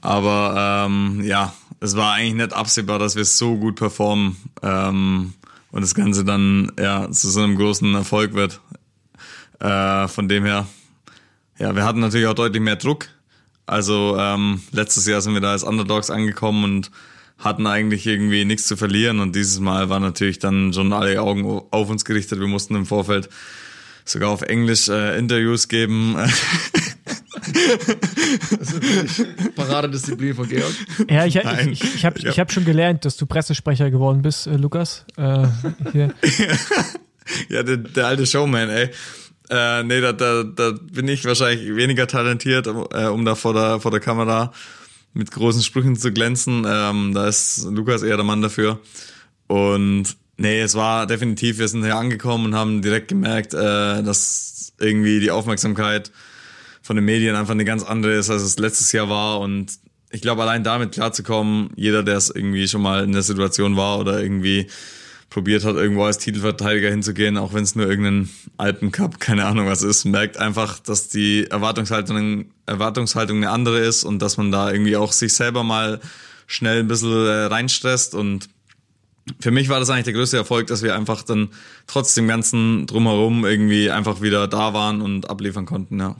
Aber 0.00 0.86
ähm, 0.88 1.22
ja, 1.22 1.54
es 1.78 1.94
war 1.94 2.14
eigentlich 2.14 2.34
nicht 2.34 2.52
absehbar, 2.52 2.98
dass 2.98 3.14
wir 3.14 3.24
so 3.24 3.54
gut 3.56 3.76
performen 3.76 4.36
ähm, 4.62 5.34
und 5.70 5.82
das 5.82 5.94
Ganze 5.94 6.24
dann 6.24 6.72
ja 6.76 7.08
zu 7.08 7.30
so 7.30 7.40
einem 7.40 7.54
großen 7.54 7.94
Erfolg 7.94 8.34
wird. 8.34 8.60
Äh, 9.60 10.08
von 10.08 10.28
dem 10.28 10.44
her, 10.44 10.66
ja, 11.60 11.76
wir 11.76 11.84
hatten 11.84 12.00
natürlich 12.00 12.26
auch 12.26 12.34
deutlich 12.34 12.60
mehr 12.60 12.74
Druck. 12.74 13.10
Also 13.64 14.16
ähm, 14.18 14.60
letztes 14.72 15.06
Jahr 15.06 15.20
sind 15.20 15.34
wir 15.34 15.40
da 15.40 15.52
als 15.52 15.62
Underdogs 15.62 16.10
angekommen 16.10 16.64
und 16.64 16.90
hatten 17.38 17.66
eigentlich 17.66 18.06
irgendwie 18.06 18.44
nichts 18.44 18.66
zu 18.66 18.76
verlieren 18.76 19.20
und 19.20 19.34
dieses 19.34 19.60
Mal 19.60 19.88
war 19.88 20.00
natürlich 20.00 20.38
dann 20.38 20.72
schon 20.72 20.92
alle 20.92 21.20
Augen 21.20 21.44
auf 21.70 21.90
uns 21.90 22.04
gerichtet. 22.04 22.40
Wir 22.40 22.46
mussten 22.46 22.74
im 22.74 22.86
Vorfeld 22.86 23.28
sogar 24.04 24.30
auf 24.30 24.42
Englisch 24.42 24.88
äh, 24.88 25.18
Interviews 25.18 25.68
geben. 25.68 26.16
Paradedisziplin 29.56 30.34
von 30.34 30.48
Georg. 30.48 30.72
Ja, 31.08 31.26
ich, 31.26 31.36
ich, 31.36 31.44
ich, 31.66 31.94
ich 31.96 32.04
habe 32.04 32.20
ja. 32.20 32.32
hab 32.36 32.52
schon 32.52 32.64
gelernt, 32.64 33.04
dass 33.04 33.16
du 33.16 33.26
Pressesprecher 33.26 33.90
geworden 33.90 34.22
bist, 34.22 34.46
äh, 34.46 34.56
Lukas. 34.56 35.04
Äh, 35.16 35.46
ja, 37.48 37.62
der, 37.62 37.76
der 37.76 38.06
alte 38.06 38.26
Showman, 38.26 38.70
ey. 38.70 38.90
Äh, 39.50 39.82
nee, 39.82 40.00
da, 40.00 40.12
da, 40.12 40.42
da 40.42 40.70
bin 40.70 41.06
ich 41.08 41.24
wahrscheinlich 41.24 41.76
weniger 41.76 42.06
talentiert, 42.06 42.66
äh, 42.66 43.06
um 43.06 43.24
da 43.24 43.34
vor 43.34 43.52
der, 43.52 43.80
vor 43.80 43.90
der 43.90 44.00
Kamera 44.00 44.52
mit 45.14 45.30
großen 45.30 45.62
Sprüchen 45.62 45.96
zu 45.96 46.12
glänzen. 46.12 46.66
Ähm, 46.68 47.14
da 47.14 47.26
ist 47.26 47.64
Lukas 47.64 48.02
eher 48.02 48.16
der 48.16 48.24
Mann 48.24 48.42
dafür. 48.42 48.80
Und 49.46 50.16
Nee, 50.36 50.60
es 50.60 50.74
war 50.74 51.06
definitiv, 51.06 51.58
wir 51.58 51.68
sind 51.68 51.84
hier 51.84 51.96
angekommen 51.96 52.46
und 52.46 52.54
haben 52.56 52.82
direkt 52.82 53.08
gemerkt, 53.08 53.54
äh, 53.54 54.02
dass 54.02 54.72
irgendwie 54.80 55.20
die 55.20 55.30
Aufmerksamkeit 55.30 56.10
von 56.82 56.96
den 56.96 57.04
Medien 57.04 57.36
einfach 57.36 57.52
eine 57.52 57.64
ganz 57.64 57.84
andere 57.84 58.14
ist, 58.14 58.30
als 58.30 58.42
es 58.42 58.58
letztes 58.58 58.90
Jahr 58.92 59.08
war. 59.08 59.38
Und 59.38 59.78
ich 60.10 60.22
glaube, 60.22 60.42
allein 60.42 60.64
damit 60.64 60.92
klarzukommen, 60.92 61.70
jeder, 61.76 62.02
der 62.02 62.16
es 62.16 62.30
irgendwie 62.30 62.66
schon 62.66 62.82
mal 62.82 63.04
in 63.04 63.12
der 63.12 63.22
Situation 63.22 63.76
war 63.76 64.00
oder 64.00 64.20
irgendwie 64.20 64.66
probiert 65.34 65.64
hat, 65.64 65.74
irgendwo 65.74 66.04
als 66.04 66.18
Titelverteidiger 66.18 66.88
hinzugehen, 66.88 67.36
auch 67.38 67.52
wenn 67.52 67.64
es 67.64 67.74
nur 67.74 67.88
irgendein 67.88 68.30
Alpencup, 68.56 69.18
keine 69.18 69.46
Ahnung 69.46 69.66
was 69.66 69.82
ist, 69.82 70.04
merkt 70.04 70.36
einfach, 70.36 70.78
dass 70.78 71.08
die 71.08 71.48
Erwartungshaltung, 71.50 72.44
Erwartungshaltung 72.66 73.38
eine 73.38 73.50
andere 73.50 73.80
ist 73.80 74.04
und 74.04 74.22
dass 74.22 74.36
man 74.36 74.52
da 74.52 74.70
irgendwie 74.70 74.96
auch 74.96 75.10
sich 75.10 75.34
selber 75.34 75.64
mal 75.64 76.00
schnell 76.46 76.78
ein 76.78 76.86
bisschen 76.86 77.26
äh, 77.26 77.46
reinstresst 77.46 78.14
und 78.14 78.48
für 79.40 79.50
mich 79.50 79.68
war 79.68 79.80
das 79.80 79.90
eigentlich 79.90 80.04
der 80.04 80.12
größte 80.12 80.36
Erfolg, 80.36 80.68
dass 80.68 80.84
wir 80.84 80.94
einfach 80.94 81.24
dann 81.24 81.48
trotz 81.88 82.14
dem 82.14 82.28
ganzen 82.28 82.86
Drumherum 82.86 83.44
irgendwie 83.44 83.90
einfach 83.90 84.22
wieder 84.22 84.46
da 84.46 84.72
waren 84.72 85.02
und 85.02 85.30
abliefern 85.30 85.66
konnten, 85.66 85.98
ja. 85.98 86.14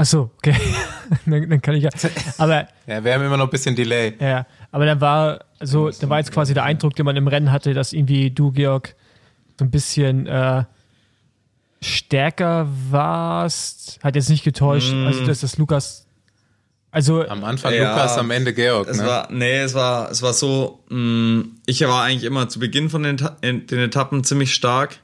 Ach 0.00 0.04
so, 0.06 0.30
okay. 0.36 0.54
dann, 1.26 1.50
dann 1.50 1.60
kann 1.60 1.74
ich 1.74 1.82
ja. 1.82 1.90
Aber 2.38 2.68
Ja, 2.86 3.02
wir 3.02 3.12
haben 3.14 3.24
immer 3.24 3.36
noch 3.36 3.46
ein 3.46 3.50
bisschen 3.50 3.74
Delay. 3.74 4.14
Ja, 4.20 4.46
aber 4.70 4.86
dann 4.86 5.00
war, 5.00 5.40
also, 5.58 5.90
dann 5.90 6.08
war 6.08 6.18
jetzt 6.18 6.30
quasi 6.30 6.54
der 6.54 6.62
Eindruck, 6.62 6.94
den 6.94 7.04
man 7.04 7.16
im 7.16 7.26
Rennen 7.26 7.50
hatte, 7.50 7.74
dass 7.74 7.92
irgendwie 7.92 8.30
du, 8.30 8.52
Georg, 8.52 8.94
so 9.58 9.64
ein 9.64 9.72
bisschen 9.72 10.28
äh, 10.28 10.62
stärker 11.80 12.68
warst. 12.90 13.98
Hat 14.02 14.14
jetzt 14.16 14.28
nicht 14.30 14.44
getäuscht. 14.44 14.92
Also, 14.92 15.26
dass 15.26 15.40
das 15.40 15.58
Lukas. 15.58 16.06
Also, 16.90 17.26
Am 17.28 17.42
Anfang 17.44 17.74
Ja, 17.74 17.90
Lukas, 17.94 18.16
am 18.18 18.30
Ende 18.30 18.54
Georg. 18.54 18.88
Es 18.88 18.98
Ne? 18.98 19.06
war, 19.06 19.28
nee, 19.30 19.58
es 19.58 19.74
war, 19.74 20.10
es 20.10 20.22
war 20.22 20.32
so, 20.32 20.82
mh, 20.88 21.44
ich 21.66 21.80
war 21.82 22.04
eigentlich 22.04 22.24
immer 22.24 22.48
zu 22.48 22.60
Beginn 22.60 22.88
von 22.88 23.02
den, 23.02 23.16
den 23.42 23.78
Etappen 23.78 24.24
ziemlich 24.24 24.54
stark 24.54 25.00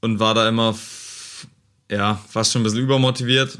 und 0.00 0.18
war 0.20 0.34
da 0.34 0.48
immer, 0.48 0.74
ja, 1.90 2.20
fast 2.28 2.52
schon 2.52 2.60
ein 2.60 2.64
bisschen 2.64 2.80
übermotiviert. 2.80 3.58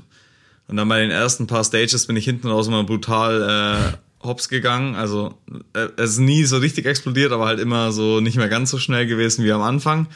Und 0.68 0.76
dann 0.76 0.88
bei 0.88 1.00
den 1.00 1.10
ersten 1.10 1.46
paar 1.46 1.64
Stages 1.64 2.06
bin 2.06 2.16
ich 2.16 2.26
hinten 2.26 2.48
raus 2.48 2.68
immer 2.68 2.84
brutal 2.84 3.96
äh, 4.22 4.26
hops 4.26 4.48
gegangen. 4.48 4.94
Also 4.94 5.34
äh, 5.72 5.88
es 5.96 6.12
ist 6.12 6.18
nie 6.18 6.44
so 6.44 6.58
richtig 6.58 6.86
explodiert, 6.86 7.32
aber 7.32 7.46
halt 7.46 7.58
immer 7.58 7.90
so 7.90 8.20
nicht 8.20 8.36
mehr 8.36 8.48
ganz 8.48 8.70
so 8.70 8.78
schnell 8.78 9.06
gewesen 9.06 9.44
wie 9.44 9.52
am 9.52 9.62
Anfang. 9.62 10.06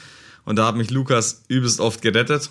Und 0.45 0.57
da 0.57 0.67
hat 0.67 0.77
mich 0.77 0.91
Lukas 0.91 1.45
übelst 1.49 1.81
oft 1.81 2.03
gerettet. 2.03 2.51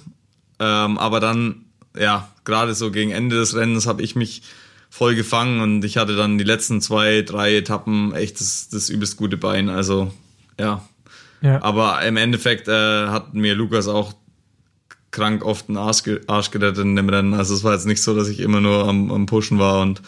Ähm, 0.60 0.98
aber 0.98 1.20
dann, 1.20 1.66
ja, 1.98 2.30
gerade 2.44 2.74
so 2.74 2.92
gegen 2.92 3.12
Ende 3.12 3.36
des 3.36 3.56
Rennens 3.56 3.86
habe 3.86 4.02
ich 4.02 4.16
mich 4.16 4.42
voll 4.90 5.16
gefangen 5.16 5.62
und 5.62 5.86
ich 5.86 5.98
hatte 5.98 6.16
dann 6.16 6.38
die 6.38 6.44
letzten 6.44 6.82
zwei, 6.82 7.22
drei 7.22 7.56
Etappen 7.56 8.14
echt 8.14 8.42
das, 8.42 8.70
das 8.70 8.90
übelst 8.90 9.16
gute 9.16 9.38
Bein. 9.38 9.70
Also, 9.70 10.12
ja. 10.60 10.86
ja. 11.42 11.62
Aber 11.62 12.02
im 12.04 12.18
Endeffekt 12.18 12.68
äh, 12.68 13.08
hat 13.08 13.34
mir 13.34 13.56
Lukas 13.56 13.88
auch 13.88 14.14
krank 15.12 15.46
oft 15.46 15.68
den 15.68 15.78
Arsch, 15.78 16.04
Arsch 16.28 16.52
gerettet 16.52 16.80
in 16.80 16.96
dem 16.96 17.10
Rennen. 17.10 17.34
Also 17.34 17.54
es 17.54 17.64
war 17.64 17.74
jetzt 17.74 17.86
nicht 17.86 18.02
so, 18.02 18.16
dass 18.16 18.30
ich 18.30 18.40
immer 18.40 18.62
nur 18.62 18.88
am, 18.88 19.12
am 19.12 19.26
Pushen 19.26 19.60
war 19.60 19.82
und, 19.82 20.02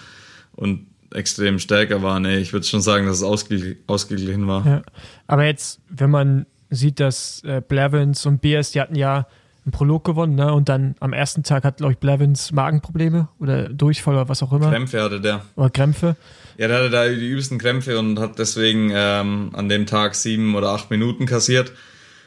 und 0.53 0.87
extrem 1.13 1.59
stärker 1.59 2.01
war. 2.01 2.19
Nee, 2.19 2.37
ich 2.37 2.53
würde 2.53 2.65
schon 2.65 2.81
sagen, 2.81 3.05
dass 3.05 3.17
es 3.17 3.23
ausge 3.23 3.77
ausgeglichen 3.87 4.47
war. 4.47 4.65
Ja. 4.65 4.81
Aber 5.27 5.45
jetzt, 5.45 5.81
wenn 5.89 6.09
man 6.09 6.45
sieht, 6.69 6.99
dass 6.99 7.43
äh, 7.43 7.61
Blevins 7.65 8.25
und 8.25 8.41
BS, 8.41 8.71
die 8.71 8.81
hatten 8.81 8.95
ja 8.95 9.27
einen 9.65 9.71
Prolog 9.71 10.03
gewonnen, 10.03 10.35
ne? 10.35 10.53
Und 10.53 10.67
dann 10.67 10.95
am 10.99 11.13
ersten 11.13 11.43
Tag 11.43 11.63
hat, 11.63 11.77
glaube 11.77 11.93
ich, 11.93 11.99
Blevins 11.99 12.51
Magenprobleme 12.51 13.29
oder 13.39 13.69
Durchfall 13.69 14.15
oder 14.15 14.27
was 14.27 14.43
auch 14.43 14.51
immer. 14.51 14.69
Krämpfe 14.69 15.01
hatte 15.01 15.21
der. 15.21 15.45
Oder 15.55 15.69
Krämpfe. 15.69 16.15
Ja, 16.57 16.67
der 16.67 16.77
hatte 16.77 16.89
da 16.89 17.07
die 17.07 17.29
übelsten 17.29 17.57
Krämpfe 17.57 17.97
und 17.97 18.19
hat 18.19 18.39
deswegen 18.39 18.91
ähm, 18.93 19.51
an 19.53 19.69
dem 19.69 19.85
Tag 19.85 20.15
sieben 20.15 20.55
oder 20.55 20.69
acht 20.69 20.89
Minuten 20.91 21.25
kassiert. 21.25 21.71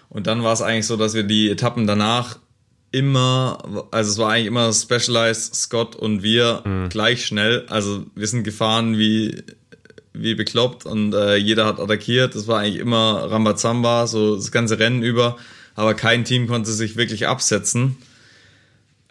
Und 0.09 0.27
dann 0.27 0.43
war 0.43 0.53
es 0.53 0.63
eigentlich 0.63 0.87
so, 0.87 0.97
dass 0.97 1.15
wir 1.15 1.25
die 1.25 1.51
Etappen 1.51 1.87
danach 1.87 2.39
immer, 2.97 3.87
also 3.91 4.11
es 4.11 4.19
war 4.19 4.31
eigentlich 4.31 4.47
immer 4.47 4.73
Specialized, 4.73 5.55
Scott 5.55 5.95
und 5.95 6.23
wir 6.23 6.63
gleich 6.89 7.27
schnell. 7.27 7.67
Also 7.69 8.07
wir 8.15 8.27
sind 8.27 8.43
gefahren 8.43 8.97
wie, 8.97 9.43
wie 10.15 10.35
bekloppt 10.35 10.87
und 10.87 11.13
äh, 11.13 11.37
jeder 11.37 11.67
hat 11.67 11.79
attackiert. 11.79 12.35
Das 12.35 12.47
war 12.47 12.61
eigentlich 12.61 12.81
immer 12.81 13.31
Rambazamba, 13.31 14.07
so 14.07 14.37
das 14.37 14.51
ganze 14.51 14.79
Rennen 14.79 15.03
über. 15.03 15.37
Aber 15.75 15.93
kein 15.93 16.25
Team 16.25 16.49
konnte 16.49 16.73
sich 16.73 16.97
wirklich 16.97 17.29
absetzen. 17.29 17.99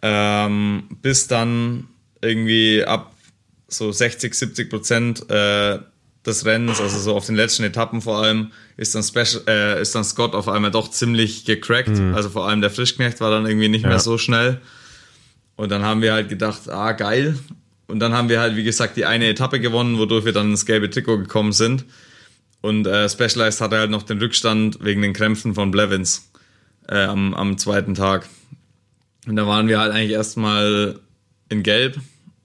Ähm, 0.02 0.84
bis 1.04 1.28
dann 1.28 1.88
irgendwie 2.22 2.84
ab 2.84 3.14
so 3.68 3.92
60, 3.92 4.34
70 4.34 4.70
Prozent 4.70 5.30
äh, 5.30 5.78
des 6.26 6.46
Rennens, 6.46 6.82
also 6.82 6.98
so 6.98 7.16
auf 7.16 7.26
den 7.26 7.36
letzten 7.36 7.64
Etappen 7.64 8.02
vor 8.02 8.22
allem, 8.22 8.52
ist 8.78 8.96
dann, 8.96 9.04
Special, 9.04 9.44
äh, 9.48 9.82
ist 9.82 9.94
dann 9.96 10.04
Scott 10.04 10.34
auf 10.34 10.48
einmal 10.48 10.72
doch 10.72 10.90
ziemlich 10.90 11.46
gecrackt. 11.46 12.00
Also 12.14 12.30
vor 12.30 12.48
allem 12.48 12.62
der 12.62 12.72
Frischknecht 12.72 13.22
war 13.22 13.32
dann 13.32 13.46
irgendwie 13.46 13.70
nicht 13.70 13.86
mehr 13.86 14.00
so 14.00 14.18
schnell. 14.18 14.60
Und 15.56 15.72
dann 15.72 15.84
haben 15.84 16.02
wir 16.02 16.14
halt 16.14 16.30
gedacht, 16.30 16.70
ah, 16.70 16.92
geil. 16.92 17.38
Und 17.88 18.00
dann 18.00 18.14
haben 18.14 18.30
wir 18.30 18.40
halt, 18.40 18.56
wie 18.56 18.64
gesagt, 18.64 18.98
die 18.98 19.06
eine 19.06 19.28
Etappe 19.28 19.60
gewonnen, 19.60 19.98
wodurch 19.98 20.26
wir 20.26 20.34
dann 20.34 20.52
ins 20.52 20.66
gelbe 20.66 20.90
Trikot 20.90 21.20
gekommen 21.20 21.52
sind. 21.52 21.86
Und 22.62 22.88
äh, 22.88 23.08
Specialized 23.08 23.62
hatte 23.62 23.78
halt 23.78 23.92
noch 23.92 24.04
den 24.04 24.18
Rückstand 24.18 24.84
wegen 24.84 25.02
den 25.02 25.14
Krämpfen 25.14 25.54
von 25.54 25.70
Blevins 25.70 26.32
äh, 26.88 27.04
am, 27.04 27.34
am 27.36 27.58
zweiten 27.58 27.94
Tag. 27.94 28.28
Und 29.28 29.36
da 29.36 29.46
waren 29.48 29.68
wir 29.68 29.80
halt 29.80 29.94
eigentlich 29.94 30.12
erstmal 30.12 31.00
in 31.50 31.64
Gelb 31.64 32.00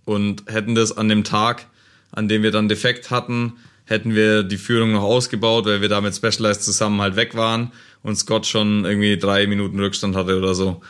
und 0.05 0.45
hätten 0.47 0.75
das 0.75 0.97
an 0.97 1.09
dem 1.09 1.25
Tag, 1.25 1.67
an 2.13 2.29
dem 2.29 2.43
wir 2.43 2.51
dann 2.51 2.69
defekt 2.69 3.11
hatten, 3.11 3.55
hätten 3.91 4.15
wir 4.15 4.45
die 4.45 4.57
Führung 4.57 4.93
noch 4.93 5.03
ausgebaut, 5.03 5.67
weil 5.67 5.81
wir 5.81 5.89
da 5.89 6.01
mit 6.01 6.15
Specialized 6.15 6.63
zusammen 6.63 7.01
halt 7.01 7.17
weg 7.17 7.35
waren 7.35 7.73
und 8.03 8.17
Scott 8.17 8.47
schon 8.47 8.85
irgendwie 8.85 9.19
drei 9.19 9.47
Minuten 9.49 9.79
Rückstand 9.81 10.15
hatte 10.15 10.39
oder 10.39 10.55
so. 10.55 10.81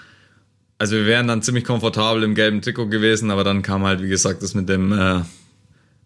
Also 0.78 0.96
wir 0.96 1.06
wären 1.06 1.26
dann 1.26 1.42
ziemlich 1.42 1.64
komfortabel 1.64 2.22
im 2.22 2.34
gelben 2.34 2.60
Trikot 2.60 2.88
gewesen, 2.88 3.30
aber 3.30 3.42
dann 3.42 3.62
kam 3.62 3.84
halt, 3.84 4.02
wie 4.02 4.08
gesagt, 4.08 4.42
das 4.42 4.54
mit 4.54 4.68
dem, 4.68 4.92
äh, 4.92 5.22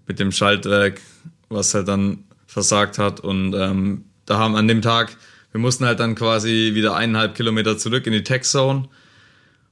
mit 0.07 0.21
dem 0.21 0.31
Schaltwerk, 0.33 1.01
was 1.49 1.75
halt 1.75 1.89
dann 1.89 2.25
versagt 2.47 2.99
hat. 2.99 3.21
Und 3.21 3.55
ähm, 3.55 4.05
da 4.25 4.39
haben 4.39 4.55
an 4.55 4.69
dem 4.69 4.81
Tag, 4.81 5.17
wir 5.53 5.61
mussten 5.61 5.85
halt 5.87 5.99
dann 6.01 6.15
quasi 6.15 6.73
wieder 6.75 6.95
eineinhalb 6.95 7.35
Kilometer 7.35 7.77
zurück 7.77 8.07
in 8.07 8.13
die 8.13 8.25
Tech 8.25 8.43
Zone, 8.43 8.89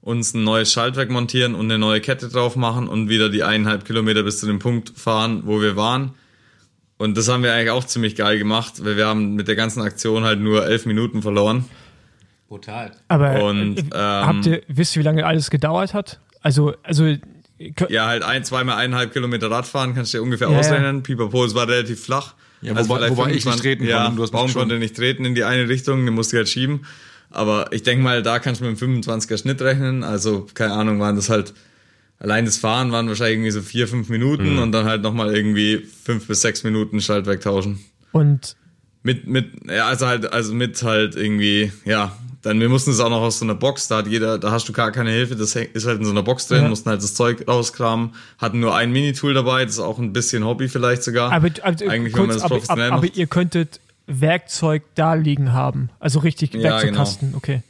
uns 0.01 0.35
ein 0.35 0.43
neues 0.43 0.73
Schaltwerk 0.73 1.11
montieren 1.11 1.55
und 1.55 1.67
eine 1.67 1.79
neue 1.79 2.01
Kette 2.01 2.29
drauf 2.29 2.57
machen 2.57 2.89
und 2.89 3.09
wieder 3.09 3.29
die 3.29 3.45
eineinhalb 3.45 3.85
Kilometer 3.85 4.25
bis 4.25 4.41
zu 4.41 4.47
dem 4.47 4.59
Punkt 4.59 4.93
fahren, 4.97 5.43
wo 5.47 5.61
wir 5.61 5.77
waren. 5.77 6.15
Und 7.03 7.17
das 7.17 7.29
haben 7.29 7.43
wir 7.43 7.53
eigentlich 7.53 7.71
auch 7.71 7.85
ziemlich 7.85 8.15
geil 8.17 8.39
gemacht, 8.39 8.75
weil 8.85 8.97
wir 8.97 9.07
haben 9.07 9.35
mit 9.35 9.49
der 9.49 9.57
ganzen 9.57 9.83
Aktion 9.83 10.25
halt 10.25 10.39
nur 10.41 10.65
elf 10.67 10.87
Minuten 10.87 11.21
verloren. 11.23 11.65
Brutal. 12.49 12.93
Aber 13.09 13.43
Und, 13.45 13.79
äh, 13.79 13.81
ähm, 13.81 13.91
habt 13.95 14.47
ihr, 14.47 14.63
wisst 14.69 14.95
ihr, 14.95 15.01
wie 15.01 15.05
lange 15.07 15.25
alles 15.27 15.51
gedauert 15.51 15.95
hat? 15.95 16.21
Also, 16.43 16.75
also 16.83 17.15
Ja, 17.89 18.07
halt 18.07 18.23
ein, 18.23 18.45
zweimal 18.45 18.77
eineinhalb 18.77 19.13
Kilometer 19.13 19.51
Radfahren, 19.51 19.95
kannst 19.95 20.13
du 20.13 20.19
dir 20.19 20.23
ungefähr 20.23 20.51
Ja, 20.51 20.59
ausrechnen. 20.59 21.03
Pipapo, 21.03 21.45
es 21.45 21.55
war 21.55 21.67
relativ 21.69 22.05
flach. 22.05 22.35
Ja, 22.61 22.73
wobei- 22.73 22.97
vielleicht 22.97 23.17
wobei 23.17 23.29
ich 23.31 23.35
nicht 23.37 23.43
25 23.45 23.63
treten 23.63 23.85
ja, 23.87 24.03
konnte, 24.05 24.17
du 24.17 24.23
hast 24.23 24.31
Baum 24.31 24.49
schon- 24.49 24.61
konnte 24.63 24.79
nicht 24.79 24.95
treten 24.97 25.25
in 25.25 25.35
die 25.35 25.45
eine 25.45 25.69
Richtung, 25.69 26.05
den 26.05 26.15
musste 26.15 26.37
ich 26.37 26.39
halt 26.39 26.49
schieben. 26.49 26.85
Aber 27.31 27.73
ich 27.73 27.83
denke 27.83 28.05
mal, 28.05 28.23
da 28.23 28.39
kannst 28.39 28.61
du 28.61 28.65
mit 28.67 28.81
einem 28.83 29.03
25er 29.03 29.39
Schnitt 29.39 29.61
rechnen. 29.63 30.05
Also, 30.05 30.47
keine 30.55 30.75
Ahnung, 30.75 31.01
waren 31.01 31.17
das 31.17 31.31
halt, 31.31 31.55
allein 32.23 32.45
das 32.45 32.57
Fahren 32.57 32.93
waren 32.93 33.09
wahrscheinlich 33.09 33.35
irgendwie 33.35 33.51
so 33.51 33.63
vier, 33.63 33.89
fünf 33.89 34.09
Minuten 34.09 34.59
und 34.59 34.73
dann 34.73 34.85
halt 34.87 35.03
nochmal 35.03 35.35
irgendwie 35.35 35.79
fünf 36.05 36.27
bis 36.29 36.41
sechs 36.41 36.63
Minuten 36.63 37.01
Schaltwerk 37.01 37.41
tauschen. 37.41 37.81
und 38.13 38.57
Mit, 39.03 39.27
mit, 39.27 39.51
ja, 39.69 39.87
also 39.89 40.07
halt, 40.07 40.33
also 40.33 40.55
mit 40.55 40.81
halt 40.85 41.17
irgendwie, 41.17 41.73
ja, 41.85 42.17
dann, 42.43 42.61
wir 42.61 42.69
mussten 42.69 42.91
es 42.93 43.01
auch 43.01 43.11
noch 43.11 43.21
aus 43.23 43.41
so 43.41 43.45
einer 43.45 43.55
Box, 43.57 43.89
da 43.89 43.99
hat 43.99 44.07
jeder, 44.07 44.39
da 44.39 44.53
hast 44.53 44.69
du 44.69 44.73
gar 44.73 44.93
keine 44.93 45.11
Hilfe, 45.11 45.35
das 45.35 45.57
ist 45.57 45.87
halt 45.87 45.99
in 45.99 46.05
so 46.05 46.11
einer 46.13 46.23
Box 46.23 46.47
drin, 46.47 46.63
Ja. 46.63 46.69
mussten 46.69 46.89
halt 46.91 47.03
das 47.03 47.15
Zeug 47.15 47.47
rauskramen, 47.49 48.15
hatten 48.39 48.61
nur 48.61 48.75
ein 48.77 48.93
Minitool 48.93 49.35
dabei, 49.35 49.65
das 49.65 49.75
ist 49.75 49.81
auch 49.81 49.99
ein 49.99 50.13
bisschen 50.13 50.45
Hobby 50.45 50.69
vielleicht 50.69 51.03
sogar. 51.03 51.33
aber, 51.33 51.49
aber, 51.63 51.89
Eigentlich, 51.91 52.15
wenn 52.15 52.27
man 52.27 52.29
das 52.37 52.43
aber, 52.43 52.55
professionell 52.57 52.87
aber, 52.89 52.97
aber 52.99 53.07
macht. 53.07 53.17
ihr 53.17 53.27
könntet 53.27 53.81
Werkzeug 54.07 54.83
da 54.95 55.15
liegen 55.15 55.53
haben. 55.53 55.91
Also 56.01 56.19
richtig 56.21 56.55
Ja, 56.55 56.63
Werkzeugkasten, 56.63 57.35
okay. 57.37 57.63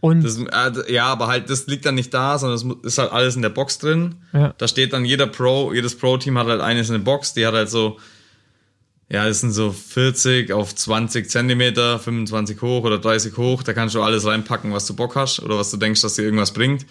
Und 0.00 0.22
Das, 0.22 0.38
äh, 0.38 0.92
ja, 0.92 1.06
aber 1.06 1.26
halt, 1.26 1.50
das 1.50 1.66
liegt 1.66 1.84
dann 1.84 1.96
nicht 1.96 2.14
da, 2.14 2.38
sondern 2.38 2.78
es 2.84 2.86
ist 2.92 2.98
halt 2.98 3.12
alles 3.12 3.36
in 3.36 3.42
der 3.42 3.48
Box 3.48 3.78
drin. 3.78 4.16
Ja. 4.32 4.54
Da 4.56 4.68
steht 4.68 4.92
dann 4.92 5.04
jeder 5.04 5.26
Pro, 5.26 5.72
jedes 5.72 5.96
Pro-Team 5.96 6.38
hat 6.38 6.46
halt 6.46 6.60
eine 6.60 6.84
so 6.84 6.92
eine 6.92 7.02
Box, 7.02 7.34
die 7.34 7.46
hat 7.46 7.54
halt 7.54 7.68
so, 7.68 7.98
ja, 9.10 9.26
das 9.26 9.40
sind 9.40 9.52
so 9.52 9.72
40 9.72 10.52
auf 10.52 10.74
20 10.74 11.30
Zentimeter, 11.30 11.98
25 11.98 12.60
hoch 12.60 12.84
oder 12.84 12.98
30 12.98 13.36
hoch. 13.36 13.62
Da 13.62 13.72
kannst 13.72 13.94
du 13.94 14.02
alles 14.02 14.26
reinpacken, 14.26 14.72
was 14.72 14.86
du 14.86 14.94
Bock 14.94 15.16
hast 15.16 15.40
oder 15.40 15.58
was 15.58 15.70
du 15.70 15.78
denkst, 15.78 16.02
dass 16.02 16.14
dir 16.14 16.22
irgendwas 16.22 16.52
bringt. 16.52 16.84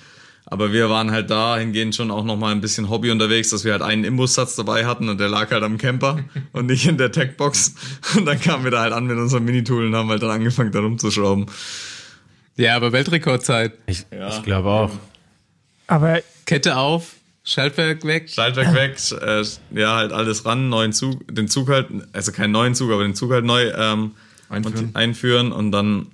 Aber 0.50 0.72
wir 0.72 0.90
waren 0.90 1.12
halt 1.12 1.30
dahingehend 1.30 1.94
schon 1.94 2.10
auch 2.10 2.24
noch 2.24 2.38
mal 2.38 2.54
ein 2.54 2.62
bisschen 2.62 2.90
Hobby 2.90 3.12
unterwegs, 3.12 3.50
dass 3.50 3.66
wir 3.66 3.74
halt 3.74 3.82
einen 3.82 4.06
Imbussatz 4.06 4.56
dabei 4.56 4.86
hatten 4.86 5.10
und 5.10 5.20
der 5.20 5.28
lag 5.28 5.52
halt 5.52 5.62
am 5.62 5.78
Camper 5.78 6.20
und 6.54 6.68
nicht 6.68 6.88
in 6.88 6.98
der 6.98 7.12
Tech-Box. 7.12 7.76
Und 8.16 8.26
dann 8.26 8.40
kamen 8.40 8.64
wir 8.64 8.72
da 8.72 8.82
halt 8.82 8.94
an 8.94 9.06
mit 9.06 9.18
unserem 9.18 9.46
Minitool 9.46 9.86
und 9.86 9.96
haben 9.96 10.10
halt 10.10 10.24
dann 10.24 10.32
angefangen, 10.32 10.72
da 10.72 10.80
rumzuschrauben. 10.80 11.48
Ja, 12.58 12.76
aber 12.76 12.92
Weltrekordzeit. 12.92 13.74
Ich, 13.86 14.06
ich 14.12 14.44
glaube 14.44 14.70
auch. 14.70 14.92
aber 15.88 16.20
Kette 16.46 16.76
auf, 16.78 17.16
Schaltwerk 17.44 18.04
weg. 18.06 18.30
Schaltwerk 18.30 18.74
weg, 18.74 18.98
äh, 19.22 19.44
ja, 19.80 19.96
halt 19.96 20.12
alles 20.12 20.46
ran, 20.46 20.70
neuen 20.70 20.92
Zug, 20.94 21.22
den 21.34 21.48
Zug 21.48 21.70
halt, 21.70 21.88
also 22.14 22.32
keinen 22.32 22.52
neuen 22.52 22.76
Zug, 22.76 22.92
aber 22.92 23.04
den 23.04 23.16
Zug 23.16 23.32
halt 23.32 23.46
neu 23.46 23.70
ähm, 23.70 24.12
Einführen. 24.50 24.86
und 24.88 24.96
einführen 24.96 25.52
und 25.52 25.72
dann, 25.72 26.08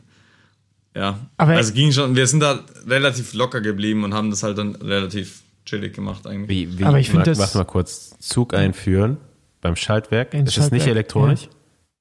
ja. 0.95 1.19
Aber- 1.37 1.53
also 1.53 1.73
ging 1.73 1.91
schon, 1.91 2.15
wir 2.15 2.27
sind 2.27 2.41
da 2.41 2.59
relativ 2.87 3.33
locker 3.33 3.61
geblieben 3.61 4.03
und 4.03 4.13
haben 4.13 4.29
das 4.29 4.43
halt 4.43 4.57
dann 4.57 4.75
relativ 4.75 5.41
chillig 5.65 5.93
gemacht 5.93 6.27
eigentlich. 6.27 6.49
Wie, 6.49 6.79
wie, 6.79 6.83
Aber 6.83 6.99
ich 6.99 7.07
find 7.07 7.19
warte, 7.19 7.31
das- 7.31 7.39
warte 7.39 7.57
mal 7.59 7.63
kurz. 7.65 8.15
Zug 8.19 8.53
einführen 8.53 9.17
beim 9.61 9.75
Schaltwerk. 9.75 10.33
Ist 10.33 10.45
das 10.57 10.71
nicht 10.71 10.83
Schaltwerk, 10.83 10.87
elektronisch? 10.87 11.47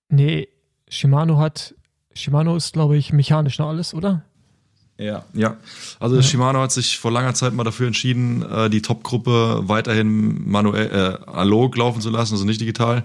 Nee, 0.09 0.48
Shimano 0.89 1.39
hat, 1.39 1.74
Shimano 2.14 2.56
ist, 2.56 2.73
glaube 2.73 2.97
ich, 2.97 3.12
mechanisch 3.12 3.59
noch 3.59 3.69
alles, 3.69 3.94
oder? 3.94 4.24
Ja. 5.03 5.24
Ja, 5.35 5.57
also 6.01 6.20
Shimano 6.23 6.61
hat 6.61 6.73
sich 6.73 6.99
vor 6.99 7.11
langer 7.11 7.35
Zeit 7.35 7.53
mal 7.55 7.65
dafür 7.65 7.87
entschieden, 7.87 8.43
äh, 8.43 8.70
die 8.70 8.83
Top-Gruppe 8.83 9.62
weiterhin 9.65 10.49
manuell, 10.49 11.19
äh, 11.27 11.31
analog 11.31 11.77
laufen 11.77 12.01
zu 12.01 12.11
lassen, 12.11 12.35
also 12.35 12.45
nicht 12.45 12.61
digital. 12.61 13.05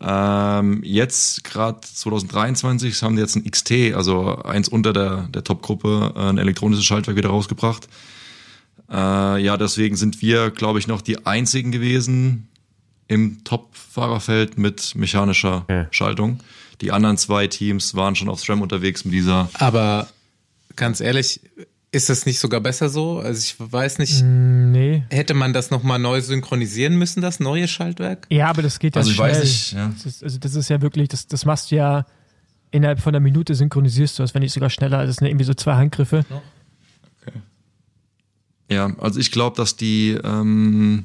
Ähm, 0.00 0.82
jetzt, 0.84 1.42
gerade 1.44 1.80
2023, 1.80 3.02
haben 3.02 3.16
die 3.16 3.22
jetzt 3.22 3.36
ein 3.36 3.44
XT, 3.44 3.94
also 3.94 4.36
eins 4.42 4.68
unter 4.68 4.92
der, 4.92 5.28
der 5.34 5.44
Top-Gruppe, 5.44 6.14
äh, 6.16 6.20
ein 6.20 6.38
elektronisches 6.38 6.84
Schaltwerk 6.84 7.16
wieder 7.16 7.30
rausgebracht. 7.30 7.88
Äh, 8.90 9.42
ja, 9.42 9.56
deswegen 9.56 9.96
sind 9.96 10.22
wir, 10.22 10.50
glaube 10.50 10.78
ich, 10.78 10.86
noch 10.86 11.02
die 11.02 11.26
einzigen 11.26 11.72
gewesen 11.72 12.48
im 13.08 13.42
Top-Fahrerfeld 13.44 14.58
mit 14.58 14.94
mechanischer 14.94 15.62
Okay. 15.64 15.86
Schaltung. 15.90 16.40
Die 16.80 16.92
anderen 16.92 17.16
zwei 17.16 17.48
Teams 17.48 17.94
waren 17.96 18.14
schon 18.14 18.28
auf 18.28 18.40
SRAM 18.40 18.62
unterwegs 18.62 19.04
mit 19.04 19.14
dieser 19.14 19.48
Aber 19.54 20.06
ganz 20.78 21.00
ehrlich, 21.00 21.40
ist 21.90 22.08
das 22.10 22.26
nicht 22.26 22.38
sogar 22.38 22.60
besser 22.60 22.88
so? 22.88 23.18
Also 23.18 23.38
ich 23.40 23.54
weiß 23.72 23.98
nicht, 23.98 24.20
Hm, 24.20 24.72
Nee. 24.72 25.02
hätte 25.10 25.34
man 25.34 25.52
das 25.52 25.70
nochmal 25.70 25.98
neu 25.98 26.20
synchronisieren 26.20 26.96
müssen, 26.96 27.20
das 27.22 27.40
neue 27.40 27.66
Schaltwerk? 27.68 28.26
Ja, 28.30 28.48
aber 28.48 28.62
das 28.62 28.78
geht 28.78 28.94
ja 28.94 29.00
Also 29.00 29.10
ich 29.10 29.16
schnell. 29.16 29.30
weiß 29.30 29.40
nicht, 29.42 29.72
ja. 29.72 29.88
Das 29.94 30.06
ist, 30.06 30.22
also 30.24 30.38
das 30.38 30.54
ist 30.54 30.68
ja 30.70 30.80
wirklich, 30.82 31.08
das, 31.08 31.26
das 31.26 31.44
machst 31.44 31.70
du 31.70 31.76
ja 31.76 32.06
innerhalb 32.70 33.00
von 33.00 33.14
einer 33.14 33.20
Minute 33.24 33.54
synchronisierst 33.54 34.18
du 34.18 34.22
das, 34.22 34.34
wenn 34.34 34.42
nicht 34.42 34.52
sogar 34.52 34.68
schneller. 34.70 35.06
Das 35.06 35.16
sind 35.16 35.26
irgendwie 35.28 35.44
so 35.46 35.54
zwei 35.54 35.74
Handgriffe. 35.74 36.24
Ja, 38.70 38.94
also 38.98 39.18
ich 39.18 39.30
glaube, 39.32 39.56
dass 39.56 39.76
die, 39.76 40.10
ähm, 40.22 41.04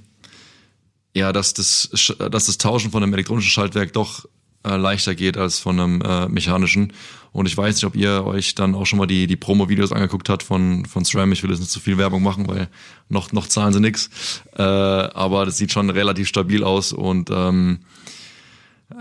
ja, 1.16 1.32
dass 1.32 1.54
das, 1.54 1.90
dass 2.32 2.48
das 2.48 2.58
Tauschen 2.58 2.91
von 2.91 3.02
einem 3.04 3.14
elektronischen 3.14 3.50
Schaltwerk 3.50 3.94
doch 3.94 4.26
äh, 4.64 4.76
leichter 4.76 5.15
geht 5.15 5.38
als 5.38 5.60
von 5.60 5.80
einem 5.80 6.02
äh, 6.02 6.27
mechanischen. 6.27 6.94
Und 7.31 7.48
ich 7.48 7.57
weiß 7.57 7.76
nicht, 7.76 7.85
ob 7.85 7.95
ihr 7.95 8.26
euch 8.26 8.53
dann 8.53 8.76
auch 8.76 8.85
schon 8.85 8.99
mal 8.99 9.07
die, 9.07 9.26
die 9.26 9.35
Promo-Videos 9.35 9.91
angeguckt 9.91 10.30
habt 10.30 10.44
von, 10.44 10.85
von 10.85 11.03
SRAM. 11.03 11.31
Ich 11.31 11.41
will 11.41 11.49
jetzt 11.49 11.60
nicht 11.60 11.72
zu 11.72 11.80
viel 11.80 11.98
Werbung 11.98 12.22
machen, 12.22 12.48
weil 12.48 12.68
noch, 13.10 13.31
noch 13.31 13.48
zahlen 13.48 13.73
sie 13.73 13.80
nix. 13.80 14.10
Äh, 14.56 14.61
aber 14.61 15.45
das 15.45 15.57
sieht 15.57 15.72
schon 15.72 15.90
relativ 15.90 16.27
stabil 16.27 16.64
aus 16.64 16.94
und 16.94 17.31
ähm, 17.31 17.80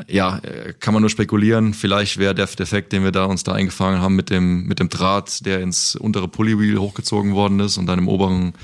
ja, 0.08 0.40
kann 0.80 0.94
man 0.94 1.02
nur 1.02 1.10
spekulieren. 1.10 1.74
Vielleicht 1.74 2.16
wäre 2.16 2.34
der 2.34 2.46
Defekt, 2.46 2.92
den 2.92 3.04
wir 3.04 3.12
da 3.12 3.24
uns 3.26 3.44
da 3.44 3.52
eingefangen 3.52 4.00
haben 4.00 4.16
mit 4.16 4.30
dem, 4.30 4.64
mit 4.64 4.78
dem 4.78 4.88
Draht, 4.88 5.44
der 5.44 5.60
ins 5.60 5.96
untere 5.96 6.28
Pullywheel 6.28 6.78
hochgezogen 6.78 7.34
worden 7.34 7.60
ist 7.60 7.76
und 7.76 7.86
dann 7.86 7.98
im 7.98 8.08
oberen 8.08 8.54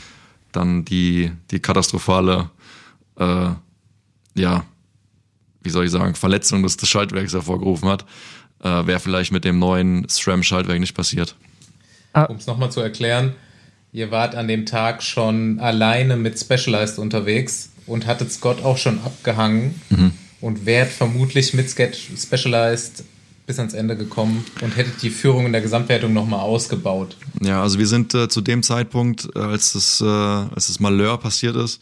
dann 0.52 0.84
die, 0.84 1.30
die 1.50 1.60
katastrophale, 1.60 2.50
äh, 3.16 3.50
ja, 4.34 4.64
wie 5.68 5.72
soll 5.72 5.84
ich 5.84 5.90
sagen, 5.90 6.14
Verletzung 6.14 6.62
des, 6.62 6.78
des 6.78 6.88
Schaltwerks 6.88 7.34
hervorgerufen 7.34 7.90
hat, 7.90 8.06
äh, 8.64 8.86
wäre 8.86 9.00
vielleicht 9.00 9.32
mit 9.32 9.44
dem 9.44 9.58
neuen 9.58 10.08
SRAM-Schaltwerk 10.08 10.80
nicht 10.80 10.94
passiert. 10.94 11.36
Um 12.14 12.36
es 12.36 12.46
nochmal 12.46 12.72
zu 12.72 12.80
erklären, 12.80 13.34
ihr 13.92 14.10
wart 14.10 14.34
an 14.34 14.48
dem 14.48 14.64
Tag 14.64 15.02
schon 15.02 15.60
alleine 15.60 16.16
mit 16.16 16.38
Specialized 16.40 16.98
unterwegs 16.98 17.70
und 17.86 18.06
hattet 18.06 18.32
Scott 18.32 18.64
auch 18.64 18.78
schon 18.78 18.98
abgehangen 19.04 19.80
und 20.40 20.64
wärt 20.64 20.90
vermutlich 20.90 21.52
mit 21.52 21.70
Specialized 21.70 23.04
bis 23.46 23.58
ans 23.58 23.74
Ende 23.74 23.96
gekommen 23.96 24.44
und 24.62 24.76
hättet 24.76 25.02
die 25.02 25.10
Führung 25.10 25.46
in 25.46 25.52
der 25.52 25.60
Gesamtwertung 25.60 26.12
nochmal 26.12 26.40
ausgebaut. 26.40 27.16
Ja, 27.40 27.62
also 27.62 27.78
wir 27.78 27.86
sind 27.86 28.14
äh, 28.14 28.28
zu 28.28 28.40
dem 28.40 28.62
Zeitpunkt, 28.62 29.28
äh, 29.34 29.38
als 29.38 29.74
das, 29.74 30.00
äh, 30.00 30.04
als 30.04 30.66
das 30.66 30.80
Malheur 30.80 31.18
passiert 31.18 31.56
ist, 31.56 31.80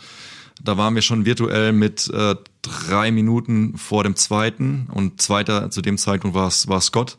da 0.63 0.77
waren 0.77 0.95
wir 0.95 1.03
schon 1.03 1.25
virtuell 1.25 1.73
mit 1.73 2.09
äh, 2.11 2.35
drei 2.63 3.11
Minuten 3.11 3.77
vor 3.77 4.05
dem 4.05 4.17
zweiten 4.17 4.89
und 4.93 5.21
zweiter 5.21 5.71
zu 5.71 5.83
dem 5.83 5.99
Zeitpunkt 5.99 6.35
war 6.35 6.51
war 6.67 6.81
Scott. 6.81 7.19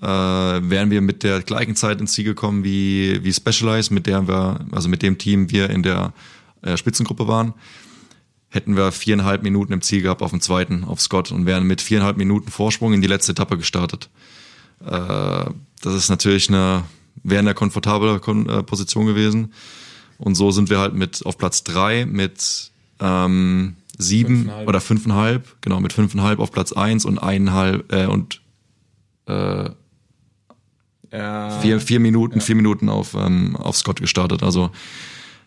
Äh, 0.00 0.06
wären 0.06 0.90
wir 0.90 1.00
mit 1.00 1.22
der 1.22 1.40
gleichen 1.42 1.76
Zeit 1.76 2.00
ins 2.00 2.12
Ziel 2.12 2.24
gekommen 2.24 2.64
wie 2.64 3.22
wie 3.22 3.32
Specialized, 3.32 3.90
mit 3.90 4.06
der 4.06 4.26
wir 4.26 4.66
also 4.72 4.88
mit 4.88 5.02
dem 5.02 5.18
Team 5.18 5.50
wir 5.50 5.70
in 5.70 5.82
der 5.82 6.12
äh, 6.62 6.76
Spitzengruppe 6.76 7.28
waren, 7.28 7.54
hätten 8.48 8.76
wir 8.76 8.92
viereinhalb 8.92 9.42
Minuten 9.42 9.72
im 9.72 9.82
Ziel 9.82 10.02
gehabt 10.02 10.22
auf 10.22 10.30
dem 10.30 10.40
zweiten 10.40 10.84
auf 10.84 11.00
Scott 11.00 11.32
und 11.32 11.46
wären 11.46 11.64
mit 11.64 11.80
viereinhalb 11.80 12.16
Minuten 12.16 12.50
Vorsprung 12.50 12.92
in 12.92 13.02
die 13.02 13.08
letzte 13.08 13.32
Etappe 13.32 13.58
gestartet. 13.58 14.08
Äh, 14.84 15.44
das 15.82 15.94
ist 15.94 16.08
natürlich 16.08 16.48
eine, 16.48 16.84
wäre 17.22 17.40
eine 17.40 17.54
komfortable 17.54 18.20
Kon 18.20 18.48
äh, 18.48 18.62
Position 18.62 19.06
gewesen. 19.06 19.52
Und 20.18 20.34
so 20.34 20.50
sind 20.50 20.70
wir 20.70 20.78
halt 20.78 20.94
mit 20.94 21.24
auf 21.26 21.36
Platz 21.38 21.64
drei 21.64 22.06
mit 22.06 22.70
ähm, 23.00 23.76
sieben 23.98 24.36
Fünfeinhalb. 24.36 24.68
oder 24.68 24.80
fünfeinhalb, 24.80 25.56
genau, 25.62 25.80
mit 25.80 25.92
fünfeinhalb 25.92 26.38
auf 26.38 26.52
Platz 26.52 26.72
eins 26.72 27.04
und 27.04 27.18
eineinhalb 27.18 27.92
äh, 27.92 28.06
und 28.06 28.40
äh, 29.26 29.70
Ja. 31.12 31.60
vier, 31.60 31.80
vier 31.80 32.00
Minuten, 32.00 32.40
vier 32.40 32.54
Minuten 32.56 32.88
auf, 32.88 33.14
ähm, 33.14 33.56
auf 33.56 33.76
Scott 33.76 34.00
gestartet. 34.00 34.42
Also 34.42 34.70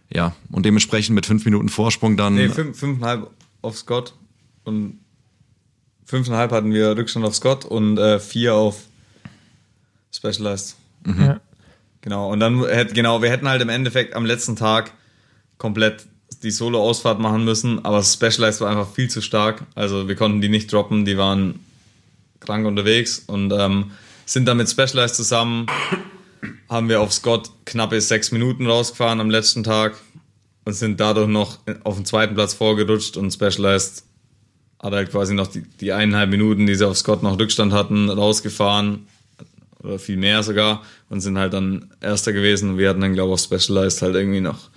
ja, 0.09 0.33
und 0.51 0.65
dementsprechend 0.65 1.15
mit 1.15 1.25
fünf 1.25 1.43
Minuten 1.43 1.67
Vorsprung 1.69 2.15
dann. 2.15 2.35
Nee, 2.35 2.47
fünf, 2.49 2.77
fünfeinhalb 2.79 3.29
auf 3.61 3.77
Scott 3.77 4.13
und 4.63 4.99
fünfeinhalb 6.05 6.51
hatten 6.51 6.71
wir 6.71 6.95
Rückstand 6.95 7.25
auf 7.25 7.35
Scott 7.35 7.65
und 7.65 7.97
äh, 7.97 8.19
vier 8.19 8.55
auf 8.55 8.83
Specialized. 10.13 10.75
Ja. 11.05 11.39
Genau, 12.07 12.31
und 12.31 12.39
dann 12.39 12.65
hätte, 12.65 12.93
genau, 12.93 13.21
wir 13.21 13.29
hätten 13.29 13.49
halt 13.49 13.61
im 13.61 13.67
Endeffekt 13.67 14.15
am 14.15 14.25
letzten 14.25 14.55
Tag 14.55 14.93
komplett 15.57 16.05
die 16.41 16.51
Solo-Ausfahrt 16.51 17.19
machen 17.19 17.43
müssen, 17.43 17.83
aber 17.83 18.01
Specialized 18.01 18.61
war 18.61 18.69
einfach 18.69 18.89
viel 18.89 19.09
zu 19.09 19.19
stark. 19.19 19.65
Also 19.75 20.07
wir 20.07 20.15
konnten 20.15 20.39
die 20.39 20.47
nicht 20.47 20.71
droppen, 20.71 21.03
die 21.03 21.17
waren 21.17 21.59
krank 22.39 22.65
unterwegs 22.65 23.19
und 23.27 23.51
ähm, 23.51 23.91
sind 24.25 24.45
dann 24.45 24.55
mit 24.55 24.69
Specialized 24.69 25.17
zusammen, 25.17 25.65
haben 26.69 26.87
wir 26.87 27.01
auf 27.01 27.11
Scott 27.11 27.51
knappe 27.65 27.99
sechs 27.99 28.31
Minuten 28.31 28.67
rausgefahren 28.67 29.19
am 29.19 29.29
letzten 29.29 29.65
Tag 29.65 29.97
und 30.63 30.71
sind 30.71 31.01
dadurch 31.01 31.27
noch 31.27 31.59
auf 31.83 31.97
den 31.97 32.05
zweiten 32.05 32.35
Platz 32.35 32.53
vorgerutscht 32.53 33.17
und 33.17 33.31
Specialized 33.31 34.05
hat 34.81 34.93
halt 34.93 35.11
quasi 35.11 35.33
noch 35.33 35.47
die, 35.47 35.63
die 35.81 35.91
eineinhalb 35.91 36.29
Minuten, 36.29 36.67
die 36.67 36.75
sie 36.75 36.87
auf 36.87 36.97
Scott 36.97 37.21
noch 37.21 37.37
Rückstand 37.37 37.73
hatten, 37.73 38.09
rausgefahren 38.09 39.07
oder 39.83 39.99
viel 39.99 40.17
mehr 40.17 40.43
sogar 40.43 40.83
und 41.09 41.21
sind 41.21 41.37
halt 41.37 41.53
dann 41.53 41.91
Erster 42.01 42.33
gewesen. 42.33 42.71
Und 42.71 42.77
wir 42.77 42.89
hatten 42.89 43.01
dann, 43.01 43.13
glaube 43.13 43.29
ich, 43.29 43.33
auf 43.35 43.39
Specialized 43.41 44.01
halt 44.01 44.15
irgendwie 44.15 44.41
noch, 44.41 44.69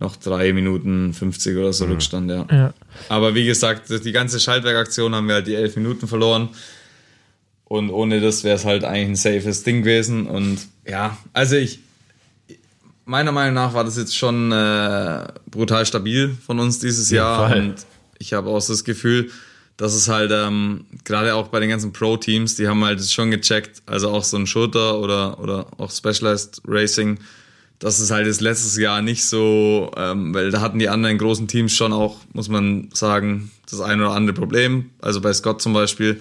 noch 0.00 0.16
drei 0.16 0.52
Minuten 0.52 1.14
50 1.14 1.56
oder 1.56 1.72
so 1.72 1.86
Rückstand, 1.86 2.30
ja. 2.30 2.46
Ja. 2.50 2.74
Aber 3.08 3.34
wie 3.34 3.44
gesagt, 3.44 3.88
die 3.88 4.12
ganze 4.12 4.40
Schaltwerkaktion 4.40 5.14
haben 5.14 5.28
wir 5.28 5.36
halt 5.36 5.46
die 5.46 5.54
elf 5.54 5.76
Minuten 5.76 6.06
verloren. 6.06 6.50
Und 7.64 7.90
ohne 7.90 8.20
das 8.20 8.44
wäre 8.44 8.56
es 8.56 8.64
halt 8.64 8.84
eigentlich 8.84 9.08
ein 9.08 9.16
safes 9.16 9.62
Ding 9.62 9.82
gewesen. 9.82 10.26
Und 10.26 10.58
ja, 10.86 11.16
also 11.32 11.56
ich, 11.56 11.80
meiner 13.04 13.32
Meinung 13.32 13.54
nach 13.54 13.74
war 13.74 13.84
das 13.84 13.96
jetzt 13.96 14.16
schon 14.16 14.52
äh, 14.52 15.26
brutal 15.50 15.86
stabil 15.86 16.36
von 16.44 16.60
uns 16.60 16.78
dieses 16.78 17.10
Jahr. 17.10 17.56
Und 17.56 17.74
ich 18.18 18.32
habe 18.34 18.50
auch 18.50 18.60
so 18.60 18.72
das 18.72 18.84
Gefühl, 18.84 19.30
dass 19.76 19.94
es 19.94 20.08
halt 20.08 20.30
ähm, 20.32 20.84
gerade 21.04 21.34
auch 21.34 21.48
bei 21.48 21.60
den 21.60 21.68
ganzen 21.68 21.92
Pro-Teams, 21.92 22.56
die 22.56 22.68
haben 22.68 22.84
halt 22.84 23.00
das 23.00 23.12
schon 23.12 23.30
gecheckt, 23.30 23.82
also 23.86 24.10
auch 24.10 24.22
so 24.22 24.36
ein 24.36 24.46
Shooter 24.46 25.00
oder, 25.00 25.40
oder 25.40 25.66
auch 25.78 25.90
Specialized 25.90 26.62
Racing, 26.66 27.18
dass 27.80 27.98
es 27.98 28.10
halt 28.10 28.26
das 28.26 28.40
letztes 28.40 28.76
Jahr 28.76 29.02
nicht 29.02 29.24
so, 29.24 29.90
ähm, 29.96 30.32
weil 30.32 30.50
da 30.50 30.60
hatten 30.60 30.78
die 30.78 30.88
anderen 30.88 31.18
großen 31.18 31.48
Teams 31.48 31.72
schon 31.72 31.92
auch, 31.92 32.18
muss 32.32 32.48
man 32.48 32.88
sagen, 32.92 33.50
das 33.68 33.80
ein 33.80 34.00
oder 34.00 34.12
andere 34.12 34.34
Problem. 34.34 34.90
Also 35.00 35.20
bei 35.20 35.32
Scott 35.32 35.60
zum 35.60 35.72
Beispiel 35.72 36.20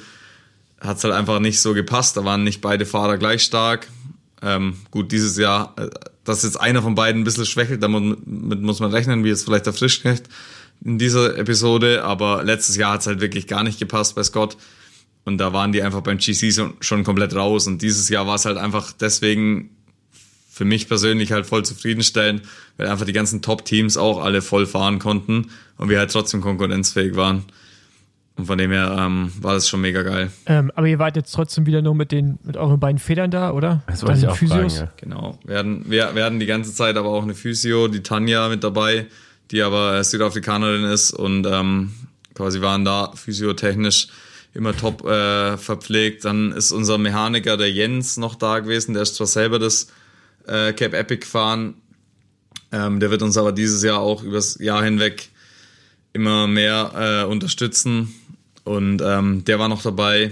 hat 0.82 0.98
es 0.98 1.04
halt 1.04 1.14
einfach 1.14 1.40
nicht 1.40 1.62
so 1.62 1.74
gepasst. 1.74 2.18
Da 2.18 2.26
waren 2.26 2.44
nicht 2.44 2.62
beide 2.62 2.86
Fahrer 2.86 3.18
gleich 3.18 3.44
stark. 3.44 3.88
Ähm, 4.42 4.76
gut, 4.92 5.12
dieses 5.12 5.38
Jahr, 5.38 5.74
äh, 5.78 5.90
dass 6.26 6.44
jetzt 6.44 6.60
einer 6.60 6.82
von 6.82 6.96
beiden 6.96 7.22
ein 7.22 7.24
bisschen 7.24 7.46
schwächelt, 7.46 7.84
damit 7.84 8.26
muss 8.26 8.80
man 8.80 8.92
rechnen, 8.92 9.24
wie 9.24 9.30
jetzt 9.30 9.46
vielleicht 9.46 9.66
der 9.66 9.74
Frischknecht 9.74 10.26
in 10.84 10.98
dieser 10.98 11.38
Episode. 11.38 12.04
Aber 12.04 12.44
letztes 12.44 12.78
Jahr 12.78 12.94
hat 12.94 13.02
es 13.02 13.08
halt 13.08 13.22
wirklich 13.22 13.48
gar 13.48 13.64
nicht 13.64 13.80
gepasst 13.80 14.16
bei 14.16 14.24
Scott. 14.24 14.58
Und 15.26 15.38
da 15.38 15.54
waren 15.54 15.72
die 15.72 15.82
einfach 15.82 16.02
beim 16.02 16.18
GC 16.18 16.74
schon 16.80 17.04
komplett 17.04 17.36
raus. 17.36 17.68
Und 17.68 17.82
dieses 17.82 18.10
Jahr 18.10 18.28
war 18.28 18.36
es 18.36 18.46
halt 18.46 18.58
einfach 18.58 18.92
deswegen 18.92 19.70
für 20.54 20.66
mich 20.66 20.88
persönlich 20.88 21.32
halt 21.32 21.48
voll 21.48 21.66
zufriedenstellend, 21.66 22.44
weil 22.78 22.88
einfach 22.88 23.06
die 23.06 23.14
ganzen 23.14 23.42
Top-Teams 23.42 23.98
auch 23.98 24.24
alle 24.24 24.44
voll 24.44 24.68
fahren 24.68 25.00
konnten 25.00 25.50
und 25.78 25.90
wir 25.90 25.98
halt 25.98 26.12
trotzdem 26.12 26.42
konkurrenzfähig 26.42 27.16
waren. 27.16 27.46
Und 28.36 28.46
von 28.46 28.58
dem 28.58 28.72
her 28.72 28.96
ähm, 29.00 29.32
war 29.42 29.54
das 29.54 29.68
schon 29.68 29.82
mega 29.82 30.04
geil. 30.04 30.32
Ähm, 30.46 30.72
aber 30.76 30.88
ihr 30.88 31.00
wart 31.00 31.16
jetzt 31.16 31.32
trotzdem 31.32 31.66
wieder 31.66 31.82
nur 31.82 31.96
mit 31.96 32.12
den 32.12 32.38
mit 32.44 32.56
euren 32.58 32.80
beiden 32.80 33.00
Federn 33.00 33.32
da, 33.32 33.52
oder? 33.52 33.84
Das 33.88 34.04
wollte 34.04 34.20
ich 34.20 34.28
auch 34.28 34.36
fragen, 34.36 34.70
Physios? 34.70 34.80
ja. 34.80 34.92
Genau. 34.98 35.40
Wir 35.44 35.58
hatten, 35.58 35.86
wir, 35.88 36.16
wir 36.16 36.24
hatten 36.24 36.40
die 36.40 36.46
ganze 36.46 36.74
Zeit 36.74 36.98
aber 36.98 37.10
auch 37.10 37.24
eine 37.24 37.36
Physio, 37.36 37.88
die 37.88 38.02
Tanja 38.02 38.50
mit 38.50 38.64
dabei, 38.64 39.08
die 39.54 39.62
aber 39.62 40.04
Südafrikanerin 40.04 40.84
ist 40.84 41.12
und 41.12 41.48
ähm, 41.50 41.94
quasi 42.34 42.60
waren 42.62 42.84
da 42.84 43.14
physiotechnisch 43.16 44.08
immer 44.54 44.76
top 44.76 45.06
äh, 45.06 45.58
verpflegt. 45.58 46.26
Dann 46.26 46.52
ist 46.52 46.72
unser 46.72 46.98
Mechaniker, 46.98 47.56
der 47.56 47.72
Jens, 47.72 48.18
noch 48.18 48.36
da 48.36 48.60
gewesen. 48.60 48.94
Der 48.94 49.04
ist 49.04 49.16
zwar 49.16 49.28
selber 49.28 49.60
das 49.60 49.88
äh, 50.48 50.74
Cape 50.74 50.98
Epic 50.98 51.22
gefahren, 51.22 51.76
ähm, 52.74 53.00
der 53.00 53.12
wird 53.12 53.22
uns 53.22 53.38
aber 53.38 53.52
dieses 53.52 53.84
Jahr 53.84 54.00
auch 54.00 54.24
übers 54.24 54.58
Jahr 54.60 54.84
hinweg 54.84 55.30
immer 56.12 56.48
mehr 56.48 57.24
äh, 57.24 57.30
unterstützen. 57.30 58.14
Und 58.64 59.02
ähm, 59.06 59.46
der 59.46 59.60
war 59.60 59.70
noch 59.70 59.84
dabei. 59.84 60.32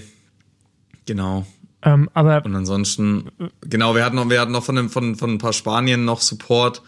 Genau. 1.05 1.45
Ähm, 1.83 2.09
aber 2.13 2.43
Und 2.43 2.55
ansonsten, 2.55 3.29
genau, 3.61 3.95
wir 3.95 4.03
hatten 4.03 4.15
noch, 4.15 4.29
wir 4.29 4.41
hatten 4.41 4.51
noch 4.51 4.63
von, 4.63 4.75
dem, 4.75 4.89
von, 4.89 5.15
von 5.15 5.31
ein 5.31 5.37
paar 5.37 5.53
Spanien 5.53 6.03
noch 6.03 6.21
Support. 6.21 6.81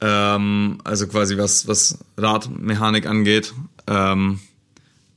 Ähm, 0.00 0.78
also 0.84 1.06
quasi 1.08 1.36
was, 1.38 1.66
was 1.66 1.98
Radmechanik 2.16 3.06
angeht. 3.06 3.52
Ähm, 3.86 4.40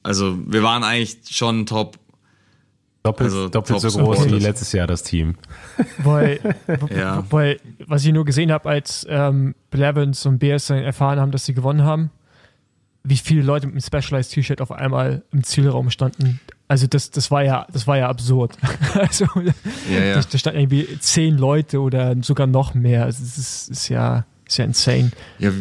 also 0.03 0.37
wir 0.47 0.63
waren 0.63 0.83
eigentlich 0.83 1.17
schon 1.29 1.65
top. 1.65 1.97
Doppelt, 3.03 3.29
Also 3.31 3.49
doppelt 3.49 3.79
so 3.81 3.89
top 3.89 3.97
groß 4.05 4.17
supported. 4.17 4.35
wie 4.35 4.43
letztes 4.43 4.71
Jahr 4.73 4.85
das 4.85 5.01
Team. 5.01 5.35
weil, 6.03 6.39
Ja. 6.95 7.23
weil 7.31 7.59
was 7.87 8.05
ich 8.05 8.13
nur 8.13 8.25
gesehen 8.25 8.51
habe, 8.51 8.69
als 8.69 9.05
ähm, 9.09 9.55
Blevins 9.71 10.25
und 10.27 10.37
BS 10.37 10.67
dann 10.67 10.77
erfahren 10.83 11.19
haben, 11.19 11.31
dass 11.31 11.45
sie 11.45 11.55
gewonnen 11.55 11.83
haben, 11.83 12.11
wie 13.03 13.17
viele 13.17 13.41
Leute 13.41 13.65
mit 13.65 13.73
einem 13.73 13.81
Specialized 13.81 14.31
T-Shirt 14.33 14.61
auf 14.61 14.71
einmal 14.71 15.23
im 15.31 15.43
Zielraum 15.43 15.89
standen. 15.89 16.39
Also 16.67 16.85
das, 16.85 17.09
das 17.09 17.31
war 17.31 17.43
ja, 17.43 17.65
das 17.73 17.87
war 17.87 17.97
ja 17.97 18.07
absurd. 18.07 18.55
also 18.93 19.25
Ja, 19.91 19.99
ja. 19.99 20.15
Da, 20.15 20.21
da 20.31 20.37
standen 20.37 20.59
irgendwie 20.59 20.99
zehn 20.99 21.37
Leute 21.39 21.79
oder 21.81 22.15
sogar 22.21 22.45
noch 22.45 22.75
mehr. 22.75 23.05
Also 23.05 23.23
das 23.23 23.37
ist, 23.39 23.69
ist 23.71 23.89
ja, 23.89 24.25
ist 24.51 24.57
ja 24.57 24.65
insane. 24.65 25.11
Ja, 25.39 25.51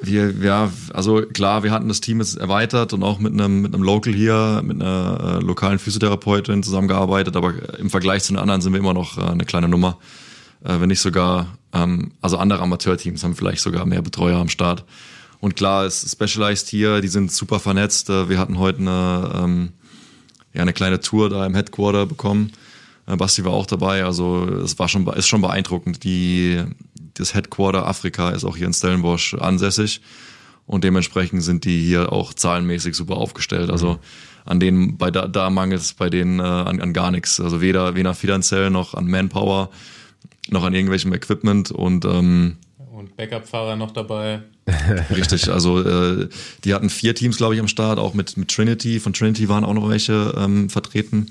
wir, 0.00 0.34
ja, 0.42 0.70
also 0.92 1.22
klar, 1.22 1.62
wir 1.62 1.70
hatten 1.70 1.88
das 1.88 2.00
Team 2.00 2.20
jetzt 2.20 2.36
erweitert 2.36 2.92
und 2.92 3.02
auch 3.02 3.18
mit 3.18 3.32
einem, 3.32 3.62
mit 3.62 3.74
einem 3.74 3.82
Local 3.82 4.12
hier, 4.12 4.60
mit 4.62 4.80
einer 4.80 5.38
äh, 5.40 5.44
lokalen 5.44 5.78
Physiotherapeutin 5.78 6.62
zusammengearbeitet, 6.62 7.34
aber 7.34 7.54
im 7.78 7.88
Vergleich 7.88 8.24
zu 8.24 8.34
den 8.34 8.38
anderen 8.38 8.60
sind 8.60 8.74
wir 8.74 8.80
immer 8.80 8.92
noch 8.92 9.16
äh, 9.16 9.22
eine 9.22 9.44
kleine 9.44 9.68
Nummer. 9.68 9.96
Äh, 10.62 10.80
wenn 10.80 10.88
nicht 10.88 11.00
sogar, 11.00 11.56
ähm, 11.72 12.12
also 12.20 12.36
andere 12.36 12.60
Amateurteams 12.60 13.24
haben 13.24 13.34
vielleicht 13.34 13.62
sogar 13.62 13.86
mehr 13.86 14.02
Betreuer 14.02 14.38
am 14.38 14.50
Start. 14.50 14.84
Und 15.40 15.56
klar, 15.56 15.86
ist 15.86 16.10
Specialized 16.10 16.68
hier, 16.68 17.00
die 17.00 17.08
sind 17.08 17.32
super 17.32 17.58
vernetzt. 17.58 18.10
Äh, 18.10 18.28
wir 18.28 18.38
hatten 18.38 18.58
heute 18.58 18.80
eine, 18.80 19.32
ähm, 19.34 19.72
ja, 20.52 20.60
eine 20.60 20.74
kleine 20.74 21.00
Tour 21.00 21.30
da 21.30 21.46
im 21.46 21.54
Headquarter 21.54 22.04
bekommen. 22.04 22.52
Äh, 23.06 23.16
Basti 23.16 23.44
war 23.44 23.52
auch 23.52 23.66
dabei, 23.66 24.04
also 24.04 24.44
es 24.62 24.78
war 24.78 24.88
schon, 24.88 25.06
ist 25.08 25.28
schon 25.28 25.40
beeindruckend. 25.40 26.04
Die, 26.04 26.62
das 27.18 27.34
Headquarter 27.34 27.86
Afrika 27.86 28.30
ist 28.30 28.44
auch 28.44 28.56
hier 28.56 28.66
in 28.66 28.72
Stellenbosch 28.72 29.34
ansässig 29.34 30.00
und 30.66 30.84
dementsprechend 30.84 31.42
sind 31.42 31.64
die 31.64 31.84
hier 31.84 32.12
auch 32.12 32.34
zahlenmäßig 32.34 32.94
super 32.94 33.16
aufgestellt. 33.16 33.70
Also 33.70 33.98
an 34.44 34.60
denen, 34.60 34.96
bei 34.96 35.10
da, 35.10 35.26
da 35.26 35.50
mangelt 35.50 35.80
es 35.80 35.92
bei 35.92 36.10
denen 36.10 36.40
äh, 36.40 36.42
an, 36.42 36.80
an 36.80 36.92
gar 36.92 37.10
nichts. 37.10 37.40
Also 37.40 37.60
weder, 37.60 37.94
weder 37.94 38.14
finanziell 38.14 38.70
noch 38.70 38.94
an 38.94 39.06
Manpower, 39.06 39.70
noch 40.48 40.64
an 40.64 40.74
irgendwelchem 40.74 41.12
Equipment 41.12 41.70
und 41.70 42.04
ähm, 42.04 42.56
Und 42.92 43.16
Backup-Fahrer 43.16 43.76
noch 43.76 43.90
dabei. 43.90 44.42
Richtig, 45.14 45.50
also 45.50 45.82
äh, 45.82 46.28
die 46.64 46.74
hatten 46.74 46.90
vier 46.90 47.14
Teams, 47.14 47.36
glaube 47.36 47.54
ich, 47.54 47.60
am 47.60 47.68
Start, 47.68 47.98
auch 47.98 48.14
mit, 48.14 48.36
mit 48.36 48.50
Trinity. 48.50 48.98
Von 49.00 49.12
Trinity 49.12 49.48
waren 49.48 49.64
auch 49.64 49.74
noch 49.74 49.88
welche 49.88 50.34
ähm, 50.36 50.68
vertreten. 50.70 51.30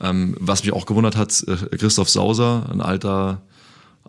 Ähm, 0.00 0.36
was 0.40 0.64
mich 0.64 0.72
auch 0.72 0.86
gewundert 0.86 1.16
hat, 1.16 1.44
äh, 1.46 1.76
Christoph 1.76 2.10
Sauser, 2.10 2.68
ein 2.70 2.80
alter, 2.80 3.42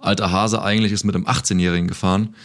alter 0.02 0.32
Hase 0.32 0.62
eigentlich, 0.62 0.92
ist 0.92 1.04
mit 1.04 1.16
einem 1.16 1.26
18-Jährigen 1.26 1.88
gefahren. 1.88 2.36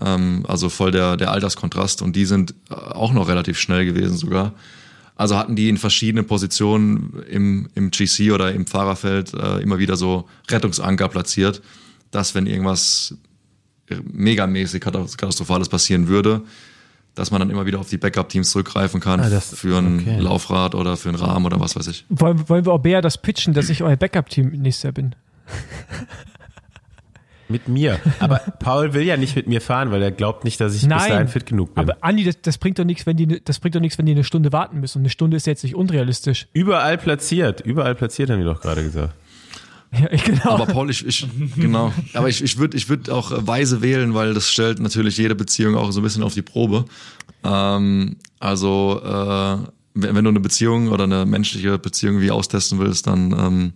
Ähm, 0.00 0.44
also 0.46 0.68
voll 0.68 0.90
der, 0.90 1.16
der 1.16 1.30
Alterskontrast. 1.32 2.02
Und 2.02 2.14
die 2.16 2.24
sind 2.24 2.54
äh, 2.70 2.74
auch 2.74 3.12
noch 3.12 3.28
relativ 3.28 3.58
schnell 3.58 3.84
gewesen 3.84 4.16
sogar. 4.16 4.52
Also 5.16 5.36
hatten 5.36 5.54
die 5.56 5.68
in 5.68 5.76
verschiedenen 5.76 6.26
Positionen 6.26 7.22
im, 7.28 7.68
im 7.74 7.90
GC 7.90 8.32
oder 8.32 8.52
im 8.52 8.66
Fahrerfeld 8.66 9.34
äh, 9.34 9.58
immer 9.60 9.78
wieder 9.78 9.96
so 9.96 10.26
Rettungsanker 10.48 11.08
platziert, 11.08 11.60
dass 12.10 12.34
wenn 12.34 12.46
irgendwas 12.46 13.14
megamäßig 14.12 14.80
katastrophales 14.80 15.68
passieren 15.68 16.06
würde, 16.08 16.42
dass 17.16 17.32
man 17.32 17.40
dann 17.40 17.50
immer 17.50 17.66
wieder 17.66 17.80
auf 17.80 17.88
die 17.88 17.98
Backup-Teams 17.98 18.48
zurückgreifen 18.50 19.00
kann 19.00 19.20
Ah, 19.20 19.28
das- 19.28 19.52
für 19.54 19.76
ein 19.78 19.98
okay. 20.00 20.20
Laufrad 20.20 20.74
oder 20.76 20.96
für 20.96 21.08
einen 21.08 21.18
Rahmen 21.18 21.44
oder 21.44 21.58
was 21.60 21.74
weiß 21.76 21.88
ich. 21.88 22.06
Wollen, 22.08 22.48
wollen 22.48 22.64
wir 22.64 22.72
auch 22.72 22.78
Bea 22.78 23.00
das 23.00 23.18
pitchen, 23.20 23.52
dass 23.52 23.68
ich 23.68 23.82
euer 23.82 23.96
Backup-Team 23.96 24.50
nächstes 24.50 24.84
Jahr 24.84 24.92
bin? 24.92 25.14
Mit 27.50 27.68
mir. 27.68 27.98
Aber 28.20 28.38
Paul 28.60 28.94
will 28.94 29.02
ja 29.02 29.16
nicht 29.16 29.36
mit 29.36 29.46
mir 29.46 29.60
fahren, 29.60 29.90
weil 29.90 30.02
er 30.02 30.12
glaubt 30.12 30.44
nicht, 30.44 30.60
dass 30.60 30.74
ich 30.74 30.82
bis 30.82 30.88
dahin 30.88 31.14
Nein, 31.14 31.28
fit 31.28 31.46
genug 31.46 31.74
bin. 31.74 31.82
aber 31.82 31.98
Andi, 32.00 32.24
das, 32.24 32.40
das 32.40 32.58
bringt 32.58 32.78
doch 32.78 32.84
nichts, 32.84 33.04
wenn 33.06 33.16
die, 33.16 33.42
das 33.44 33.58
bringt 33.58 33.74
doch 33.74 33.80
nichts, 33.80 33.98
wenn 33.98 34.06
die 34.06 34.12
eine 34.12 34.24
Stunde 34.24 34.52
warten 34.52 34.80
müssen. 34.80 34.98
Und 34.98 35.02
eine 35.02 35.10
Stunde 35.10 35.36
ist 35.36 35.46
jetzt 35.46 35.64
nicht 35.64 35.74
unrealistisch. 35.74 36.46
überall 36.52 36.96
platziert. 36.96 37.60
Überall 37.60 37.94
platziert, 37.94 38.30
haben 38.30 38.38
die 38.38 38.44
doch 38.44 38.60
gerade 38.60 38.82
gesagt. 38.82 39.14
Ja, 39.92 40.06
genau. 40.24 40.50
Aber 40.50 40.66
Paul, 40.66 40.90
ich, 40.90 41.04
ich 41.04 41.26
genau. 41.56 41.92
Aber 42.14 42.28
ich, 42.28 42.42
ich 42.42 42.58
würde 42.58 42.76
ich 42.76 42.88
würd 42.88 43.10
auch 43.10 43.32
äh, 43.32 43.46
weise 43.46 43.82
wählen, 43.82 44.14
weil 44.14 44.34
das 44.34 44.50
stellt 44.50 44.78
natürlich 44.80 45.16
jede 45.16 45.34
Beziehung 45.34 45.74
auch 45.74 45.90
so 45.90 46.00
ein 46.00 46.04
bisschen 46.04 46.22
auf 46.22 46.34
die 46.34 46.42
Probe. 46.42 46.84
Ähm, 47.42 48.16
also 48.38 49.00
äh, 49.04 49.56
wenn, 49.94 50.14
wenn 50.14 50.24
du 50.24 50.30
eine 50.30 50.40
Beziehung 50.40 50.88
oder 50.88 51.04
eine 51.04 51.26
menschliche 51.26 51.78
Beziehung 51.78 52.20
wie 52.20 52.30
austesten 52.30 52.78
willst, 52.78 53.06
dann 53.06 53.32
ähm, 53.32 53.72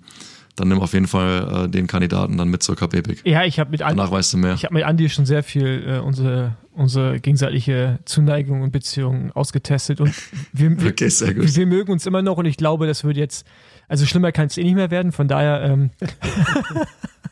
dann 0.56 0.68
nimm 0.68 0.80
auf 0.80 0.92
jeden 0.92 1.06
Fall 1.06 1.64
äh, 1.64 1.68
den 1.68 1.86
Kandidaten 1.86 2.36
dann 2.38 2.48
mit 2.48 2.62
zur 2.62 2.76
Kapepik. 2.76 3.26
ja, 3.26 3.44
ich 3.44 3.58
habe 3.58 3.70
mit 3.70 3.82
Andi, 3.82 3.96
Danach 3.96 4.12
weißt 4.12 4.34
du 4.34 4.38
mehr. 4.38 4.54
ich 4.54 4.64
habe 4.64 4.74
mit 4.74 4.84
Andi 4.84 5.08
schon 5.08 5.26
sehr 5.26 5.42
viel 5.42 5.84
äh, 5.86 5.98
unsere, 5.98 6.56
unsere 6.72 7.18
gegenseitige 7.20 7.98
Zuneigung 8.04 8.62
und 8.62 8.70
Beziehung 8.70 9.32
ausgetestet 9.32 10.00
und 10.00 10.14
wir, 10.52 10.70
wir, 10.80 10.90
Okay, 10.90 11.10
wir, 11.10 11.56
wir 11.56 11.66
mögen 11.66 11.92
uns 11.92 12.06
immer 12.06 12.22
noch 12.22 12.36
und 12.36 12.46
ich 12.46 12.56
glaube, 12.56 12.86
das 12.86 13.04
wird 13.04 13.16
jetzt, 13.16 13.46
also 13.88 14.06
schlimmer 14.06 14.32
kann 14.32 14.46
es 14.46 14.56
eh 14.56 14.62
nicht 14.62 14.76
mehr 14.76 14.90
werden, 14.90 15.12
von 15.12 15.28
daher, 15.28 15.62
ähm, 15.62 15.90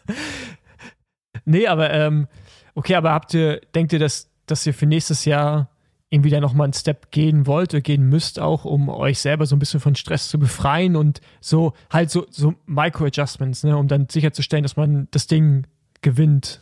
nee, 1.45 1.67
aber, 1.67 1.93
ähm, 1.93 2.27
okay, 2.75 2.97
aber 2.97 3.13
habt 3.13 3.35
ihr, 3.35 3.61
denkt 3.75 3.93
ihr, 3.93 3.99
dass, 3.99 4.31
dass 4.47 4.67
ihr 4.67 4.75
für 4.75 4.87
nächstes 4.87 5.25
Jahr 5.25 5.69
irgendwie 6.13 6.29
da 6.29 6.41
nochmal 6.41 6.67
einen 6.67 6.75
Step 6.75 7.11
gehen 7.11 7.47
wollt 7.47 7.73
oder 7.73 7.81
gehen 7.81 8.07
müsst 8.07 8.39
auch, 8.39 8.67
um 8.67 8.91
euch 8.91 9.19
selber 9.19 9.47
so 9.47 9.57
ein 9.57 9.59
bisschen 9.59 9.81
von 9.81 9.95
Stress 9.95 10.29
zu 10.29 10.39
befreien 10.39 10.95
und 10.95 11.23
so 11.41 11.73
halt 11.91 12.11
so, 12.11 12.27
so 12.29 12.53
Micro-Adjustments, 12.67 13.65
ne, 13.65 13.79
um 13.79 13.89
dann 13.89 14.09
sicherzustellen, 14.11 14.63
dass 14.63 14.77
man 14.77 15.09
das 15.11 15.27
Ding 15.27 15.67
gewinnt. 16.03 16.61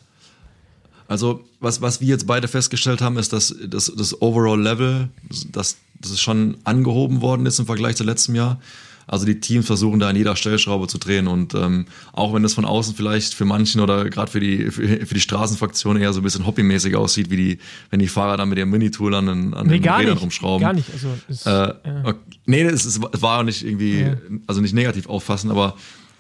Also, 1.09 1.43
was, 1.59 1.83
was 1.83 2.01
wir 2.01 2.07
jetzt 2.07 2.29
beide 2.29 2.47
festgestellt 2.47 3.01
haben, 3.01 3.19
ist, 3.19 3.33
dass 3.33 3.53
das, 3.67 3.93
das 3.97 4.23
Overall 4.23 4.61
Level, 4.63 5.09
dass, 5.51 5.79
dass 6.01 6.13
es 6.13 6.21
schon 6.21 6.59
angehoben 6.63 7.21
worden 7.21 7.45
ist 7.45 7.59
im 7.59 7.67
Vergleich 7.67 7.97
zu 7.97 8.05
letztem 8.05 8.37
Jahr. 8.37 8.61
Also 9.07 9.27
die 9.27 9.41
Teams 9.41 9.67
versuchen 9.67 9.99
da 9.99 10.09
an 10.09 10.15
jeder 10.17 10.37
Stellschraube 10.37 10.87
zu 10.87 10.99
drehen 10.99 11.27
und 11.27 11.55
ähm, 11.55 11.87
auch 12.13 12.33
wenn 12.33 12.43
das 12.45 12.55
von 12.55 12.65
außen 12.65 12.95
vielleicht 12.95 13.35
für 13.35 13.45
manchen 13.45 13.81
oder 13.81 14.09
gerade 14.09 14.31
für 14.31 14.39
die 14.39 14.71
für, 14.71 15.05
für 15.05 15.15
die 15.15 15.21
Straßenfraktion 15.21 15.97
eher 15.97 16.13
so 16.13 16.21
ein 16.21 16.23
bisschen 16.23 16.47
hobbymäßig 16.47 16.95
aussieht, 16.95 17.29
wie 17.31 17.37
die, 17.37 17.59
wenn 17.91 17.99
die 17.99 18.07
Fahrer 18.09 18.37
dann 18.37 18.49
mit 18.49 18.59
ihrem 18.59 18.71
Minitool 18.71 19.15
an 19.17 19.27
den, 19.27 19.55
an 19.55 19.67
Nee, 19.67 19.81
den 19.81 19.91
Rädern 19.93 20.13
nicht. 20.15 20.23
rumschrauben. 20.23 20.61
Gar 20.63 20.75
nicht. 20.75 20.89
Also, 20.93 21.09
es, 21.29 21.45
Äh, 21.45 21.51
ja. 21.51 22.15
Nee, 22.47 22.63
es, 22.63 22.85
es 22.85 23.01
war 23.03 23.41
auch 23.41 23.43
nicht 23.45 23.65
irgendwie, 23.65 24.01
Ja. 24.03 24.17
also 24.47 24.61
nicht 24.61 24.75
negativ 24.75 25.09
auffassen, 25.09 25.51
aber 25.51 25.77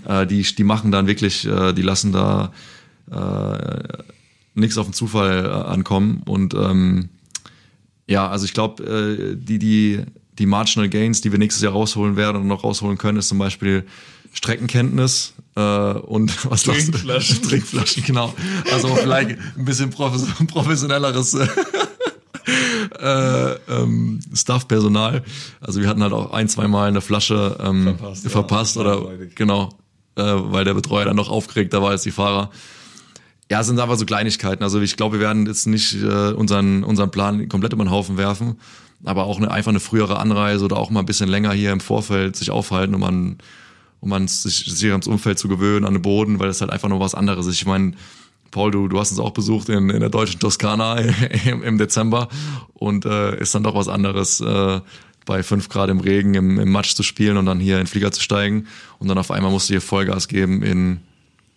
äh, 0.06 0.26
die, 0.26 0.42
die 0.42 0.64
machen 0.64 0.90
dann 0.90 1.06
wirklich, 1.06 1.46
äh, 1.46 1.72
die 1.72 1.82
lassen 1.82 2.10
da 2.10 2.52
äh, 3.12 3.98
nichts 4.54 4.78
auf 4.78 4.86
den 4.86 4.92
Zufall 4.94 5.44
äh, 5.44 5.48
ankommen. 5.48 6.22
Und 6.26 6.54
ähm, 6.54 7.08
ja, 8.06 8.28
also 8.28 8.44
ich 8.44 8.52
glaube, 8.52 8.82
äh, 8.84 9.36
die, 9.36 9.58
die, 9.58 10.00
die 10.40 10.46
Marginal 10.46 10.88
Gains, 10.88 11.20
die 11.20 11.30
wir 11.30 11.38
nächstes 11.38 11.62
Jahr 11.62 11.74
rausholen 11.74 12.16
werden 12.16 12.38
und 12.40 12.46
noch 12.48 12.64
rausholen 12.64 12.96
können, 12.96 13.18
ist 13.18 13.28
zum 13.28 13.38
Beispiel 13.38 13.84
Streckenkenntnis 14.32 15.34
äh, 15.54 15.60
und 15.60 16.32
was? 16.50 16.62
Trinkflaschen. 16.62 17.42
Trinkflaschen, 17.48 18.02
genau. 18.04 18.34
Also 18.72 18.94
vielleicht 18.96 19.38
ein 19.56 19.64
bisschen 19.64 19.90
profes 19.90 20.26
professionelleres 20.46 21.34
äh, 21.34 21.46
äh, 23.00 23.56
ähm, 23.68 24.20
Staff-Personal. 24.34 25.22
Also 25.60 25.82
wir 25.82 25.88
hatten 25.88 26.02
halt 26.02 26.14
auch 26.14 26.32
ein, 26.32 26.48
zwei 26.48 26.68
Mal 26.68 26.88
eine 26.88 27.02
Flasche 27.02 27.58
ähm, 27.60 27.84
Verpasst, 27.84 28.24
ja. 28.24 28.30
verpasst 28.30 28.76
oder 28.78 28.96
Eindeutig. 28.96 29.34
genau, 29.34 29.68
äh, 30.16 30.22
weil 30.22 30.64
der 30.64 30.74
Betreuer 30.74 31.04
dann 31.04 31.16
noch 31.16 31.28
aufgeregter 31.28 31.82
war 31.82 31.90
als 31.90 32.02
die 32.02 32.12
Fahrer. 32.12 32.50
Ja, 33.50 33.60
es 33.60 33.66
sind 33.66 33.78
einfach 33.78 33.98
so 33.98 34.06
Kleinigkeiten. 34.06 34.62
Also 34.62 34.80
ich 34.80 34.96
glaube, 34.96 35.18
wir 35.18 35.26
werden 35.26 35.44
jetzt 35.46 35.66
nicht 35.66 35.96
äh, 35.96 36.32
unseren, 36.32 36.82
unseren 36.82 37.10
Plan 37.10 37.46
komplett 37.48 37.74
über 37.74 37.84
den 37.84 37.90
Haufen 37.90 38.16
werfen, 38.16 38.56
aber 39.04 39.24
auch 39.24 39.38
eine, 39.38 39.50
einfach 39.50 39.70
eine 39.70 39.80
frühere 39.80 40.18
Anreise 40.18 40.64
oder 40.64 40.76
auch 40.76 40.90
mal 40.90 41.00
ein 41.00 41.06
bisschen 41.06 41.28
länger 41.28 41.52
hier 41.52 41.72
im 41.72 41.80
Vorfeld 41.80 42.36
sich 42.36 42.50
aufhalten, 42.50 42.94
um 42.94 43.02
an 43.04 43.38
um 44.00 44.12
an 44.14 44.28
sich, 44.28 44.64
sich 44.64 44.90
ans 44.90 45.06
Umfeld 45.06 45.38
zu 45.38 45.46
gewöhnen, 45.46 45.84
an 45.84 45.92
den 45.92 46.02
Boden, 46.02 46.38
weil 46.38 46.48
das 46.48 46.62
halt 46.62 46.70
einfach 46.70 46.88
noch 46.88 47.00
was 47.00 47.14
anderes 47.14 47.46
ist. 47.46 47.56
Ich 47.56 47.66
meine, 47.66 47.92
Paul, 48.50 48.70
du, 48.70 48.88
du 48.88 48.98
hast 48.98 49.10
uns 49.10 49.20
auch 49.20 49.32
besucht 49.32 49.68
in, 49.68 49.90
in 49.90 50.00
der 50.00 50.08
deutschen 50.08 50.40
Toskana 50.40 50.96
im, 51.44 51.62
im 51.62 51.76
Dezember 51.76 52.28
und 52.72 53.04
äh, 53.04 53.38
ist 53.38 53.54
dann 53.54 53.62
doch 53.62 53.74
was 53.74 53.88
anderes, 53.88 54.40
äh, 54.40 54.80
bei 55.26 55.42
fünf 55.42 55.68
Grad 55.68 55.90
im 55.90 56.00
Regen 56.00 56.34
im, 56.34 56.58
im 56.58 56.72
Matsch 56.72 56.94
zu 56.94 57.02
spielen 57.02 57.36
und 57.36 57.44
dann 57.46 57.60
hier 57.60 57.74
in 57.74 57.82
den 57.82 57.86
Flieger 57.86 58.10
zu 58.10 58.22
steigen 58.22 58.66
und 58.98 59.08
dann 59.08 59.18
auf 59.18 59.30
einmal 59.30 59.50
musst 59.50 59.68
du 59.68 59.74
hier 59.74 59.82
Vollgas 59.82 60.28
geben 60.28 60.62
in 60.62 61.00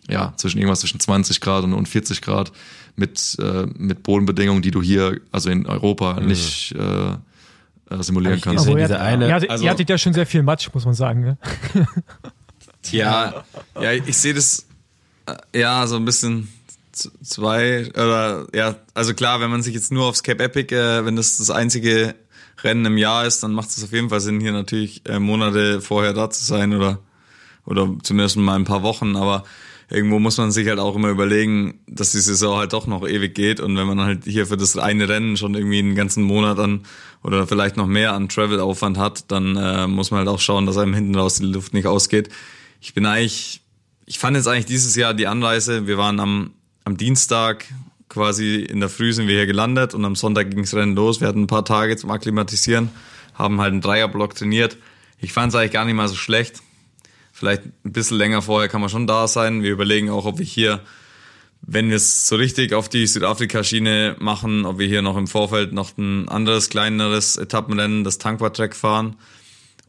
ja, 0.10 0.34
zwischen 0.36 0.58
irgendwas 0.58 0.82
zwischen 0.82 1.00
20 1.00 1.40
Grad 1.40 1.64
und, 1.64 1.74
und 1.74 1.88
40 1.88 2.22
Grad 2.22 2.52
mit, 2.98 3.38
äh, 3.40 3.66
mit 3.78 4.04
Bodenbedingungen, 4.04 4.62
die 4.62 4.72
du 4.72 4.82
hier, 4.82 5.22
also 5.32 5.50
in 5.50 5.66
Europa, 5.66 6.20
Mhm. 6.20 6.28
nicht 6.28 6.76
äh, 6.78 7.12
äh, 7.12 7.16
simulieren 8.02 8.34
Hab 8.34 8.38
ich 8.38 8.44
kannst. 8.44 8.66
gesehen. 8.66 8.82
Hattet- 8.84 8.98
eine- 9.00 9.28
ihr, 9.28 9.34
hattet, 9.36 9.50
also- 9.50 9.64
ihr 9.64 9.70
hattet 9.70 9.90
ja 9.90 9.98
schon 9.98 10.14
sehr 10.14 10.26
viel 10.26 10.44
Matsch, 10.44 10.70
muss 10.74 10.86
man 10.86 10.94
sagen. 10.94 11.22
Ne? 11.22 11.38
Ja, 12.92 13.46
ja, 13.80 13.92
ich 13.94 14.18
sehe 14.18 14.34
das 14.34 14.66
äh, 15.26 15.60
ja 15.60 15.88
so 15.88 15.96
ein 15.96 16.04
bisschen 16.06 16.50
zwei 17.24 17.88
oder 17.94 18.46
ja, 18.54 18.76
also 18.94 19.14
klar, 19.14 19.40
wenn 19.40 19.50
man 19.50 19.64
sich 19.64 19.74
jetzt 19.74 19.92
nur 19.92 20.06
aufs 20.06 20.22
Cape 20.22 20.44
Epic, 20.44 20.76
äh, 20.76 21.06
wenn 21.06 21.16
das 21.16 21.38
das 21.38 21.50
einzige 21.50 22.14
Rennen 22.62 22.86
im 22.86 22.98
Jahr 22.98 23.26
ist, 23.26 23.42
dann 23.42 23.54
macht 23.54 23.70
es 23.70 23.84
auf 23.84 23.94
jeden 23.94 24.10
Fall 24.10 24.20
Sinn, 24.20 24.42
hier 24.42 24.52
natürlich 24.52 25.02
äh, 25.08 25.20
Monate 25.20 25.80
vorher 25.82 26.14
da 26.14 26.30
zu 26.30 26.44
sein 26.44 26.74
oder 26.74 27.00
oder 27.66 27.90
zumindest 28.04 28.36
mal 28.36 28.56
ein 28.56 28.66
paar 28.66 28.84
Wochen, 28.84 29.16
aber 29.16 29.46
irgendwo 29.90 30.20
muss 30.20 30.38
man 30.38 30.52
sich 30.52 30.68
halt 30.68 30.80
auch 30.80 30.96
immer 30.98 31.08
überlegen, 31.10 31.80
dass 31.88 32.12
die 32.12 32.20
Saison 32.20 32.58
halt 32.58 32.74
doch 32.74 32.86
noch 32.88 33.08
ewig 33.08 33.34
geht 33.34 33.62
und 33.62 33.78
wenn 33.78 33.88
man 33.88 34.02
halt 34.02 34.26
hier 34.26 34.46
für 34.46 34.58
das 34.58 34.78
eine 34.78 35.08
Rennen 35.08 35.38
schon 35.38 35.56
irgendwie 35.56 35.80
einen 35.80 35.96
ganzen 35.96 36.24
Monat 36.24 36.60
an 36.60 36.82
oder 37.24 37.48
vielleicht 37.48 37.78
noch 37.78 37.88
mehr 37.88 38.14
an 38.14 38.30
Travel-Aufwand 38.30 38.98
hat, 38.98 39.32
dann 39.32 39.56
äh, 39.56 39.88
muss 39.88 40.12
man 40.12 40.20
halt 40.20 40.30
auch 40.30 40.40
schauen, 40.40 40.66
dass 40.66 40.78
einem 40.78 40.94
hinten 40.94 41.16
raus 41.16 41.36
die 41.36 41.46
Luft 41.46 41.74
nicht 41.74 41.88
ausgeht. 41.88 42.30
Ich 42.82 42.94
bin 42.94 43.06
eigentlich, 43.06 43.62
ich 44.06 44.20
fand 44.20 44.36
jetzt 44.36 44.48
eigentlich 44.48 44.66
dieses 44.66 44.96
Jahr 44.96 45.14
die 45.14 45.28
Anreise, 45.28 45.88
wir 45.88 45.98
waren 45.98 46.20
am, 46.20 46.52
am 46.84 46.98
Dienstag 46.98 47.66
quasi 48.10 48.58
in 48.58 48.80
der 48.80 48.90
Früh 48.90 49.12
sind 49.12 49.28
wir 49.28 49.36
hier 49.36 49.48
gelandet 49.48 49.96
und 49.96 50.06
am 50.06 50.16
Sonntag 50.16 50.52
ging's 50.52 50.76
Rennen 50.76 50.96
los. 50.96 51.20
Wir 51.20 51.28
hatten 51.28 51.44
ein 51.44 51.48
paar 51.48 51.66
Tage 51.66 51.98
zum 51.98 52.12
Akklimatisieren, 52.12 52.90
haben 53.34 53.60
halt 53.60 53.72
einen 53.72 53.82
Dreierblock 53.82 54.36
trainiert. 54.36 54.78
Ich 55.20 55.34
fand 55.34 55.52
es 55.52 55.56
eigentlich 55.56 55.72
gar 55.72 55.86
nicht 55.86 55.96
mal 55.96 56.08
so 56.08 56.16
schlecht. 56.16 56.62
Vielleicht 57.32 57.64
ein 57.66 57.92
bisschen 57.92 58.18
länger 58.18 58.44
vorher 58.44 58.70
kann 58.70 58.82
man 58.82 58.92
schon 58.92 59.08
da 59.08 59.28
sein. 59.28 59.64
Wir 59.64 59.72
überlegen 59.72 60.12
auch, 60.12 60.26
ob 60.26 60.38
wir 60.38 60.46
hier, 60.46 60.82
wenn 61.66 61.90
wir 61.90 61.96
es 61.96 62.28
so 62.28 62.36
richtig 62.36 62.74
auf 62.74 62.90
die 62.90 63.08
Südafrika-Schiene 63.08 64.18
machen, 64.20 64.66
ob 64.66 64.80
wir 64.80 64.88
hier 64.88 65.02
noch 65.02 65.16
im 65.16 65.28
Vorfeld 65.28 65.72
noch 65.72 65.98
ein 65.98 66.28
anderes, 66.28 66.70
kleineres 66.70 67.38
Etappenrennen, 67.38 68.04
das 68.04 68.18
Tankwa-Track 68.18 68.76
fahren 68.76 69.16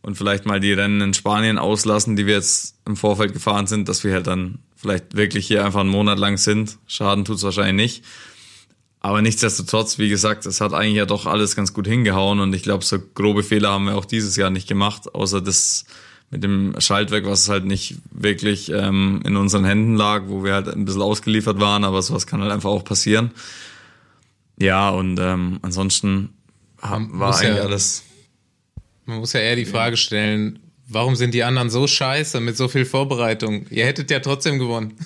und 0.01 0.17
vielleicht 0.17 0.47
mal 0.47 0.61
die 0.61 0.73
Rennen 0.73 1.01
in 1.01 1.15
Spanien 1.15 1.59
auslassen, 1.59 2.15
die 2.15 2.27
wir 2.27 2.35
jetzt 2.35 2.77
im 2.87 2.97
Vorfeld 2.97 3.33
gefahren 3.33 3.67
sind, 3.67 3.89
dass 3.89 4.05
wir 4.05 4.13
halt 4.13 4.29
dann 4.29 4.61
vielleicht 4.77 5.17
wirklich 5.17 5.49
hier 5.49 5.65
einfach 5.65 5.81
einen 5.81 5.91
Monat 5.91 6.19
lang 6.19 6.37
sind. 6.37 6.79
Schaden 6.87 7.25
tut's 7.25 7.43
wahrscheinlich 7.43 7.75
nicht. 7.75 8.05
Aber 9.01 9.21
nichtsdestotrotz, 9.21 9.99
wie 9.99 10.09
gesagt, 10.09 10.47
es 10.47 10.61
hat 10.61 10.73
eigentlich 10.73 10.97
ja 10.97 11.07
doch 11.07 11.27
alles 11.27 11.57
ganz 11.57 11.75
gut 11.75 11.89
hingehauen 11.89 12.39
und 12.39 12.55
ich 12.55 12.63
glaube, 12.63 12.85
so 12.85 12.99
grobe 13.15 13.43
Fehler 13.43 13.71
haben 13.71 13.87
wir 13.87 13.97
auch 13.97 14.05
dieses 14.05 14.37
Jahr 14.37 14.51
nicht 14.51 14.69
gemacht, 14.69 15.15
außer 15.15 15.41
das 15.41 15.87
mit 16.31 16.43
dem 16.43 16.75
Schaltwerk, 16.79 17.27
was 17.27 17.49
halt 17.49 17.65
nicht 17.65 17.97
wirklich 18.11 18.71
ähm, 18.71 19.21
in 19.25 19.37
unseren 19.37 19.65
Händen 19.65 19.95
lag, 19.97 20.23
wo 20.27 20.43
wir 20.45 20.55
halt 20.55 20.69
ein 20.69 20.85
bisschen 20.85 21.03
ausgeliefert 21.03 21.61
waren, 21.61 21.85
aber 21.85 22.03
sowas 22.03 22.27
kann 22.27 22.41
halt 22.43 22.51
einfach 22.53 22.71
auch 22.71 22.85
passieren. 22.85 23.31
Ja, 24.59 24.91
und 24.91 25.19
ähm, 25.21 25.59
ansonsten 25.63 26.31
Man 26.83 27.19
war 27.19 27.29
muss 27.29 27.43
ja- 27.43 27.49
eigentlich 27.51 27.63
alles. 27.65 28.03
Man 29.07 29.19
muss 29.19 29.33
ja 29.35 29.41
eher 29.41 29.57
die 29.57 29.67
Frage 29.67 29.97
stellen, 29.97 30.59
warum 30.89 31.15
sind 31.15 31.35
die 31.35 31.45
anderen 31.45 31.69
so 31.71 31.87
scheiße 31.87 32.41
mit 32.41 32.57
so 32.57 32.69
viel 32.69 32.85
Vorbereitung? 32.87 33.67
Ihr 33.71 33.85
hättet 33.85 34.11
ja 34.11 34.21
trotzdem 34.21 34.59
gewonnen. 34.59 34.95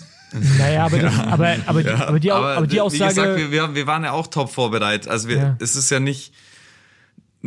Naja, 0.59 0.85
aber, 0.85 0.99
das, 0.99 1.19
aber, 1.21 1.57
aber, 1.65 1.83
die, 1.83 1.89
aber, 1.89 2.21
die, 2.21 2.31
aber 2.33 2.67
die 2.67 2.77
wie 2.77 2.81
Aussage. 2.83 3.09
gesagt, 3.15 3.37
wir, 3.39 3.51
wir, 3.51 3.75
wir 3.75 3.87
waren 3.87 4.05
ja 4.05 4.13
auch 4.13 4.27
top 4.27 4.51
vorbereitet. 4.53 5.09
Also 5.09 5.27
wir, 5.31 5.37
Ja. 5.39 5.57
es 5.59 5.75
ist 5.75 5.89
ja 5.89 6.01
nicht, 6.01 6.35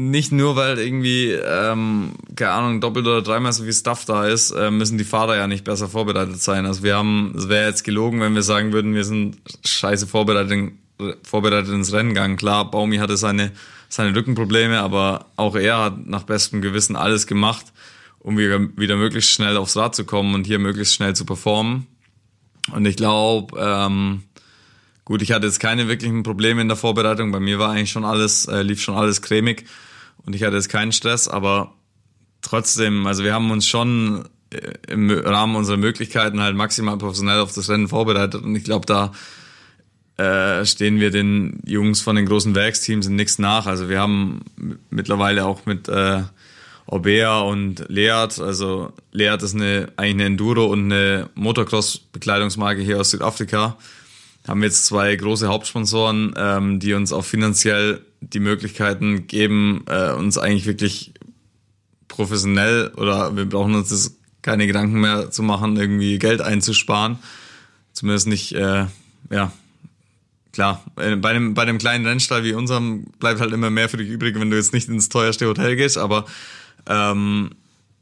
nicht 0.10 0.32
nur, 0.32 0.56
weil 0.56 0.80
irgendwie, 0.80 1.32
ähm, 1.32 2.14
keine 2.36 2.52
Ahnung, 2.52 2.82
doppelt 2.82 3.06
oder 3.06 3.22
dreimal 3.22 3.54
so 3.54 3.64
viel 3.64 3.74
Stuff 3.74 4.06
da 4.06 4.26
ist, 4.26 4.52
äh, 4.52 4.72
müssen 4.72 4.98
die 4.98 5.04
Fahrer 5.04 5.36
ja 5.36 5.48
nicht 5.48 5.64
besser 5.64 5.88
vorbereitet 5.88 6.42
sein. 6.42 6.66
Also 6.66 6.84
wir 6.84 6.96
haben, 6.96 7.34
es 7.38 7.50
wäre 7.50 7.68
jetzt 7.68 7.84
gelogen, 7.84 8.20
wenn 8.22 8.34
wir 8.34 8.42
sagen 8.42 8.74
würden, 8.74 8.96
wir 8.96 9.04
sind 9.04 9.38
scheiße 9.66 10.08
vorbereitet, 10.08 10.72
vorbereitet 11.24 11.74
ins 11.74 11.94
Rennen 11.94 12.10
gegangen. 12.10 12.38
Klar, 12.38 12.72
Baumi 12.72 12.98
hatte 12.98 13.18
seine, 13.18 13.52
seine 13.90 14.16
Rückenprobleme, 14.16 14.80
aber 14.80 15.28
auch 15.36 15.56
er 15.56 15.80
hat 15.80 16.08
nach 16.08 16.24
bestem 16.24 16.62
Gewissen 16.62 16.96
alles 16.96 17.28
gemacht, 17.28 17.66
um 18.20 18.38
wieder, 18.38 18.60
wieder 18.78 18.96
möglichst 18.96 19.32
schnell 19.32 19.58
aufs 19.58 19.78
Rad 19.78 19.96
zu 19.96 20.06
kommen 20.06 20.34
und 20.34 20.48
hier 20.48 20.60
möglichst 20.60 20.96
schnell 20.96 21.16
zu 21.16 21.26
performen. 21.26 21.88
Und 22.72 22.86
ich 22.86 22.96
glaube, 22.96 23.60
ähm, 23.60 24.24
gut, 25.06 25.22
ich 25.22 25.32
hatte 25.32 25.48
jetzt 25.48 25.60
keine 25.60 25.88
wirklichen 25.88 26.24
Probleme 26.24 26.62
in 26.62 26.68
der 26.68 26.78
Vorbereitung. 26.78 27.32
Bei 27.32 27.40
mir 27.40 27.60
war 27.60 27.72
eigentlich 27.72 27.92
schon 27.92 28.06
alles, 28.06 28.48
äh, 28.48 28.62
lief 28.62 28.82
schon 28.82 28.96
alles 28.96 29.22
cremig 29.22 29.66
und 30.26 30.36
ich 30.36 30.44
hatte 30.44 30.56
jetzt 30.56 30.70
keinen 30.70 30.92
Stress, 30.92 31.28
aber 31.28 31.74
trotzdem, 32.42 33.08
also 33.08 33.24
wir 33.24 33.34
haben 33.34 33.52
uns 33.52 33.68
schon 33.68 34.26
äh, 34.52 34.74
im 34.88 35.10
Rahmen 35.10 35.56
unserer 35.56 35.78
Möglichkeiten 35.78 36.42
halt 36.42 36.56
maximal 36.56 36.98
professionell 36.98 37.40
auf 37.40 37.54
das 37.54 37.70
Rennen 37.70 37.88
vorbereitet. 37.88 38.44
Und 38.44 38.56
ich 38.56 38.64
glaube, 38.64 38.86
da 38.86 39.12
äh, 40.18 40.66
stehen 40.66 41.00
wir 41.00 41.10
den 41.10 41.62
Jungs 41.66 42.02
von 42.02 42.16
den 42.16 42.26
großen 42.26 42.54
Werksteams 42.54 43.08
in 43.08 43.16
nichts 43.16 43.40
nach. 43.40 43.66
Also 43.66 43.90
wir 43.90 44.00
haben 44.00 44.42
mittlerweile 44.90 45.46
auch 45.46 45.66
mit 45.66 45.88
äh, 45.88 46.22
Orbea 46.86 47.40
und 47.40 47.86
Leat, 47.88 48.40
also 48.40 48.92
Leat 49.12 49.42
ist 49.44 49.56
eine, 49.56 49.88
eigentlich 49.96 50.14
eine 50.14 50.26
Enduro- 50.26 50.66
und 50.66 50.92
eine 50.92 51.30
Motocross-Bekleidungsmarke 51.36 52.82
hier 52.82 53.00
aus 53.00 53.12
Südafrika, 53.12 53.78
haben 54.48 54.64
jetzt 54.64 54.86
zwei 54.88 55.16
große 55.16 55.48
Hauptsponsoren, 55.48 56.34
ähm, 56.36 56.80
die 56.80 56.94
uns 56.94 57.14
auch 57.14 57.24
finanziell 57.24 58.02
die 58.22 58.40
Möglichkeiten 58.40 59.28
geben, 59.28 59.84
äh, 59.88 60.12
uns 60.12 60.38
eigentlich 60.38 60.66
wirklich 60.66 61.14
professionell 62.08 62.92
oder 62.96 63.36
wir 63.36 63.46
brauchen 63.46 63.76
uns 63.76 63.90
das 63.90 64.16
keine 64.42 64.68
Gedanken 64.68 65.00
mehr 65.00 65.32
zu 65.32 65.44
machen, 65.44 65.78
irgendwie 65.78 66.18
Geld 66.20 66.42
einzusparen. 66.42 67.20
Zumindest 67.94 68.28
nicht, 68.28 68.54
äh, 68.54 68.86
ja, 69.30 69.52
klar, 70.54 70.84
äh, 70.98 71.16
bei 71.16 71.30
einem, 71.30 71.54
bei 71.54 71.64
einem 71.64 71.78
kleinen 71.78 72.06
Rennstall 72.06 72.44
wie 72.44 72.54
unserem 72.54 73.06
bleibt 73.20 73.40
halt 73.40 73.52
immer 73.52 73.70
mehr 73.70 73.90
für 73.90 73.98
dich 73.98 74.10
übrig, 74.10 74.40
wenn 74.40 74.50
du 74.50 74.58
jetzt 74.58 74.74
nicht 74.74 74.90
ins 74.90 75.10
teuerste 75.10 75.48
Hotel 75.48 75.76
gehst, 75.76 75.98
aber 75.98 76.26
ähm, 76.88 77.52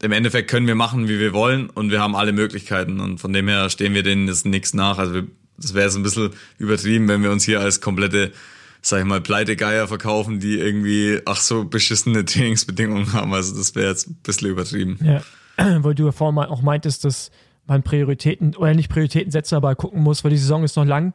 im 0.02 0.12
Endeffekt 0.12 0.50
können 0.50 0.68
wir 0.68 0.76
machen, 0.76 1.10
wie 1.10 1.20
wir 1.20 1.34
wollen 1.34 1.70
und 1.70 1.91
wir 1.91 2.00
haben 2.00 2.16
alle 2.16 2.32
Möglichkeiten 2.32 3.00
und 3.00 3.20
von 3.20 3.34
dem 3.34 3.48
her 3.48 3.70
stehen 3.70 3.94
wir 3.94 4.04
denen 4.04 4.28
jetzt 4.28 4.46
nichts 4.46 4.74
nach. 4.74 4.98
Also 4.98 5.14
wir, 5.14 5.28
das 5.58 5.74
wäre 5.74 5.86
jetzt 5.86 5.96
ein 5.96 6.04
bisschen 6.04 6.32
übertrieben, 6.58 7.08
wenn 7.08 7.22
wir 7.22 7.32
uns 7.32 7.44
hier 7.44 7.60
als 7.60 7.82
komplette, 7.82 8.32
sag 8.81 8.99
ich 8.99 9.06
mal, 9.06 9.22
Pleitegeier 9.22 9.88
verkaufen, 9.88 10.39
die 10.39 10.57
irgendwie, 10.57 11.22
ach 11.26 11.38
so, 11.38 11.65
beschissene 11.65 12.26
Trainingsbedingungen 12.26 13.14
haben. 13.14 13.34
Also 13.34 13.56
das 13.56 13.76
wäre 13.76 13.89
jetzt 13.89 14.10
ein 14.10 14.18
bisschen 14.23 14.49
übertrieben. 14.49 14.99
Ja, 15.01 15.22
weil 15.84 15.95
du 15.95 16.06
ja 16.06 16.11
vorhin 16.11 16.38
auch 16.39 16.61
meintest, 16.61 17.06
dass 17.06 17.31
man 17.68 17.84
Prioritäten, 17.84 18.56
oder 18.56 18.73
nicht 18.73 18.89
Prioritäten 18.89 19.31
setzen, 19.31 19.56
aber 19.56 19.76
gucken 19.76 20.01
muss, 20.01 20.23
weil 20.23 20.31
die 20.31 20.38
Saison 20.38 20.64
ist 20.64 20.76
noch 20.76 20.85
lang. 20.85 21.14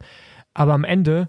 Aber 0.53 0.73
am 0.73 0.85
Ende, 0.85 1.29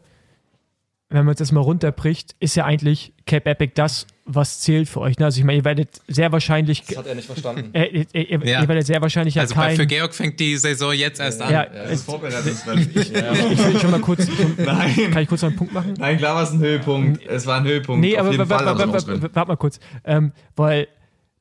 wenn 1.16 1.26
man 1.26 1.34
es 1.34 1.40
jetzt 1.40 1.52
mal 1.52 1.62
runterbricht, 1.62 2.36
ist 2.40 2.56
ja 2.56 2.66
eigentlich 2.66 3.14
Cape 3.26 3.50
Epic 3.50 3.72
das, 3.76 4.06
was 4.26 4.60
zählt 4.62 4.90
für 4.90 5.02
euch. 5.02 5.20
Ne? 5.20 5.26
Also 5.26 5.38
ich 5.40 5.44
meine, 5.46 5.60
ihr 5.60 5.66
werdet 5.66 6.02
sehr 6.08 6.32
wahrscheinlich, 6.32 6.84
hat 6.98 7.06
er 7.08 7.16
nicht 7.16 7.26
verstanden. 7.28 7.70
äh, 7.74 7.86
ihr, 7.86 8.06
ihr, 8.14 8.46
Ja. 8.46 8.62
ihr 8.62 8.68
werdet 8.68 8.86
sehr 8.88 9.02
wahrscheinlich 9.02 9.36
ja 9.36 9.44
Also 9.44 9.56
bei, 9.56 9.68
kein... 9.68 9.76
für 9.76 9.86
Georg 9.86 10.14
fängt 10.16 10.40
die 10.40 10.58
Saison 10.58 10.94
jetzt 10.94 11.20
erst 11.20 11.42
an. 11.42 11.52
ja, 11.52 11.66
Das 11.66 11.92
äh, 11.92 11.98
Vorbereitungsrennen. 11.98 12.90
ich 12.96 13.14
will 13.14 13.80
schon 13.80 13.92
mal 13.92 14.00
kurz, 14.02 14.26
schon, 14.26 14.56
Nein. 14.58 15.12
kann 15.12 15.22
ich 15.24 15.30
kurz 15.30 15.42
noch 15.44 15.50
einen 15.50 15.58
Punkt 15.58 15.74
machen? 15.74 15.94
Nein, 15.98 16.18
klar 16.18 16.36
war 16.36 16.44
es 16.44 16.52
ein 16.52 16.60
Höhepunkt. 16.60 17.26
Es 17.26 17.46
war 17.46 17.58
ein 17.60 17.66
Höhepunkt. 17.66 18.02
Nee, 18.02 18.16
auf 18.16 18.22
aber 18.22 18.32
jeden 18.32 18.50
warte 18.50 19.30
Fall. 19.32 19.46
mal 19.46 19.58
kurz. 19.58 19.80
Ähm, 20.04 20.32
weil, 20.56 20.88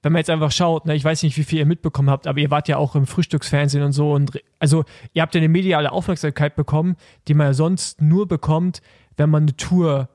wenn 0.02 0.12
man 0.12 0.20
jetzt 0.20 0.28
einfach 0.28 0.52
schaut, 0.52 0.84
ne, 0.84 0.94
ich 0.94 1.04
weiß 1.04 1.22
nicht, 1.22 1.38
wie 1.38 1.44
viel 1.44 1.60
ihr 1.60 1.66
mitbekommen 1.66 2.10
habt, 2.10 2.26
aber 2.26 2.38
ihr 2.38 2.50
wart 2.50 2.68
ja 2.68 2.76
auch 2.76 2.94
im 2.94 3.06
Frühstücksfernsehen 3.06 3.82
und 3.82 3.92
so. 3.92 4.12
Und 4.12 4.38
also, 4.58 4.84
ihr 5.14 5.22
habt 5.22 5.34
ja 5.34 5.38
eine 5.38 5.48
mediale 5.48 5.90
Aufmerksamkeit 5.92 6.54
bekommen, 6.56 6.96
die 7.28 7.32
man 7.32 7.46
ja 7.46 7.54
sonst 7.54 8.02
nur 8.02 8.28
bekommt, 8.28 8.82
wenn 9.16 9.30
man 9.30 9.44
eine 9.44 9.56
Tour. 9.56 10.08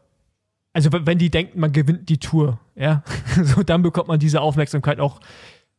Also, 0.74 0.90
wenn 0.92 1.18
die 1.18 1.32
denken, 1.32 1.60
man 1.60 1.72
gewinnt 1.72 2.10
die 2.10 2.20
Tour, 2.20 2.60
ja, 2.76 3.04
so 3.44 3.64
dann 3.64 3.82
bekommt 3.82 4.08
man 4.08 4.20
diese 4.20 4.42
Aufmerksamkeit 4.42 5.00
auch 5.00 5.20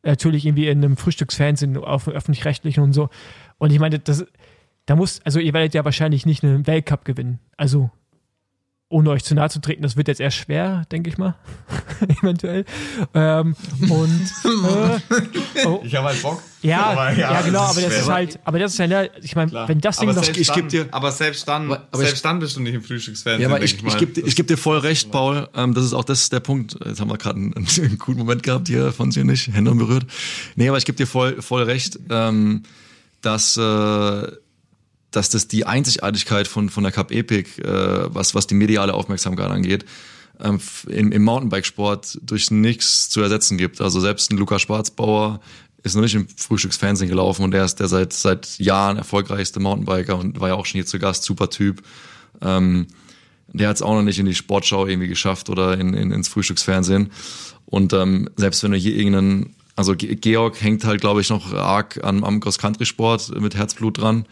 natürlich 0.03 0.45
irgendwie 0.45 0.67
in 0.67 0.83
einem 0.83 0.97
Frühstücksfernsehen 0.97 1.77
auf 1.77 2.07
öffentlich-rechtlichen 2.07 2.83
und 2.83 2.93
so. 2.93 3.09
Und 3.57 3.71
ich 3.71 3.79
meine, 3.79 3.99
das, 3.99 4.25
da 4.85 4.95
muss, 4.95 5.21
also 5.23 5.39
ihr 5.39 5.53
werdet 5.53 5.73
ja 5.73 5.85
wahrscheinlich 5.85 6.25
nicht 6.25 6.43
einen 6.43 6.67
Weltcup 6.67 7.05
gewinnen. 7.05 7.39
Also, 7.57 7.91
ohne 8.91 9.09
euch 9.09 9.23
zu 9.23 9.33
nahe 9.33 9.49
zu 9.49 9.59
treten, 9.59 9.81
das 9.81 9.97
wird 9.97 10.07
jetzt 10.07 10.21
eher 10.21 10.31
schwer, 10.31 10.83
denke 10.91 11.09
ich 11.09 11.17
mal. 11.17 11.35
Eventuell. 12.21 12.65
Ähm, 13.13 13.55
und 13.89 14.31
äh, 14.45 15.65
oh, 15.65 15.81
Ich 15.83 15.95
habe 15.95 16.07
halt 16.09 16.21
Bock. 16.21 16.41
ja, 16.61 16.83
Aber 16.87 17.11
ja, 17.11 17.31
ja, 17.33 17.41
genau, 17.41 17.61
das 17.61 17.71
aber 17.71 17.81
das 17.81 17.91
schwer. 17.93 18.01
ist 18.01 18.09
halt, 18.09 18.39
aber 18.43 18.59
das 18.59 18.73
ist 18.73 18.77
ja, 18.79 18.87
ne, 18.87 19.09
ich 19.21 19.35
meine, 19.35 19.51
wenn 19.67 19.79
das 19.81 19.97
Ding 19.97 20.09
Aber 20.09 20.17
noch. 20.17 20.23
selbst, 20.23 20.39
ich 20.41 20.53
geb 20.53 20.69
dir- 20.69 20.87
aber 20.91 21.11
selbst 21.11 21.47
dann, 21.47 21.65
Aber- 21.65 21.87
aber 21.91 21.97
selbst 21.97 22.15
ich- 22.17 22.21
dann 22.21 22.39
bist 22.39 22.55
du 22.55 22.59
nicht 22.61 22.73
im 22.75 22.83
Frühstücksfernsehen. 22.83 23.49
Ja, 23.49 23.55
aber 23.55 23.63
ich, 23.63 23.81
mal. 23.81 23.89
ich 23.89 23.97
gebe 23.97 24.21
ich 24.21 24.35
geb 24.35 24.47
dir 24.47 24.57
voll 24.57 24.77
recht, 24.79 25.11
Paul. 25.11 25.47
Ähm, 25.55 25.73
das 25.73 25.85
ist 25.85 25.93
auch 25.93 26.03
das 26.03 26.23
ist 26.23 26.33
der 26.33 26.39
Punkt. 26.41 26.77
Jetzt 26.85 26.99
haben 26.99 27.09
wir 27.09 27.17
gerade 27.17 27.37
einen, 27.39 27.53
einen 27.55 27.97
guten 27.97 28.19
Moment 28.19 28.43
gehabt 28.43 28.67
hier 28.67 28.91
von 28.91 29.09
dir 29.09 29.23
nicht, 29.23 29.47
Hände 29.53 29.73
berührt. 29.73 30.05
Nee, 30.55 30.67
aber 30.69 30.77
ich 30.77 30.85
gebe 30.85 30.97
dir 30.97 31.07
voll, 31.07 31.41
voll 31.41 31.63
recht, 31.63 31.97
ähm, 32.09 32.63
dass, 33.21 33.55
äh, 33.57 34.27
dass 35.11 35.29
das 35.29 35.47
die 35.47 35.65
Einzigartigkeit 35.65 36.47
von, 36.47 36.69
von 36.69 36.83
der 36.83 36.91
Cup 36.91 37.11
Epic, 37.11 37.61
äh, 37.61 38.13
was, 38.13 38.33
was 38.33 38.47
die 38.47 38.55
mediale 38.55 38.93
Aufmerksamkeit 38.93 39.51
angeht, 39.51 39.85
ähm, 40.39 40.59
im, 40.87 41.11
im 41.11 41.23
Mountainbikesport 41.23 42.19
durch 42.23 42.49
nichts 42.51 43.09
zu 43.09 43.21
ersetzen 43.21 43.57
gibt. 43.57 43.81
Also 43.81 43.99
selbst 43.99 44.31
ein 44.31 44.37
Lukas 44.37 44.63
Schwarzbauer 44.63 45.41
ist 45.83 45.95
noch 45.95 46.03
nicht 46.03 46.15
im 46.15 46.27
Frühstücksfernsehen 46.27 47.09
gelaufen 47.09 47.43
und 47.43 47.51
der 47.51 47.65
ist 47.65 47.79
der 47.79 47.87
seit 47.87 48.13
seit 48.13 48.59
Jahren 48.59 48.97
erfolgreichste 48.97 49.59
Mountainbiker 49.59 50.17
und 50.17 50.39
war 50.39 50.49
ja 50.49 50.55
auch 50.55 50.65
schon 50.65 50.79
hier 50.79 50.85
zu 50.85 50.99
Gast, 50.99 51.23
super 51.23 51.49
Typ. 51.49 51.81
Ähm, 52.41 52.87
der 53.53 53.69
hat 53.69 53.75
es 53.75 53.81
auch 53.81 53.93
noch 53.93 54.03
nicht 54.03 54.19
in 54.19 54.25
die 54.25 54.35
Sportschau 54.35 54.85
irgendwie 54.85 55.07
geschafft 55.07 55.49
oder 55.49 55.77
in, 55.77 55.93
in, 55.93 56.11
ins 56.11 56.27
Frühstücksfernsehen. 56.27 57.11
Und 57.65 57.93
ähm, 57.93 58.29
selbst 58.35 58.63
wenn 58.63 58.71
du 58.71 58.77
hier 58.77 58.95
irgendeinen, 58.95 59.55
also 59.75 59.93
Georg 59.97 60.61
hängt 60.61 60.83
halt, 60.85 61.01
glaube 61.01 61.21
ich, 61.21 61.29
noch 61.29 61.53
arg 61.53 61.99
am, 62.03 62.23
am 62.23 62.39
Cross-Country-Sport 62.39 63.39
mit 63.41 63.55
Herzblut 63.55 63.97
dran. 63.97 64.25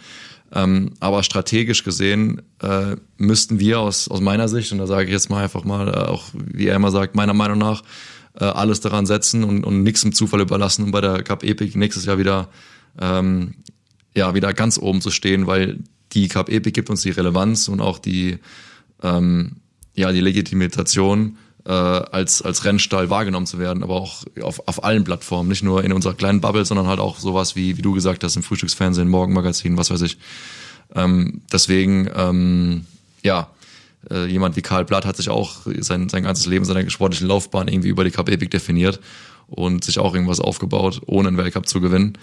Ähm, 0.52 0.94
aber 1.00 1.22
strategisch 1.24 1.84
gesehen 1.84 2.42
äh, 2.62 2.96
müssten 3.18 3.60
wir 3.60 3.80
aus, 3.80 4.08
aus 4.08 4.20
meiner 4.20 4.48
Sicht, 4.48 4.72
und 4.72 4.80
da 4.80 4.88
sage 4.88 5.06
ich 5.06 5.12
jetzt 5.12 5.30
mal 5.30 5.44
einfach 5.44 5.64
mal, 5.64 5.88
äh, 5.90 5.92
auch 5.92 6.26
wie 6.34 6.68
er 6.68 6.76
immer 6.76 6.92
sagt, 6.92 7.16
meiner 7.16 7.36
Meinung 7.36 7.60
nach, 7.60 7.84
äh, 8.34 8.46
alles 8.46 8.80
daran 8.80 9.06
setzen 9.06 9.44
und, 9.44 9.64
und 9.64 9.84
nichts 9.84 10.04
im 10.04 10.14
Zufall 10.14 10.42
überlassen, 10.42 10.86
um 10.86 10.92
bei 10.92 11.02
der 11.02 11.22
Cup 11.24 11.44
Epic 11.44 11.78
nächstes 11.78 12.06
Jahr 12.06 12.18
wieder, 12.18 12.50
ähm, 13.00 13.56
ja, 14.16 14.34
wieder 14.34 14.54
ganz 14.54 14.80
oben 14.80 15.02
zu 15.02 15.12
stehen, 15.12 15.46
weil 15.46 15.80
die 16.14 16.28
Cup 16.28 16.50
Epic 16.50 16.72
gibt 16.72 16.90
uns 16.90 17.04
die 17.04 17.12
Relevanz 17.12 17.68
und 17.68 17.80
auch 17.80 18.00
die, 18.00 18.40
ähm, 19.04 19.58
ja, 19.94 20.12
die 20.12 20.22
Legitimation, 20.22 21.38
äh, 21.70 21.72
als, 21.72 22.42
als 22.42 22.66
Rennstall 22.66 23.12
wahrgenommen 23.12 23.46
zu 23.46 23.60
werden, 23.60 23.84
aber 23.84 23.94
auch 23.94 24.24
auf, 24.42 24.68
auf 24.68 24.84
allen 24.84 25.04
Plattformen, 25.04 25.50
nicht 25.50 25.62
nur 25.62 25.84
in 25.84 25.94
unserer 25.94 26.16
kleinen 26.16 26.42
Bubble, 26.42 26.66
sondern 26.66 26.88
halt 26.88 27.00
auch 27.00 27.20
sowas 27.20 27.56
wie, 27.56 27.78
wie 27.78 27.84
du 27.84 27.94
gesagt 27.94 28.24
hast, 28.24 28.36
im 28.36 28.42
Frühstücksfernsehen, 28.42 29.08
Morgenmagazin, 29.08 29.78
was 29.78 29.92
weiß 29.92 30.02
ich. 30.02 30.18
Ähm, 30.96 31.42
deswegen, 31.52 32.10
ähm, 32.16 32.86
ja, 33.22 33.50
äh, 34.10 34.26
jemand 34.26 34.56
wie 34.56 34.64
Karl 34.64 34.84
Blatt 34.84 35.06
hat 35.06 35.18
sich 35.18 35.30
auch 35.30 35.58
sein, 35.80 36.10
sein 36.10 36.24
ganzes 36.24 36.48
Leben, 36.48 36.66
seine 36.66 36.90
sportliche 36.90 37.28
Laufbahn 37.28 37.68
irgendwie 37.68 37.90
über 37.90 38.04
die 38.04 38.12
Cup 38.12 38.30
Epic 38.30 38.50
definiert 38.50 39.00
und 39.48 39.84
sich 39.84 40.00
auch 40.00 40.16
irgendwas 40.16 40.40
aufgebaut, 40.40 41.02
ohne 41.06 41.28
einen 41.28 41.38
Weltcup 41.38 41.68
zu 41.68 41.82
gewinnen. 41.82 42.18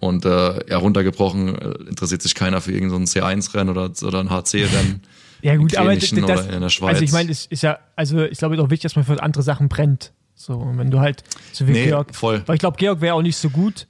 Und 0.00 0.24
äh, 0.24 0.68
ja, 0.68 0.78
runtergebrochen 0.78 1.54
äh, 1.54 1.68
interessiert 1.88 2.22
sich 2.22 2.34
keiner 2.34 2.60
für 2.60 2.72
irgendein 2.72 3.06
so 3.06 3.20
C1-Rennen 3.20 3.70
oder, 3.70 3.92
oder 4.02 4.18
ein 4.18 4.30
HC-Rennen. 4.30 5.02
Ja 5.42 5.56
gut, 5.56 5.76
aber 5.76 5.94
das, 5.94 6.12
in 6.12 6.26
der 6.26 6.68
Schweiz. 6.68 6.94
Also 6.94 7.04
ich 7.04 7.12
meine, 7.12 7.30
es 7.30 7.46
ist 7.46 7.62
ja, 7.62 7.78
also 7.96 8.22
ich 8.22 8.38
glaube, 8.38 8.54
es 8.54 8.60
ist 8.60 8.64
auch 8.64 8.70
wichtig, 8.70 8.82
dass 8.82 8.96
man 8.96 9.04
für 9.04 9.22
andere 9.22 9.42
Sachen 9.42 9.68
brennt. 9.68 10.12
So, 10.34 10.72
wenn 10.76 10.90
du 10.90 11.00
halt 11.00 11.24
so 11.52 11.68
wie 11.68 11.72
nee, 11.72 11.86
Georg, 11.86 12.14
voll. 12.14 12.42
weil 12.46 12.56
ich 12.56 12.60
glaube, 12.60 12.76
Georg 12.76 13.00
wäre 13.00 13.14
auch 13.14 13.22
nicht 13.22 13.36
so 13.36 13.50
gut, 13.50 13.86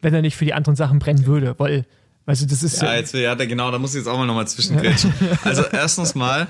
wenn 0.00 0.12
er 0.14 0.22
nicht 0.22 0.36
für 0.36 0.44
die 0.44 0.52
anderen 0.52 0.76
Sachen 0.76 0.98
brennen 0.98 1.26
würde, 1.26 1.54
weil 1.58 1.86
Weißt 2.26 2.42
du, 2.42 2.46
das 2.46 2.64
ist 2.64 2.82
ja, 2.82 2.96
jetzt, 2.96 3.14
ja, 3.14 3.36
genau, 3.36 3.70
da 3.70 3.78
muss 3.78 3.92
ich 3.92 3.98
jetzt 3.98 4.08
auch 4.08 4.18
mal 4.18 4.26
nochmal 4.26 4.48
zwischengrätschen. 4.48 5.14
Also 5.44 5.62
erstens 5.62 6.16
mal 6.16 6.48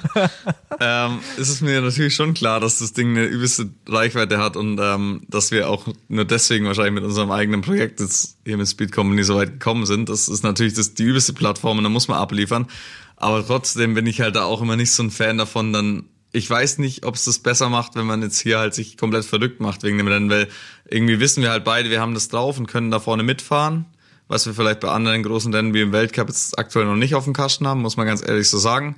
ähm, 0.80 1.18
ist 1.36 1.50
es 1.50 1.60
mir 1.60 1.82
natürlich 1.82 2.14
schon 2.14 2.32
klar, 2.32 2.60
dass 2.60 2.78
das 2.78 2.94
Ding 2.94 3.10
eine 3.10 3.26
übelste 3.26 3.68
Reichweite 3.86 4.38
hat 4.38 4.56
und 4.56 4.80
ähm, 4.80 5.20
dass 5.28 5.50
wir 5.50 5.68
auch 5.68 5.86
nur 6.08 6.24
deswegen 6.24 6.64
wahrscheinlich 6.64 6.94
mit 6.94 7.04
unserem 7.04 7.30
eigenen 7.30 7.60
Projekt 7.60 8.00
jetzt 8.00 8.38
hier 8.46 8.56
mit 8.56 8.66
Speed 8.66 8.90
Company 8.90 9.22
so 9.22 9.36
weit 9.36 9.52
gekommen 9.52 9.84
sind. 9.84 10.08
Das 10.08 10.28
ist 10.28 10.42
natürlich 10.42 10.72
das, 10.72 10.94
die 10.94 11.02
übelste 11.02 11.34
Plattform 11.34 11.76
und 11.76 11.84
da 11.84 11.90
muss 11.90 12.08
man 12.08 12.16
abliefern. 12.16 12.68
Aber 13.16 13.46
trotzdem 13.46 13.94
bin 13.94 14.06
ich 14.06 14.20
halt 14.20 14.36
da 14.36 14.44
auch 14.44 14.60
immer 14.60 14.76
nicht 14.76 14.92
so 14.92 15.02
ein 15.02 15.10
Fan 15.10 15.38
davon, 15.38 15.72
dann 15.72 16.04
ich 16.32 16.50
weiß 16.50 16.78
nicht, 16.78 17.06
ob 17.06 17.14
es 17.14 17.24
das 17.24 17.38
besser 17.38 17.70
macht, 17.70 17.94
wenn 17.94 18.04
man 18.04 18.20
jetzt 18.20 18.38
hier 18.40 18.58
halt 18.58 18.74
sich 18.74 18.98
komplett 18.98 19.24
verrückt 19.24 19.60
macht 19.60 19.82
wegen 19.82 19.96
dem 19.96 20.06
Rennen, 20.06 20.28
weil 20.28 20.48
irgendwie 20.88 21.18
wissen 21.18 21.42
wir 21.42 21.50
halt 21.50 21.64
beide, 21.64 21.88
wir 21.88 22.00
haben 22.00 22.12
das 22.12 22.28
drauf 22.28 22.58
und 22.58 22.66
können 22.66 22.90
da 22.90 23.00
vorne 23.00 23.22
mitfahren, 23.22 23.86
was 24.28 24.44
wir 24.44 24.52
vielleicht 24.52 24.80
bei 24.80 24.88
anderen 24.88 25.22
großen 25.22 25.54
Rennen 25.54 25.72
wie 25.72 25.80
im 25.80 25.92
Weltcup 25.92 26.28
jetzt 26.28 26.58
aktuell 26.58 26.84
noch 26.84 26.96
nicht 26.96 27.14
auf 27.14 27.24
dem 27.24 27.32
Kasten 27.32 27.66
haben, 27.66 27.80
muss 27.80 27.96
man 27.96 28.06
ganz 28.06 28.22
ehrlich 28.26 28.50
so 28.50 28.58
sagen. 28.58 28.96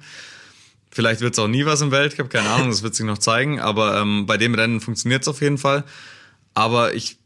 Vielleicht 0.90 1.20
wird 1.20 1.34
es 1.34 1.38
auch 1.38 1.46
nie 1.46 1.64
was 1.64 1.80
im 1.80 1.92
Weltcup, 1.92 2.28
keine 2.28 2.50
Ahnung, 2.50 2.70
das 2.70 2.82
wird 2.82 2.96
sich 2.96 3.06
noch 3.06 3.18
zeigen, 3.18 3.60
aber 3.60 4.00
ähm, 4.00 4.26
bei 4.26 4.36
dem 4.36 4.54
Rennen 4.54 4.80
funktioniert 4.80 5.22
es 5.22 5.28
auf 5.28 5.40
jeden 5.40 5.58
Fall. 5.58 5.84
Aber 6.54 6.94
ich 6.94 7.18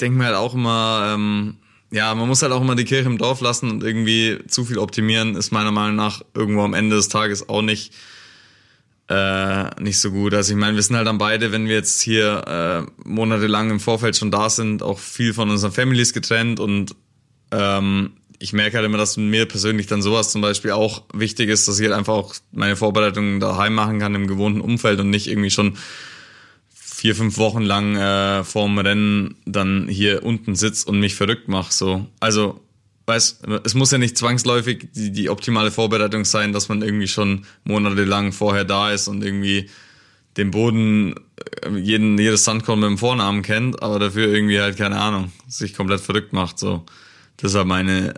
denke 0.00 0.18
mir 0.18 0.24
halt 0.24 0.36
auch 0.36 0.54
immer, 0.54 1.12
ähm, 1.14 1.58
ja, 1.90 2.14
man 2.14 2.28
muss 2.28 2.42
halt 2.42 2.52
auch 2.52 2.60
immer 2.60 2.76
die 2.76 2.84
Kirche 2.84 3.08
im 3.08 3.18
Dorf 3.18 3.40
lassen 3.40 3.70
und 3.70 3.82
irgendwie 3.82 4.38
zu 4.46 4.64
viel 4.64 4.78
optimieren 4.78 5.34
ist 5.34 5.50
meiner 5.50 5.72
Meinung 5.72 5.96
nach 5.96 6.22
irgendwo 6.34 6.62
am 6.62 6.74
Ende 6.74 6.96
des 6.96 7.08
Tages 7.08 7.48
auch 7.48 7.62
nicht 7.62 7.92
äh, 9.08 9.82
nicht 9.82 9.98
so 9.98 10.12
gut. 10.12 10.34
Also 10.34 10.52
ich 10.52 10.58
meine, 10.58 10.76
wir 10.76 10.82
sind 10.84 10.94
halt 10.96 11.08
dann 11.08 11.18
beide, 11.18 11.50
wenn 11.50 11.66
wir 11.66 11.74
jetzt 11.74 12.00
hier 12.00 12.86
äh, 12.86 13.08
monatelang 13.08 13.70
im 13.70 13.80
Vorfeld 13.80 14.16
schon 14.16 14.30
da 14.30 14.48
sind, 14.48 14.84
auch 14.84 15.00
viel 15.00 15.34
von 15.34 15.50
unseren 15.50 15.72
Families 15.72 16.12
getrennt 16.12 16.60
und 16.60 16.94
ähm, 17.50 18.12
ich 18.38 18.52
merke 18.52 18.76
halt 18.76 18.86
immer, 18.86 18.98
dass 18.98 19.16
mir 19.16 19.46
persönlich 19.46 19.88
dann 19.88 20.00
sowas 20.00 20.30
zum 20.30 20.40
Beispiel 20.40 20.70
auch 20.70 21.02
wichtig 21.12 21.50
ist, 21.50 21.66
dass 21.66 21.78
ich 21.78 21.86
halt 21.86 21.98
einfach 21.98 22.14
auch 22.14 22.34
meine 22.52 22.76
Vorbereitungen 22.76 23.40
daheim 23.40 23.74
machen 23.74 23.98
kann 23.98 24.14
im 24.14 24.28
gewohnten 24.28 24.60
Umfeld 24.60 25.00
und 25.00 25.10
nicht 25.10 25.26
irgendwie 25.26 25.50
schon 25.50 25.76
vier, 27.00 27.16
fünf 27.16 27.38
Wochen 27.38 27.62
lang 27.62 27.96
äh, 27.96 28.44
vorm 28.44 28.78
Rennen 28.78 29.36
dann 29.46 29.88
hier 29.88 30.22
unten 30.22 30.54
sitz 30.54 30.84
und 30.84 31.00
mich 31.00 31.14
verrückt 31.14 31.48
mache. 31.48 31.72
So. 31.72 32.06
Also, 32.20 32.60
weiß, 33.06 33.40
es 33.64 33.72
muss 33.72 33.90
ja 33.90 33.96
nicht 33.96 34.18
zwangsläufig 34.18 34.88
die, 34.94 35.10
die 35.10 35.30
optimale 35.30 35.70
Vorbereitung 35.70 36.26
sein, 36.26 36.52
dass 36.52 36.68
man 36.68 36.82
irgendwie 36.82 37.08
schon 37.08 37.46
monatelang 37.64 38.32
vorher 38.32 38.66
da 38.66 38.90
ist 38.90 39.08
und 39.08 39.24
irgendwie 39.24 39.70
den 40.36 40.50
Boden, 40.50 41.14
äh, 41.62 41.70
jeden, 41.78 42.18
jedes 42.18 42.44
Sandkorn 42.44 42.80
mit 42.80 42.90
dem 42.90 42.98
Vornamen 42.98 43.40
kennt, 43.40 43.82
aber 43.82 43.98
dafür 43.98 44.28
irgendwie 44.28 44.60
halt, 44.60 44.76
keine 44.76 45.00
Ahnung, 45.00 45.32
sich 45.48 45.72
komplett 45.72 46.02
verrückt 46.02 46.34
macht. 46.34 46.58
So. 46.58 46.84
Das 47.38 47.52
ist 47.52 47.56
halt 47.56 47.66
meine, 47.66 48.12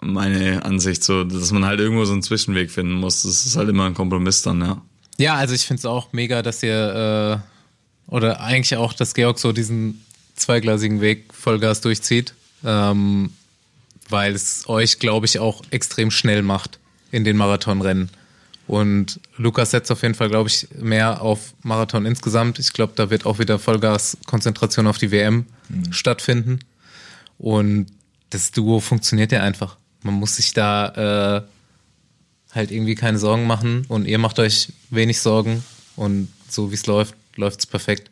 meine 0.00 0.64
Ansicht, 0.64 1.02
so, 1.02 1.24
dass 1.24 1.50
man 1.50 1.64
halt 1.64 1.80
irgendwo 1.80 2.04
so 2.04 2.12
einen 2.12 2.22
Zwischenweg 2.22 2.70
finden 2.70 2.94
muss. 2.94 3.24
Das 3.24 3.44
ist 3.44 3.56
halt 3.56 3.68
immer 3.68 3.86
ein 3.86 3.94
Kompromiss 3.94 4.42
dann, 4.42 4.60
ja. 4.60 4.82
Ja, 5.18 5.34
also 5.34 5.52
ich 5.52 5.66
finde 5.66 5.80
es 5.80 5.84
auch 5.84 6.12
mega, 6.12 6.42
dass 6.42 6.62
ihr 6.62 7.42
äh 7.42 7.50
oder 8.06 8.40
eigentlich 8.40 8.76
auch, 8.76 8.92
dass 8.92 9.14
Georg 9.14 9.38
so 9.38 9.52
diesen 9.52 10.04
zweigleisigen 10.34 11.00
Weg 11.00 11.32
Vollgas 11.32 11.80
durchzieht, 11.80 12.34
ähm, 12.64 13.32
weil 14.08 14.34
es 14.34 14.68
euch, 14.68 14.98
glaube 14.98 15.26
ich, 15.26 15.38
auch 15.38 15.62
extrem 15.70 16.10
schnell 16.10 16.42
macht 16.42 16.78
in 17.12 17.24
den 17.24 17.36
Marathonrennen. 17.36 18.10
Und 18.66 19.18
Lukas 19.36 19.72
setzt 19.72 19.90
auf 19.90 20.02
jeden 20.02 20.14
Fall, 20.14 20.28
glaube 20.28 20.48
ich, 20.48 20.68
mehr 20.78 21.22
auf 21.22 21.54
Marathon 21.62 22.06
insgesamt. 22.06 22.60
Ich 22.60 22.72
glaube, 22.72 22.92
da 22.94 23.10
wird 23.10 23.26
auch 23.26 23.40
wieder 23.40 23.58
Vollgas-Konzentration 23.58 24.86
auf 24.86 24.96
die 24.96 25.10
WM 25.10 25.46
mhm. 25.68 25.92
stattfinden. 25.92 26.60
Und 27.36 27.86
das 28.30 28.52
Duo 28.52 28.78
funktioniert 28.78 29.32
ja 29.32 29.42
einfach. 29.42 29.76
Man 30.02 30.14
muss 30.14 30.36
sich 30.36 30.52
da 30.52 31.40
äh, 31.40 32.54
halt 32.54 32.70
irgendwie 32.70 32.94
keine 32.94 33.18
Sorgen 33.18 33.46
machen 33.46 33.86
und 33.88 34.06
ihr 34.06 34.18
macht 34.18 34.38
euch 34.38 34.68
wenig 34.90 35.20
Sorgen. 35.20 35.64
Und 35.96 36.28
so 36.48 36.70
wie 36.70 36.76
es 36.76 36.86
läuft, 36.86 37.14
läuft 37.40 37.60
es 37.60 37.66
perfekt. 37.66 38.10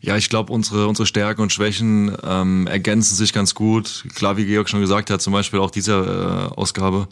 Ja, 0.00 0.18
ich 0.18 0.28
glaube, 0.28 0.52
unsere, 0.52 0.86
unsere 0.86 1.06
Stärken 1.06 1.40
und 1.40 1.52
Schwächen 1.52 2.14
ähm, 2.22 2.66
ergänzen 2.66 3.14
sich 3.14 3.32
ganz 3.32 3.54
gut. 3.54 4.04
Klar, 4.14 4.36
wie 4.36 4.44
Georg 4.44 4.68
schon 4.68 4.80
gesagt 4.80 5.08
hat, 5.08 5.22
zum 5.22 5.32
Beispiel 5.32 5.60
auch 5.60 5.70
diese 5.70 6.50
äh, 6.52 6.54
Ausgabe 6.54 7.08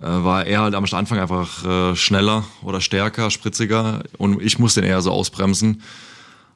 äh, 0.00 0.02
war 0.02 0.46
er 0.46 0.60
halt 0.60 0.76
am 0.76 0.84
Anfang 0.84 1.18
einfach 1.18 1.64
äh, 1.64 1.96
schneller 1.96 2.44
oder 2.62 2.80
stärker, 2.80 3.30
spritziger 3.30 4.04
und 4.18 4.40
ich 4.40 4.60
musste 4.60 4.80
ihn 4.80 4.86
eher 4.86 5.02
so 5.02 5.10
ausbremsen. 5.10 5.82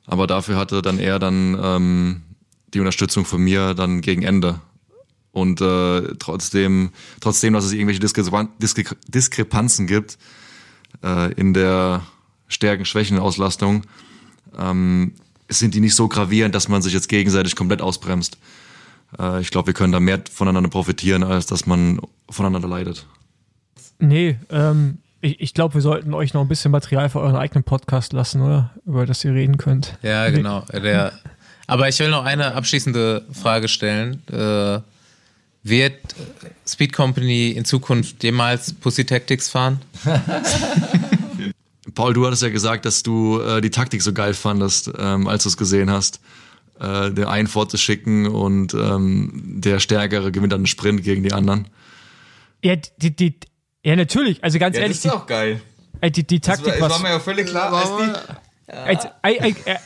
Aber 0.06 0.28
dafür 0.28 0.56
hatte 0.56 0.82
dann 0.82 1.00
er 1.00 1.18
dann 1.18 1.58
ähm, 1.60 2.22
die 2.72 2.78
Unterstützung 2.78 3.24
von 3.24 3.40
mir 3.40 3.74
dann 3.74 4.02
gegen 4.02 4.22
Ende. 4.22 4.60
Und 5.32 5.60
äh, 5.60 6.14
trotzdem, 6.20 6.90
trotzdem, 7.20 7.54
dass 7.54 7.64
es 7.64 7.72
irgendwelche 7.72 7.98
Diskre 7.98 8.48
Diskre 8.62 8.96
Diskrepanzen 9.08 9.88
gibt 9.88 10.16
äh, 11.02 11.32
in 11.32 11.54
der 11.54 12.02
Stärken-Schwächen-Auslastung, 12.48 13.84
ähm, 14.58 15.14
sind 15.48 15.74
die 15.74 15.80
nicht 15.80 15.94
so 15.94 16.08
gravierend, 16.08 16.54
dass 16.54 16.68
man 16.68 16.82
sich 16.82 16.92
jetzt 16.92 17.08
gegenseitig 17.08 17.56
komplett 17.56 17.82
ausbremst. 17.82 18.38
Äh, 19.18 19.40
ich 19.40 19.50
glaube, 19.50 19.68
wir 19.68 19.74
können 19.74 19.92
da 19.92 20.00
mehr 20.00 20.22
voneinander 20.32 20.70
profitieren, 20.70 21.22
als 21.22 21.46
dass 21.46 21.66
man 21.66 22.00
voneinander 22.30 22.68
leidet. 22.68 23.06
Nee, 23.98 24.36
ähm, 24.50 24.98
ich, 25.20 25.40
ich 25.40 25.54
glaube, 25.54 25.74
wir 25.74 25.80
sollten 25.80 26.14
euch 26.14 26.34
noch 26.34 26.42
ein 26.42 26.48
bisschen 26.48 26.70
Material 26.70 27.08
für 27.08 27.20
euren 27.20 27.36
eigenen 27.36 27.64
Podcast 27.64 28.12
lassen, 28.12 28.42
oder? 28.42 28.70
Über 28.84 29.06
das 29.06 29.24
ihr 29.24 29.32
reden 29.32 29.56
könnt. 29.56 29.96
Ja, 30.02 30.28
genau. 30.30 30.64
Der, 30.72 31.12
aber 31.66 31.88
ich 31.88 31.98
will 31.98 32.10
noch 32.10 32.24
eine 32.24 32.54
abschließende 32.54 33.24
Frage 33.32 33.68
stellen. 33.68 34.22
Äh, 34.28 34.80
wird 35.62 35.94
Speed 36.68 36.92
Company 36.92 37.50
in 37.50 37.64
Zukunft 37.64 38.22
jemals 38.22 38.74
Pussy 38.74 39.06
Tactics 39.06 39.48
fahren? 39.48 39.80
Paul, 41.94 42.14
du 42.14 42.26
hattest 42.26 42.42
ja 42.42 42.48
gesagt, 42.48 42.86
dass 42.86 43.02
du 43.02 43.40
äh, 43.40 43.60
die 43.60 43.70
Taktik 43.70 44.02
so 44.02 44.12
geil 44.12 44.34
fandest, 44.34 44.90
ähm, 44.98 45.28
als 45.28 45.42
du 45.42 45.50
es 45.50 45.56
gesehen 45.56 45.90
hast, 45.90 46.20
äh, 46.80 47.10
den 47.10 47.24
einen 47.24 47.46
vorzuschicken 47.46 48.26
und 48.26 48.74
ähm, 48.74 49.60
der 49.60 49.80
Stärkere 49.80 50.32
gewinnt 50.32 50.52
dann 50.52 50.60
einen 50.60 50.66
Sprint 50.66 51.02
gegen 51.02 51.22
die 51.22 51.32
anderen. 51.32 51.68
Ja, 52.62 52.76
die, 52.76 53.14
die, 53.14 53.38
ja 53.84 53.96
natürlich. 53.96 54.42
Also 54.42 54.58
ganz 54.58 54.76
ja, 54.76 54.82
ehrlich. 54.82 55.02
Das 55.02 55.04
ist 55.04 55.12
auch 55.12 55.26
geil. 55.26 55.60
Die, 56.02 56.26
die 56.26 56.40
Taktik 56.40 56.72
das 56.72 56.80
war, 56.80 56.90
war 56.90 56.98
mir 57.00 57.10
ja 57.10 57.20
völlig 57.20 57.46
klar. 57.46 57.72
Als 57.72 57.90
die, 57.96 58.72
als, 58.72 59.06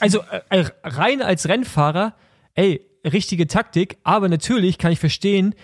also 0.00 0.20
äh, 0.50 0.64
rein 0.82 1.22
als 1.22 1.48
Rennfahrer, 1.48 2.14
ey, 2.54 2.80
richtige 3.04 3.46
Taktik, 3.46 3.98
aber 4.04 4.28
natürlich 4.28 4.78
kann 4.78 4.92
ich 4.92 5.00
verstehen, 5.00 5.54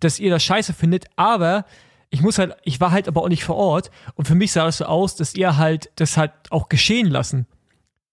dass 0.00 0.18
ihr 0.18 0.30
das 0.30 0.42
scheiße 0.42 0.72
findet, 0.72 1.06
aber 1.16 1.64
ich 2.12 2.20
muss 2.20 2.38
halt, 2.38 2.54
ich 2.62 2.80
war 2.80 2.92
halt 2.92 3.08
aber 3.08 3.22
auch 3.22 3.28
nicht 3.28 3.42
vor 3.42 3.56
Ort 3.56 3.90
und 4.14 4.28
für 4.28 4.34
mich 4.36 4.52
sah 4.52 4.66
das 4.66 4.76
so 4.78 4.84
aus, 4.84 5.16
dass 5.16 5.34
ihr 5.34 5.56
halt 5.56 5.90
das 5.96 6.16
halt 6.16 6.30
auch 6.50 6.68
geschehen 6.68 7.08
lassen. 7.08 7.46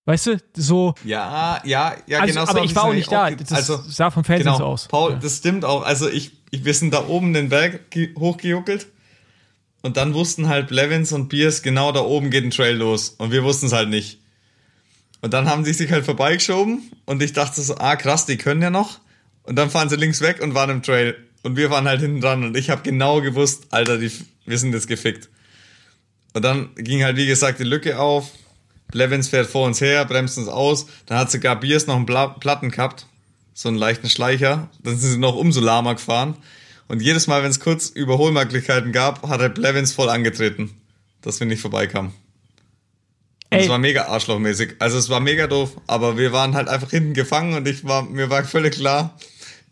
Weißt 0.05 0.25
du, 0.25 0.37
so. 0.55 0.95
Ja, 1.03 1.61
ja, 1.65 1.93
ja, 2.07 2.19
Also, 2.21 2.33
genau 2.33 2.45
so 2.45 2.51
aber 2.51 2.63
ich 2.63 2.75
war 2.75 2.85
auch 2.85 2.93
nicht 2.93 3.11
da. 3.11 3.29
Das 3.29 3.51
also, 3.51 3.77
sah 3.87 4.09
vom 4.09 4.23
Fernsehen 4.23 4.45
genau, 4.47 4.57
so 4.57 4.63
aus. 4.65 4.87
Paul, 4.87 5.11
Ja. 5.11 5.17
das 5.19 5.37
stimmt 5.37 5.65
auch. 5.65 5.83
Also 5.83 6.09
ich, 6.09 6.31
ich, 6.49 6.65
wir 6.65 6.73
sind 6.73 6.93
da 6.95 7.07
oben 7.07 7.33
den 7.33 7.49
Berg 7.49 7.91
ge- 7.91 8.15
hochgejuckelt 8.17 8.87
und 9.83 9.97
dann 9.97 10.13
wussten 10.15 10.47
halt 10.47 10.67
Blevins 10.69 11.11
und 11.11 11.29
Biers 11.29 11.61
genau 11.61 11.91
da 11.91 11.99
oben 11.99 12.31
geht 12.31 12.43
ein 12.43 12.51
Trail 12.51 12.75
los 12.77 13.09
und 13.09 13.31
wir 13.31 13.43
wussten 13.43 13.67
es 13.67 13.73
halt 13.73 13.89
nicht. 13.89 14.19
Und 15.21 15.33
dann 15.33 15.47
haben 15.49 15.63
sie 15.65 15.73
sich 15.73 15.91
halt 15.91 16.05
vorbeigeschoben 16.05 16.89
und 17.05 17.21
ich 17.21 17.33
dachte 17.33 17.61
so, 17.61 17.75
ah 17.77 17.95
krass, 17.97 18.25
die 18.25 18.37
können 18.37 18.61
ja 18.61 18.69
noch. 18.69 18.99
Und 19.43 19.57
dann 19.57 19.69
fahren 19.69 19.89
sie 19.89 19.97
links 19.97 20.21
weg 20.21 20.41
und 20.41 20.55
waren 20.55 20.69
im 20.69 20.81
Trail 20.81 21.15
und 21.43 21.55
wir 21.55 21.69
waren 21.69 21.87
halt 21.87 22.01
hinten 22.01 22.21
dran 22.21 22.43
und 22.43 22.57
ich 22.57 22.69
habe 22.69 22.81
genau 22.81 23.21
gewusst, 23.21 23.67
Alter, 23.71 23.97
die, 23.97 24.11
wir 24.45 24.57
sind 24.57 24.73
jetzt 24.73 24.87
gefickt. 24.87 25.29
Und 26.33 26.43
dann 26.43 26.69
ging 26.75 27.03
halt 27.03 27.17
wie 27.17 27.25
gesagt 27.25 27.59
die 27.59 27.63
Lücke 27.63 27.99
auf. 27.99 28.31
Blevins 28.91 29.29
fährt 29.29 29.47
vor 29.47 29.67
uns 29.67 29.81
her, 29.81 30.05
bremst 30.05 30.37
uns 30.37 30.47
aus. 30.47 30.87
Dann 31.05 31.17
hat 31.17 31.31
sogar 31.31 31.59
Biers 31.59 31.87
noch 31.87 31.95
einen 31.95 32.05
Platten 32.05 32.71
gehabt. 32.71 33.05
So 33.53 33.69
einen 33.69 33.77
leichten 33.77 34.09
Schleicher. 34.09 34.69
Dann 34.83 34.97
sind 34.97 35.11
sie 35.11 35.17
noch 35.17 35.35
umso 35.35 35.59
lahmer 35.59 35.95
gefahren. 35.95 36.35
Und 36.87 37.01
jedes 37.01 37.27
Mal, 37.27 37.43
wenn 37.43 37.51
es 37.51 37.59
kurz 37.59 37.89
Überholmöglichkeiten 37.89 38.91
gab, 38.91 39.27
hat 39.27 39.41
er 39.41 39.49
Blevins 39.49 39.93
voll 39.93 40.09
angetreten, 40.09 40.71
dass 41.21 41.39
wir 41.39 41.45
nicht 41.45 41.61
vorbeikamen. 41.61 42.13
Und 43.51 43.59
es 43.59 43.69
war 43.69 43.79
mega 43.79 44.05
arschlochmäßig. 44.05 44.75
Also 44.79 44.97
es 44.97 45.09
war 45.09 45.19
mega 45.19 45.47
doof, 45.47 45.79
aber 45.87 46.17
wir 46.17 46.31
waren 46.31 46.55
halt 46.55 46.67
einfach 46.67 46.91
hinten 46.91 47.13
gefangen 47.13 47.55
und 47.55 47.67
ich 47.67 47.83
war, 47.83 48.03
mir 48.03 48.29
war 48.29 48.43
völlig 48.43 48.75
klar, 48.75 49.17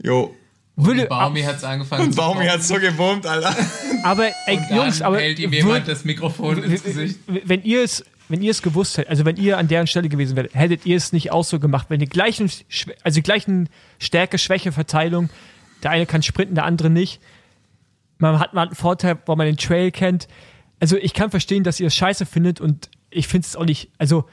jo. 0.01 0.35
Würde, 0.79 1.05
Baumi 1.07 1.41
hat's 1.41 1.63
angefangen 1.63 2.03
Und 2.09 2.15
Baumi 2.15 2.41
kochen. 2.41 2.51
hat 2.51 2.63
so 2.63 2.75
gebombt, 2.75 3.25
Alter. 3.25 3.55
aber, 4.03 4.27
ey, 4.45 4.57
Und 4.57 4.69
dann 4.69 4.77
Jungs, 4.77 5.01
aber. 5.01 5.19
hält 5.19 5.39
ihm 5.39 5.49
würd- 5.49 5.55
jemand 5.55 5.87
das 5.87 6.05
Mikrofon 6.05 6.63
ins 6.63 6.83
Gesicht. 6.83 7.19
wenn 7.25 7.63
ihr 7.63 7.83
es 7.83 8.05
wenn 8.29 8.41
ihr 8.43 8.51
es 8.51 8.61
gewusst 8.61 8.97
hättet, 8.97 9.09
also 9.09 9.23
wenn 9.23 9.37
ihr 9.37 9.57
an 9.57 9.69
deren 9.69 9.87
Stelle 9.87 10.09
gewesen 10.09 10.35
wärt, 10.35 10.53
hättet 10.53 10.85
ihr 10.85 10.97
es 10.97 11.13
nicht 11.13 11.31
auch 11.31 11.45
so 11.45 11.59
gemacht, 11.59 11.85
wenn 11.89 12.01
die 12.01 12.07
gleichen, 12.09 12.51
also 13.01 13.15
die 13.15 13.23
gleichen 13.23 13.69
Stärke-Schwäche-Verteilung, 13.99 15.29
der 15.81 15.91
eine 15.91 16.05
kann 16.05 16.21
sprinten, 16.23 16.55
der 16.55 16.65
andere 16.65 16.89
nicht. 16.89 17.21
Man 18.17 18.37
hat 18.39 18.53
mal 18.53 18.67
einen 18.67 18.75
Vorteil, 18.75 19.17
weil 19.25 19.35
man 19.37 19.45
den 19.47 19.55
Trail 19.57 19.91
kennt. 19.91 20.27
Also 20.81 20.97
ich 20.97 21.13
kann 21.13 21.31
verstehen, 21.31 21.63
dass 21.63 21.79
ihr 21.79 21.87
es 21.87 21.95
scheiße 21.95 22.25
findet 22.25 22.59
und 22.59 22.89
ich 23.09 23.27
finde 23.27 23.45
es 23.47 23.55
auch 23.55 23.63
nicht, 23.65 23.89
also 23.97 24.25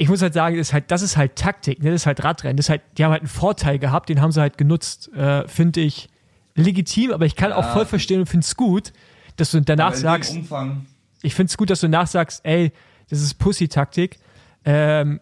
ich 0.00 0.08
muss 0.08 0.22
halt 0.22 0.32
sagen, 0.32 0.56
das 0.56 0.68
ist 0.68 0.72
halt, 0.72 0.90
das 0.90 1.02
ist 1.02 1.18
halt 1.18 1.36
Taktik, 1.36 1.82
ne? 1.82 1.90
das 1.90 2.02
ist 2.02 2.06
halt 2.06 2.24
Radrennen, 2.24 2.56
das 2.56 2.66
ist 2.66 2.70
halt, 2.70 2.80
die 2.96 3.04
haben 3.04 3.10
halt 3.10 3.20
einen 3.20 3.28
Vorteil 3.28 3.78
gehabt, 3.78 4.08
den 4.08 4.22
haben 4.22 4.32
sie 4.32 4.40
halt 4.40 4.56
genutzt, 4.56 5.12
äh, 5.12 5.46
finde 5.46 5.80
ich 5.80 6.08
legitim, 6.54 7.12
aber 7.12 7.26
ich 7.26 7.36
kann 7.36 7.52
auch 7.52 7.74
voll 7.74 7.84
verstehen 7.84 8.20
und 8.20 8.26
finde 8.26 8.46
es 8.46 8.56
gut, 8.56 8.94
dass 9.36 9.50
du 9.50 9.60
danach 9.60 9.92
sagst, 9.92 10.34
Umfang. 10.34 10.86
ich 11.20 11.34
finde 11.34 11.50
es 11.50 11.58
gut, 11.58 11.68
dass 11.68 11.80
du 11.80 11.88
nachsagst, 11.88 12.40
ey, 12.44 12.72
das 13.10 13.20
ist 13.20 13.34
Pussy-Taktik. 13.34 14.18
Ähm, 14.64 15.20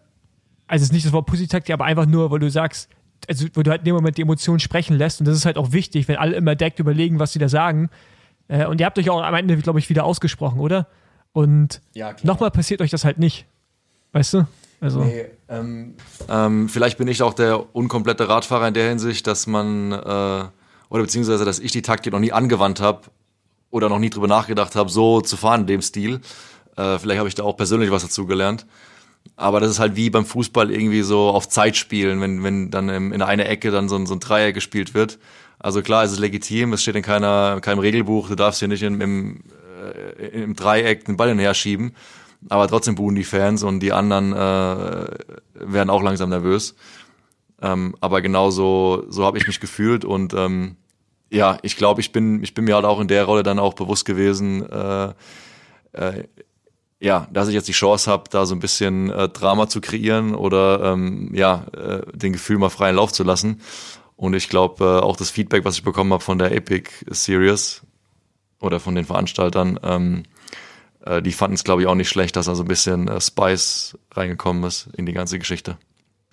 also 0.65 0.83
es 0.83 0.87
ist 0.87 0.93
nicht 0.93 1.05
das 1.05 1.11
Wort 1.11 1.25
Pussy-Taktik, 1.25 1.73
aber 1.73 1.83
einfach 1.83 2.05
nur, 2.05 2.31
weil 2.31 2.39
du 2.39 2.49
sagst, 2.49 2.87
also 3.27 3.47
wo 3.55 3.63
du 3.63 3.71
halt 3.71 3.81
in 3.81 3.85
dem 3.85 3.95
Moment 3.95 4.17
die 4.17 4.21
Emotionen 4.21 4.61
sprechen 4.61 4.97
lässt 4.97 5.19
und 5.19 5.27
das 5.27 5.35
ist 5.35 5.45
halt 5.45 5.57
auch 5.57 5.73
wichtig, 5.73 6.07
wenn 6.07 6.15
alle 6.15 6.37
immer 6.37 6.55
direkt 6.55 6.79
überlegen, 6.79 7.19
was 7.19 7.33
sie 7.33 7.39
da 7.39 7.49
sagen. 7.49 7.89
Äh, 8.47 8.65
und 8.65 8.79
ihr 8.79 8.85
habt 8.85 8.97
euch 8.97 9.09
auch 9.09 9.21
am 9.21 9.35
Ende, 9.35 9.57
glaube 9.57 9.79
ich, 9.79 9.89
wieder 9.89 10.05
ausgesprochen, 10.05 10.61
oder? 10.61 10.87
Und 11.33 11.81
Ja, 11.93 12.15
nochmal 12.23 12.49
passiert 12.49 12.81
euch 12.81 12.91
das 12.91 13.03
halt 13.03 13.19
nicht. 13.19 13.45
Weißt 14.13 14.35
du? 14.35 14.47
Also, 14.81 15.01
Ähm, 16.29 16.69
vielleicht 16.69 16.97
bin 16.97 17.07
ich 17.07 17.21
auch 17.21 17.33
der 17.33 17.75
unkomplette 17.75 18.29
Radfahrer 18.29 18.67
in 18.67 18.73
der 18.73 18.89
Hinsicht, 18.89 19.27
dass 19.27 19.47
man, 19.47 19.91
äh, 19.91 19.95
oder 20.89 21.03
beziehungsweise, 21.03 21.45
dass 21.45 21.59
ich 21.59 21.71
die 21.71 21.81
Taktik 21.81 22.13
noch 22.13 22.19
nie 22.19 22.31
angewandt 22.31 22.79
habe 22.79 23.01
oder 23.71 23.89
noch 23.89 23.99
nie 23.99 24.09
drüber 24.09 24.27
nachgedacht 24.27 24.75
habe, 24.75 24.89
so 24.89 25.21
zu 25.21 25.37
fahren 25.37 25.61
in 25.61 25.67
dem 25.67 25.81
Stil. 25.81 26.21
Äh, 26.75 26.97
vielleicht 26.99 27.19
habe 27.19 27.27
ich 27.27 27.35
da 27.35 27.43
auch 27.43 27.57
persönlich 27.57 27.91
was 27.91 28.03
dazu 28.03 28.25
gelernt. 28.25 28.65
Aber 29.35 29.59
das 29.59 29.69
ist 29.69 29.79
halt 29.79 29.95
wie 29.95 30.09
beim 30.09 30.25
Fußball 30.25 30.71
irgendwie 30.71 31.01
so 31.01 31.29
auf 31.29 31.49
Zeit 31.49 31.75
spielen, 31.75 32.21
wenn, 32.21 32.43
wenn 32.43 32.71
dann 32.71 32.89
in 32.89 33.21
einer 33.21 33.47
Ecke 33.47 33.69
dann 33.69 33.89
so 33.89 33.95
ein, 33.95 34.05
so 34.05 34.13
ein 34.13 34.19
Dreier 34.19 34.53
gespielt 34.53 34.93
wird. 34.93 35.19
Also 35.59 35.81
klar, 35.81 36.05
es 36.05 36.13
ist 36.13 36.19
legitim, 36.19 36.71
es 36.73 36.81
steht 36.81 36.95
in 36.95 37.03
keiner, 37.03 37.59
keinem 37.61 37.79
Regelbuch, 37.79 38.29
du 38.29 38.35
darfst 38.35 38.59
hier 38.59 38.69
nicht 38.69 38.81
im, 38.81 39.01
im, 39.01 39.43
äh, 40.21 40.27
im 40.27 40.55
Dreieck 40.55 41.05
den 41.05 41.17
Ball 41.17 41.29
hinher 41.29 41.53
schieben. 41.53 41.93
Aber 42.47 42.67
trotzdem 42.67 42.95
buhen 42.95 43.15
die 43.15 43.25
Fans 43.25 43.63
und 43.63 43.81
die 43.81 43.91
anderen 43.91 44.31
äh, 44.33 45.07
werden 45.53 45.89
auch 45.89 46.01
langsam 46.01 46.29
nervös. 46.29 46.75
Ähm, 47.61 47.95
aber 47.99 48.21
genau 48.21 48.49
so, 48.49 49.03
so 49.09 49.25
habe 49.25 49.37
ich 49.37 49.47
mich 49.47 49.59
gefühlt 49.59 50.05
und 50.05 50.33
ähm, 50.33 50.77
ja, 51.29 51.57
ich 51.61 51.75
glaube, 51.75 52.01
ich 52.01 52.11
bin, 52.11 52.41
ich 52.41 52.53
bin 52.53 52.65
mir 52.65 52.75
halt 52.75 52.85
auch 52.85 52.99
in 52.99 53.07
der 53.07 53.25
Rolle 53.25 53.43
dann 53.43 53.59
auch 53.59 53.73
bewusst 53.73 54.05
gewesen, 54.05 54.67
äh, 54.69 55.13
äh, 55.91 56.23
ja, 57.01 57.27
dass 57.31 57.47
ich 57.47 57.53
jetzt 57.53 57.67
die 57.67 57.73
Chance 57.73 58.09
habe, 58.09 58.25
da 58.29 58.45
so 58.45 58.55
ein 58.55 58.59
bisschen 58.59 59.09
äh, 59.09 59.29
Drama 59.29 59.67
zu 59.67 59.79
kreieren 59.79 60.35
oder 60.35 60.93
ähm, 60.93 61.31
ja, 61.33 61.65
äh, 61.73 62.01
den 62.13 62.33
Gefühl 62.33 62.57
mal 62.57 62.69
freien 62.69 62.95
Lauf 62.95 63.13
zu 63.13 63.23
lassen. 63.23 63.61
Und 64.15 64.33
ich 64.33 64.49
glaube, 64.49 64.83
äh, 64.83 64.99
auch 64.99 65.15
das 65.15 65.29
Feedback, 65.29 65.63
was 65.63 65.75
ich 65.75 65.83
bekommen 65.83 66.11
habe 66.11 66.23
von 66.23 66.39
der 66.39 66.51
Epic 66.51 66.91
Series 67.09 67.83
oder 68.59 68.79
von 68.79 68.95
den 68.95 69.05
Veranstaltern, 69.05 69.79
ähm, 69.81 70.23
äh, 71.05 71.21
die 71.21 71.31
fanden 71.31 71.55
es, 71.55 71.63
glaube 71.63 71.81
ich, 71.81 71.87
auch 71.87 71.95
nicht 71.95 72.09
schlecht, 72.09 72.35
dass 72.35 72.45
da 72.45 72.55
so 72.55 72.63
ein 72.63 72.67
bisschen 72.67 73.07
äh, 73.07 73.19
Spice 73.21 73.97
reingekommen 74.11 74.63
ist 74.63 74.89
in 74.95 75.05
die 75.05 75.13
ganze 75.13 75.39
Geschichte. 75.39 75.77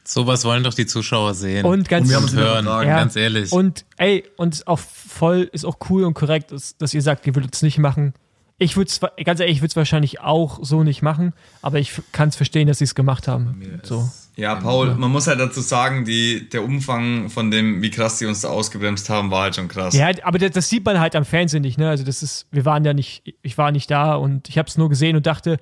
Sowas 0.04 0.44
wollen 0.44 0.62
doch 0.62 0.74
die 0.74 0.86
Zuschauer 0.86 1.34
sehen. 1.34 1.64
Und 1.64 1.88
ganz- 1.88 2.04
und 2.04 2.10
wir 2.10 2.16
haben 2.16 2.24
es 2.26 2.32
wieder 2.32 2.44
hören. 2.44 2.66
Ja. 2.66 2.84
ganz 2.84 3.16
ehrlich. 3.16 3.50
Und 3.50 3.84
ey, 3.96 4.24
und 4.36 4.54
ist 4.54 4.68
auch 4.68 4.78
voll, 4.78 5.50
ist 5.52 5.64
auch 5.64 5.78
cool 5.90 6.04
und 6.04 6.14
korrekt, 6.14 6.52
dass, 6.52 6.76
dass 6.76 6.94
ihr 6.94 7.02
sagt, 7.02 7.26
ihr 7.26 7.34
würdet 7.34 7.54
es 7.54 7.62
nicht 7.62 7.78
machen. 7.78 8.14
Ich 8.58 8.76
würde 8.76 8.88
es, 8.88 9.00
ganz 9.24 9.40
ehrlich, 9.40 9.56
ich 9.56 9.62
würde 9.62 9.72
es 9.72 9.76
wahrscheinlich 9.76 10.20
auch 10.20 10.60
so 10.62 10.82
nicht 10.82 11.02
machen, 11.02 11.34
aber 11.60 11.78
ich 11.78 11.92
kann 12.12 12.28
es 12.28 12.36
verstehen, 12.36 12.68
dass 12.68 12.78
sie 12.78 12.84
es 12.84 12.94
gemacht 12.94 13.28
haben. 13.28 13.80
So. 13.82 14.08
Ja, 14.36 14.54
Paul, 14.54 14.94
man 14.96 15.10
muss 15.10 15.26
halt 15.26 15.40
dazu 15.40 15.62
sagen, 15.62 16.04
die, 16.04 16.46
der 16.50 16.62
Umfang 16.62 17.30
von 17.30 17.50
dem, 17.50 17.80
wie 17.80 17.88
krass 17.90 18.18
die 18.18 18.26
uns 18.26 18.42
da 18.42 18.48
ausgebremst 18.48 19.08
haben, 19.08 19.30
war 19.30 19.44
halt 19.44 19.56
schon 19.56 19.68
krass. 19.68 19.94
Ja, 19.94 20.10
aber 20.24 20.38
das, 20.38 20.50
das 20.50 20.68
sieht 20.68 20.84
man 20.84 21.00
halt 21.00 21.16
am 21.16 21.24
Fernsehen 21.24 21.62
nicht, 21.62 21.78
ne? 21.78 21.88
Also 21.88 22.04
das 22.04 22.22
ist, 22.22 22.46
wir 22.50 22.66
waren 22.66 22.84
ja 22.84 22.92
nicht, 22.92 23.34
ich 23.40 23.56
war 23.56 23.72
nicht 23.72 23.90
da 23.90 24.14
und 24.14 24.50
ich 24.50 24.58
habe 24.58 24.68
es 24.68 24.76
nur 24.76 24.90
gesehen 24.90 25.16
und 25.16 25.26
dachte, 25.26 25.56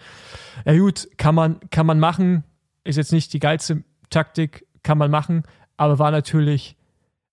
ja 0.65 0.77
gut, 0.77 1.09
kann 1.19 1.37
man, 1.37 1.61
kann 1.71 1.87
man 1.87 2.01
machen, 2.01 2.43
ist 2.83 2.97
jetzt 2.97 3.13
nicht 3.13 3.33
die 3.33 3.39
geilste 3.39 3.85
Taktik, 4.11 4.67
kann 4.83 4.99
man 4.99 5.11
machen, 5.11 5.45
aber 5.77 6.01
war 6.01 6.11
natürlich, 6.11 6.77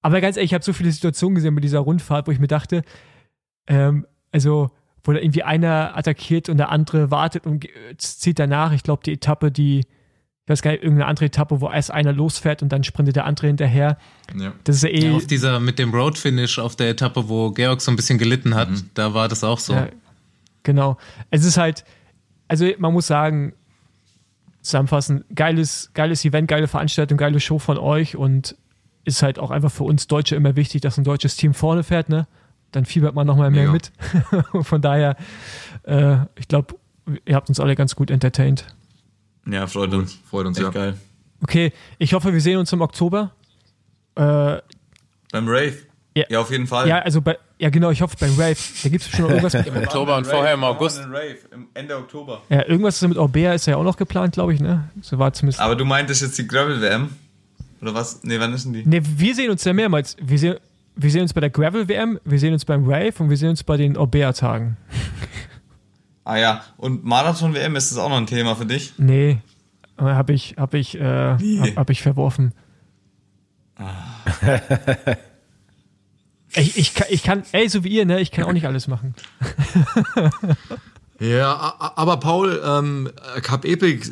aber 0.03 0.21
ganz 0.21 0.37
ehrlich, 0.37 0.51
ich 0.51 0.53
habe 0.53 0.63
so 0.63 0.73
viele 0.73 0.91
Situationen 0.91 1.33
gesehen 1.33 1.55
bei 1.55 1.61
dieser 1.61 1.79
Rundfahrt, 1.79 2.27
wo 2.27 2.31
ich 2.31 2.39
mir 2.39 2.47
dachte, 2.47 2.83
ähm, 3.65 4.05
also 4.31 4.69
wo 5.03 5.11
da 5.11 5.19
irgendwie 5.19 5.41
einer 5.41 5.97
attackiert 5.97 6.49
und 6.49 6.57
der 6.57 6.69
andere 6.69 7.09
wartet 7.09 7.47
und 7.47 7.67
zieht 7.97 8.37
danach. 8.37 8.71
Ich 8.73 8.83
glaube, 8.83 9.01
die 9.03 9.13
Etappe, 9.13 9.51
die, 9.51 9.85
ich 10.45 10.49
weiß 10.49 10.61
gar 10.63 10.71
nicht, 10.71 10.83
irgendeine 10.83 11.07
andere 11.07 11.25
Etappe, 11.25 11.61
wo 11.61 11.69
erst 11.69 11.91
einer 11.91 12.13
losfährt 12.13 12.63
und 12.63 12.69
dann 12.69 12.83
sprintet 12.83 13.15
der 13.15 13.25
andere 13.25 13.47
hinterher. 13.47 13.97
Ja. 14.35 14.53
Das 14.63 14.77
ist 14.77 14.83
ja 14.83 14.89
eh. 14.89 15.09
Ja, 15.09 15.15
auf 15.15 15.27
dieser 15.27 15.59
mit 15.59 15.77
dem 15.77 15.93
Road 15.93 16.17
Finish 16.17 16.57
auf 16.57 16.75
der 16.75 16.89
Etappe, 16.89 17.29
wo 17.29 17.51
Georg 17.51 17.81
so 17.81 17.91
ein 17.91 17.95
bisschen 17.95 18.17
gelitten 18.17 18.55
hat, 18.55 18.69
da 18.95 19.13
war 19.13 19.27
das 19.27 19.43
auch 19.43 19.59
so. 19.59 19.73
Ja, 19.73 19.89
genau. 20.63 20.97
Es 21.29 21.45
ist 21.45 21.57
halt, 21.57 21.85
also 22.47 22.67
man 22.79 22.91
muss 22.91 23.07
sagen, 23.07 23.53
zusammenfassen, 24.61 25.25
geiles, 25.33 25.91
geiles 25.93 26.25
Event, 26.25 26.47
geile 26.47 26.67
Veranstaltung, 26.67 27.17
geile 27.17 27.39
Show 27.39 27.59
von 27.59 27.77
euch 27.77 28.15
und 28.15 28.55
ist 29.03 29.23
halt 29.23 29.39
auch 29.39 29.51
einfach 29.51 29.71
für 29.71 29.83
uns 29.83 30.07
Deutsche 30.07 30.35
immer 30.35 30.55
wichtig, 30.55 30.81
dass 30.81 30.97
ein 30.97 31.03
deutsches 31.03 31.35
Team 31.35 31.53
vorne 31.53 31.83
fährt, 31.83 32.09
ne? 32.09 32.27
Dann 32.71 32.85
fiebert 32.85 33.15
man 33.15 33.27
nochmal 33.27 33.51
mehr 33.51 33.69
Mega. 33.69 33.73
mit. 33.73 33.91
von 34.65 34.81
daher, 34.81 35.17
äh, 35.83 36.17
ich 36.35 36.47
glaube, 36.47 36.75
ihr 37.25 37.35
habt 37.35 37.49
uns 37.49 37.59
alle 37.59 37.75
ganz 37.75 37.95
gut 37.95 38.09
entertained. 38.09 38.65
Ja, 39.45 39.67
freut 39.67 39.93
uns. 39.93 40.19
Freut 40.29 40.45
uns, 40.45 40.57
Echt 40.57 40.65
ja. 40.65 40.71
geil. 40.71 40.97
Okay, 41.43 41.73
ich 41.97 42.13
hoffe, 42.13 42.31
wir 42.33 42.41
sehen 42.41 42.57
uns 42.57 42.71
im 42.71 42.81
Oktober. 42.81 43.31
Äh, 44.15 44.21
Beim 45.31 45.47
Rave. 45.47 45.73
Ja. 46.15 46.25
Ja, 46.29 46.39
auf 46.41 46.51
jeden 46.51 46.67
Fall. 46.67 46.87
ja, 46.89 46.99
also 46.99 47.21
bei, 47.21 47.37
ja 47.57 47.69
genau, 47.69 47.89
ich 47.89 48.01
hoffe 48.01 48.17
beim 48.19 48.31
Rave. 48.31 48.57
Da 48.83 48.89
gibt 48.89 49.03
es 49.03 49.09
schon 49.09 49.29
irgendwas 49.29 49.53
mit, 49.53 49.67
Im 49.67 49.77
Oktober 49.77 50.17
und 50.17 50.27
vorher 50.27 50.53
im 50.53 50.63
August. 50.63 50.99
Rave, 50.99 51.37
im 51.51 51.67
Ende 51.73 51.95
Oktober. 51.95 52.41
ja, 52.49 52.67
irgendwas 52.67 53.01
mit 53.01 53.17
Orbea 53.17 53.53
ist 53.53 53.65
ja 53.65 53.77
auch 53.77 53.83
noch 53.83 53.95
geplant, 53.95 54.33
glaube 54.33 54.53
ich, 54.53 54.59
ne? 54.59 54.89
So 55.01 55.17
war 55.19 55.31
zumindest. 55.31 55.61
Aber 55.61 55.75
du 55.75 55.85
meintest 55.85 56.21
jetzt 56.21 56.37
die 56.37 56.45
Gravel-WM? 56.45 57.09
Oder 57.81 57.93
was? 57.93 58.23
Nee, 58.23 58.39
wann 58.39 58.53
ist 58.53 58.65
denn 58.65 58.73
die? 58.73 58.85
Ne, 58.85 59.01
wir 59.01 59.33
sehen 59.33 59.49
uns 59.49 59.63
ja 59.63 59.71
mehrmals. 59.73 60.17
Wir 60.21 60.37
sehen, 60.37 60.55
wir 60.97 61.09
sehen 61.09 61.21
uns 61.21 61.33
bei 61.33 61.39
der 61.41 61.49
Gravel-WM, 61.49 62.19
wir 62.25 62.39
sehen 62.39 62.53
uns 62.53 62.65
beim 62.65 62.83
Rave 62.83 63.13
und 63.19 63.29
wir 63.29 63.37
sehen 63.37 63.49
uns 63.49 63.63
bei 63.63 63.77
den 63.77 63.95
Orbea-Tagen. 63.95 64.75
Ah 66.23 66.37
ja, 66.37 66.61
und 66.77 67.03
Marathon-WM, 67.03 67.75
ist 67.75 67.91
das 67.91 67.97
auch 67.97 68.09
noch 68.09 68.17
ein 68.17 68.27
Thema 68.27 68.55
für 68.55 68.65
dich? 68.65 68.93
Nee, 68.97 69.39
habe 69.97 70.33
ich, 70.33 70.55
hab 70.57 70.73
ich, 70.73 70.95
äh, 70.99 71.31
hab, 71.33 71.75
hab 71.75 71.89
ich 71.89 72.01
verworfen. 72.01 72.53
ich, 76.55 76.77
ich, 76.77 76.93
kann, 76.93 77.07
ich 77.09 77.23
kann, 77.23 77.43
ey, 77.51 77.67
so 77.69 77.83
wie 77.83 77.89
ihr, 77.89 78.05
ne, 78.05 78.19
ich 78.19 78.31
kann 78.31 78.45
auch 78.45 78.53
nicht 78.53 78.65
alles 78.67 78.87
machen. 78.87 79.15
Ja, 81.21 81.75
aber 81.95 82.17
Paul, 82.17 82.59
ähm, 82.65 83.07
Cup 83.43 83.63
Epic 83.63 84.09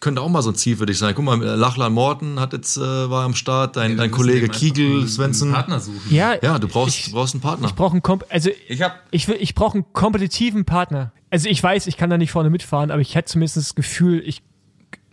könnte 0.00 0.20
auch 0.20 0.28
mal 0.28 0.42
so 0.42 0.50
ein 0.50 0.56
Ziel 0.56 0.76
für 0.76 0.86
dich 0.86 0.98
sein. 0.98 1.14
Guck 1.14 1.24
mal, 1.24 1.38
Lachlan 1.38 1.92
Morton 1.92 2.40
hat 2.40 2.52
jetzt, 2.52 2.76
äh, 2.76 2.80
war 2.80 3.24
am 3.24 3.36
Start, 3.36 3.76
dein, 3.76 3.96
dein 3.96 4.10
Kollege 4.10 4.48
Kiegel, 4.48 5.06
Svensson. 5.06 5.52
Partner 5.52 5.78
suchen. 5.78 6.02
Ja, 6.10 6.34
Ja, 6.42 6.58
du 6.58 6.66
brauchst, 6.66 6.98
ich, 6.98 7.04
du 7.04 7.12
brauchst 7.12 7.34
einen 7.34 7.42
Partner. 7.42 7.68
ich 7.68 7.76
brauche 7.76 7.92
einen 7.92 8.02
Komp 8.02 8.24
also 8.28 8.50
Ich 8.68 8.82
hab. 8.82 8.96
ich 9.12 9.28
will, 9.28 9.36
ich 9.38 9.54
brauche 9.54 9.74
einen 9.74 9.92
kompetitiven 9.92 10.64
Partner. 10.64 11.12
Also 11.30 11.48
ich 11.48 11.62
weiß, 11.62 11.86
ich 11.86 11.96
kann 11.96 12.10
da 12.10 12.18
nicht 12.18 12.30
vorne 12.30 12.50
mitfahren, 12.50 12.90
aber 12.90 13.00
ich 13.00 13.14
hätte 13.14 13.30
zumindest 13.32 13.56
das 13.56 13.74
Gefühl, 13.74 14.22
ich, 14.24 14.42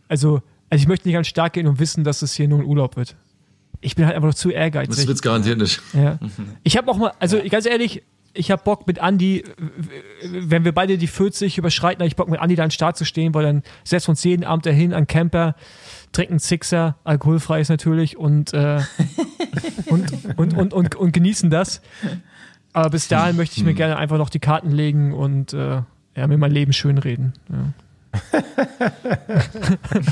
also, 0.08 0.42
Also 0.70 0.82
ich 0.82 0.88
möchte 0.88 1.08
nicht 1.08 1.16
ganz 1.16 1.28
stark 1.28 1.54
gehen 1.54 1.68
und 1.68 1.80
wissen, 1.80 2.04
dass 2.04 2.22
es 2.22 2.34
hier 2.34 2.48
nur 2.48 2.60
ein 2.60 2.66
Urlaub 2.66 2.96
wird. 2.96 3.16
Ich 3.82 3.96
bin 3.96 4.06
halt 4.06 4.16
einfach 4.16 4.30
noch 4.30 4.36
zu 4.36 4.48
Das 4.50 4.56
ehrgeizig. 4.58 5.08
wird's 5.08 5.22
garantiert 5.22 5.60
nicht. 5.60 5.82
Ja. 5.94 6.18
Ich 6.64 6.78
habe 6.78 6.90
auch 6.90 6.98
mal, 6.98 7.12
also 7.20 7.40
ganz 7.50 7.66
ehrlich, 7.66 8.04
ich 8.34 8.52
habe 8.52 8.62
Bock 8.64 8.86
mit 8.88 8.98
Andy, 8.98 9.44
wenn 10.24 10.66
wir 10.66 10.74
beide 10.74 10.98
die 10.98 11.08
40 11.08 11.58
überschreiten, 11.58 12.00
habe 12.02 12.08
ich 12.08 12.16
Bock 12.16 12.28
mit 12.30 12.42
Andy 12.42 12.56
da 12.56 12.64
an 12.64 12.68
den 12.70 12.72
Start 12.72 12.98
zu 12.98 13.06
stehen, 13.06 13.34
weil 13.34 13.44
dann 13.44 13.64
setzen 13.84 14.08
wir 14.08 14.10
uns 14.12 14.24
jeden 14.24 14.44
Abend 14.44 14.66
dahin 14.66 14.94
an 14.94 15.08
Camper, 15.08 15.56
trinken 16.12 16.40
Sixer, 16.40 16.98
alkoholfrei 17.04 17.62
ist 17.62 17.70
natürlich 17.70 18.18
und, 18.18 18.54
äh, 18.54 18.82
und, 19.88 20.12
und, 20.38 20.54
und, 20.58 20.74
und, 20.74 20.96
und 20.96 21.12
genießen 21.12 21.50
das. 21.50 21.82
Aber 22.74 22.90
bis 22.90 23.08
dahin 23.08 23.38
möchte 23.38 23.58
ich 23.58 23.64
mir 23.64 23.74
gerne 23.74 23.98
einfach 23.98 24.18
noch 24.18 24.30
die 24.30 24.40
Karten 24.40 24.72
legen 24.72 25.14
und 25.14 25.54
äh, 25.54 25.82
ja, 26.16 26.28
mir 26.28 26.38
mein 26.38 26.52
Leben 26.52 26.74
schön 26.74 26.98
reden. 26.98 27.34
Ja. 27.50 27.74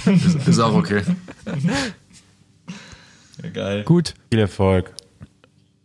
Das 0.06 0.48
ist 0.48 0.60
auch 0.60 0.74
okay. 0.76 1.02
Ja, 3.42 3.50
geil. 3.50 3.84
Gut, 3.84 4.14
Viel 4.32 4.40
Erfolg. 4.40 4.92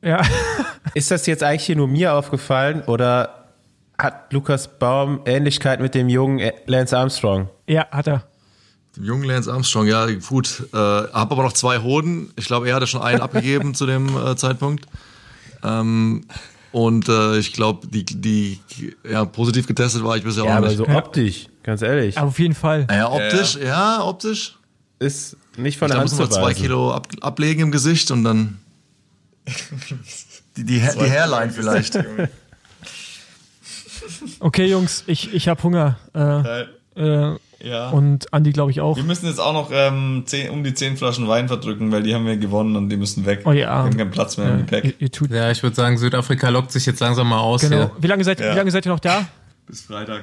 ja. 0.02 0.22
Ist 0.94 1.10
das 1.10 1.26
jetzt 1.26 1.42
eigentlich 1.42 1.64
hier 1.66 1.76
nur 1.76 1.86
mir 1.86 2.14
aufgefallen 2.14 2.82
oder 2.82 3.44
hat 3.98 4.32
Lukas 4.32 4.78
Baum 4.78 5.20
Ähnlichkeit 5.26 5.80
mit 5.80 5.94
dem 5.94 6.08
jungen 6.08 6.50
Lance 6.66 6.96
Armstrong? 6.96 7.50
Ja, 7.66 7.86
hat 7.90 8.06
er. 8.08 8.24
Dem 8.96 9.04
jungen 9.04 9.24
Lance 9.24 9.52
Armstrong, 9.52 9.86
ja, 9.86 10.06
gut. 10.06 10.64
Äh, 10.72 10.76
hab 10.76 11.30
aber 11.30 11.42
noch 11.42 11.52
zwei 11.52 11.78
Hoden. 11.80 12.32
Ich 12.36 12.46
glaube, 12.46 12.68
er 12.68 12.74
hatte 12.76 12.86
schon 12.86 13.02
einen 13.02 13.20
abgegeben 13.22 13.74
zu 13.74 13.86
dem 13.86 14.08
äh, 14.16 14.34
Zeitpunkt. 14.36 14.86
Ähm, 15.62 16.24
und 16.86 17.08
äh, 17.08 17.38
ich 17.38 17.52
glaube, 17.52 17.86
die, 17.88 18.04
die 18.04 18.58
ja, 19.08 19.24
positiv 19.24 19.66
getestet 19.66 20.04
war 20.04 20.16
ich 20.16 20.22
bisher 20.24 20.44
Ja, 20.44 20.52
auch 20.52 20.56
aber 20.56 20.68
nicht. 20.68 20.76
so 20.78 20.86
optisch, 20.88 21.46
ganz 21.62 21.82
ehrlich, 21.82 22.16
Aber 22.16 22.28
auf 22.28 22.38
jeden 22.38 22.54
Fall. 22.54 22.86
ja, 22.90 23.10
optisch, 23.10 23.56
ja, 23.56 24.02
optisch. 24.04 24.56
ist 24.98 25.36
nicht 25.56 25.78
von 25.78 25.88
der 25.88 25.98
Hand 25.98 26.10
zu 26.10 26.26
zwei 26.28 26.42
weisen. 26.42 26.62
Kilo 26.62 26.92
ab, 26.92 27.08
ablegen 27.20 27.62
im 27.62 27.70
Gesicht 27.72 28.10
und 28.10 28.22
dann 28.24 28.58
die, 30.56 30.64
die, 30.64 30.82
Ha- 30.82 30.92
die 30.94 31.10
Hairline 31.10 31.50
vielleicht. 31.50 31.98
Okay, 34.40 34.66
Jungs, 34.66 35.04
ich, 35.06 35.34
ich 35.34 35.48
habe 35.48 35.62
Hunger. 35.62 35.98
Äh, 36.14 36.62
äh, 37.00 37.36
Ja. 37.60 37.88
und 37.90 38.32
Andi, 38.32 38.52
glaube 38.52 38.70
ich, 38.70 38.80
auch. 38.80 38.96
wir 38.96 39.02
müssen 39.04 39.26
jetzt 39.26 39.40
auch 39.40 39.52
noch 39.52 39.70
ähm, 39.72 40.22
zehn, 40.26 40.50
um 40.50 40.62
die 40.62 40.74
10 40.74 40.96
Flaschen 40.96 41.26
Wein 41.26 41.48
verdrücken, 41.48 41.90
weil 41.90 42.02
die 42.04 42.14
haben 42.14 42.24
wir 42.24 42.36
gewonnen 42.36 42.76
und 42.76 42.88
die 42.88 42.96
müssen 42.96 43.26
weg. 43.26 43.42
Oh 43.46 43.50
ja. 43.52 43.66
Wir 43.66 43.68
haben 43.84 43.96
keinen 43.96 44.10
Platz 44.12 44.36
mehr 44.36 44.48
im 44.48 44.58
Ihr, 44.58 44.64
Gepäck. 44.64 44.94
ihr 45.00 45.10
tut. 45.10 45.30
Ja, 45.32 45.50
ich 45.50 45.62
würde 45.62 45.74
sagen, 45.74 45.98
Südafrika 45.98 46.48
lockt 46.50 46.70
sich 46.70 46.86
jetzt 46.86 47.00
langsam 47.00 47.28
mal 47.28 47.40
aus 47.40 47.62
Genau. 47.62 47.76
hier. 47.76 47.90
Wie 47.98 48.06
lange, 48.06 48.22
seid, 48.24 48.38
Ja. 48.40 48.52
wie 48.52 48.56
lange 48.56 48.70
seid 48.70 48.86
ihr 48.86 48.92
noch 48.92 49.00
da? 49.00 49.26
Bis 49.66 49.82
Freitag. 49.82 50.22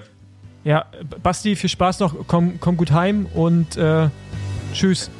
Ja, 0.63 0.85
Basti, 1.21 1.55
viel 1.55 1.69
Spaß 1.69 1.99
noch. 1.99 2.15
Komm, 2.27 2.59
komm 2.59 2.77
gut 2.77 2.91
heim 2.91 3.25
und 3.33 3.75
äh, 3.77 4.09
tschüss. 4.73 5.11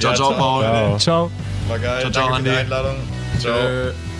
Ciao, 0.00 0.14
ciao, 0.14 0.32
Paul. 0.32 0.62
Ciao. 0.64 0.98
Ciao. 0.98 1.30
War 1.68 1.78
geil. 1.78 2.00
Ciao, 2.00 2.10
ciao, 2.12 2.28
Danke 2.30 2.36
für 2.38 2.42
die 2.42 2.48
Andi. 2.50 2.60
Einladung. 2.60 2.96
Ciao. 3.38 3.58
Äh, 3.58 4.15